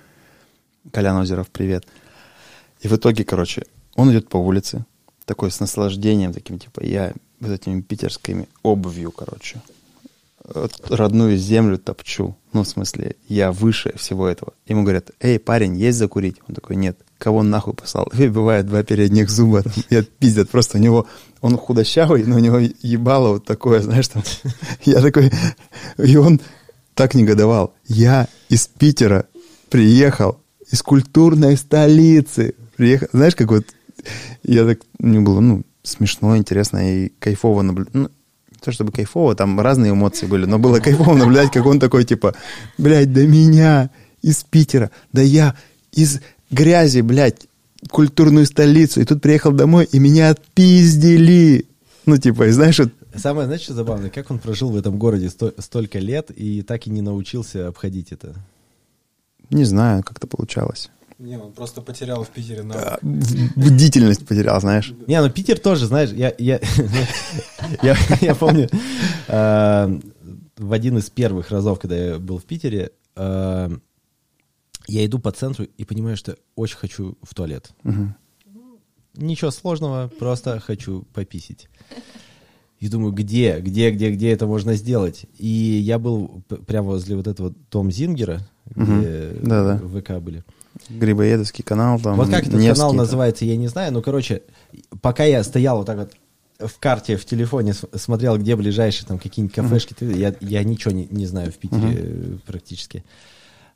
Колян 0.93 1.17
Озеров, 1.17 1.49
привет. 1.51 1.87
И 2.81 2.89
в 2.89 2.93
итоге, 2.93 3.25
короче, 3.25 3.65
он 3.95 4.11
идет 4.11 4.29
по 4.29 4.37
улице, 4.37 4.85
такой 5.25 5.51
с 5.51 5.61
наслаждением, 5.61 6.33
таким, 6.33 6.59
типа, 6.59 6.83
я 6.85 7.13
вот 7.41 7.51
этими 7.51 7.81
питерскими 7.81 8.49
обувью, 8.63 9.11
короче, 9.11 9.61
родную 10.89 11.37
землю 11.37 11.79
топчу. 11.79 12.37
Ну, 12.53 12.63
в 12.63 12.69
смысле, 12.69 13.17
я 13.29 13.53
выше 13.53 13.93
всего 13.97 14.29
этого. 14.29 14.53
Ему 14.67 14.83
говорят, 14.83 15.11
эй, 15.21 15.39
парень, 15.39 15.77
есть 15.77 15.99
закурить? 15.99 16.37
Он 16.49 16.55
такой, 16.55 16.77
нет. 16.77 16.99
Кого 17.19 17.39
он 17.39 17.51
нахуй 17.51 17.75
послал? 17.75 18.09
Выбивает 18.13 18.67
два 18.67 18.83
передних 18.83 19.31
зуба 19.31 19.63
там, 19.63 19.73
и 19.91 19.97
отпиздят. 19.97 20.51
Просто 20.51 20.79
у 20.79 20.81
него, 20.81 21.07
он 21.41 21.57
худощавый, 21.57 22.25
но 22.25 22.37
у 22.37 22.39
него 22.39 22.59
ебало 22.59 23.31
вот 23.31 23.45
такое, 23.45 23.81
знаешь, 23.81 24.09
там. 24.09 24.23
Я 24.85 25.01
такой, 25.01 25.33
и 25.99 26.17
он 26.17 26.41
так 26.95 27.15
негодовал. 27.15 27.75
Я 27.87 28.29
из 28.49 28.69
Питера 28.69 29.27
приехал, 29.69 30.41
из 30.71 30.83
культурной 30.83 31.57
столицы. 31.57 32.55
Приехал, 32.77 33.09
знаешь, 33.13 33.35
как 33.35 33.51
вот, 33.51 33.65
я 34.43 34.65
так, 34.65 34.81
мне 34.99 35.21
было, 35.21 35.41
ну, 35.41 35.63
смешно, 35.83 36.37
интересно 36.37 37.05
и 37.05 37.09
кайфово 37.19 37.63
наблюдать. 37.63 37.95
Ну, 37.95 38.11
то 38.61 38.73
чтобы 38.73 38.91
кайфово, 38.93 39.35
там 39.35 39.61
разные 39.61 39.93
эмоции 39.93 40.27
были, 40.27 40.45
но 40.45 40.59
было 40.59 40.81
кайфово 40.81 41.15
наблюдать, 41.15 41.53
как 41.53 41.67
он 41.67 41.79
такой, 41.79 42.05
типа, 42.05 42.35
блядь, 42.79 43.13
да 43.13 43.25
меня 43.25 43.91
из 44.23 44.43
Питера, 44.43 44.91
да 45.13 45.23
я 45.23 45.55
из 45.93 46.21
грязи, 46.51 47.01
блядь, 47.01 47.47
культурную 47.91 48.47
столицу, 48.47 49.01
и 49.01 49.05
тут 49.05 49.23
приехал 49.23 49.53
домой, 49.53 49.89
и 49.91 49.99
меня 49.99 50.31
отпиздили. 50.31 51.67
Ну, 52.07 52.17
типа, 52.17 52.49
и 52.49 52.51
знаешь, 52.51 52.79
вот, 52.79 52.93
Самое, 53.17 53.47
знаешь, 53.47 53.63
что 53.63 53.73
забавное, 53.73 54.11
как 54.11 54.31
он 54.31 54.39
прожил 54.39 54.71
в 54.71 54.77
этом 54.77 54.99
городе 54.99 55.31
сто- 55.31 55.55
столько 55.59 55.99
лет 55.99 56.31
и 56.31 56.63
так 56.63 56.87
и 56.87 56.91
не 56.91 57.01
научился 57.01 57.69
обходить 57.69 58.13
это. 58.13 58.35
Не 59.51 59.65
знаю, 59.65 60.03
как 60.03 60.19
это 60.19 60.27
получалось. 60.27 60.91
Не, 61.19 61.39
он 61.39 61.53
просто 61.53 61.81
потерял 61.81 62.25
в 62.25 62.29
Питере 62.29 62.63
на... 62.63 62.99
В- 63.01 63.57
Бдительность 63.57 64.27
потерял, 64.27 64.61
знаешь. 64.61 64.93
Не, 65.07 65.21
ну 65.23 65.31
Питер 65.31 65.59
тоже, 65.59 65.87
знаешь, 65.87 66.11
я, 66.11 66.35
я, 66.39 66.61
я, 67.83 67.97
я 68.21 68.35
помню, 68.35 68.69
э, 69.29 70.01
в 70.59 70.73
один 70.73 70.99
из 70.99 71.09
первых 71.09 71.51
разов, 71.51 71.79
когда 71.81 71.97
я 71.97 72.19
был 72.19 72.39
в 72.39 72.45
Питере, 72.45 72.91
э, 73.17 73.71
я 74.89 75.07
иду 75.07 75.19
по 75.19 75.33
центру 75.33 75.65
и 75.65 75.85
понимаю, 75.85 76.17
что 76.19 76.37
очень 76.55 76.77
хочу 76.77 77.17
в 77.23 77.35
туалет. 77.35 77.71
Ничего 79.15 79.51
сложного, 79.51 80.09
просто 80.19 80.61
хочу 80.61 81.07
пописить. 81.15 81.69
И 82.87 82.89
думаю, 82.89 83.13
где, 83.13 83.59
где, 83.59 83.91
где, 83.91 84.13
где 84.13 84.31
это 84.31 84.47
можно 84.47 84.75
сделать? 84.75 85.25
И 85.39 85.49
я 85.49 85.99
был 85.99 86.43
прямо 86.69 86.91
возле 86.91 87.17
вот 87.17 87.27
этого 87.27 87.53
Том 87.69 87.91
Зингера, 87.91 88.43
где 88.65 88.93
Мгм. 88.93 89.49
Да-да. 89.49 89.79
ВК 89.79 90.23
были. 90.23 90.45
Грибоедовский 90.89 91.65
канал 91.65 91.99
там. 91.99 92.17
Вот 92.17 92.29
как 92.31 92.47
этот 92.47 92.61
канал 92.61 92.91
там. 92.91 92.99
называется, 92.99 93.45
я 93.45 93.57
не 93.57 93.67
знаю. 93.67 93.93
Ну, 93.93 94.03
короче, 94.03 94.43
пока 95.03 95.25
я 95.25 95.43
стоял 95.43 95.79
вот 95.79 95.87
так 95.87 95.99
вот 95.99 96.71
в 96.71 96.79
карте, 96.79 97.17
в 97.17 97.25
телефоне, 97.25 97.75
смотрел, 97.95 98.39
где 98.39 98.55
ближайшие 98.55 99.09
там 99.09 99.19
какие-нибудь 99.19 99.57
кафешки, 99.57 99.97
я, 100.05 100.33
я 100.41 100.63
ничего 100.63 100.93
не, 100.93 101.09
не 101.11 101.27
знаю 101.27 101.51
в 101.51 101.57
Питере 101.57 101.93
э, 101.93 102.37
практически. 102.47 103.05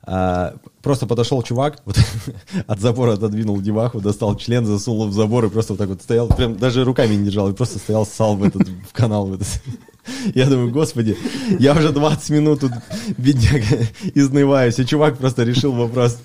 А, 0.03 0.55
просто 0.81 1.05
подошел 1.05 1.43
чувак, 1.43 1.77
вот, 1.85 1.95
от 2.67 2.79
забора 2.79 3.13
отодвинул 3.13 3.61
деваху, 3.61 4.01
достал 4.01 4.35
член, 4.35 4.65
засунул 4.65 5.07
в 5.07 5.13
забор 5.13 5.45
и 5.45 5.49
просто 5.49 5.73
вот 5.73 5.79
так 5.79 5.89
вот 5.89 6.01
стоял, 6.01 6.27
прям 6.27 6.57
даже 6.57 6.83
руками 6.83 7.13
не 7.13 7.25
держал, 7.25 7.49
и 7.49 7.53
просто 7.53 7.77
стоял, 7.77 8.05
ссал 8.05 8.35
в 8.35 8.43
этот 8.43 8.67
в 8.67 8.93
канал. 8.93 9.27
В 9.27 9.33
этот. 9.33 9.47
Я 10.35 10.47
думаю, 10.47 10.71
господи, 10.71 11.15
я 11.59 11.73
уже 11.73 11.91
20 11.91 12.29
минут 12.31 12.61
тут, 12.61 12.71
бедняга, 13.19 13.85
изнываюсь, 14.15 14.79
и 14.79 14.85
чувак 14.85 15.17
просто 15.17 15.43
решил 15.43 15.73
вопрос 15.73 16.17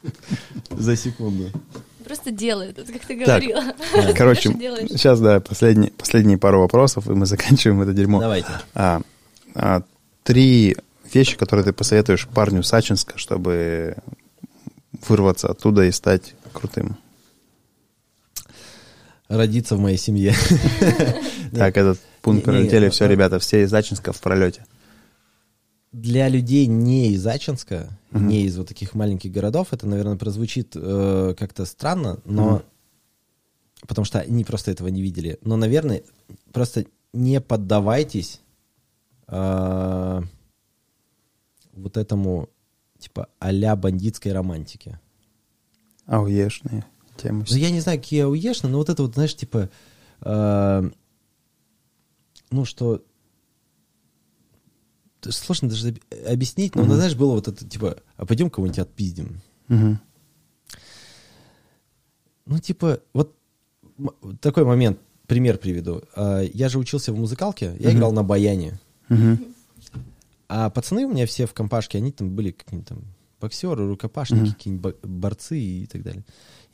за 0.70 0.96
секунду. 0.96 1.50
Просто 2.04 2.32
делает, 2.32 2.76
вот 2.78 2.88
как 2.88 3.02
ты 3.02 3.24
Так, 3.24 3.42
говорила. 3.42 3.62
Короче, 4.16 4.48
Дальше 4.48 4.58
делаешь. 4.58 4.90
сейчас, 4.90 5.20
да, 5.20 5.38
последние, 5.38 5.92
последние 5.92 6.36
пару 6.36 6.60
вопросов, 6.60 7.06
и 7.06 7.12
мы 7.12 7.26
заканчиваем 7.26 7.80
это 7.82 7.92
дерьмо. 7.92 8.18
Давайте. 8.18 8.48
А, 8.74 9.00
а, 9.54 9.82
три 10.24 10.76
вещи, 11.14 11.36
которые 11.36 11.64
ты 11.64 11.72
посоветуешь 11.72 12.26
парню 12.28 12.62
Сачинска, 12.62 13.18
чтобы 13.18 13.96
вырваться 15.08 15.48
оттуда 15.48 15.84
и 15.84 15.92
стать 15.92 16.34
крутым. 16.52 16.96
Родиться 19.28 19.76
в 19.76 19.80
моей 19.80 19.98
семье. 19.98 20.34
Так, 21.52 21.76
этот 21.76 22.00
пункт 22.22 22.44
пролетели, 22.44 22.88
все, 22.88 23.06
ребята, 23.06 23.38
все 23.38 23.62
из 23.62 23.68
Сачинска 23.68 24.14
в 24.14 24.20
пролете. 24.22 24.64
Для 25.92 26.28
людей 26.28 26.64
не 26.66 27.12
из 27.12 27.26
Ачинска, 27.26 27.90
не 28.10 28.44
из 28.44 28.56
вот 28.56 28.68
таких 28.68 28.94
маленьких 28.94 29.30
городов, 29.30 29.68
это, 29.72 29.86
наверное, 29.86 30.16
прозвучит 30.16 30.72
э, 30.74 31.34
как-то 31.38 31.66
странно, 31.66 32.20
но 32.24 32.62
потому 33.86 34.04
что 34.04 34.20
они 34.20 34.44
просто 34.44 34.70
этого 34.70 34.88
не 34.88 35.02
видели. 35.02 35.38
Но, 35.42 35.56
наверное, 35.56 36.02
просто 36.52 36.86
не 37.12 37.40
поддавайтесь 37.40 38.40
э, 39.28 40.22
вот 41.72 41.96
этому, 41.96 42.48
типа, 42.98 43.28
а-ля 43.38 43.76
бандитской 43.76 44.32
романтике. 44.32 45.00
Ауешные 46.06 46.84
темы. 47.16 47.44
Ну, 47.48 47.56
я 47.56 47.70
не 47.70 47.80
знаю, 47.80 47.98
какие 47.98 48.22
ауешные, 48.22 48.70
но 48.70 48.78
вот 48.78 48.88
это 48.88 49.02
вот, 49.02 49.14
знаешь, 49.14 49.34
типа, 49.34 49.70
э, 50.22 50.90
ну, 52.50 52.64
что... 52.64 53.02
Сложно 55.22 55.68
даже 55.68 55.88
об- 55.90 55.98
объяснить, 56.32 56.74
но, 56.74 56.82
Мгм. 56.82 56.94
знаешь, 56.96 57.14
было 57.14 57.32
вот 57.34 57.46
это, 57.46 57.64
типа, 57.68 57.98
а 58.16 58.26
пойдем 58.26 58.50
кого-нибудь 58.50 58.80
отпиздим. 58.80 59.40
Мгм. 59.68 60.00
Ну, 62.46 62.58
типа, 62.58 63.00
вот 63.12 63.36
такой 64.40 64.64
момент, 64.64 64.98
пример 65.28 65.58
приведу. 65.58 66.02
А, 66.16 66.40
Я 66.40 66.68
же 66.68 66.78
учился 66.80 67.12
в 67.12 67.16
музыкалке, 67.18 67.76
я 67.78 67.90
Мгм. 67.90 67.98
играл 67.98 68.12
на 68.12 68.24
баяне. 68.24 68.80
Мгм. 69.08 69.51
А 70.54 70.68
пацаны 70.68 71.06
у 71.06 71.10
меня 71.10 71.24
все 71.26 71.46
в 71.46 71.54
компашке, 71.54 71.96
они 71.96 72.12
там 72.12 72.28
были 72.36 72.50
какие-нибудь 72.50 72.86
там 72.88 72.98
боксеры, 73.40 73.88
рукопашники, 73.88 74.40
Мгм. 74.42 74.52
какие-нибудь 74.52 74.96
бо- 75.02 75.08
борцы 75.08 75.58
и 75.58 75.86
так 75.86 76.02
далее. 76.02 76.24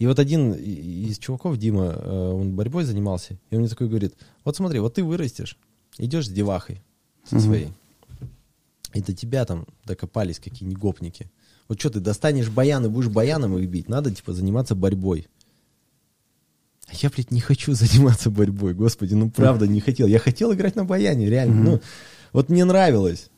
И 0.01 0.07
вот 0.09 0.19
один 0.19 0.53
из 0.53 1.17
чуваков, 1.19 1.57
Дима, 1.59 1.95
э, 1.97 2.33
он 2.33 2.57
борьбой 2.57 2.83
занимался, 2.83 3.39
и 3.51 3.55
он 3.55 3.61
мне 3.61 3.69
такой 3.69 3.89
говорит, 3.89 4.15
вот 4.45 4.57
смотри, 4.57 4.81
вот 4.81 4.95
ты 4.95 5.05
вырастешь, 5.05 5.57
идешь 5.97 6.27
с 6.27 6.31
девахой 6.31 6.83
со 7.25 7.39
своей, 7.39 7.69
и 8.95 9.01
до 9.01 9.15
тебя 9.15 9.45
там 9.45 9.65
докопались 9.85 10.41
какие-нибудь 10.41 10.79
гопники. 10.81 11.31
Вот 11.69 11.79
что, 11.79 11.91
ты 11.91 12.01
достанешь 12.01 12.49
баян 12.51 12.85
и 12.85 12.89
будешь 12.89 13.09
баяном 13.11 13.57
их 13.59 13.69
бить? 13.69 13.89
Надо, 13.89 14.11
типа, 14.13 14.33
заниматься 14.33 14.75
борьбой. 14.75 15.29
А 16.89 16.93
я, 16.95 17.11
блядь, 17.11 17.31
не 17.31 17.41
хочу 17.41 17.73
заниматься 17.75 18.29
борьбой, 18.31 18.75
господи, 18.75 19.15
ну 19.15 19.31
правда 19.31 19.69
не 19.69 19.81
хотел. 19.81 20.09
Я 20.09 20.19
хотел 20.19 20.53
играть 20.53 20.75
на 20.75 20.85
баяне, 20.85 21.29
реально. 21.31 21.55
Мгм. 21.55 21.65
Ну, 21.65 21.81
вот 22.33 22.49
мне 22.49 22.65
нравилось. 22.65 23.31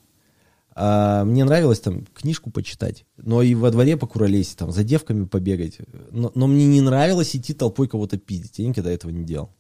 А, 0.75 1.25
мне 1.25 1.45
нравилось 1.45 1.81
там 1.81 2.07
книжку 2.15 2.51
почитать, 2.51 3.05
но 3.17 3.43
и 3.43 3.55
во 3.55 3.71
дворе 3.71 3.97
покуролесить, 3.97 4.57
там, 4.57 4.71
за 4.73 4.85
девками 4.85 5.27
побегать. 5.27 5.79
Но, 6.11 6.31
но 6.35 6.47
мне 6.47 6.67
не 6.67 6.81
нравилось 6.81 7.35
идти 7.35 7.55
толпой 7.55 7.89
кого-то 7.89 8.19
пиздить. 8.19 8.59
Я 8.59 8.69
никогда 8.69 8.91
этого 8.91 9.11
не 9.11 9.25
делал. 9.25 9.51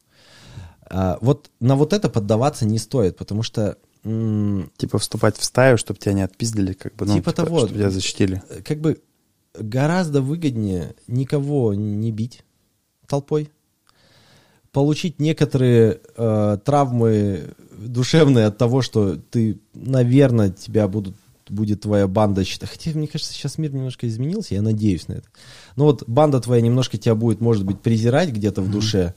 А, 0.82 1.19
вот 1.20 1.51
на 1.61 1.77
вот 1.77 1.93
это 1.93 2.09
поддаваться 2.09 2.65
не 2.65 2.78
стоит, 2.78 3.16
потому 3.16 3.43
что 3.43 3.78
Типа 4.03 4.99
вступать 4.99 5.37
в 5.37 5.45
стаю, 5.45 5.77
чтобы 5.77 6.01
тебя 6.01 6.15
не 6.15 6.23
отпиздили, 6.23 6.73
как 6.73 6.97
бы, 6.97 7.05
ну, 7.05 7.16
Типа 7.16 7.32
того. 7.32 7.59
чтобы 7.59 7.74
тебя 7.74 7.91
защитили. 7.91 8.43
как 8.65 8.81
бы 8.81 9.03
гораздо 9.53 10.23
выгоднее 10.23 10.95
никого 11.07 11.74
не 11.74 12.11
бить 12.11 12.43
толпой, 13.07 13.51
получить 14.72 15.18
некоторые 15.18 16.01
э, 16.16 16.59
травмы 16.64 17.55
душевные 17.76 18.47
от 18.47 18.59
того, 18.59 18.82
что 18.82 19.16
ты, 19.16 19.59
наверное, 19.74 20.51
тебя 20.51 20.88
будут 20.88 21.16
будет 21.48 21.80
твоя 21.80 22.06
банда 22.06 22.44
считать. 22.44 22.70
Хотя, 22.70 22.92
мне 22.92 23.09
кажется, 23.09 23.32
сейчас 23.32 23.59
мир 23.59 23.74
немножко 23.74 24.06
изменился, 24.06 24.55
я 24.55 24.62
надеюсь 24.62 25.09
на 25.09 25.14
это. 25.14 25.28
Но 25.74 25.86
вот 25.86 26.05
банда 26.06 26.40
твоя 26.40 26.62
немножко 26.62 26.97
тебя 26.97 27.16
будет, 27.16 27.40
может 27.40 27.64
быть, 27.64 27.80
презирать 27.80 28.30
где-то 28.30 28.62
в 28.62 28.70
душе. 28.70 29.14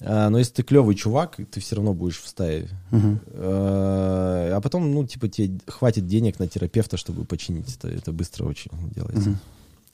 А, 0.00 0.30
но 0.30 0.38
если 0.38 0.54
ты 0.54 0.62
клевый 0.62 0.94
чувак, 0.94 1.36
ты 1.50 1.60
все 1.60 1.74
равно 1.74 1.94
будешь 1.94 2.20
в 2.20 2.28
стае. 2.28 2.68
Мгм. 2.92 3.20
А 3.34 4.52
а 4.56 4.60
потом, 4.60 4.92
ну, 4.92 5.04
типа, 5.06 5.28
тебе 5.28 5.58
хватит 5.66 6.06
денег 6.06 6.38
на 6.38 6.46
терапевта, 6.46 6.96
чтобы 6.96 7.24
починить 7.24 7.76
это. 7.76 7.88
Это 7.88 8.12
быстро 8.12 8.44
очень 8.44 8.70
делается. 8.94 9.30
Мгм. 9.30 9.38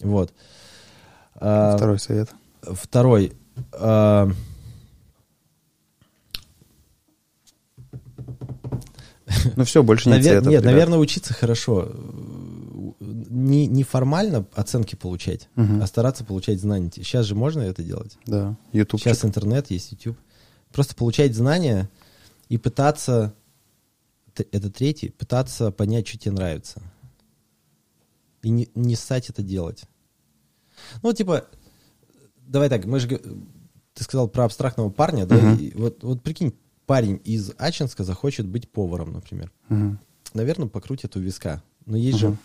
Вот. 0.00 0.32
А, 1.36 1.76
Второй 1.76 1.98
совет. 1.98 2.30
Второй. 2.62 3.32
а, 3.72 4.30
Ну 9.56 9.64
все, 9.64 9.82
больше 9.82 10.08
нет 10.08 10.18
навер- 10.20 10.24
советов. 10.24 10.46
Нет, 10.48 10.60
ребят. 10.62 10.64
наверное, 10.72 10.98
учиться 10.98 11.34
хорошо. 11.34 11.90
Не, 13.00 13.66
не 13.66 13.82
формально 13.82 14.46
оценки 14.54 14.94
получать, 14.94 15.48
Мгм. 15.56 15.82
а 15.82 15.86
стараться 15.86 16.24
получать 16.24 16.60
знания. 16.60 16.90
Сейчас 16.94 17.26
же 17.26 17.34
можно 17.34 17.60
это 17.62 17.82
делать. 17.82 18.16
Да, 18.26 18.56
YouTube. 18.72 19.00
Сейчас 19.00 19.24
интернет, 19.24 19.70
есть 19.70 19.92
YouTube. 19.92 20.16
Просто 20.72 20.94
получать 20.94 21.34
знания 21.34 21.88
и 22.48 22.58
пытаться, 22.58 23.34
это 24.34 24.70
третий, 24.70 25.10
пытаться 25.10 25.70
понять, 25.70 26.06
что 26.08 26.18
тебе 26.18 26.32
нравится. 26.32 26.82
И 28.42 28.50
не, 28.50 28.68
не 28.74 28.94
ссать 28.96 29.30
это 29.30 29.42
делать. 29.42 29.84
Ну, 31.02 31.12
типа, 31.12 31.46
давай 32.46 32.68
так, 32.68 32.84
мы 32.84 33.00
же, 33.00 33.08
ты 33.94 34.04
сказал 34.04 34.28
про 34.28 34.44
абстрактного 34.44 34.90
парня, 34.90 35.26
да? 35.26 35.36
Мгм. 35.36 35.56
И 35.56 35.70
вот, 35.74 36.02
вот 36.02 36.22
прикинь, 36.22 36.54
парень 36.86 37.20
из 37.24 37.52
Ачинска 37.58 38.04
захочет 38.04 38.46
быть 38.46 38.68
поваром, 38.68 39.12
например. 39.12 39.50
Наверное, 40.34 40.68
покрутит 40.68 41.16
у 41.16 41.20
виска. 41.20 41.62
Но 41.86 41.96
есть 41.96 42.18
же, 42.18 42.28
Мгм. 42.28 42.38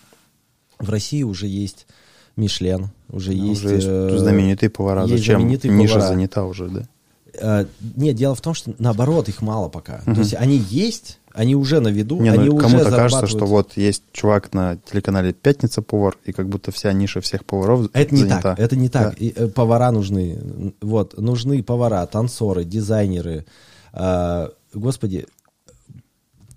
в 0.79 0.89
России 0.89 1.23
уже 1.23 1.47
есть 1.47 1.87
Мишлен, 2.35 2.89
уже 3.09 3.31
Ну, 3.33 3.49
есть... 3.49 3.65
уже 3.65 3.75
есть 3.75 3.87
э, 3.89 4.17
знаменитые 4.17 4.69
повара. 4.69 5.01
есть 5.05 5.17
Зачем? 5.17 5.39
знаменитые 5.41 5.73
Ниша 5.73 5.95
повара. 5.95 6.07
занята 6.07 6.45
уже, 6.45 6.69
да? 6.69 6.87
Э, 7.33 7.65
Нет, 7.95 8.15
дело 8.15 8.35
в 8.35 8.41
том, 8.41 8.53
что 8.53 8.73
наоборот, 8.79 9.27
их 9.29 9.41
мало 9.41 9.69
пока. 9.69 10.01
Мгм. 10.05 10.15
То 10.15 10.21
есть 10.21 10.35
они 10.35 10.57
есть, 10.57 11.19
они 11.33 11.55
уже 11.55 11.79
на 11.79 11.87
виду, 11.89 12.19
Не, 12.21 12.29
они 12.29 12.45
ну 12.49 12.55
уже 12.55 12.67
кому-то 12.67 12.89
кажется, 12.91 13.27
что 13.27 13.45
вот 13.45 13.75
есть 13.77 14.03
чувак 14.13 14.53
на 14.53 14.77
телеканале 14.91 15.33
«Пятница 15.33 15.81
повар», 15.81 16.17
и 16.25 16.31
как 16.31 16.47
будто 16.47 16.71
вся 16.71 16.93
ниша 16.93 17.21
всех 17.21 17.43
поваров 17.45 17.89
Это 17.93 18.13
не 18.13 18.21
занята. 18.21 18.41
так, 18.41 18.59
это 18.59 18.75
не 18.75 18.89
так. 18.89 19.11
Да. 19.11 19.15
И, 19.25 19.33
э, 19.35 19.47
повара 19.47 19.91
нужны. 19.91 20.73
Вот, 20.81 21.17
нужны 21.17 21.63
повара, 21.63 22.05
танцоры, 22.05 22.63
дизайнеры. 22.65 23.45
А, 23.93 24.51
господи, 24.73 25.25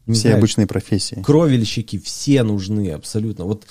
не 0.06 0.14
Все 0.14 0.22
знаю, 0.22 0.38
обычные 0.38 0.66
профессии. 0.66 1.22
кровельщики, 1.22 1.98
все 1.98 2.42
нужны 2.42 2.90
абсолютно. 2.90 3.44
Вот, 3.44 3.66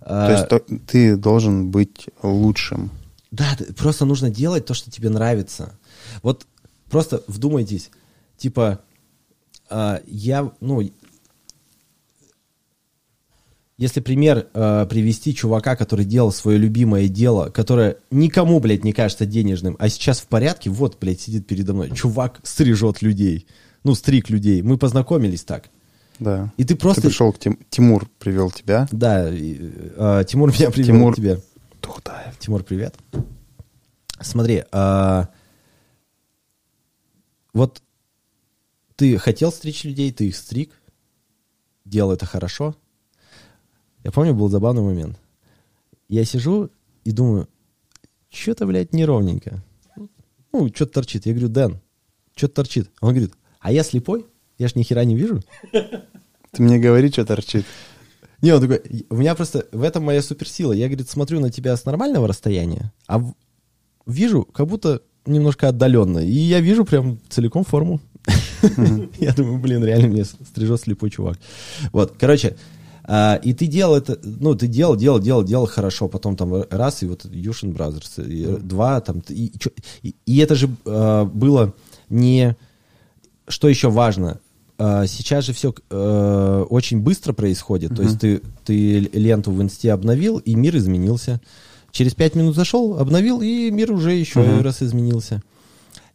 а, 0.00 0.26
То 0.26 0.32
есть 0.32 0.48
то- 0.48 0.76
ты 0.86 1.16
должен 1.16 1.70
быть 1.70 2.06
лучшим. 2.22 2.90
Да, 3.30 3.56
просто 3.76 4.04
нужно 4.06 4.30
делать 4.30 4.64
то, 4.64 4.72
что 4.74 4.90
тебе 4.90 5.10
нравится. 5.10 5.78
Вот 6.22 6.46
просто 6.90 7.22
вдумайтесь, 7.26 7.90
типа, 8.38 8.80
а, 9.68 10.00
я, 10.06 10.50
ну, 10.60 10.80
если 13.78 14.00
пример 14.00 14.48
а, 14.54 14.86
привести 14.86 15.34
чувака, 15.34 15.76
который 15.76 16.04
делал 16.04 16.32
свое 16.32 16.58
любимое 16.58 17.08
дело, 17.08 17.48
которое 17.48 17.96
никому, 18.10 18.58
блядь, 18.60 18.84
не 18.84 18.92
кажется 18.92 19.24
денежным, 19.24 19.76
а 19.78 19.88
сейчас 19.88 20.20
в 20.20 20.26
порядке, 20.26 20.68
вот, 20.68 20.98
блядь, 21.00 21.20
сидит 21.20 21.46
передо 21.46 21.72
мной, 21.74 21.90
чувак 21.94 22.40
стрижет 22.42 23.02
людей, 23.02 23.46
ну, 23.84 23.94
стриг 23.94 24.28
людей, 24.30 24.62
мы 24.62 24.76
познакомились 24.78 25.44
так. 25.44 25.70
Да. 26.18 26.52
И 26.56 26.64
ты 26.64 26.74
просто... 26.74 27.00
Ты 27.02 27.08
пришел 27.08 27.32
к 27.32 27.38
Тим- 27.38 27.60
Тимур, 27.70 28.10
привел 28.18 28.50
тебя. 28.50 28.88
Да, 28.90 29.30
и, 29.32 29.56
а, 29.96 30.24
Тимур 30.24 30.52
меня 30.52 30.70
привел 30.72 30.96
Тимур- 30.96 31.12
к 31.12 31.16
тебе. 31.16 31.40
Тухтаев. 31.80 32.36
Тимур, 32.40 32.64
привет. 32.64 32.96
Смотри, 34.20 34.64
а, 34.72 35.28
вот 37.54 37.80
ты 38.96 39.16
хотел 39.18 39.52
стричь 39.52 39.84
людей, 39.84 40.10
ты 40.10 40.26
их 40.26 40.36
стриг, 40.36 40.72
делал 41.84 42.10
это 42.10 42.26
хорошо. 42.26 42.74
Я 44.08 44.12
помню, 44.12 44.32
был 44.32 44.48
забавный 44.48 44.80
момент. 44.80 45.18
Я 46.08 46.24
сижу 46.24 46.70
и 47.04 47.12
думаю, 47.12 47.46
что-то, 48.30 48.64
блядь, 48.64 48.94
неровненько. 48.94 49.62
Ну, 50.50 50.68
что-то 50.74 50.94
торчит. 50.94 51.26
Я 51.26 51.34
говорю, 51.34 51.50
Дэн, 51.50 51.80
что-то 52.34 52.54
торчит. 52.54 52.90
Он 53.02 53.10
говорит, 53.10 53.34
а 53.60 53.70
я 53.70 53.82
слепой? 53.82 54.24
Я 54.56 54.68
ж 54.68 54.76
ни 54.76 54.82
хера 54.82 55.04
не 55.04 55.14
вижу. 55.14 55.42
Ты 55.72 56.62
мне 56.62 56.78
говори, 56.78 57.10
что 57.10 57.26
торчит. 57.26 57.66
Не, 58.40 58.52
он 58.52 58.62
такой, 58.62 58.80
у 59.10 59.16
меня 59.16 59.34
просто 59.34 59.66
в 59.72 59.82
этом 59.82 60.04
моя 60.04 60.22
суперсила. 60.22 60.72
Я, 60.72 60.86
говорит, 60.86 61.10
смотрю 61.10 61.40
на 61.40 61.50
тебя 61.50 61.76
с 61.76 61.84
нормального 61.84 62.26
расстояния, 62.26 62.94
а 63.08 63.22
вижу 64.06 64.44
как 64.44 64.68
будто 64.68 65.02
немножко 65.26 65.68
отдаленно. 65.68 66.20
И 66.20 66.32
я 66.32 66.60
вижу 66.60 66.86
прям 66.86 67.20
целиком 67.28 67.62
форму. 67.62 68.00
Я 69.18 69.34
думаю, 69.34 69.58
блин, 69.58 69.84
реально 69.84 70.08
мне 70.08 70.24
стрижет 70.24 70.80
слепой 70.80 71.10
чувак. 71.10 71.38
Вот, 71.92 72.14
короче, 72.18 72.56
и 73.42 73.54
ты 73.54 73.66
делал 73.66 73.96
это, 73.96 74.18
ну, 74.22 74.54
ты 74.54 74.66
делал, 74.66 74.94
делал, 74.96 75.18
делал, 75.18 75.42
делал 75.42 75.66
хорошо, 75.66 76.08
потом 76.08 76.36
там 76.36 76.62
раз, 76.70 77.02
и 77.02 77.06
вот 77.06 77.24
Yushin 77.24 77.72
Brothers, 77.72 78.14
два, 78.16 79.00
там, 79.00 79.22
и, 79.30 79.52
и- 80.02 80.14
и 80.26 80.38
это 80.38 80.54
же 80.54 80.68
а, 80.84 81.24
было 81.24 81.72
не... 82.10 82.54
Что 83.46 83.68
еще 83.68 83.88
важно? 83.88 84.40
А, 84.76 85.06
Сейчас 85.06 85.46
же 85.46 85.52
все 85.54 85.70
очень 86.70 87.00
быстро 87.00 87.32
происходит. 87.32 87.96
То 87.96 88.02
есть 88.02 88.20
ты, 88.20 88.42
ты 88.64 88.98
ленту 89.12 89.52
в 89.52 89.62
инсте 89.62 89.90
обновил, 89.92 90.36
и 90.38 90.54
мир 90.54 90.76
изменился. 90.76 91.40
Через 91.90 92.14
пять 92.14 92.34
минут 92.34 92.54
зашел, 92.54 92.98
обновил, 92.98 93.40
и 93.40 93.70
мир 93.70 93.90
уже 93.90 94.12
еще 94.12 94.40
Мгм. 94.40 94.60
раз 94.60 94.82
изменился. 94.82 95.42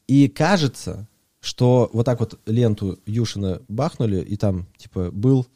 И 0.08 0.28
кажется, 0.28 1.08
что 1.40 1.90
вот 1.92 2.06
так 2.06 2.20
вот 2.20 2.40
ленту 2.46 3.00
Юшина 3.08 3.62
бахнули, 3.68 4.22
и 4.22 4.38
там, 4.38 4.68
типа, 4.78 5.10
был 5.12 5.48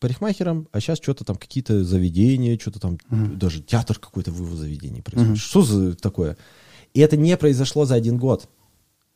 парикмахером, 0.00 0.68
а 0.72 0.80
сейчас 0.80 0.98
что-то 0.98 1.24
там, 1.24 1.36
какие-то 1.36 1.84
заведения, 1.84 2.58
что-то 2.58 2.80
там, 2.80 2.98
даже 3.08 3.62
театр 3.62 3.98
какой-то 3.98 4.32
вывоз 4.32 4.58
заведений 4.58 5.02
происходит. 5.02 5.38
Что 5.38 5.62
за 5.62 5.94
такое? 5.94 6.36
И 6.94 7.00
это 7.00 7.16
не 7.16 7.36
произошло 7.36 7.84
за 7.84 7.94
один 7.94 8.18
год. 8.18 8.48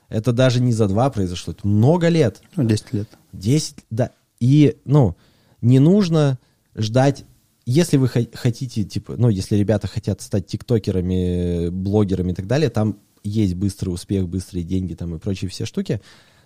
Это 0.08 0.32
даже 0.32 0.60
не 0.60 0.72
за 0.72 0.86
два 0.86 1.10
произошло, 1.10 1.52
это 1.52 1.66
много 1.66 2.08
лет. 2.08 2.42
Ну, 2.54 2.64
10 2.64 2.92
лет. 2.92 3.08
10, 3.32 3.76
да. 3.90 4.10
И, 4.38 4.76
ну, 4.84 5.16
не 5.60 5.78
нужно 5.78 6.38
ждать 6.76 7.24
если 7.66 7.96
вы 7.96 8.08
хотите, 8.08 8.84
типа, 8.84 9.14
ну, 9.16 9.30
если 9.30 9.56
ребята 9.56 9.86
хотят 9.86 10.20
стать 10.20 10.46
тиктокерами, 10.46 11.70
блогерами 11.70 12.32
и 12.32 12.34
так 12.34 12.46
далее, 12.46 12.68
там 12.68 12.98
есть 13.22 13.54
быстрый 13.54 13.88
успех, 13.88 14.28
быстрые 14.28 14.64
деньги 14.64 14.94
там 14.94 15.14
и 15.14 15.18
прочие 15.18 15.48
все 15.48 15.64
штуки, 15.64 16.00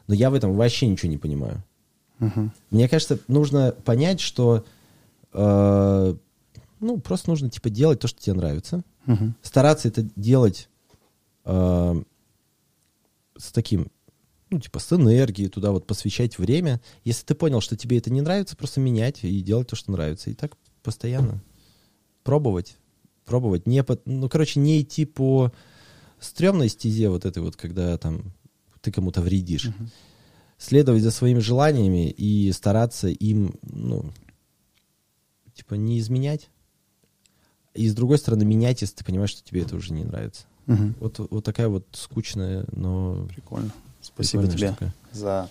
но 0.06 0.14
я 0.14 0.30
в 0.30 0.34
этом 0.34 0.54
вообще 0.54 0.86
ничего 0.86 1.10
не 1.10 1.18
понимаю. 1.18 1.64
Мгм. 2.18 2.52
Мне 2.70 2.88
кажется, 2.88 3.18
нужно 3.28 3.72
понять, 3.84 4.20
что 4.20 4.64
э, 5.32 6.14
ну, 6.80 6.98
просто 6.98 7.30
нужно, 7.30 7.50
типа, 7.50 7.70
делать 7.70 8.00
то, 8.00 8.08
что 8.08 8.20
тебе 8.20 8.34
нравится. 8.34 8.82
Мгм. 9.06 9.34
Стараться 9.42 9.88
это 9.88 10.06
делать 10.16 10.68
э, 11.44 12.02
с 13.36 13.52
таким, 13.52 13.88
ну, 14.50 14.60
типа, 14.60 14.78
с 14.78 14.92
энергией, 14.92 15.48
туда 15.48 15.72
вот 15.72 15.86
посвящать 15.86 16.38
время. 16.38 16.80
Если 17.04 17.24
ты 17.24 17.34
понял, 17.34 17.60
что 17.60 17.76
тебе 17.76 17.98
это 17.98 18.10
не 18.10 18.20
нравится, 18.20 18.56
просто 18.56 18.80
менять 18.80 19.24
и 19.24 19.40
делать 19.40 19.68
то, 19.68 19.76
что 19.76 19.92
нравится. 19.92 20.30
И 20.30 20.34
так 20.34 20.56
постоянно 20.82 21.42
пробовать. 22.22 22.76
Пробовать. 23.24 23.66
Не 23.66 23.82
по, 23.84 23.98
ну, 24.04 24.28
короче, 24.28 24.60
не 24.60 24.80
идти 24.80 25.04
по 25.04 25.52
стрёмной 26.20 26.68
стезе 26.68 27.08
вот 27.08 27.24
этой 27.24 27.42
вот, 27.42 27.56
когда 27.56 27.96
там 27.98 28.32
ты 28.80 28.92
кому-то 28.92 29.20
вредишь. 29.20 29.70
Следовать 30.58 31.02
за 31.02 31.10
своими 31.10 31.38
желаниями 31.38 32.10
и 32.10 32.50
стараться 32.52 33.08
им, 33.08 33.54
ну, 33.62 34.04
типа, 35.54 35.74
не 35.74 35.98
изменять. 36.00 36.48
И 37.74 37.88
с 37.88 37.94
другой 37.94 38.18
стороны, 38.18 38.44
менять, 38.44 38.82
если 38.82 38.96
ты 38.96 39.04
понимаешь, 39.04 39.30
что 39.30 39.42
тебе 39.44 39.62
это 39.62 39.76
уже 39.76 39.92
не 39.92 40.02
нравится. 40.04 40.46
Мгм. 40.66 40.96
Вот, 41.00 41.18
вот 41.30 41.44
такая 41.44 41.68
вот 41.68 41.86
скучная, 41.92 42.64
но 42.72 43.26
Прикольно. 43.28 43.70
Спасибо 44.00 44.46
тебе 44.46 44.68
штука. 44.68 44.92
за 45.12 45.48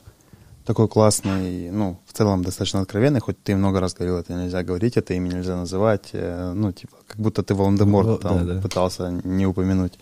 такой 0.65 0.89
классный, 0.89 1.71
ну, 1.71 1.99
в 2.05 2.11
целом 2.13 2.43
достаточно 2.43 2.81
откровенный, 2.81 3.21
хоть 3.21 3.41
ты 3.41 3.55
много 3.55 3.79
раз 3.79 3.93
говорил, 3.93 4.17
это 4.17 4.33
нельзя 4.33 4.63
говорить, 4.63 4.97
это 4.97 5.13
имя 5.13 5.29
нельзя 5.29 5.55
называть, 5.55 6.09
э, 6.11 6.51
ну, 6.53 6.73
типа, 6.73 6.97
как 7.07 7.17
будто 7.17 7.41
ты 7.41 7.55
Волан-де-Морт 7.55 8.07
Во- 8.07 8.17
там 8.17 8.45
да, 8.45 8.55
да. 8.55 8.61
пытался 8.61 9.09
не 9.23 9.45
упомянуть. 9.47 9.93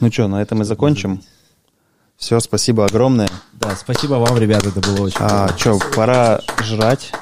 Ну 0.00 0.12
что, 0.12 0.28
на 0.28 0.42
этом 0.42 0.58
мы 0.58 0.64
закончим. 0.66 1.22
Все, 2.16 2.40
спасибо 2.40 2.86
огромное. 2.86 3.28
Да, 3.54 3.76
спасибо 3.76 4.14
вам, 4.14 4.38
ребята, 4.38 4.68
это 4.70 4.80
было 4.80 5.02
очень 5.06 5.16
А, 5.20 5.48
что, 5.58 5.78
пора 5.94 6.40
жрать. 6.62 7.12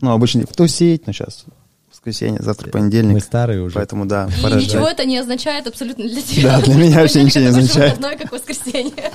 Ну, 0.00 0.12
обычно 0.12 0.44
тусить, 0.46 1.06
но 1.06 1.12
сейчас 1.12 1.44
воскресенье, 1.90 2.40
завтра 2.42 2.68
э, 2.68 2.70
понедельник. 2.70 3.14
Мы 3.14 3.20
старые 3.20 3.62
уже. 3.62 3.74
Поэтому, 3.74 4.06
да, 4.06 4.28
И 4.38 4.42
пора 4.42 4.56
ничего 4.56 4.82
жрать. 4.82 4.94
это 4.94 5.04
не 5.06 5.18
означает 5.18 5.66
абсолютно 5.66 6.06
для 6.08 6.22
тебя. 6.22 6.56
Да, 6.58 6.62
для 6.62 6.74
меня 6.74 7.00
вообще 7.00 7.22
ничего 7.22 7.40
не 7.44 7.48
означает. 7.48 7.98
как 7.98 8.32
воскресенье. 8.32 9.12